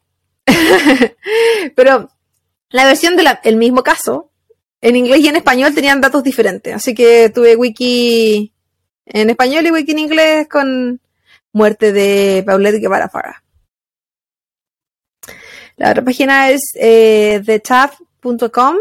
pero 1.77 2.11
la 2.71 2.87
versión 2.87 3.15
del 3.17 3.57
mismo 3.57 3.83
caso, 3.83 4.30
en 4.81 4.97
inglés 4.97 5.21
y 5.21 5.29
en 5.29 5.37
español 5.37 5.75
tenían 5.75 6.01
datos 6.01 6.23
diferentes. 6.23 6.75
Así 6.75 6.95
que 6.95 7.31
tuve 7.31 7.57
wiki 7.57 8.53
en 9.07 9.31
español 9.31 9.67
y 9.67 9.71
wiki 9.71 9.93
en 9.93 9.99
inglés 9.99 10.49
con 10.49 11.01
muerte 11.53 11.93
de 11.93 12.43
Paulette 12.47 12.81
Guevara 12.81 13.09
Farah. 13.09 13.43
La 15.77 15.91
otra 15.91 16.05
página 16.05 16.51
es 16.51 16.73
eh, 16.75 17.43
thetab.com. 17.45 18.77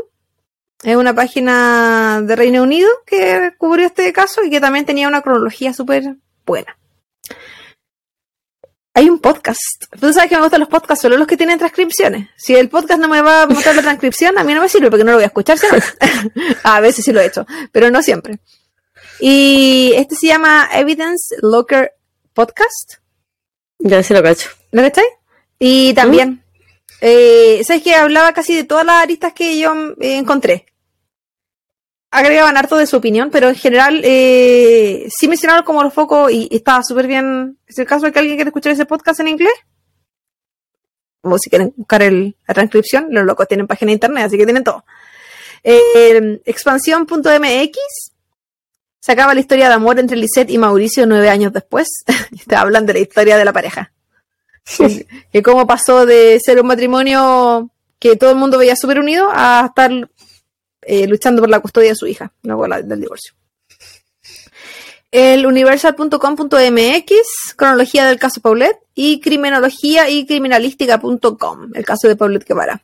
Es 0.83 0.95
una 0.95 1.13
página 1.13 2.21
de 2.21 2.35
Reino 2.35 2.63
Unido 2.63 2.89
que 3.05 3.53
cubrió 3.57 3.87
este 3.87 4.13
caso 4.13 4.43
y 4.43 4.49
que 4.49 4.61
también 4.61 4.85
tenía 4.85 5.07
una 5.07 5.21
cronología 5.21 5.73
súper 5.73 6.15
buena. 6.45 6.78
Hay 8.99 9.09
un 9.09 9.19
podcast. 9.19 9.85
Tú 9.97 10.11
sabes 10.11 10.29
que 10.29 10.35
me 10.35 10.41
gustan 10.41 10.59
los 10.59 10.67
podcasts, 10.67 11.03
solo 11.03 11.15
los 11.15 11.25
que 11.25 11.37
tienen 11.37 11.57
transcripciones. 11.57 12.27
Si 12.35 12.53
el 12.53 12.67
podcast 12.67 12.99
no 12.99 13.07
me 13.07 13.21
va 13.21 13.43
a 13.43 13.47
mostrar 13.47 13.73
la 13.73 13.81
transcripción, 13.81 14.37
a 14.37 14.43
mí 14.43 14.53
no 14.53 14.59
me 14.59 14.67
sirve 14.67 14.89
porque 14.89 15.05
no 15.05 15.11
lo 15.11 15.17
voy 15.19 15.23
a 15.23 15.27
escuchar 15.27 15.57
a 16.63 16.79
veces 16.81 17.05
sí 17.05 17.13
lo 17.13 17.21
he 17.21 17.27
hecho, 17.27 17.45
pero 17.71 17.89
no 17.91 18.03
siempre. 18.03 18.39
Y 19.21 19.93
este 19.95 20.15
se 20.15 20.27
llama 20.27 20.67
Evidence 20.73 21.33
Locker 21.41 21.93
Podcast. 22.33 22.95
Ya 23.77 24.03
se 24.03 24.13
lo 24.13 24.21
cacho. 24.21 24.49
¿Lo 24.71 24.81
cachai? 24.81 25.05
Y 25.59 25.93
también, 25.93 26.43
eh, 26.99 27.61
¿sabes 27.63 27.81
que 27.81 27.95
Hablaba 27.95 28.33
casi 28.33 28.53
de 28.53 28.65
todas 28.65 28.85
las 28.85 29.01
aristas 29.01 29.31
que 29.31 29.57
yo 29.57 29.73
eh, 30.01 30.17
encontré. 30.17 30.65
Agregaban 32.11 32.57
harto 32.57 32.75
de 32.77 32.87
su 32.87 32.97
opinión, 32.97 33.29
pero 33.31 33.49
en 33.49 33.55
general 33.55 34.01
eh, 34.03 35.07
sí 35.15 35.27
mencionaron 35.27 35.63
como 35.63 35.83
los 35.83 35.93
focos 35.93 36.31
y, 36.31 36.47
y 36.49 36.55
estaba 36.55 36.83
súper 36.83 37.05
bien. 37.05 37.57
¿Es 37.67 37.77
el 37.77 37.85
caso 37.85 38.05
de 38.07 38.11
que 38.11 38.19
alguien 38.19 38.35
quiere 38.37 38.49
escuchar 38.49 38.71
ese 38.71 38.85
podcast 38.87 39.19
en 39.19 39.27
inglés? 39.27 39.53
O 41.21 41.37
si 41.37 41.49
quieren 41.49 41.73
buscar 41.75 42.01
el- 42.01 42.35
la 42.47 42.53
transcripción, 42.53 43.07
los 43.11 43.25
locos 43.25 43.47
tienen 43.47 43.67
página 43.67 43.89
de 43.89 43.93
internet, 43.93 44.25
así 44.25 44.37
que 44.37 44.45
tienen 44.45 44.63
todo. 44.63 44.85
Eh, 45.63 46.41
expansión.mx 46.45 47.77
sacaba 49.01 49.33
la 49.33 49.39
historia 49.41 49.67
de 49.67 49.73
amor 49.75 49.99
entre 49.99 50.17
Lisette 50.17 50.49
y 50.49 50.57
Mauricio 50.57 51.05
nueve 51.05 51.29
años 51.29 51.53
después. 51.53 51.87
te 52.47 52.55
hablan 52.55 52.85
de 52.85 52.93
la 52.93 52.99
historia 52.99 53.37
de 53.37 53.45
la 53.45 53.53
pareja. 53.53 53.91
y 55.31 55.41
cómo 55.43 55.67
pasó 55.67 56.05
de 56.05 56.39
ser 56.43 56.59
un 56.61 56.67
matrimonio 56.67 57.69
que 57.99 58.15
todo 58.15 58.31
el 58.31 58.37
mundo 58.37 58.57
veía 58.57 58.75
súper 58.75 58.99
unido 58.99 59.29
a 59.31 59.65
estar 59.67 59.91
eh, 60.91 61.05
luchando 61.05 61.39
por 61.39 61.51
la 61.51 61.59
custodia 61.59 61.89
de 61.89 61.95
su 61.95 62.07
hija, 62.07 62.33
luego 62.41 62.67
del 62.67 62.99
divorcio. 62.99 63.35
El 65.11 65.45
universal.com.mx, 65.45 67.53
cronología 67.55 68.07
del 68.07 68.17
caso 68.17 68.41
Paulette, 68.41 68.79
y 68.95 69.19
criminología 69.19 70.09
y 70.09 70.25
criminalística.com, 70.25 71.69
el 71.75 71.85
caso 71.85 72.07
de 72.07 72.15
Paulette 72.15 72.47
Guevara. 72.47 72.81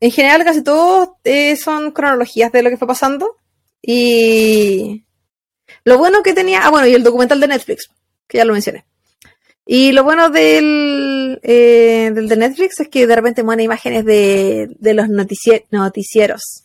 En 0.00 0.10
general, 0.10 0.44
casi 0.44 0.62
todos 0.62 1.08
eh, 1.24 1.56
son 1.56 1.92
cronologías 1.92 2.52
de 2.52 2.62
lo 2.62 2.68
que 2.68 2.76
fue 2.76 2.88
pasando. 2.88 3.38
Y 3.80 5.06
lo 5.84 5.96
bueno 5.96 6.22
que 6.22 6.34
tenía, 6.34 6.66
ah, 6.66 6.70
bueno, 6.70 6.86
y 6.86 6.94
el 6.94 7.02
documental 7.02 7.40
de 7.40 7.48
Netflix, 7.48 7.88
que 8.28 8.36
ya 8.36 8.44
lo 8.44 8.52
mencioné. 8.52 8.84
Y 9.72 9.92
lo 9.92 10.02
bueno 10.02 10.30
del, 10.30 11.38
eh, 11.44 12.10
del 12.12 12.26
de 12.28 12.36
Netflix 12.36 12.80
es 12.80 12.88
que 12.88 13.06
de 13.06 13.14
repente 13.14 13.44
muestran 13.44 13.64
imágenes 13.64 14.04
de, 14.04 14.68
de 14.80 14.94
los 14.94 15.06
noticie- 15.08 15.64
noticieros. 15.70 16.64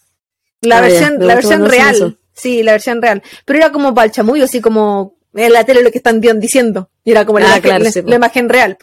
La 0.61 0.79
Ah, 0.79 0.81
versión, 0.81 1.17
la 1.19 1.35
versión 1.35 1.69
real. 1.69 2.17
Sí, 2.33 2.63
la 2.63 2.71
versión 2.71 3.03
real. 3.03 3.21
Pero 3.45 3.59
era 3.59 3.71
como 3.71 3.93
para 3.93 4.05
el 4.05 4.11
chamullo, 4.11 4.45
así 4.45 4.59
como 4.59 5.17
en 5.35 5.53
la 5.53 5.63
tele 5.63 5.83
lo 5.83 5.91
que 5.91 5.99
están 5.99 6.19
di- 6.19 6.31
diciendo. 6.39 6.89
Y 7.03 7.11
era 7.11 7.25
como 7.27 7.37
la, 7.37 7.53
Ah, 7.53 7.61
claro, 7.61 7.83
la- 7.83 7.91
sí, 7.91 8.01
po. 8.01 8.09
la 8.09 8.15
imagen 8.15 8.49
real. 8.49 8.75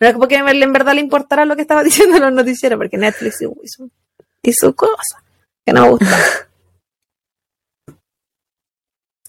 No 0.00 0.06
era 0.06 0.14
como 0.14 0.26
que 0.26 0.36
en 0.36 0.72
verdad 0.72 0.94
le 0.94 1.02
importara 1.02 1.44
lo 1.44 1.54
que 1.54 1.60
estaba 1.60 1.82
diciendo 1.84 2.18
los 2.18 2.32
noticieros, 2.32 2.78
porque 2.78 2.96
Netflix 2.96 3.42
hizo, 3.42 3.90
hizo 4.42 4.74
cosas 4.74 5.22
que 5.66 5.74
no 5.74 5.82
me 5.82 5.90
gustan. 5.90 6.08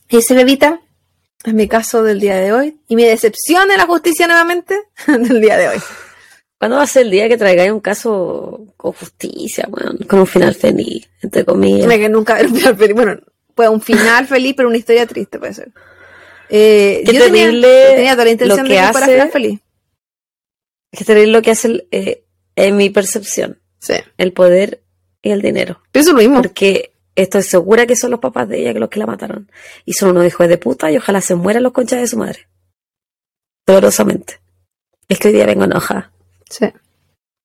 Y 0.10 0.16
ese 0.20 0.36
bebita 0.36 0.80
es 1.44 1.54
mi 1.54 1.68
caso 1.68 2.04
del 2.04 2.20
día 2.20 2.38
de 2.38 2.52
hoy 2.52 2.78
y 2.88 2.96
mi 2.96 3.04
decepción 3.06 3.70
en 3.72 3.78
la 3.78 3.86
justicia 3.86 4.28
nuevamente 4.28 4.78
del 5.08 5.42
día 5.42 5.58
de 5.58 5.70
hoy. 5.70 5.78
¿Cuándo 6.60 6.78
va 6.78 6.84
a 6.84 6.88
ser 6.88 7.04
el 7.06 7.12
día 7.12 7.30
que 7.30 7.38
traigáis 7.38 7.72
un 7.72 7.80
caso 7.80 8.66
con 8.78 8.92
justicia, 8.94 9.66
bueno, 9.70 9.92
con 10.08 10.20
un 10.20 10.28
final 10.28 10.56
feliz, 10.56 11.08
entre 11.22 11.46
comillas? 11.46 11.88
que 11.88 12.10
nunca 12.10 12.40
un 12.42 12.56
final 12.56 12.76
feliz. 12.76 12.96
Bueno, 12.96 13.20
pues 13.54 13.70
un 13.70 13.82
final 13.82 14.26
feliz, 14.28 14.54
pero 14.58 14.68
una 14.68 14.78
historia 14.78 15.06
triste 15.06 15.38
puede 15.38 15.54
ser. 15.54 15.72
Eh, 16.50 17.04
Qué 17.06 17.14
yo 17.14 17.24
tenía, 17.26 17.44
terrible 17.46 17.86
tenía 17.96 18.12
toda 18.14 18.26
la 18.26 18.32
intención 18.32 18.58
lo 18.58 18.64
de 18.64 18.70
que 18.70 18.76
que 18.86 18.92
fuera 18.92 19.06
hace- 19.06 19.14
final 19.14 19.32
feliz. 19.32 19.60
Es 20.92 21.06
terrible 21.06 21.32
lo 21.34 21.42
que 21.44 21.52
hace, 21.52 21.68
el, 21.68 21.88
eh, 21.92 22.24
en 22.56 22.76
mi 22.78 22.90
percepción, 22.90 23.60
Sí. 23.80 23.94
el 24.18 24.34
poder 24.34 24.82
y 25.22 25.30
el 25.32 25.42
dinero. 25.44 25.82
Pienso 25.92 26.14
lo 26.14 26.18
mismo. 26.20 26.42
Porque 26.42 26.92
estoy 27.18 27.44
segura 27.44 27.86
que 27.86 27.96
son 27.96 28.12
los 28.12 28.20
papás 28.20 28.48
de 28.48 28.60
ella 28.62 28.80
los 28.80 28.90
que 28.90 29.00
la 29.00 29.06
mataron. 29.06 29.52
Y 29.86 29.94
son 29.94 30.12
unos 30.12 30.26
hijos 30.26 30.48
de 30.48 30.58
puta 30.58 30.90
y 30.92 30.98
ojalá 30.98 31.20
se 31.22 31.36
mueran 31.36 31.64
los 31.64 31.74
conchas 31.74 32.00
de 32.00 32.08
su 32.08 32.18
madre. 32.18 32.48
Dolorosamente. 33.66 34.40
Es 35.10 35.20
que 35.20 35.28
hoy 35.30 35.34
día 35.34 35.46
vengo 35.46 35.66
enojada. 35.66 36.12
Sí. 36.50 36.66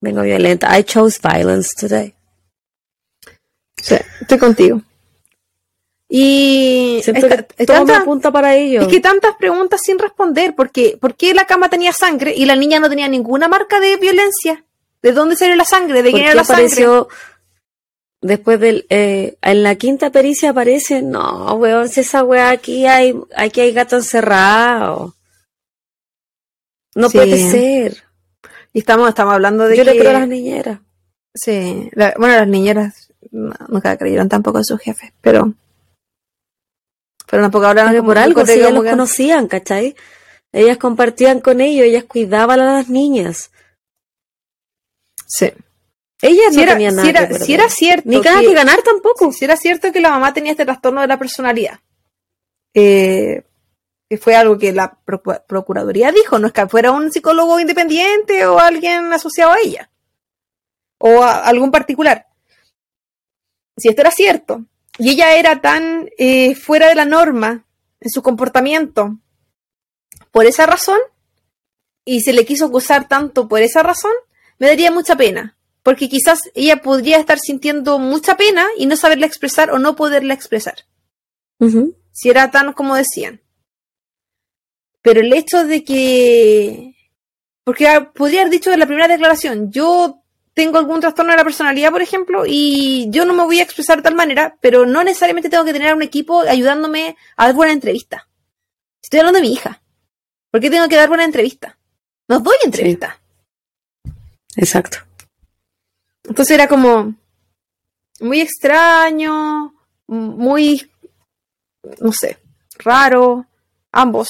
Vengo 0.00 0.22
violenta. 0.22 0.78
I 0.78 0.84
chose 0.84 1.18
violence 1.22 1.70
today. 1.78 2.14
Sí, 3.76 3.96
estoy 4.20 4.38
contigo. 4.38 4.82
Y 6.08 7.00
Siento 7.02 7.26
esta- 7.26 7.42
que 7.44 7.64
todo 7.66 7.80
me 7.80 7.86
tanta- 7.86 8.02
apunta 8.02 8.30
para 8.30 8.54
ello. 8.54 8.82
es 8.82 8.88
que 8.88 9.00
tantas 9.00 9.34
preguntas 9.36 9.80
sin 9.82 9.98
responder, 9.98 10.54
porque 10.54 10.98
¿por 11.00 11.14
qué 11.16 11.32
la 11.32 11.46
cama 11.46 11.70
tenía 11.70 11.92
sangre 11.92 12.34
y 12.36 12.44
la 12.44 12.54
niña 12.54 12.78
no 12.80 12.88
tenía 12.90 13.08
ninguna 13.08 13.48
marca 13.48 13.80
de 13.80 13.96
violencia? 13.96 14.64
¿De 15.00 15.12
dónde 15.12 15.36
salió 15.36 15.56
la 15.56 15.64
sangre? 15.64 16.02
¿De 16.02 16.10
¿Por 16.10 16.18
quién 16.20 16.26
era 16.26 16.34
la 16.34 16.44
sangre? 16.44 16.68
Después 18.22 18.58
del... 18.58 18.86
eh, 18.88 19.36
en 19.42 19.62
la 19.62 19.74
quinta 19.74 20.10
pericia 20.10 20.50
aparece... 20.50 21.02
No, 21.02 21.54
weón, 21.56 21.88
si 21.88 22.00
esa 22.00 22.24
weá 22.24 22.50
aquí 22.50 22.86
hay... 22.86 23.14
Aquí 23.36 23.60
hay 23.60 23.72
gato 23.72 23.96
encerrado. 23.96 25.14
No 26.94 27.08
Sí. 27.10 27.18
puede 27.18 27.50
ser. 27.50 28.02
Y 28.72 28.78
estamos, 28.78 29.08
estamos 29.10 29.34
hablando 29.34 29.66
de 29.66 29.76
Yo 29.76 29.84
que... 29.84 29.92
le 29.92 29.98
creo 29.98 30.10
a 30.10 30.20
las 30.20 30.28
niñeras. 30.28 30.80
Sí, 31.34 31.90
la- 31.92 32.14
bueno, 32.18 32.34
las 32.36 32.48
niñeras 32.48 33.12
no- 33.30 33.54
nunca 33.68 33.96
creyeron 33.98 34.28
tampoco 34.28 34.58
en 34.58 34.64
sus 34.64 34.80
jefes, 34.80 35.12
pero... 35.20 35.52
Pero 37.30 37.42
tampoco 37.44 37.66
hablan 37.66 37.88
Pero 37.90 38.04
por 38.04 38.18
algo, 38.18 38.44
si 38.44 38.52
ellas 38.52 38.72
los 38.72 38.82
que- 38.84 38.90
conocían, 38.90 39.48
¿cachai? 39.48 39.96
Ellas 40.52 40.76
compartían 40.76 41.40
con 41.40 41.62
ellos, 41.62 41.86
ellas 41.86 42.04
cuidaban 42.04 42.60
a 42.60 42.74
las 42.74 42.88
niñas. 42.90 43.50
Sí. 45.26 45.50
Ellas 46.22 46.50
Si 46.50 46.56
no 46.56 46.62
era, 46.62 46.72
tenían 46.72 46.94
nada 46.96 47.04
si 47.04 47.10
era- 47.10 47.20
que 47.20 47.26
perder. 47.26 47.46
si 47.46 47.54
era 47.54 47.68
cierto 47.68 48.08
Ni 48.08 48.20
que- 48.22 48.30
que 48.46 48.54
ganar 48.54 48.80
tampoco. 48.82 49.32
si 49.32 49.44
era 49.44 49.56
cierto 49.56 49.90
que 49.92 50.00
la 50.00 50.10
mamá 50.10 50.32
tenía 50.32 50.52
este 50.52 50.64
trastorno 50.64 51.00
de 51.00 51.06
la 51.08 51.18
personalidad. 51.18 51.80
eh, 52.74 53.44
que 54.08 54.16
fue 54.18 54.34
algo 54.34 54.56
que 54.56 54.72
la 54.72 54.98
procu- 55.04 55.42
Procuraduría 55.46 56.10
dijo, 56.12 56.38
no 56.38 56.46
es 56.46 56.52
que 56.54 56.66
fuera 56.68 56.90
un 56.90 57.12
psicólogo 57.12 57.60
independiente 57.60 58.46
o 58.46 58.58
alguien 58.58 59.12
asociado 59.12 59.52
a 59.52 59.58
ella. 59.62 59.90
O 60.98 61.22
a 61.22 61.44
algún 61.46 61.70
particular. 61.70 62.28
Si 63.76 63.88
esto 63.88 64.00
era 64.02 64.10
cierto, 64.10 64.64
y 64.98 65.10
ella 65.10 65.34
era 65.36 65.60
tan 65.60 66.08
eh, 66.18 66.54
fuera 66.54 66.88
de 66.88 66.94
la 66.94 67.04
norma 67.04 67.66
en 68.00 68.10
su 68.10 68.22
comportamiento, 68.22 69.18
por 70.30 70.46
esa 70.46 70.64
razón, 70.66 70.98
y 72.04 72.20
se 72.22 72.32
le 72.32 72.44
quiso 72.46 72.66
acusar 72.66 73.06
tanto 73.08 73.48
por 73.48 73.60
esa 73.60 73.82
razón, 73.82 74.12
me 74.58 74.66
daría 74.68 74.90
mucha 74.90 75.16
pena. 75.16 75.56
Porque 75.82 76.08
quizás 76.08 76.40
ella 76.54 76.82
podría 76.82 77.18
estar 77.18 77.38
sintiendo 77.38 77.98
mucha 77.98 78.36
pena 78.36 78.66
y 78.78 78.86
no 78.86 78.96
saberla 78.96 79.26
expresar 79.26 79.70
o 79.70 79.78
no 79.78 79.96
poderla 79.96 80.34
expresar. 80.34 80.84
Si 82.12 82.28
era 82.28 82.50
tan 82.50 82.72
como 82.72 82.96
decían. 82.96 83.40
Pero 85.02 85.20
el 85.20 85.32
hecho 85.32 85.64
de 85.64 85.84
que. 85.84 86.94
Porque 87.64 87.86
ah, 87.86 88.12
podría 88.12 88.40
haber 88.40 88.52
dicho 88.52 88.72
en 88.72 88.80
la 88.80 88.86
primera 88.86 89.08
declaración: 89.08 89.70
Yo 89.70 90.22
tengo 90.54 90.78
algún 90.78 91.00
trastorno 91.00 91.32
de 91.32 91.38
la 91.38 91.44
personalidad, 91.44 91.90
por 91.90 92.02
ejemplo, 92.02 92.44
y 92.46 93.06
yo 93.10 93.24
no 93.24 93.32
me 93.32 93.44
voy 93.44 93.60
a 93.60 93.62
expresar 93.62 93.98
de 93.98 94.02
tal 94.02 94.14
manera, 94.14 94.56
pero 94.60 94.86
no 94.86 95.02
necesariamente 95.02 95.48
tengo 95.48 95.64
que 95.64 95.72
tener 95.72 95.90
a 95.90 95.94
un 95.94 96.02
equipo 96.02 96.40
ayudándome 96.40 97.16
a 97.36 97.46
dar 97.46 97.54
buena 97.54 97.72
entrevista. 97.72 98.28
Estoy 99.02 99.20
hablando 99.20 99.40
de 99.40 99.46
mi 99.46 99.52
hija. 99.52 99.82
¿Por 100.50 100.60
qué 100.60 100.70
tengo 100.70 100.88
que 100.88 100.96
dar 100.96 101.08
buena 101.08 101.24
entrevista? 101.24 101.78
No 102.28 102.40
doy 102.40 102.56
entrevista. 102.64 103.20
Exacto. 104.56 104.98
Entonces 106.24 106.54
era 106.54 106.68
como 106.68 107.14
muy 108.20 108.40
extraño, 108.40 109.74
muy, 110.06 110.90
no 112.00 112.12
sé, 112.12 112.38
raro, 112.78 113.46
ambos. 113.90 114.28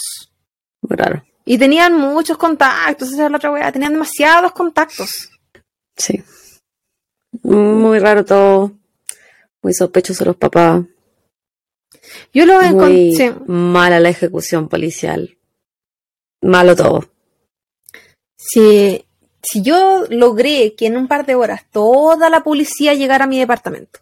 Muy 0.80 0.96
raro. 0.96 1.24
Y 1.44 1.58
tenían 1.58 1.94
muchos 1.94 2.38
contactos, 2.38 3.12
esa 3.12 3.26
es 3.26 3.30
la 3.30 3.36
otra 3.36 3.50
weá, 3.50 3.72
tenían 3.72 3.92
demasiados 3.92 4.52
contactos. 4.52 5.30
Sí. 5.96 6.22
Muy 7.42 7.98
raro 7.98 8.24
todo. 8.24 8.72
Muy 9.62 9.74
sospechoso 9.74 10.24
los 10.24 10.36
papás. 10.36 10.82
Yo 12.32 12.46
lo 12.46 12.60
encontré. 12.60 13.34
mala 13.46 14.00
la 14.00 14.08
ejecución 14.08 14.68
policial. 14.68 15.36
Malo 16.40 16.74
todo. 16.74 17.08
Si, 18.36 19.04
si 19.42 19.62
yo 19.62 20.04
logré 20.08 20.74
que 20.74 20.86
en 20.86 20.96
un 20.96 21.08
par 21.08 21.26
de 21.26 21.34
horas 21.34 21.62
toda 21.70 22.30
la 22.30 22.44
policía 22.44 22.94
llegara 22.94 23.24
a 23.24 23.28
mi 23.28 23.38
departamento, 23.38 24.00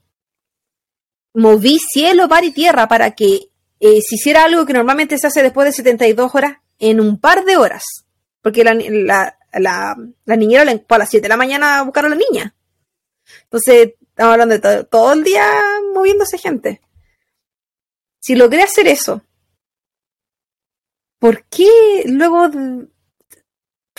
moví 1.34 1.78
cielo, 1.78 2.28
mar 2.28 2.44
y 2.44 2.52
tierra 2.52 2.88
para 2.88 3.12
que 3.12 3.50
eh, 3.80 4.00
se 4.02 4.16
hiciera 4.16 4.44
algo 4.44 4.66
que 4.66 4.74
normalmente 4.74 5.16
se 5.18 5.26
hace 5.26 5.42
después 5.42 5.64
de 5.64 5.72
72 5.72 6.34
horas, 6.34 6.58
en 6.78 7.00
un 7.00 7.18
par 7.18 7.44
de 7.44 7.56
horas. 7.56 7.84
Porque 8.42 8.64
la, 8.64 8.74
la, 8.74 9.36
la, 9.52 10.36
niñera 10.36 10.62
a 10.62 10.98
las 10.98 11.10
7 11.10 11.22
de 11.22 11.28
la 11.28 11.36
mañana 11.36 11.78
a 11.78 11.82
buscar 11.82 12.06
a 12.06 12.08
la 12.10 12.16
niña. 12.16 12.54
Entonces, 13.44 13.94
estamos 14.00 14.32
hablando 14.32 14.54
de 14.54 14.60
todo, 14.60 14.84
todo 14.86 15.12
el 15.12 15.24
día 15.24 15.46
moviéndose 15.94 16.38
gente. 16.38 16.80
Si 18.20 18.34
logré 18.34 18.62
hacer 18.62 18.86
eso, 18.86 19.22
¿por 21.18 21.44
qué 21.44 21.68
luego 22.06 22.50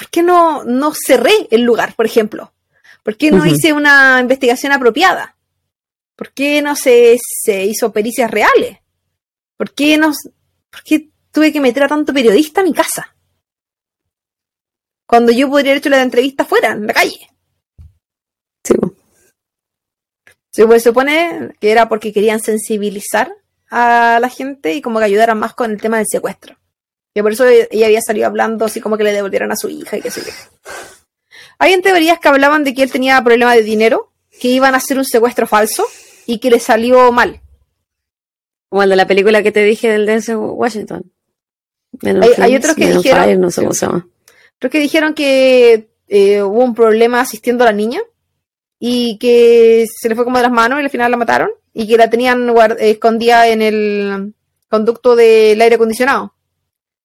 ¿por 0.02 0.10
qué 0.10 0.24
no, 0.24 0.64
no 0.64 0.94
cerré 0.96 1.48
el 1.52 1.62
lugar, 1.62 1.94
por 1.96 2.08
ejemplo? 2.08 2.52
¿Por 3.04 3.18
qué 3.18 3.30
no 3.30 3.46
hice 3.46 3.72
una 3.72 4.20
investigación 4.20 4.72
apropiada? 4.72 5.38
¿Por 6.16 6.32
qué 6.32 6.60
no 6.64 6.76
se, 6.76 7.20
se 7.20 7.66
hizo 7.66 7.92
pericias 7.92 8.32
reales? 8.32 8.80
¿Por 9.58 9.76
qué, 9.76 10.00
no, 10.00 10.12
¿Por 10.72 10.82
qué 10.82 11.12
tuve 11.32 11.54
que 11.54 11.60
meter 11.60 11.84
a 11.84 11.88
tanto 11.88 12.16
periodista 12.16 12.62
a 12.62 12.64
mi 12.64 12.74
casa? 12.74 13.16
Cuando 15.06 15.32
yo 15.32 15.48
podría 15.48 15.74
haber 15.74 15.82
hecho 15.82 15.90
la 15.90 16.02
entrevista 16.02 16.46
fuera, 16.46 16.72
en 16.72 16.88
la 16.88 16.94
calle. 16.94 17.30
Sí. 18.64 18.74
Se 20.50 20.66
pues, 20.66 20.82
supone 20.82 21.54
que 21.60 21.72
era 21.72 21.88
porque 21.88 22.12
querían 22.12 22.40
sensibilizar 22.40 23.32
a 23.70 24.18
la 24.20 24.30
gente 24.30 24.74
y 24.74 24.82
como 24.82 24.98
que 24.98 25.06
ayudaran 25.06 25.38
más 25.38 25.54
con 25.54 25.70
el 25.70 25.80
tema 25.80 25.98
del 25.98 26.08
secuestro. 26.10 26.58
Y 27.14 27.22
por 27.22 27.32
eso 27.34 27.46
ella 27.46 27.86
había 27.88 28.02
salido 28.02 28.28
hablando 28.28 28.66
así 28.66 28.80
como 28.80 28.98
que 28.98 29.04
le 29.04 29.12
devolvieran 29.12 29.52
a 29.52 29.56
su 29.58 29.70
hija 29.70 29.98
y 29.98 30.02
qué 30.02 30.10
sé 30.12 30.22
yo. 30.22 30.32
Hay 31.60 31.74
en 31.74 31.82
teorías 31.82 32.20
que 32.20 32.30
hablaban 32.30 32.64
de 32.64 32.74
que 32.74 32.84
él 32.84 32.92
tenía 32.92 33.22
problemas 33.24 33.56
de 33.56 33.64
dinero, 33.64 34.12
que 34.40 34.48
iban 34.48 34.74
a 34.74 34.78
hacer 34.78 34.98
un 34.98 35.06
secuestro 35.06 35.46
falso 35.46 35.86
y 36.26 36.40
que 36.40 36.50
le 36.50 36.60
salió 36.60 37.12
mal. 37.12 37.42
Como 38.70 38.84
el 38.84 38.90
de 38.90 38.96
la 38.96 39.06
película 39.08 39.44
que 39.44 39.52
te 39.52 39.64
dije 39.64 39.90
del 39.90 40.06
Denzel 40.06 40.38
Washington. 40.38 41.12
Hay- 42.42 42.56
otros 42.56 42.76
que 42.76 42.86
dijeron- 43.04 43.24
Fire, 43.26 43.38
no 43.40 43.52
sé 43.52 43.62
cómo 43.62 43.74
se 43.74 43.86
llama. 43.86 44.08
Creo 44.58 44.72
que 44.72 44.80
dijeron 44.80 45.14
que 45.14 45.90
eh, 46.08 46.42
hubo 46.42 46.64
un 46.64 46.74
problema 46.74 47.20
asistiendo 47.22 47.64
a 47.64 47.68
la 47.68 47.74
niña 47.74 48.00
y 48.80 49.18
que 49.20 49.86
se 49.94 50.08
le 50.10 50.16
fue 50.16 50.24
como 50.24 50.38
de 50.38 50.44
las 50.44 50.52
manos 50.52 50.80
y 50.80 50.84
al 50.84 50.90
final 50.90 51.12
la 51.12 51.18
mataron 51.18 51.50
y 51.74 51.88
que 51.88 51.98
la 51.98 52.10
tenían 52.10 52.54
escondida 52.80 53.48
en 53.48 53.62
el 53.62 54.34
conducto 54.70 55.16
del 55.16 55.62
aire 55.62 55.76
acondicionado. 55.76 56.34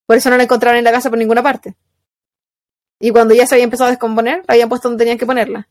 Por 0.06 0.16
eso 0.16 0.30
no 0.30 0.36
la 0.36 0.44
encontraron 0.44 0.78
en 0.78 0.84
la 0.84 0.92
casa 0.92 1.10
por 1.10 1.18
ninguna 1.18 1.42
parte. 1.42 1.74
Y 3.00 3.10
cuando 3.10 3.34
ya 3.34 3.46
se 3.46 3.54
había 3.56 3.64
empezado 3.64 3.88
a 3.88 3.90
descomponer, 3.90 4.38
la 4.46 4.54
habían 4.54 4.68
puesto 4.68 4.88
donde 4.88 5.02
tenían 5.02 5.18
que 5.18 5.26
ponerla. 5.26 5.68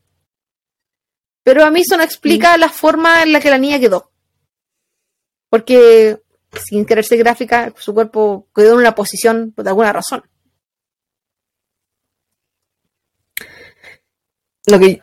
Pero 1.42 1.64
a 1.64 1.70
mí 1.70 1.80
eso 1.80 1.96
no 1.96 2.02
explica 2.02 2.56
la 2.56 2.68
forma 2.68 3.22
en 3.22 3.32
la 3.32 3.40
que 3.40 3.50
la 3.50 3.58
niña 3.58 3.78
quedó. 3.80 4.10
Porque 5.48 6.20
sin 6.64 6.84
querer 6.84 7.04
ser 7.04 7.18
gráfica, 7.18 7.72
su 7.78 7.94
cuerpo 7.94 8.48
quedó 8.54 8.72
en 8.74 8.78
una 8.78 8.94
posición 8.94 9.52
por 9.52 9.66
alguna 9.66 9.92
razón. 9.92 10.22
Lo 14.66 14.78
que 14.78 15.00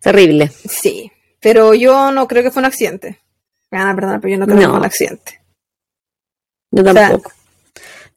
Terrible. 0.00 0.48
sí, 0.48 1.10
pero 1.40 1.74
yo 1.74 2.12
no 2.12 2.28
creo 2.28 2.42
que 2.42 2.50
fue 2.52 2.60
un 2.60 2.66
accidente. 2.66 3.20
Me 3.70 3.78
van 3.78 3.88
a 3.88 3.94
perdonar, 3.94 4.20
pero 4.20 4.32
yo 4.32 4.38
no 4.38 4.46
creo 4.46 4.58
que 4.58 4.64
No. 4.64 4.70
fue 4.70 4.78
un 4.78 4.84
accidente. 4.84 5.40
Yo 6.70 6.84
tampoco. 6.84 7.32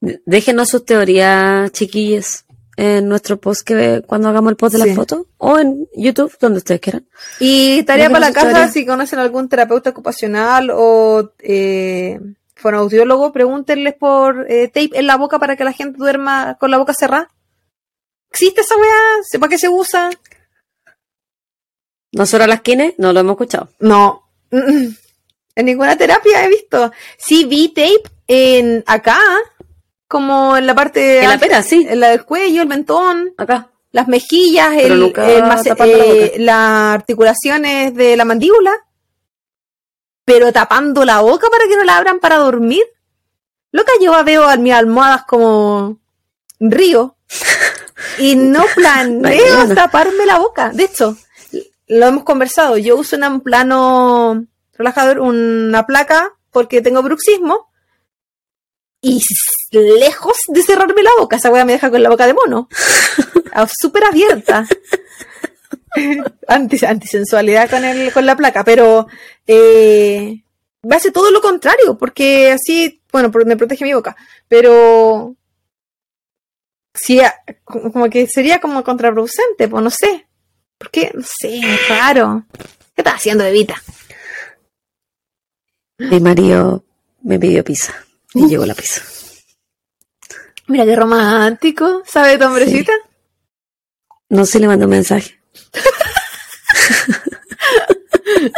Déjenos 0.02 0.70
sus 0.70 0.86
teorías, 0.86 1.72
chiquillas, 1.72 2.46
en 2.78 3.10
nuestro 3.10 3.38
post 3.40 3.68
que 3.68 4.02
cuando 4.08 4.30
hagamos 4.30 4.52
el 4.52 4.56
post 4.56 4.76
de 4.76 4.84
Sí. 4.84 4.90
la 4.90 4.96
foto 4.96 5.28
o 5.38 5.60
en 5.60 5.88
YouTube, 5.96 6.34
donde 6.40 6.60
ustedes 6.60 6.80
quieran. 6.80 7.06
Y 7.40 7.84
tarea 7.84 8.08
Déjenos 8.08 8.32
para 8.34 8.50
la 8.50 8.54
casa, 8.54 8.72
si 8.72 8.86
conocen 8.86 9.20
algún 9.20 9.50
terapeuta 9.50 9.90
ocupacional 9.90 10.70
o 10.74 11.34
eh, 11.40 12.20
fonoaudiólogo, 12.56 13.34
pregúntenles 13.34 13.96
por 13.96 14.46
eh, 14.50 14.68
tape 14.70 14.98
en 14.98 15.08
la 15.08 15.18
boca 15.18 15.40
para 15.40 15.58
que 15.58 15.66
la 15.66 15.74
gente 15.74 15.98
duerma 15.98 16.56
con 16.60 16.72
la 16.72 16.78
boca 16.78 16.94
cerrada. 16.94 17.30
¿Existe 18.32 18.62
esa 18.62 18.78
weá? 18.78 19.24
¿Sepa 19.30 19.50
qué 19.50 19.58
se 19.58 19.68
usa? 19.68 20.10
¿Nosotros 22.12 22.48
las 22.48 22.62
kines? 22.62 22.94
No 22.98 23.12
lo 23.14 23.20
hemos 23.20 23.34
escuchado. 23.34 23.70
No. 23.80 24.24
En 24.52 25.66
ninguna 25.66 25.98
terapia 25.98 26.46
he 26.46 26.50
visto. 26.50 26.92
Sí, 27.18 27.46
vi 27.46 27.70
tape 27.70 28.04
en 28.28 28.84
acá, 28.88 29.20
como 30.10 30.58
en 30.58 30.66
la 30.66 30.74
parte. 30.74 31.24
En 31.24 31.30
la 31.30 31.38
pera, 31.38 31.62
sí. 31.62 31.86
En 31.88 32.00
la 32.00 32.10
del 32.10 32.26
cuello, 32.26 32.64
el 32.64 32.68
mentón, 32.68 33.32
Acá. 33.38 33.70
las 33.92 34.08
mejillas, 34.08 34.76
el, 34.76 35.04
el 35.04 35.14
tapando 35.64 35.86
la 35.86 35.86
eh, 35.86 36.34
las 36.40 36.96
articulaciones 36.96 37.94
de 37.94 38.18
la 38.18 38.26
mandíbula. 38.26 38.74
Pero 40.26 40.52
tapando 40.52 41.06
la 41.06 41.22
boca 41.22 41.48
para 41.52 41.68
que 41.68 41.78
no 41.78 41.84
la 41.84 41.98
abran 41.98 42.20
para 42.20 42.38
dormir. 42.38 42.84
Loca, 43.72 43.92
yo 44.02 44.22
veo 44.24 44.50
a 44.50 44.58
mis 44.58 44.74
almohadas 44.74 45.26
como 45.26 46.00
río. 46.60 47.16
Y 48.18 48.36
no 48.36 48.66
planeo 48.76 49.76
taparme 49.76 50.26
la 50.26 50.40
boca. 50.40 50.72
De 50.74 50.86
hecho, 50.86 51.16
lo 51.88 52.08
hemos 52.08 52.24
conversado. 52.24 52.78
Yo 52.78 52.98
uso 52.98 53.16
un 53.16 53.42
plano 53.42 54.44
relajador, 54.74 55.20
una 55.20 55.86
placa, 55.86 56.34
porque 56.50 56.82
tengo 56.82 57.04
bruxismo. 57.04 57.70
Y 59.02 59.22
lejos 59.72 60.38
de 60.48 60.62
cerrarme 60.62 61.04
la 61.04 61.12
boca, 61.20 61.38
esa 61.38 61.50
weá 61.52 61.64
me 61.66 61.72
deja 61.74 61.90
con 61.90 62.04
la 62.04 62.10
boca 62.10 62.28
de 62.28 62.34
mono. 62.34 62.68
Ah, 63.54 63.68
Súper 63.68 64.04
abierta. 64.04 64.68
Anti, 66.48 66.86
antisensualidad 66.86 67.70
con, 67.70 67.84
el, 67.84 68.12
con 68.14 68.26
la 68.26 68.36
placa, 68.36 68.64
pero 68.64 69.08
eh, 69.48 70.44
hace 70.92 71.12
todo 71.12 71.32
lo 71.32 71.42
contrario, 71.42 71.98
porque 71.98 72.52
así, 72.52 73.02
bueno, 73.12 73.32
me 73.46 73.58
protege 73.58 73.86
mi 73.86 73.94
boca, 73.94 74.16
pero 74.48 75.36
sí, 76.94 77.20
a- 77.22 77.36
como 77.64 78.10
que 78.10 78.28
sería 78.28 78.60
como 78.62 78.84
contraproducente, 78.84 79.68
pues 79.68 79.84
no 79.84 79.90
sé. 79.90 80.28
¿Por 80.78 80.92
qué? 80.92 81.12
No 81.14 81.24
sé, 81.24 81.60
raro. 81.90 82.46
¿Qué 82.96 83.02
estás 83.02 83.16
haciendo, 83.16 83.44
bebita? 83.44 83.82
Mi 85.98 86.20
marido 86.20 86.84
me 87.24 87.38
pidió 87.40 87.64
pizza. 87.64 87.94
Y 88.34 88.48
llegó 88.48 88.66
la 88.66 88.76
pizza. 88.76 89.02
Mira 90.68 90.86
qué 90.86 90.96
romántico, 90.96 92.04
¿sabe 92.06 92.38
tu 92.38 92.46
hombrecita? 92.46 92.94
No 94.30 94.46
sé, 94.46 94.60
le 94.60 94.68
mandó 94.68 94.86
un 94.86 94.92
mensaje. 94.92 95.42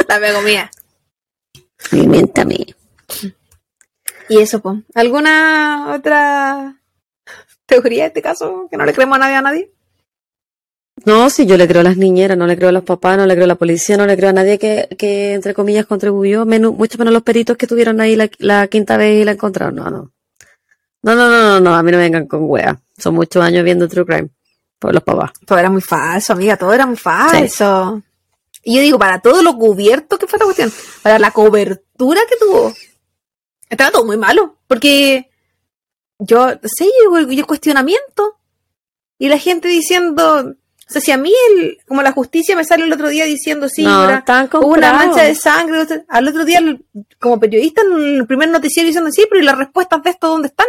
Dame 0.08 0.34
comida. 0.34 0.70
Alimentame. 1.92 2.76
Y 4.28 4.40
eso, 4.40 4.62
pues. 4.62 4.80
¿Alguna 4.94 5.94
otra 5.96 6.78
teoría 7.66 8.04
de 8.04 8.08
este 8.08 8.22
caso 8.22 8.68
que 8.70 8.78
no 8.78 8.86
le 8.86 8.94
creemos 8.94 9.16
a 9.16 9.20
nadie 9.20 9.36
a 9.36 9.42
nadie? 9.42 9.72
No, 11.06 11.30
sí, 11.30 11.46
yo 11.46 11.58
le 11.58 11.68
creo 11.68 11.82
a 11.82 11.84
las 11.84 11.98
niñeras, 11.98 12.38
no 12.38 12.46
le 12.46 12.56
creo 12.56 12.70
a 12.70 12.72
los 12.72 12.84
papás, 12.84 13.18
no 13.18 13.26
le 13.26 13.34
creo 13.34 13.46
a 13.46 13.48
la 13.48 13.56
policía, 13.56 13.98
no 13.98 14.06
le 14.06 14.16
creo 14.16 14.30
a 14.30 14.34
nadie 14.34 14.60
que, 14.60 14.88
que 14.98 15.34
entre 15.34 15.54
comillas, 15.54 15.86
contribuyó, 15.86 16.46
menos, 16.46 16.74
mucho 16.74 16.98
menos 16.98 17.14
los 17.14 17.24
peritos 17.24 17.58
que 17.58 17.66
estuvieron 17.66 18.00
ahí 18.02 18.16
la, 18.16 18.30
la 18.38 18.68
quinta 18.68 18.98
vez 18.98 19.22
y 19.22 19.26
la 19.26 19.32
encontraron. 19.32 19.76
No, 19.76 19.90
no. 19.90 20.12
No, 21.04 21.16
no, 21.16 21.30
no, 21.30 21.42
no, 21.42 21.60
no, 21.60 21.76
a 21.76 21.82
mí 21.82 21.92
no 21.92 21.98
me 21.98 22.04
vengan 22.04 22.28
con 22.28 22.42
wea. 22.44 22.80
Son 22.98 23.16
muchos 23.16 23.44
años 23.44 23.64
viendo 23.64 23.88
True 23.88 24.06
Crime. 24.06 24.30
Por 24.78 24.94
los 24.94 25.04
papás. 25.04 25.32
Todo 25.46 25.60
era 25.60 25.70
muy 25.70 25.82
falso, 25.82 26.34
amiga, 26.34 26.58
todo 26.58 26.74
era 26.74 26.86
muy 26.86 26.98
falso. 26.98 28.02
Y 28.64 28.76
yo 28.76 28.82
digo, 28.82 29.00
para 29.00 29.20
todo 29.20 29.42
lo 29.42 29.56
cubierto 29.56 30.18
que 30.18 30.28
fue 30.28 30.38
esta 30.38 30.46
cuestión, 30.46 30.72
para 31.02 31.20
la 31.20 31.32
cobertura 31.32 32.22
que 32.30 32.38
tuvo, 32.38 32.74
estaba 33.70 33.92
todo 33.92 34.06
muy 34.06 34.18
malo. 34.18 34.58
Porque 34.68 35.30
yo, 36.20 36.50
sé, 36.64 36.88
yo, 37.04 37.32
yo 37.32 37.48
cuestionamiento. 37.48 38.38
Y 39.18 39.30
la 39.30 39.38
gente 39.38 39.68
diciendo, 39.68 40.56
o 40.92 40.94
sea, 40.94 41.02
si 41.02 41.12
a 41.14 41.18
mí, 41.18 41.32
el, 41.52 41.78
como 41.88 42.02
la 42.04 42.12
justicia 42.12 42.54
me 42.54 42.66
sale 42.66 42.84
el 42.84 42.92
otro 42.92 43.08
día 43.08 43.24
diciendo, 43.24 43.70
sí, 43.70 43.84
no, 43.84 44.04
hubo 44.60 44.68
una 44.74 44.92
mancha 44.92 45.24
de 45.24 45.36
sangre, 45.36 46.04
al 46.10 46.28
otro 46.28 46.44
día, 46.44 46.60
como 47.18 47.40
periodista, 47.40 47.82
en 47.82 48.18
el 48.18 48.28
primer 48.28 48.50
noticiero 48.50 48.88
diciendo, 48.88 49.10
sí, 49.10 49.26
pero 49.30 49.42
¿y 49.42 49.46
las 49.46 49.58
respuestas 49.58 50.04
de 50.04 50.10
esto 50.10 50.28
dónde 50.28 50.50
están? 50.50 50.68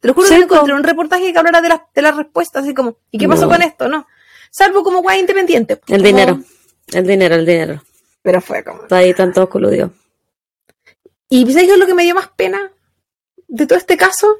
Te 0.00 0.08
lo 0.08 0.12
juro 0.14 0.26
Sí, 0.28 0.34
que 0.34 0.42
encontré 0.42 0.74
un 0.74 0.82
reportaje 0.82 1.32
que 1.32 1.38
hablara 1.38 1.62
de 1.62 1.70
las, 1.70 1.80
de 1.94 2.02
las 2.02 2.14
respuestas, 2.14 2.64
así 2.64 2.74
como, 2.74 2.98
¿y 3.10 3.16
qué 3.16 3.26
pasó 3.26 3.42
No. 3.42 3.48
con 3.48 3.62
esto? 3.62 3.88
No. 3.88 4.06
Salvo 4.50 4.82
como 4.82 5.00
guay 5.00 5.20
independiente. 5.20 5.74
El 5.74 5.80
como- 5.86 6.04
dinero. 6.04 6.40
El 6.88 7.06
dinero, 7.06 7.34
el 7.36 7.46
dinero. 7.46 7.82
Pero 8.20 8.40
fue 8.42 8.62
como. 8.62 8.82
Está 8.82 8.96
ahí, 8.98 9.08
están 9.10 9.32
todos 9.32 9.48
coludidos. 9.48 9.90
Y 11.30 11.50
¿sabes 11.50 11.66
qué 11.68 11.72
es 11.72 11.78
lo 11.78 11.86
que 11.86 11.94
me 11.94 12.02
dio 12.02 12.14
más 12.14 12.28
pena 12.36 12.70
de 13.48 13.66
todo 13.66 13.78
este 13.78 13.96
caso? 13.96 14.36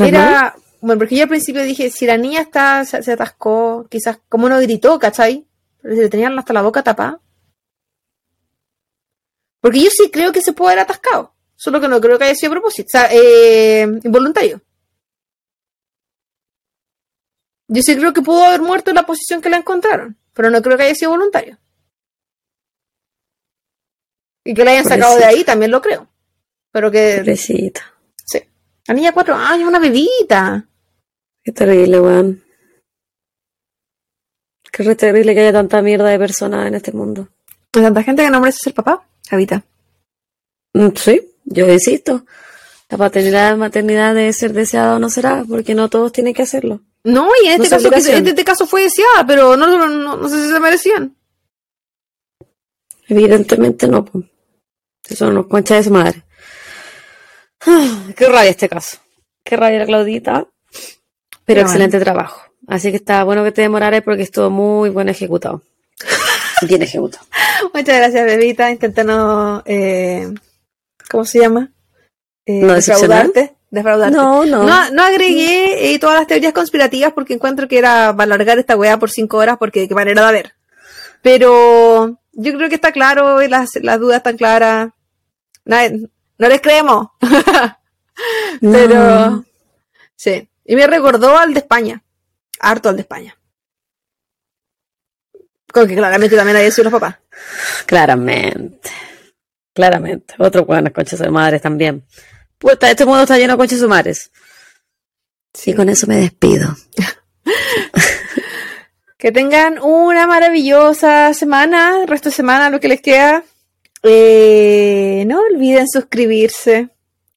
Ajá. 0.00 0.56
Bueno, 0.86 1.00
porque 1.00 1.16
yo 1.16 1.24
al 1.24 1.28
principio 1.28 1.64
dije, 1.64 1.90
si 1.90 2.06
la 2.06 2.16
niña 2.16 2.42
está, 2.42 2.84
se, 2.84 3.02
se 3.02 3.10
atascó, 3.10 3.88
quizás, 3.90 4.20
como 4.28 4.48
no 4.48 4.60
gritó, 4.60 5.00
¿cachai? 5.00 5.44
Pero 5.82 5.96
si 5.96 6.00
le 6.00 6.08
tenían 6.08 6.38
hasta 6.38 6.52
la 6.52 6.62
boca 6.62 6.84
tapada. 6.84 7.20
Porque 9.60 9.82
yo 9.82 9.90
sí 9.90 10.12
creo 10.12 10.30
que 10.30 10.42
se 10.42 10.52
puede 10.52 10.74
haber 10.74 10.84
atascado. 10.84 11.34
Solo 11.56 11.80
que 11.80 11.88
no 11.88 12.00
creo 12.00 12.16
que 12.16 12.26
haya 12.26 12.36
sido 12.36 12.52
a 12.52 12.54
propósito. 12.54 12.86
O 12.86 12.90
sea, 12.90 13.08
eh, 13.10 13.82
involuntario. 14.04 14.62
Yo 17.66 17.82
sí 17.82 17.96
creo 17.96 18.12
que 18.12 18.22
pudo 18.22 18.44
haber 18.44 18.62
muerto 18.62 18.92
en 18.92 18.94
la 18.94 19.06
posición 19.06 19.42
que 19.42 19.50
la 19.50 19.56
encontraron. 19.56 20.16
Pero 20.34 20.50
no 20.50 20.62
creo 20.62 20.76
que 20.76 20.84
haya 20.84 20.94
sido 20.94 21.10
voluntario. 21.10 21.58
Y 24.44 24.54
que 24.54 24.64
la 24.64 24.70
hayan 24.70 24.84
sacado 24.84 25.16
de 25.16 25.24
ahí 25.24 25.42
también 25.42 25.72
lo 25.72 25.82
creo. 25.82 26.08
Pero 26.70 26.92
que. 26.92 27.16
Pobrecita. 27.18 27.92
Sí. 28.24 28.40
La 28.86 28.94
niña 28.94 29.10
cuatro 29.10 29.34
años, 29.34 29.66
una 29.66 29.80
bebita. 29.80 30.68
Qué 31.46 31.52
terrible, 31.52 32.00
weón. 32.00 32.42
Qué 34.72 34.82
re 34.82 34.96
terrible 34.96 35.32
que 35.32 35.42
haya 35.42 35.52
tanta 35.52 35.80
mierda 35.80 36.08
de 36.08 36.18
personas 36.18 36.66
en 36.66 36.74
este 36.74 36.90
mundo. 36.90 37.28
Hay 37.72 37.82
tanta 37.82 38.02
gente 38.02 38.24
que 38.24 38.30
no 38.30 38.40
merece 38.40 38.58
ser 38.64 38.74
papá. 38.74 39.06
Javita. 39.30 39.62
Mm, 40.74 40.88
Sí, 40.96 41.20
yo 41.44 41.70
insisto. 41.72 42.26
La 42.88 42.98
paternidad, 42.98 43.56
maternidad 43.56 44.12
debe 44.12 44.32
ser 44.32 44.52
deseada 44.52 44.96
o 44.96 44.98
no 44.98 45.08
será, 45.08 45.44
porque 45.48 45.76
no 45.76 45.88
todos 45.88 46.10
tienen 46.10 46.34
que 46.34 46.42
hacerlo. 46.42 46.80
No, 47.04 47.28
y 47.44 47.46
en 47.46 47.62
este, 47.62 47.76
es 47.76 47.82
caso, 47.84 47.90
que- 47.90 48.16
en 48.16 48.26
este 48.26 48.44
caso 48.44 48.66
fue 48.66 48.82
deseada, 48.82 49.24
pero 49.24 49.56
no, 49.56 49.68
no, 49.68 49.86
no, 49.88 50.16
no 50.16 50.28
sé 50.28 50.42
si 50.42 50.48
se 50.52 50.58
merecían. 50.58 51.16
Evidentemente 53.06 53.86
no, 53.86 54.04
pues. 54.04 54.24
Eso 55.08 55.30
no 55.30 55.46
concha 55.48 55.76
de 55.76 55.84
su 55.84 55.92
madre. 55.92 56.24
Qué 58.16 58.26
rabia 58.26 58.50
este 58.50 58.68
caso. 58.68 58.98
Qué 59.44 59.56
rabia 59.56 59.78
la 59.78 59.86
Claudita. 59.86 60.48
Pero 61.46 61.60
excelente 61.62 61.98
trabajo. 62.00 62.42
Así 62.66 62.90
que 62.90 62.96
está 62.96 63.22
bueno 63.24 63.44
que 63.44 63.52
te 63.52 63.62
demoraras 63.62 64.02
porque 64.02 64.22
estuvo 64.24 64.50
muy 64.50 64.90
bien 64.90 65.08
ejecutado. 65.08 65.62
Bien 66.62 66.82
ejecutado. 66.82 67.24
Muchas 67.74 67.96
gracias, 67.98 68.24
bebita. 68.24 68.70
Intenté 68.70 69.04
no. 69.04 69.62
Eh, 69.66 70.32
¿Cómo 71.10 71.24
se 71.26 71.40
llama? 71.40 71.70
Eh, 72.46 72.60
¿No 72.62 72.72
decepcionar? 72.74 73.26
defraudarte. 73.26 73.56
Defraudarte. 73.70 74.16
No, 74.16 74.46
no. 74.46 74.62
No, 74.64 74.90
no 74.90 75.02
agregué 75.02 75.92
eh, 75.92 75.98
todas 75.98 76.16
las 76.16 76.26
teorías 76.26 76.54
conspirativas 76.54 77.12
porque 77.12 77.34
encuentro 77.34 77.68
que 77.68 77.76
era 77.78 78.14
para 78.16 78.24
alargar 78.24 78.58
esta 78.58 78.74
weá 78.76 78.98
por 78.98 79.10
cinco 79.10 79.36
horas 79.36 79.58
porque 79.58 79.80
de 79.80 79.88
qué 79.88 79.94
manera 79.94 80.26
de 80.26 80.32
ver. 80.32 80.52
Pero 81.22 82.18
yo 82.32 82.56
creo 82.56 82.68
que 82.70 82.74
está 82.76 82.90
claro, 82.92 83.42
y 83.42 83.48
las, 83.48 83.70
las 83.82 84.00
dudas 84.00 84.18
están 84.18 84.36
claras. 84.38 84.90
Nadie- 85.66 86.08
no 86.38 86.48
les 86.48 86.60
creemos. 86.60 87.08
No. 88.62 88.72
Pero 88.72 89.44
sí. 90.16 90.48
Y 90.66 90.76
me 90.76 90.86
recordó 90.86 91.38
al 91.38 91.54
de 91.54 91.60
España. 91.60 92.02
Harto 92.60 92.88
al 92.88 92.96
de 92.96 93.02
España. 93.02 93.38
Con 95.72 95.86
que 95.86 95.94
claramente 95.94 96.36
también 96.36 96.56
había 96.56 96.70
sido 96.70 96.84
los 96.84 96.92
papás. 96.92 97.16
Claramente. 97.86 98.90
Claramente. 99.72 100.34
Otro 100.38 100.64
buenas 100.64 100.92
conchas 100.92 101.20
de 101.20 101.30
madres 101.30 101.62
también. 101.62 102.04
Puta, 102.58 102.90
este 102.90 103.04
mundo 103.04 103.22
está 103.22 103.38
lleno 103.38 103.52
de 103.54 103.58
conchas 103.58 103.80
de 103.80 103.86
madres. 103.86 104.30
Y 105.64 105.74
con 105.74 105.88
eso 105.88 106.06
me 106.06 106.16
despido. 106.16 106.76
Que 109.18 109.32
tengan 109.32 109.78
una 109.78 110.26
maravillosa 110.26 111.32
semana, 111.32 112.02
el 112.02 112.06
resto 112.06 112.28
de 112.28 112.34
semana, 112.34 112.68
lo 112.68 112.80
que 112.80 112.88
les 112.88 113.00
queda. 113.00 113.42
Eh, 114.02 115.24
no 115.26 115.40
olviden 115.40 115.88
suscribirse. 115.88 116.90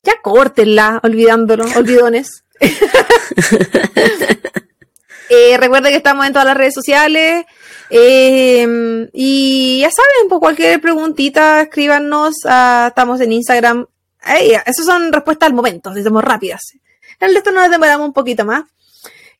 Ya 0.03 0.13
córtenla, 0.21 0.99
olvidándolo, 1.03 1.65
olvidones. 1.77 2.43
Eh, 5.31 5.57
recuerden 5.57 5.91
que 5.91 5.97
estamos 5.97 6.25
en 6.25 6.33
todas 6.33 6.47
las 6.47 6.57
redes 6.57 6.73
sociales. 6.73 7.45
eh, 7.91 9.07
y 9.13 9.79
ya 9.81 9.89
saben, 9.91 10.27
por 10.27 10.39
cualquier 10.39 10.81
preguntita, 10.81 11.61
escríbanos. 11.61 12.33
ah, 12.45 12.87
estamos 12.89 13.21
en 13.21 13.33
Instagram. 13.33 13.85
Ey, 14.25 14.53
esas 14.65 14.85
son 14.85 15.13
respuestas 15.13 15.47
al 15.47 15.53
momento, 15.53 15.93
si 15.93 16.01
somos 16.01 16.23
rápidas. 16.23 16.61
En 17.19 17.29
el 17.29 17.35
resto 17.35 17.51
nos 17.51 17.69
demoramos 17.69 18.07
un 18.07 18.13
poquito 18.13 18.43
más. 18.43 18.63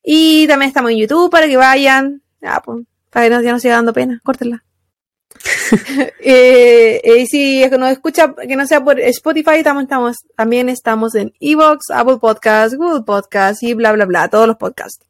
Y 0.04 0.46
también 0.46 0.68
estamos 0.68 0.92
en 0.92 0.98
YouTube 0.98 1.28
para 1.28 1.48
que 1.48 1.56
vayan. 1.56 2.22
Ah, 2.42 2.62
pues, 2.64 2.84
para 3.10 3.28
que 3.28 3.44
ya 3.44 3.52
no 3.52 3.58
siga 3.58 3.74
dando 3.74 3.92
pena, 3.92 4.20
córtenla. 4.22 4.62
Eh, 6.20 7.00
eh, 7.04 7.18
y 7.20 7.26
si 7.26 7.62
es 7.62 7.70
que 7.70 7.78
nos 7.78 7.90
escucha, 7.90 8.34
que 8.34 8.56
no 8.56 8.66
sea 8.66 8.82
por 8.84 9.00
Spotify, 9.00 9.56
estamos, 9.56 9.84
estamos, 9.84 10.16
también 10.36 10.68
estamos 10.68 11.14
en 11.14 11.32
Evox, 11.40 11.90
Apple 11.90 12.18
Podcasts, 12.20 12.76
Google 12.76 13.02
Podcasts 13.02 13.62
y 13.62 13.74
bla, 13.74 13.92
bla, 13.92 14.04
bla, 14.04 14.28
todos 14.28 14.46
los 14.46 14.56
podcasts. 14.56 15.04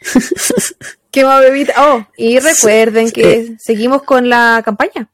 ¿Qué 1.10 1.24
más, 1.24 1.40
bebita? 1.40 1.74
Oh, 1.78 2.06
y 2.16 2.38
recuerden 2.38 3.10
que 3.10 3.56
seguimos 3.58 4.02
con 4.02 4.28
la 4.28 4.62
campaña. 4.64 5.10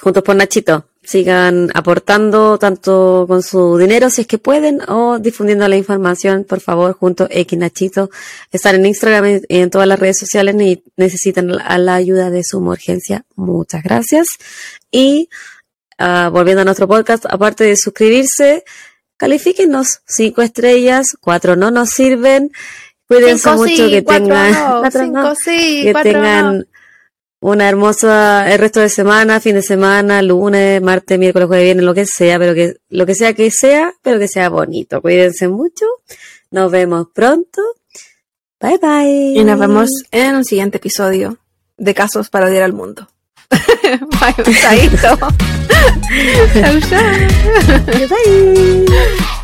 Juntos 0.00 0.22
por 0.22 0.36
Nachito. 0.36 0.91
Sigan 1.04 1.68
aportando 1.74 2.58
tanto 2.58 3.24
con 3.26 3.42
su 3.42 3.76
dinero 3.76 4.08
si 4.08 4.20
es 4.20 4.26
que 4.28 4.38
pueden 4.38 4.80
o 4.88 5.18
difundiendo 5.18 5.66
la 5.66 5.76
información, 5.76 6.44
por 6.44 6.60
favor, 6.60 6.92
junto 6.92 7.26
X 7.28 7.58
Nachito. 7.58 8.08
Están 8.52 8.76
en 8.76 8.86
Instagram 8.86 9.40
y 9.48 9.58
en 9.58 9.70
todas 9.70 9.88
las 9.88 9.98
redes 9.98 10.18
sociales 10.18 10.54
y 10.60 10.84
necesitan 10.96 11.48
la 11.48 11.94
ayuda 11.94 12.30
de 12.30 12.44
su 12.44 12.58
urgencia. 12.58 13.24
Muchas 13.34 13.82
gracias. 13.82 14.28
Y 14.92 15.28
uh, 15.98 16.30
volviendo 16.30 16.62
a 16.62 16.64
nuestro 16.64 16.86
podcast, 16.86 17.26
aparte 17.28 17.64
de 17.64 17.76
suscribirse, 17.76 18.62
califíquenos 19.16 20.02
cinco 20.06 20.42
estrellas, 20.42 21.06
cuatro 21.20 21.56
no 21.56 21.72
nos 21.72 21.90
sirven. 21.90 22.52
Cuídense 23.08 23.50
Cinco 23.50 23.56
mucho 23.56 23.86
sí, 23.86 23.90
que 23.90 24.02
tengan, 24.02 24.52
no, 24.52 24.82
no, 25.22 25.34
sí, 25.34 25.82
que 25.82 25.94
tengan 26.02 26.58
no. 26.58 26.64
Una 27.42 27.68
hermosa 27.68 28.50
el 28.52 28.58
resto 28.60 28.78
de 28.78 28.88
semana, 28.88 29.40
fin 29.40 29.56
de 29.56 29.62
semana, 29.62 30.22
lunes, 30.22 30.80
martes, 30.80 31.18
miércoles, 31.18 31.48
jueves, 31.48 31.64
viernes, 31.64 31.84
lo 31.84 31.92
que 31.92 32.06
sea, 32.06 32.38
pero 32.38 32.54
que 32.54 32.76
lo 32.88 33.04
que 33.04 33.16
sea 33.16 33.34
que 33.34 33.50
sea, 33.50 33.92
pero 34.00 34.20
que 34.20 34.28
sea 34.28 34.48
bonito. 34.48 35.02
Cuídense 35.02 35.48
mucho. 35.48 35.84
Nos 36.52 36.70
vemos 36.70 37.08
pronto. 37.12 37.60
Bye 38.60 38.78
bye. 38.78 39.40
Y 39.40 39.42
nos 39.42 39.58
vemos 39.58 39.90
en 40.12 40.36
un 40.36 40.44
siguiente 40.44 40.76
episodio 40.76 41.38
de 41.76 41.94
Casos 41.94 42.30
para 42.30 42.46
odiar 42.46 42.62
al 42.62 42.74
mundo. 42.74 43.08
Bye, 43.50 44.90
chau. 45.00 45.18
Bye. 48.08 49.41